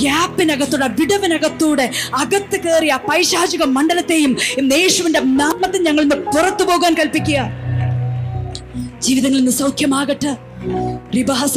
ഗ്യാപ്പിനകത്തൂടെ 0.00 0.88
വിടവിനകത്തൂടെ 0.88 1.90
അകത്ത് 2.14 2.60
കയറിയ 2.60 2.98
പൈശാചിക 3.10 3.64
മണ്ഡലത്തെയും 3.64 4.36
ഇന്ന് 4.58 4.74
യേശുവിന്റെ 4.74 5.20
നാമത്തിൽ 5.20 5.82
ഞങ്ങൾ 5.82 6.02
ഇന്ന് 6.02 6.16
പുറത്തു 6.16 6.64
പോകാൻ 6.64 6.94
കൽപ്പിക്കുക. 6.94 7.40
ജീവിതങ്ങളിൽ 9.00 9.44
നിന്ന് 9.44 9.58
സൗഖ്യമാകട്ടെ. 9.58 10.36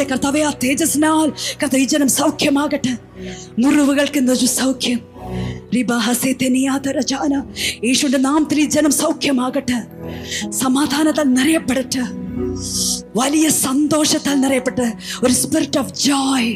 കർത്താവെ 0.03 0.39
ആ 0.39 0.51
തേജസ്സിനാൽ 0.63 1.29
കർത്താവ് 1.61 1.81
ഈ 1.81 1.85
ജനം 1.85 2.09
സൗഖ്യമാകട്ടെ. 2.09 2.97
മുറിവുകൾക്ക് 3.59 4.17
ഇന്നൊരു 4.17 4.45
സൗഖ്യം. 4.45 5.08
യേശുവിന്റെ 7.83 8.17
നാമത്തിൽ 8.17 8.59
ഈ 8.59 8.65
ജനം 8.65 8.91
സൗഖ്യമാകട്ടെ. 8.91 9.83
സമാധാനത്താൽ 10.49 11.23
നിറയപ്പെടട്ടെ. 11.23 12.03
വലിയ 13.15 13.49
സന്തോഷത്താൽ 13.49 14.35
നിറയപ്പെട്ട്. 14.41 14.93
ഒരു 15.23 15.33
സ്പിരിറ്റ് 15.33 15.79
ഓഫ് 15.79 15.93
ജോയ് 15.93 16.55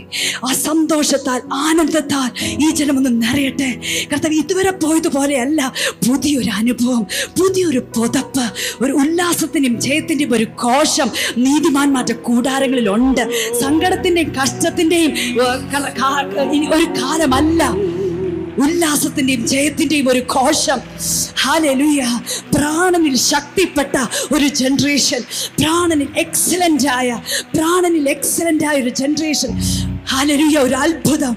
ആ 0.50 0.54
സന്തോഷത്താൽ 0.54 1.42
ആനന്ദത്താൽ 1.54 2.32
ഈ 2.68 2.70
ജനം 2.70 2.98
ഒന്ന് 2.98 3.22
നിറയട്ടെ. 3.22 3.82
കർത്താവ് 4.12 4.34
ഇതുവരെ 4.34 4.72
പോയതുപോലെയല്ല. 4.72 5.74
പുതിയൊരു 6.10 6.50
അനുഭവം 6.50 7.04
പുതിയൊരു 7.40 7.80
പുതപ്പ് 7.80 8.52
ഒരു 8.82 8.92
ഉല്ലാസത്തിന്റെയും 8.92 9.82
ജയത്തിന്റെയും 9.82 10.34
ഒരു 10.34 10.44
കോശം 10.44 11.10
നീതിമാന്മാരുടെ 11.38 12.14
കൂടാരങ്ങളിലുണ്ട്. 12.14 13.54
സങ്കടത്തിന്റെയും 13.62 14.36
കഷ്ടത്തിന്റെയും 14.44 15.14
ഒരു 16.74 16.86
കാലമല്ല. 17.02 17.74
ഉല്ലാസത്തിന്റെയും 18.58 19.48
ജയത്തിന്റെയും 19.48 20.08
ഒരു 20.08 20.20
കോശം. 20.20 20.80
ഹാലലുയ 21.44 22.04
പ്രാണനിൽ 22.56 23.16
ശക്തിപ്പെട്ട 23.16 23.96
ഒരു 24.32 24.48
ജനറേഷൻ 24.48 25.22
പ്രാണനിൽ 25.60 26.08
എക്സലന്റ് 26.18 26.88
ആയ 26.88 27.20
പ്രാണനിൽ 27.56 28.10
എക്സലന്റ് 28.10 28.66
ആയ 28.66 28.82
ഒരു 28.82 28.90
ജനറേഷൻ 28.90 29.52
ഹാലലുയ 30.12 30.58
ഒരു 30.58 30.76
അത്ഭുതം. 30.76 31.36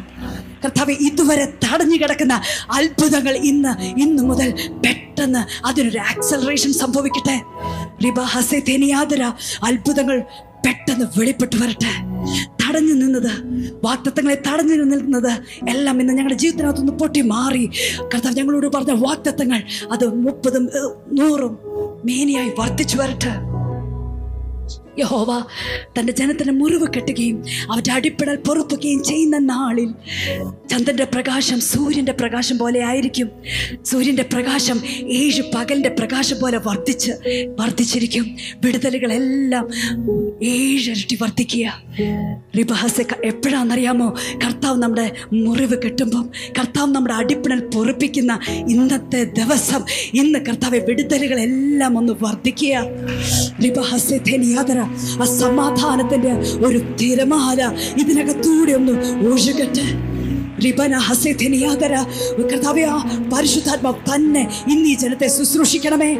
കർത്താവ് 0.64 0.92
ഇതുവരെ 0.92 1.46
തടഞ്ഞു 1.64 1.96
കിടക്കുന്ന 1.96 2.34
അത്ഭുതങ്ങൾ 2.70 3.34
ഇന്ന് 3.50 3.72
ഇന്നു 4.00 4.22
മുതൽ 4.22 4.48
പെട്ടെന്ന് 4.84 5.66
അതിനൊരു 5.66 5.98
ആക്സലറേഷൻ 5.98 6.72
സംഭവിക്കട്ടെ. 6.72 7.36
റിബ 8.04 8.20
ഹസെ 8.20 8.58
അത്ഭുതങ്ങൾ 9.62 10.24
പെട്ടെന്ന് 10.66 11.06
വെളിപ്പെട്ടു 11.16 11.56
വരട്ടെ. 11.56 11.92
തടഞ്ഞു 12.76 12.94
നിന്നത്. 12.94 13.32
വാക്തത്വങ്ങളെ 13.84 14.42
തടഞ്ഞു 14.48 14.74
നിൽക്കുന്നത് 14.84 15.32
എല്ലാം 15.68 16.00
ഇന്ന് 16.00 16.12
ഞങ്ങളുടെ 16.12 16.38
ജീവിതത്തിനകത്തുനിന്ന് 16.38 16.92
പൊട്ടി 16.92 17.20
മാറി. 17.20 17.70
കർത്താവ് 18.14 18.34
ഞങ്ങളോട് 18.36 18.66
പറഞ്ഞ 18.66 18.92
വാക്തത്വങ്ങൾ 18.92 19.62
അത് 19.92 20.14
മുപ്പതും 20.14 20.70
നൂറും 21.12 21.58
മേനിയായി 22.04 22.52
വർദ്ധിച്ചു 22.58 22.96
വരട്ടെ. 22.98 23.55
യഹോവ 24.98 25.44
തന്റെ 25.98 26.12
ജനത്തിന് 26.12 26.52
മുറിവ് 26.52 26.86
കെട്ടുകയും 26.86 27.44
അവരുടെ 27.72 27.92
അടിപ്പിടൽ 27.92 28.36
പൊറുപ്പുകയും 28.36 29.04
ചെയ്യുന്ന 29.04 29.38
നാളിൽ 29.38 29.90
ചന്ദ്രന്റെ 30.70 31.04
പ്രകാശം 31.04 31.60
സൂര്യന്റെ 31.60 32.12
പ്രകാശം 32.12 32.58
പോലെ 32.58 32.84
ആയിരിക്കും. 32.84 33.30
സൂര്യന്റെ 33.84 34.22
പ്രകാശം 34.22 34.82
ഏഴ് 35.08 35.42
പകലിന്റെ 35.54 35.88
പ്രകാശം 35.88 36.36
പോലെ 36.42 36.58
വർദ്ധിച്ച് 36.66 37.12
വർദ്ധിച്ചിരിക്കും. 37.58 38.36
വിടുതലുകളെല്ലാം 38.64 39.68
ഏഴരട്ടി 40.42 41.18
വർദ്ധിക്കുക. 41.22 41.82
റിബഹസ് 42.58 43.00
എപ്പോഴാണെന്നറിയാമോ? 43.24 44.16
കർത്താവ് 44.44 44.78
നമ്മുടെ 44.82 45.12
മുറിവ് 45.32 45.82
കെട്ടുമ്പം 45.82 46.30
കർത്താവ് 46.58 46.90
നമ്മുടെ 46.90 47.14
അടിപ്പിണൽ 47.14 47.60
പൊറുപ്പിക്കുന്ന 47.74 48.38
ഇന്നത്തെ 48.68 49.24
ദിവസം 49.24 49.84
ഇന്ന് 50.14 50.38
കർത്താവ് 50.38 50.76
വിടുതലുകളെല്ലാം 50.76 51.98
ഒന്ന് 51.98 52.12
വർദ്ധിക്കുക. 52.22 52.82
റിബഹസ് 53.64 54.10
ധനിയാതര 54.10 54.85
ആ 55.22 55.24
സമാധാനത്തിന്റെ 55.24 56.32
ഒരു 56.66 56.78
തിരമാല 56.78 57.72
ഇതിനകത്തൂടെ 58.00 58.72
ഒന്ന് 58.72 58.92
ഒഴുകട്ടെ. 59.28 60.16
പരിശുദ്ധാത്മാവ് 63.32 64.14
തന്നെ 64.14 64.42
ഇന്ന് 64.70 64.88
ഈ 64.88 64.94
ജനത്തെ 64.94 65.28
ശുശ്രൂഷിക്കണമേ. 65.28 66.14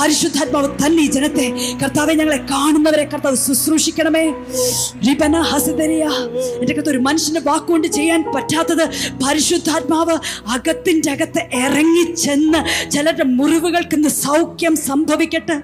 പരിശുദ്ധാത്മാവ് 0.00 0.68
തന്നെ 0.86 1.02
ഈ 1.02 1.06
ജനത്തെ 1.06 1.46
കർത്താവെ 1.82 2.14
ഞങ്ങളെ 2.14 2.36
കാണുന്നവരെ 2.36 3.04
കർത്താവ് 3.04 3.36
ശുശ്രൂഷിക്കണമേ. 3.36 4.24
റിബന 5.08 5.40
ഹസിതനിയാ 5.40 6.10
എന്റെ 6.60 6.74
അകത്ത് 6.74 6.90
ഒരു 6.90 6.98
മനുഷ്യന്റെ 6.98 7.40
വാക്കുകൊണ്ട് 7.40 7.88
ചെയ്യാൻ 7.88 8.24
പറ്റാത്തത് 8.36 8.84
പരിശുദ്ധാത്മാവ് 9.24 10.18
അകത്തിന്റെ 10.56 11.10
അകത്ത് 11.10 11.42
ഇറങ്ങി 11.54 12.14
ചെന്ന് 12.14 12.90
ചിലരുടെ 12.90 13.24
മുറിവുകൾക്ക് 13.24 14.08
സൗഖ്യം 14.08 14.76
സംഭവിക്കട്ടെ. 14.76 15.56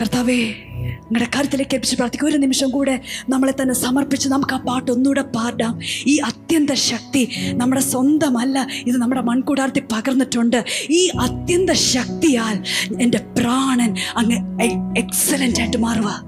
കർത്താവേ 0.00 0.54
നിങ്ങളുടെ 0.84 1.30
കാര്യത്തിലേക്ക് 1.34 1.74
ഏൽപ്പിച്ച് 1.74 1.96
പ്രാർത്ഥിക്കും 1.96 2.28
ഒരു 2.28 2.36
നിമിഷം 2.36 2.70
കൂടെ 2.70 3.00
നമ്മളെ 3.28 3.52
തന്നെ 3.62 3.74
സമർപ്പിച്ച് 3.74 4.28
നമുക്ക് 4.28 4.54
ആ 4.54 4.56
പാട്ട് 4.56 4.90
ഒന്നുകൂടെ 4.90 5.22
പാടാം. 5.22 5.80
ഈ 6.06 6.16
അത്യന്ത 6.16 6.70
ശക്തി 6.70 7.28
നമ്മുടെ 7.52 7.80
സ്വന്തമല്ല 7.80 8.66
ഇത് 8.86 8.96
നമ്മുടെ 8.96 9.20
മൺകൂടാരത്തിൽ 9.20 9.82
പകർന്നിട്ടുണ്ട്. 9.92 10.64
ഈ 10.90 11.10
അത്യന്ത 11.20 11.70
ശക്തിയാൽ 11.70 12.62
എന്റെ 13.00 13.18
പ്രാണൻ 13.18 13.96
അങ്ങ് 14.16 14.62
എക്സലന്റ് 14.98 15.60
ആയിട്ട് 15.60 15.76
മാറുക. 15.76 16.24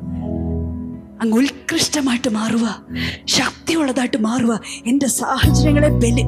അങ്ങ് 1.23 1.39
ഉത്കൃഷ്ടമായിട്ട് 1.39 2.29
മാറുക. 2.29 2.87
ശക്തിയുള്ളതായിട്ട് 3.25 4.17
മാറുക. 4.17 4.61
എന്റെ 4.87 5.07
സാഹചര്യങ്ങളെ 5.07 5.89
ബലി 5.89 6.27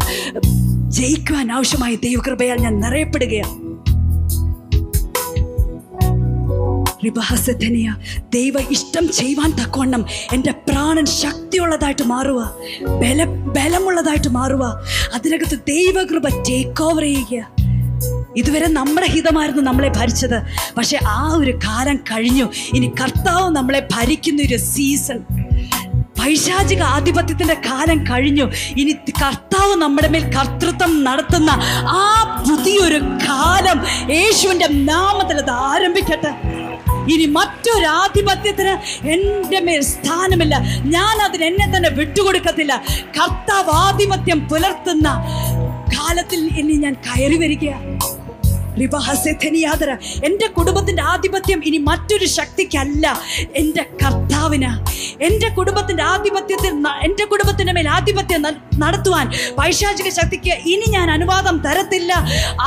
ജയിക്കുവാൻ 0.88 1.52
ആവശ്യമായ 1.52 1.94
ദൈവകൃപയാൽ 1.94 2.60
ഞാൻ 2.60 2.80
നിറയപ്പെടുകയാണ്. 2.80 3.67
റിബഹസധനിയ 7.04 7.94
ദൈവ 8.34 8.54
ഇഷ്ടം 8.70 9.08
ചെയ്യുവാൻ 9.08 9.50
തക്കവണ്ണം 9.50 10.04
എന്റെ 10.32 10.52
പ്രാണൻ 10.68 11.06
ശക്തിയുള്ളതായിട്ട് 11.06 12.02
മാറുക 12.02 12.40
ബല 13.02 13.24
ബലമുള്ളതായിട്ട് 13.24 14.28
മാറുക 14.28 14.82
അതിനകത്ത് 15.14 15.58
ദൈവകൃപ 15.68 16.28
ടേക്ക് 16.28 16.82
ഓവർ 16.82 17.02
ചെയ്യുക 17.02 17.58
ഇതുവരെ 18.36 18.66
നമ്മുടെ 18.68 19.06
ഹിതമായിരുന്നു 19.06 19.62
നമ്മളെ 19.62 19.88
ഭരിച്ചത്. 19.88 20.42
പക്ഷെ 20.76 20.98
ആ 21.06 21.34
ഒരു 21.36 21.50
കാലം 21.50 21.96
കഴിഞ്ഞു. 21.96 22.46
ഇനി 22.74 22.92
കർത്താവ് 23.00 23.56
നമ്മളെ 23.56 23.88
ഭരിക്കുന്ന 23.92 24.42
ഒരു 24.42 24.56
സീസൺ 24.56 25.18
പൈശാചിക 26.18 26.82
ആധിപത്യത്തിന്റെ 26.82 27.54
കാലം 27.54 28.04
കഴിഞ്ഞു. 28.04 28.50
ഇനി 28.76 28.92
കർത്താവ് 28.92 29.74
നമ്മുടെ 29.74 30.08
മേൽ 30.08 30.24
കർത്തൃത്വം 30.36 31.04
നടത്തുന്ന 31.04 31.50
ആ 31.88 32.04
പുതിയൊരു 32.48 32.98
കാലം 33.28 33.78
യേശുവിന്റെ 34.10 34.66
നാമത്തിൽ 34.66 35.36
അത് 35.36 35.50
ആരംഭിക്കട്ടെ. 35.50 36.32
ഇനി 37.14 37.26
മറ്റൊരാധിപത്യത്തിന് 37.26 39.06
എന്റെ 39.08 39.60
മേൽ 39.60 39.80
സ്ഥാനമില്ല. 39.80 40.60
ഞാൻ 40.84 41.22
അതിന് 41.22 41.44
എന്നെ 41.44 41.76
തന്നെ 41.76 41.90
വിട്ടുകൊടുക്കത്തില്ല. 41.90 42.84
കർത്താവ് 43.20 43.70
ആധിപത്യം 43.70 44.48
പുലർത്തുന്ന 44.48 45.08
കാലത്തിൽ 45.96 46.40
ഇനി 46.58 46.72
ഞാൻ 46.72 46.94
കയറി 46.94 47.36
വരിക 47.36 47.68
എന്റെ 50.24 50.46
കുടുംബത്തിന്റെ 50.46 51.02
ആധിപത്യം 51.02 51.62
ഇനി 51.64 51.76
മറ്റൊരു 51.76 52.26
ശക്തിക്കല്ല. 52.26 53.20
എന്റെ 53.54 53.84
കർത്താവിന് 54.48 54.70
എന്റെ 55.26 55.48
കുടുംബത്തിന്റെ 55.56 56.02
ആധിപത്യത്തിൽ 56.12 56.72
എന്റെ 57.06 57.24
കുടുംബത്തിന്റെ 57.30 57.72
മേൽ 57.76 57.86
ആധിപത്യം 57.96 58.40
നടത്തുവാൻ 58.82 59.26
പൈശാചിക 59.58 60.08
ശക്തിക്ക് 60.18 60.52
ഇനി 60.72 60.86
ഞാൻ 60.96 61.08
അനുവാദം 61.16 61.56
തരത്തില്ല. 61.66 62.12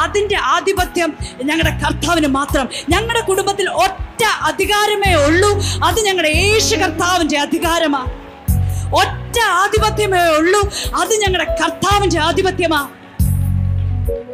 അതിന്റെ 0.04 0.38
ആധിപത്യം 0.56 1.10
ഞങ്ങളുടെ 1.50 1.74
കർത്താവിന് 1.84 2.30
മാത്രം. 2.38 2.66
ഞങ്ങളുടെ 2.94 3.24
കുടുംബത്തിൽ 3.30 3.68
ഒറ്റ 3.86 4.22
അധികാരമേ 4.50 5.14
ഉള്ളൂ. 5.26 5.52
അത് 5.88 6.00
ഞങ്ങളുടെ 6.08 6.32
യേശു 6.44 6.76
കർത്താവിന്റെ 6.84 7.40
അധികാരമാണ് 7.46 8.12
ഒറ്റ 9.02 9.38
ആധിപത്യമേ 9.64 10.24
ഉള്ളൂ. 10.40 10.62
അത് 11.02 11.14
ഞങ്ങളുടെ 11.24 11.48
കർത്താവിന്റെ 11.62 12.20
ആധിപത്യമാണ് 12.30 12.90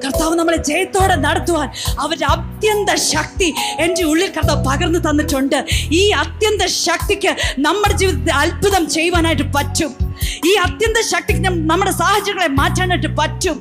കർത്താവ് 0.03 0.35
നമ്മളെ 0.35 0.57
ജയത്തോടെ 0.57 1.15
നടത്തുവാൻ 1.15 1.69
അവരുടെ 1.99 2.25
അത്യന്ത 2.25 2.95
ശക്തി 2.95 3.53
എന്റെ 3.79 4.03
ഉള്ളിൽ 4.03 4.29
കർത്താവ് 4.37 4.65
പകർന്നു 4.65 4.99
തന്നിട്ടുണ്ട്. 5.09 5.65
ഈ 5.91 6.09
അത്യന്ത 6.09 6.65
ശക്തിക്ക് 6.65 7.35
നമ്മുടെ 7.59 7.97
ജീവിതത്തിൽ 7.97 8.33
അത്ഭുതം 8.33 8.89
ചെയ്യുവാനായിട്ട് 8.89 9.43
പറ്റും. 9.55 9.91
ഈ 10.45 10.53
അത്യന്ത 10.65 11.01
ശക്തിക്ക് 11.13 11.41
നമ്മുടെ 11.71 11.91
സാഹചര്യങ്ങളെ 11.91 12.47
മാറ്റാനായിട്ട് 12.47 13.07
പറ്റും. 13.17 13.57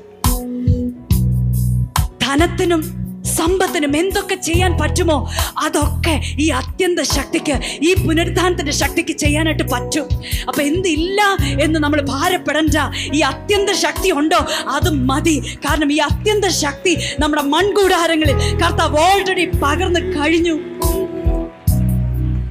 ധനത്തിനും 2.23 3.06
സമ്പത്തിനും 3.27 3.97
എന്തൊക്കെ 3.97 4.35
ചെയ്യാൻ 4.35 4.79
പറ്റുമോ 4.79 5.17
അതൊക്കെ 5.65 6.21
ഈ 6.39 6.49
അത്യന്ത 6.49 7.01
ശക്തിക്ക് 7.01 7.57
ഈ 7.83 7.95
പുനരുദ്ധാനത്തിന്റെ 7.95 8.73
ശക്തിക്ക് 8.73 9.13
ചെയ്യാനായിട്ട് 9.13 9.63
പറ്റും. 9.63 10.07
അപ്പൊ 10.49 10.63
എന്തില്ല 10.63 11.21
എന്ന് 11.61 11.79
നമ്മൾ 11.79 12.01
ഭാരപ്പെടണ്ട 12.03 12.77
ഈ 13.15 13.21
അത്യന്ത 13.21 13.71
ശക്തി 13.71 14.11
ഉണ്ടോ 14.11 14.41
അത് 14.69 14.91
മതി. 14.91 15.37
കാരണം 15.65 15.93
ഈ 15.93 15.97
അത്യന്ത 15.97 16.45
ശക്തി 16.45 16.97
നമ്മുടെ 17.19 17.43
മൺകൂടാരങ്ങളിൽ 17.43 18.37
കർത്താവ് 18.63 18.99
ഓൾറെഡി 18.99 19.47
പകർന്നു 19.63 20.01
കഴിഞ്ഞു. 20.01 20.57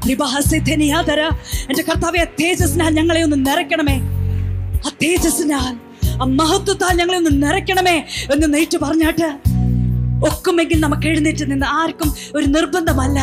ത്രിബഹസിദ്ധനിയാതര 0.05 1.21
എന്റെ 1.69 1.84
കർത്താവെ 1.84 2.23
തേജസ്സിനാൽ 2.39 2.93
ഞങ്ങളെ 2.93 3.23
ഒന്ന് 3.23 3.45
നിറയ്ക്കണമേ. 3.45 3.95
ആ 4.86 4.91
തേജസ്സിനാൽ 5.03 5.73
ആ 6.22 6.26
മഹത്വത്താൽ 6.39 6.93
ഞങ്ങളെ 6.97 7.18
ഒന്ന് 7.18 7.43
നിറയ്ക്കണമേ 7.43 7.97
എന്ന് 8.34 8.53
നെയ്റ്റ് 8.53 8.77
പറഞ്ഞാട്ട് 8.77 9.30
ഒക്കുമെങ്കിൽ 10.23 10.79
നമുക്ക് 10.79 11.07
എഴുന്നേറ്റ് 11.07 11.51
നിന്ന് 11.51 11.65
ആർക്കും 11.65 12.09
ഒരു 12.35 12.45
നിർബന്ധമല്ല. 12.45 13.19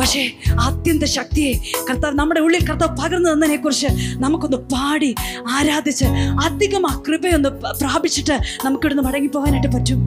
പക്ഷേ 0.00 0.22
അത്യന്ത 0.60 1.04
ശക്തിയെ 1.04 1.52
കർത്താവ് 1.90 2.14
നമ്മുടെ 2.14 2.40
ഉള്ളിൽ 2.40 2.66
കർത്താവ് 2.66 2.96
പകർന്നു 2.96 3.30
തന്നതിനെ 3.30 3.56
കുറിച്ച് 3.56 3.86
നമുക്കൊന്ന് 4.14 4.56
പാടി 4.56 5.14
ആരാധിച്ച് 5.50 6.04
അധികം 6.44 6.90
ആ 6.90 7.02
കൃപയൊന്ന് 7.08 7.48
പ്രാപിച്ചിട്ട് 7.48 8.38
നമുക്കിവിടുന്ന് 8.64 9.02
മടങ്ങിപ്പോകാനായിട്ട് 9.02 9.76
പറ്റും. 9.76 10.00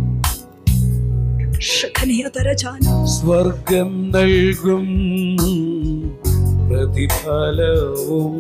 സ്വർഗം 3.06 4.12
നൽകും 4.12 4.88
പ്രതിഫലവും 6.70 8.36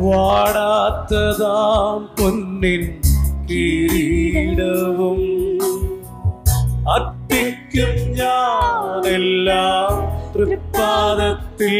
വാടാത്തതാം 0.00 1.98
പൊന്നിൻ 2.18 2.82
കിരീടവും. 3.50 5.20
അർപ്പിക്കും 6.90 8.12
ഞാനെല്ലാം 8.12 9.92
തൃപ്പാദത്തിൽ. 10.32 11.76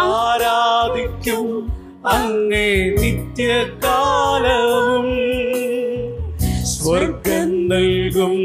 ആരാധിക്കും 0.00 1.72
അങ്ങേ 2.08 2.96
നിത്യകാലവും. 3.00 5.06
സ്വർഗം 6.64 7.68
നൽകും 7.68 8.36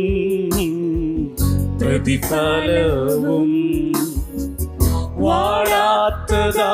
പ്രതിഫലവും. 1.79 3.49
വാഴാത്തതാ 5.17 6.73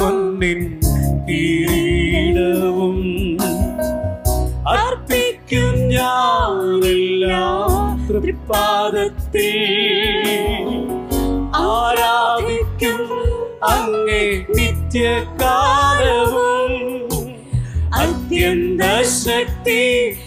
പൊന്നിൻ 0.00 0.80
കിരീടവും 1.28 2.05
നിത്യകാലവും 14.98 16.72
അത്യന്ത 18.00 18.82
ശക്തി 19.16 19.82
എന്നിൽ 20.16 20.25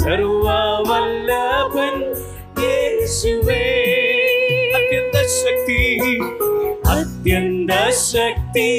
സർവവല്ലഭൻ 0.00 1.96
യേശുവേ. 2.62 3.64
അത്യന്ത 4.76 5.16
ശക്തി 5.38 5.80
അത്യന്ത 6.94 7.72
ശക്തി 8.10 8.70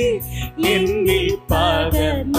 എന്നിൽ 0.74 1.28
പകർന്നവനെ 1.52 2.31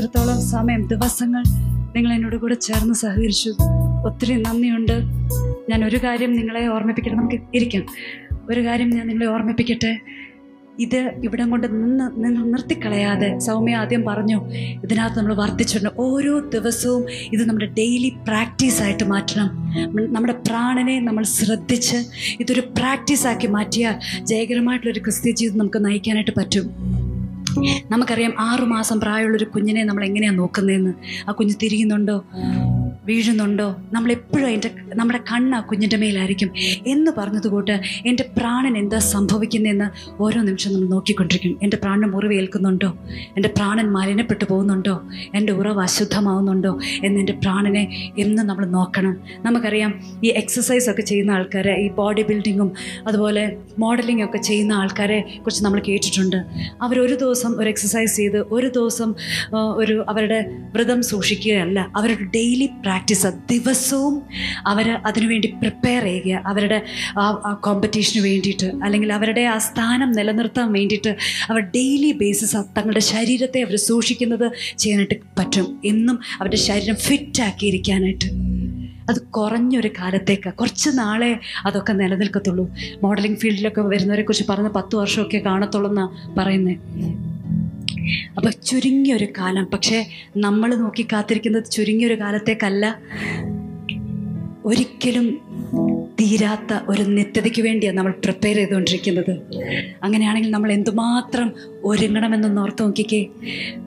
ഇത്രത്തോളം 0.00 0.42
സമയം 0.42 0.86
ദിവസങ്ങൾ 0.86 1.42
നിങ്ങൾ 1.96 2.12
എന്നോട് 2.12 2.36
കൂടെ 2.36 2.54
ചേർന്ന് 2.54 2.94
സഹകരിച്ചു. 2.94 3.50
ഒത്തിരി 4.06 4.42
നന്ദിയുണ്ട്. 4.42 4.92
ഞാൻ 5.70 5.84
ഒരു 5.84 5.96
കാര്യം 5.96 6.36
നിങ്ങളെ 6.36 6.66
ഓർമ്മിപ്പിക്കട്ടെ. 6.66 7.16
നമുക്ക് 7.16 7.38
ഇരിക്കാം. 7.54 7.86
ഒരു 8.50 8.60
കാര്യം 8.64 8.90
ഞാൻ 8.90 9.06
നിങ്ങളെ 9.06 9.26
ഓർമ്മിപ്പിക്കട്ടെ. 9.26 9.98
ഇത് 10.78 10.96
ഇവിടം 10.96 11.50
കൊണ്ട് 11.50 11.66
നിന്ന് 11.66 12.24
നിന്ന് 12.24 12.52
നിർത്തിക്കളയാതെ 12.52 13.38
സൗമ്യ 13.38 13.76
ആദ്യം 13.76 14.04
പറഞ്ഞു 14.04 14.50
ഇതിനകത്ത് 14.82 15.18
നമ്മൾ 15.18 15.34
വർദ്ധിച്ചിട്ടുണ്ട് 15.34 15.94
ഓരോ 16.00 16.38
ദിവസവും 16.38 17.06
ഇത് 17.32 17.48
നമ്മുടെ 17.48 17.66
ഡെയിലി 17.66 18.08
പ്രാക്ടീസായിട്ട് 18.08 19.04
മാറ്റണം. 19.04 19.50
നമ്മുടെ 20.12 20.32
പ്രാണനെ 20.32 21.00
നമ്മൾ 21.00 21.24
ശ്രദ്ധിച്ച് 21.24 21.96
ഇതൊരു 22.40 22.60
പ്രാക്ടീസാക്കി 22.60 23.46
മാറ്റിയാൽ 23.46 24.24
ജയകരമായിട്ടുള്ളൊരു 24.24 25.00
ക്രിസ്ത്യ 25.00 25.30
ജീവിതം 25.30 25.58
നമുക്ക് 25.58 25.84
നയിക്കാനായിട്ട് 25.84 26.30
പറ്റും. 26.36 26.99
നമുക്കറിയാം 27.90 28.34
ആറുമാസം 28.38 29.00
പ്രായമുള്ളൊരു 29.00 29.44
കുഞ്ഞിനെ 29.44 29.84
നമ്മൾ 29.84 30.04
എങ്ങനെയാണ് 30.04 30.38
നോക്കുന്നതെന്ന് 30.38 30.92
ആ 31.28 31.32
കുഞ്ഞ് 31.32 31.54
തിരിയുന്നുണ്ടോ? 31.62 32.16
വീഴുന്നുണ്ടോ? 33.04 33.76
നമ്മളെപ്പോഴും 33.92 34.46
അതിന്റെ 34.46 34.70
നമ്മുടെ 34.94 35.20
കണ്ണ് 35.32 35.56
ആ 35.56 35.60
കുഞ്ഞിന്റെ 35.60 35.96
മേലായിരിക്കും 35.96 36.50
എന്ന് 36.86 37.10
പറഞ്ഞതുകൊണ്ട് 37.18 37.80
എന്റെ 38.06 38.24
പ്രാണൻ 38.38 38.78
എന്താ 38.78 38.98
സംഭവിക്കുന്നതെന്ന് 38.98 39.88
ഓരോ 40.22 40.40
നിമിഷം 40.40 40.72
നമ്മൾ 40.72 40.88
നോക്കിക്കൊണ്ടിരിക്കും. 40.88 41.58
എന്റെ 41.62 41.76
പ്രാണൻ 41.76 42.10
മുറിവേൽക്കുന്നുണ്ടോ? 42.10 42.88
എന്റെ 43.36 43.48
പ്രാണൻ 43.56 43.92
മലിനപ്പെട്ടു 43.92 44.44
പോകുന്നുണ്ടോ? 44.50 45.02
എന്റെ 45.34 45.52
ഉറവ് 45.52 45.80
അശുദ്ധമാവുന്നുണ്ടോ? 45.80 46.78
എന്ന് 47.04 47.20
എന്റെ 47.20 47.32
പ്രാണനെ 47.32 48.12
എന്നും 48.18 48.46
നമ്മൾ 48.46 48.66
നോക്കണം. 48.66 49.16
നമുക്കറിയാം 49.42 50.00
ഈ 50.24 50.28
എക്സസൈസ് 50.28 50.90
ഒക്കെ 50.90 51.02
ചെയ്യുന്ന 51.02 51.30
ആൾക്കാരെ 51.30 51.74
ഈ 51.74 51.90
ബോഡി 51.90 52.22
ബിൽഡിങ്ങും 52.22 52.72
അതുപോലെ 53.06 53.56
മോഡലിംഗ് 53.78 54.24
ഒക്കെ 54.24 54.38
ചെയ്യുന്ന 54.38 54.72
ആൾക്കാരെ 54.72 55.20
കുറിച്ച് 55.20 55.64
നമ്മൾ 55.64 55.82
കേട്ടിട്ടുണ്ട്. 55.88 56.36
അവരൊരു 56.82 57.14
ദിവസം 57.14 57.60
ഒരു 57.60 57.68
എക്സസൈസ് 57.68 58.16
ചെയ്ത് 58.16 58.38
ഒരു 58.38 58.66
ദിവസം 58.66 59.14
ഒരു 59.74 60.04
അവരുടെ 60.08 60.40
വ്രതം 60.72 61.02
സൂക്ഷിക്കുകയല്ല. 61.02 61.88
അവരുടെ 61.96 62.24
ഡെയിലി 62.24 62.68
ദിവസവും 63.50 64.22
അവർ 64.66 64.90
അതിനുവേണ്ടി 65.06 65.48
പ്രിപ്പയർ 65.48 66.04
ചെയ്യുക. 66.04 66.42
അവരുടെ 66.46 66.82
ആ 67.18 67.52
കോമ്പറ്റീഷന് 67.64 68.22
വേണ്ടിയിട്ട് 68.22 68.72
അല്ലെങ്കിൽ 68.84 69.12
അവരുടെ 69.12 69.40
ആ 69.40 69.58
സ്ഥാനം 69.58 70.12
നിലനിർത്താൻ 70.12 70.72
വേണ്ടിയിട്ട് 70.72 71.16
അവർ 71.50 71.60
ഡെയിലി 71.60 72.12
ബേസിസ് 72.12 72.56
തങ്ങളുടെ 72.56 73.00
ശരീരത്തെ 73.00 73.60
അവർ 73.62 73.76
സൂക്ഷിക്കുന്നത് 73.76 74.52
ചെയ്യാനായിട്ട് 74.78 75.14
പറ്റും. 75.38 75.80
എന്നും 75.84 76.18
അവരുടെ 76.40 76.56
ശരീരം 76.56 76.96
ഫിറ്റാക്കിയിരിക്കാനായിട്ട് 76.96 78.28
അത് 79.10 79.20
കുറഞ്ഞൊരു 79.22 79.88
കാലത്തേക്ക്. 79.88 80.50
കുറച്ച് 80.54 80.90
നാളെ 80.94 81.38
അതൊക്കെ 81.66 81.92
നിലനിൽക്കത്തുള്ളൂ. 81.92 82.70
മോഡലിംഗ് 83.02 83.38
ഫീൽഡിലൊക്കെ 83.38 83.80
വരുന്നവരെ 83.80 84.22
കുറിച്ച് 84.22 84.44
പറഞ്ഞ 84.48 84.68
പത്ത് 84.68 84.96
വർഷമൊക്കെ 84.96 85.38
കാണത്തുള്ളൂ 85.38 85.90
എന്നാണ് 85.90 86.38
പറയുന്നത് 86.38 87.39
അപ്പോൾ 88.36 88.50
ചുരുങ്ങിയൊരു 88.50 89.28
കാലം. 89.38 89.64
പക്ഷേ 89.64 90.06
നമ്മൾ 90.36 90.74
നോക്കി 90.74 91.06
കാത്തിരിക്കുന്നത് 91.12 91.64
ചുരുങ്ങിയൊരു 91.64 92.20
കാലത്തേക്കല്ല. 92.20 92.98
ഒരിക്കലും 94.64 95.40
തീരാത്ത 96.20 96.78
ഒരു 96.88 97.02
നിത്യതയ്ക്ക് 97.02 97.62
വേണ്ടിയാണ് 97.62 97.98
നമ്മൾ 97.98 98.12
പ്രിപ്പയർ 98.12 98.56
ചെയ്തുകൊണ്ടിരിക്കുന്നത്. 98.56 99.40
അങ്ങനെയാണെങ്കിൽ 100.02 100.50
നമ്മൾ 100.50 100.72
എന്തുമാത്രം 100.72 101.52
ഒരുങ്ങണമെന്നൊന്ന് 101.84 102.62
ഓർത്ത് 102.62 102.82
നോക്കിക്കേ. 102.82 103.26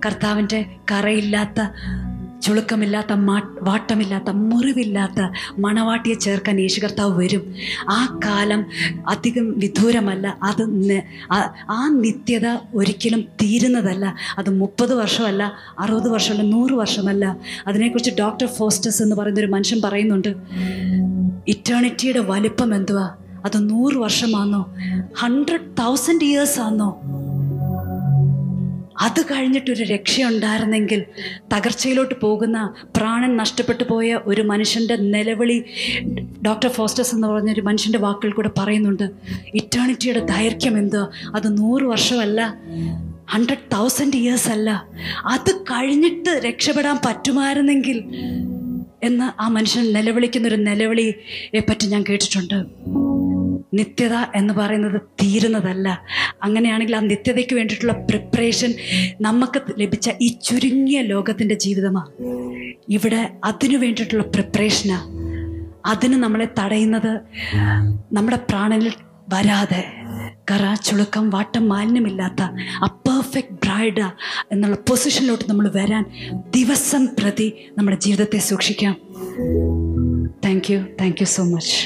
കർത്താവിന്റെ 0.06 0.65
കറയില്ലാത്ത 0.91 1.61
ചുളുക്കമില്ലാത്ത 2.44 3.14
മാ 3.14 3.41
വാട്ടമില്ലാത്ത 3.61 4.30
മുറിവില്ലാത്ത 4.30 5.30
മണവാട്ടിയെ 5.60 6.14
ചേർക്കാൻ 6.14 6.60
യേശു 6.60 6.82
കർത്താവ് 6.82 7.18
വരും. 7.18 7.56
ആ 7.90 8.20
കാലം 8.26 8.65
അധികം 9.07 9.60
വിദൂരമല്ല. 9.60 10.38
അത് 10.44 11.02
ആ- 11.70 11.88
നിത്യത 11.88 12.48
ഒരിക്കലും 12.76 13.22
തീരുന്നതല്ല. 13.22 14.15
അത് 14.38 14.49
മുപ്പത് 14.49 14.94
വർഷമല്ല 14.94 15.53
അറുപത് 15.80 16.10
വർഷമല്ല 16.10 16.44
നൂറ് 16.44 16.74
വർഷമല്ല. 16.74 17.38
അതിനെക്കുറിച്ച് 17.68 18.11
ഡോക്ടർ 18.20 18.48
ഫോസ്റ്റസ് 18.48 19.03
എന്ന് 19.03 19.15
പറയുന്ന 19.15 19.40
ഒരു 19.40 19.48
മനുഷ്യൻ 19.48 19.82
പറയുന്നുണ്ട് 19.82 20.36
ഇറ്റേണിറ്റിയുടെ 21.48 22.20
വലിപ്പം 22.20 22.76
എന്തുവാ? 22.76 23.15
അത് 23.45 23.70
നൂറ് 23.70 23.98
വർഷമാണോ 23.98 24.74
ഹൺഡ്രഡ് 25.18 25.78
തൗസൻഡ് 25.80 26.24
ഇയേഴ്സ് 26.24 26.60
ആണോ 26.60 26.99
അത് 29.02 29.22
കഴിഞ്ഞിട്ടൊരു 29.22 29.84
രക്ഷയുണ്ടായിരുന്നെങ്കിൽ 29.84 31.03
തകർച്ചയിലോട്ട് 31.53 32.15
പോകുന്ന 32.22 32.74
പ്രാണൻ 32.95 33.38
നഷ്ടപ്പെട്ടു 33.38 33.84
പോയ 33.84 34.20
ഒരു 34.26 34.41
മനുഷ്യന്റെ 34.41 34.95
നിലവിളി 34.95 35.64
ഡോക്ടർ 36.45 36.70
ഫോസ്റ്റസ് 36.70 37.15
എന്ന് 37.15 37.28
പറഞ്ഞൊരു 37.28 37.61
മനുഷ്യന്റെ 37.61 37.99
വാക്കുകൾ 37.99 38.32
കൂടെ 38.32 38.49
പറയുന്നുണ്ട്. 38.57 39.11
ഇറ്റേണിറ്റിയുടെ 39.53 40.20
ദൈർഘ്യം 40.20 40.78
എന്ത്? 40.78 40.99
അത് 41.36 41.57
നൂറ് 41.57 41.84
വർഷമല്ല 41.84 42.56
ഹൺഡ്രഡ് 43.30 43.76
തൗസൻഡ് 43.76 44.15
ഇയേഴ്സ് 44.15 44.49
അല്ല. 44.49 44.88
അത് 45.26 45.56
കഴിഞ്ഞിട്ട് 45.56 46.30
രക്ഷപ്പെടാൻ 46.30 46.98
പറ്റുമായിരുന്നെങ്കിൽ 47.06 48.03
എന്ന് 49.03 49.41
ആ 49.41 49.48
മനുഷ്യൻ 49.48 49.94
നിലവിളിക്കുന്നൊരു 49.94 50.56
നിലവിളിയെ 50.56 51.60
പറ്റി 51.60 51.88
ഞാൻ 51.88 52.06
കേട്ടിട്ടുണ്ട്. 52.10 52.65
നിത്യത 53.74 54.16
എന്ന് 54.36 54.54
പറയുന്നത് 54.54 55.02
തീരുന്നതല്ല. 55.22 55.88
അങ്ങനെയാണെങ്കിൽ 56.44 56.95
ആ 56.95 57.00
നിത്യതയ്ക്ക് 57.00 57.56
വേണ്ടിയിട്ടുള്ള 57.56 57.94
പ്രിപ്പറേഷൻ 58.10 58.74
നമുക്ക് 59.22 59.62
ലഭിച്ച 59.82 60.10
ഈ 60.22 60.28
ചുരുങ്ങിയ 60.28 61.02
ലോകത്തിന്റെ 61.02 61.56
ജീവിതമാണ് 61.56 62.12
ഇവിടെ 62.90 63.22
അതിനു 63.44 63.78
വേണ്ടിയിട്ടുള്ള 63.78 64.24
പ്രിപ്പറേഷനാണ് 64.24 65.10
അതിന് 65.86 66.18
നമ്മളെ 66.24 66.48
തടയുന്നത് 66.60 67.14
നമ്മുടെ 68.14 68.40
പ്രാണനിൽ 68.50 68.94
വരാതെ. 69.34 69.84
കറ 70.52 70.74
ചുളുക്കം 70.86 71.30
വാട്ടം 71.30 71.64
മാലിന്യമില്ലാത്ത 71.70 72.41
ആ 72.86 72.88
പെർഫെക്റ്റ് 73.08 73.56
ബ്രൈഡ് 73.64 74.06
എന്നുള്ള 74.52 74.76
പൊസിഷനിലോട്ട് 74.90 75.45
നമ്മൾ 75.50 75.68
വരാൻ 75.76 76.04
ദിവസം 76.56 77.04
പ്രതി 77.20 77.48
നമ്മുടെ 77.78 77.98
ജീവിതത്തെ 78.06 78.38
സൂക്ഷിക്കാം. 78.50 78.95
Thank 80.45 80.70
you 80.74 80.80
thank 81.02 81.22
you 81.22 81.26
so 81.26 81.44
much 81.44 81.78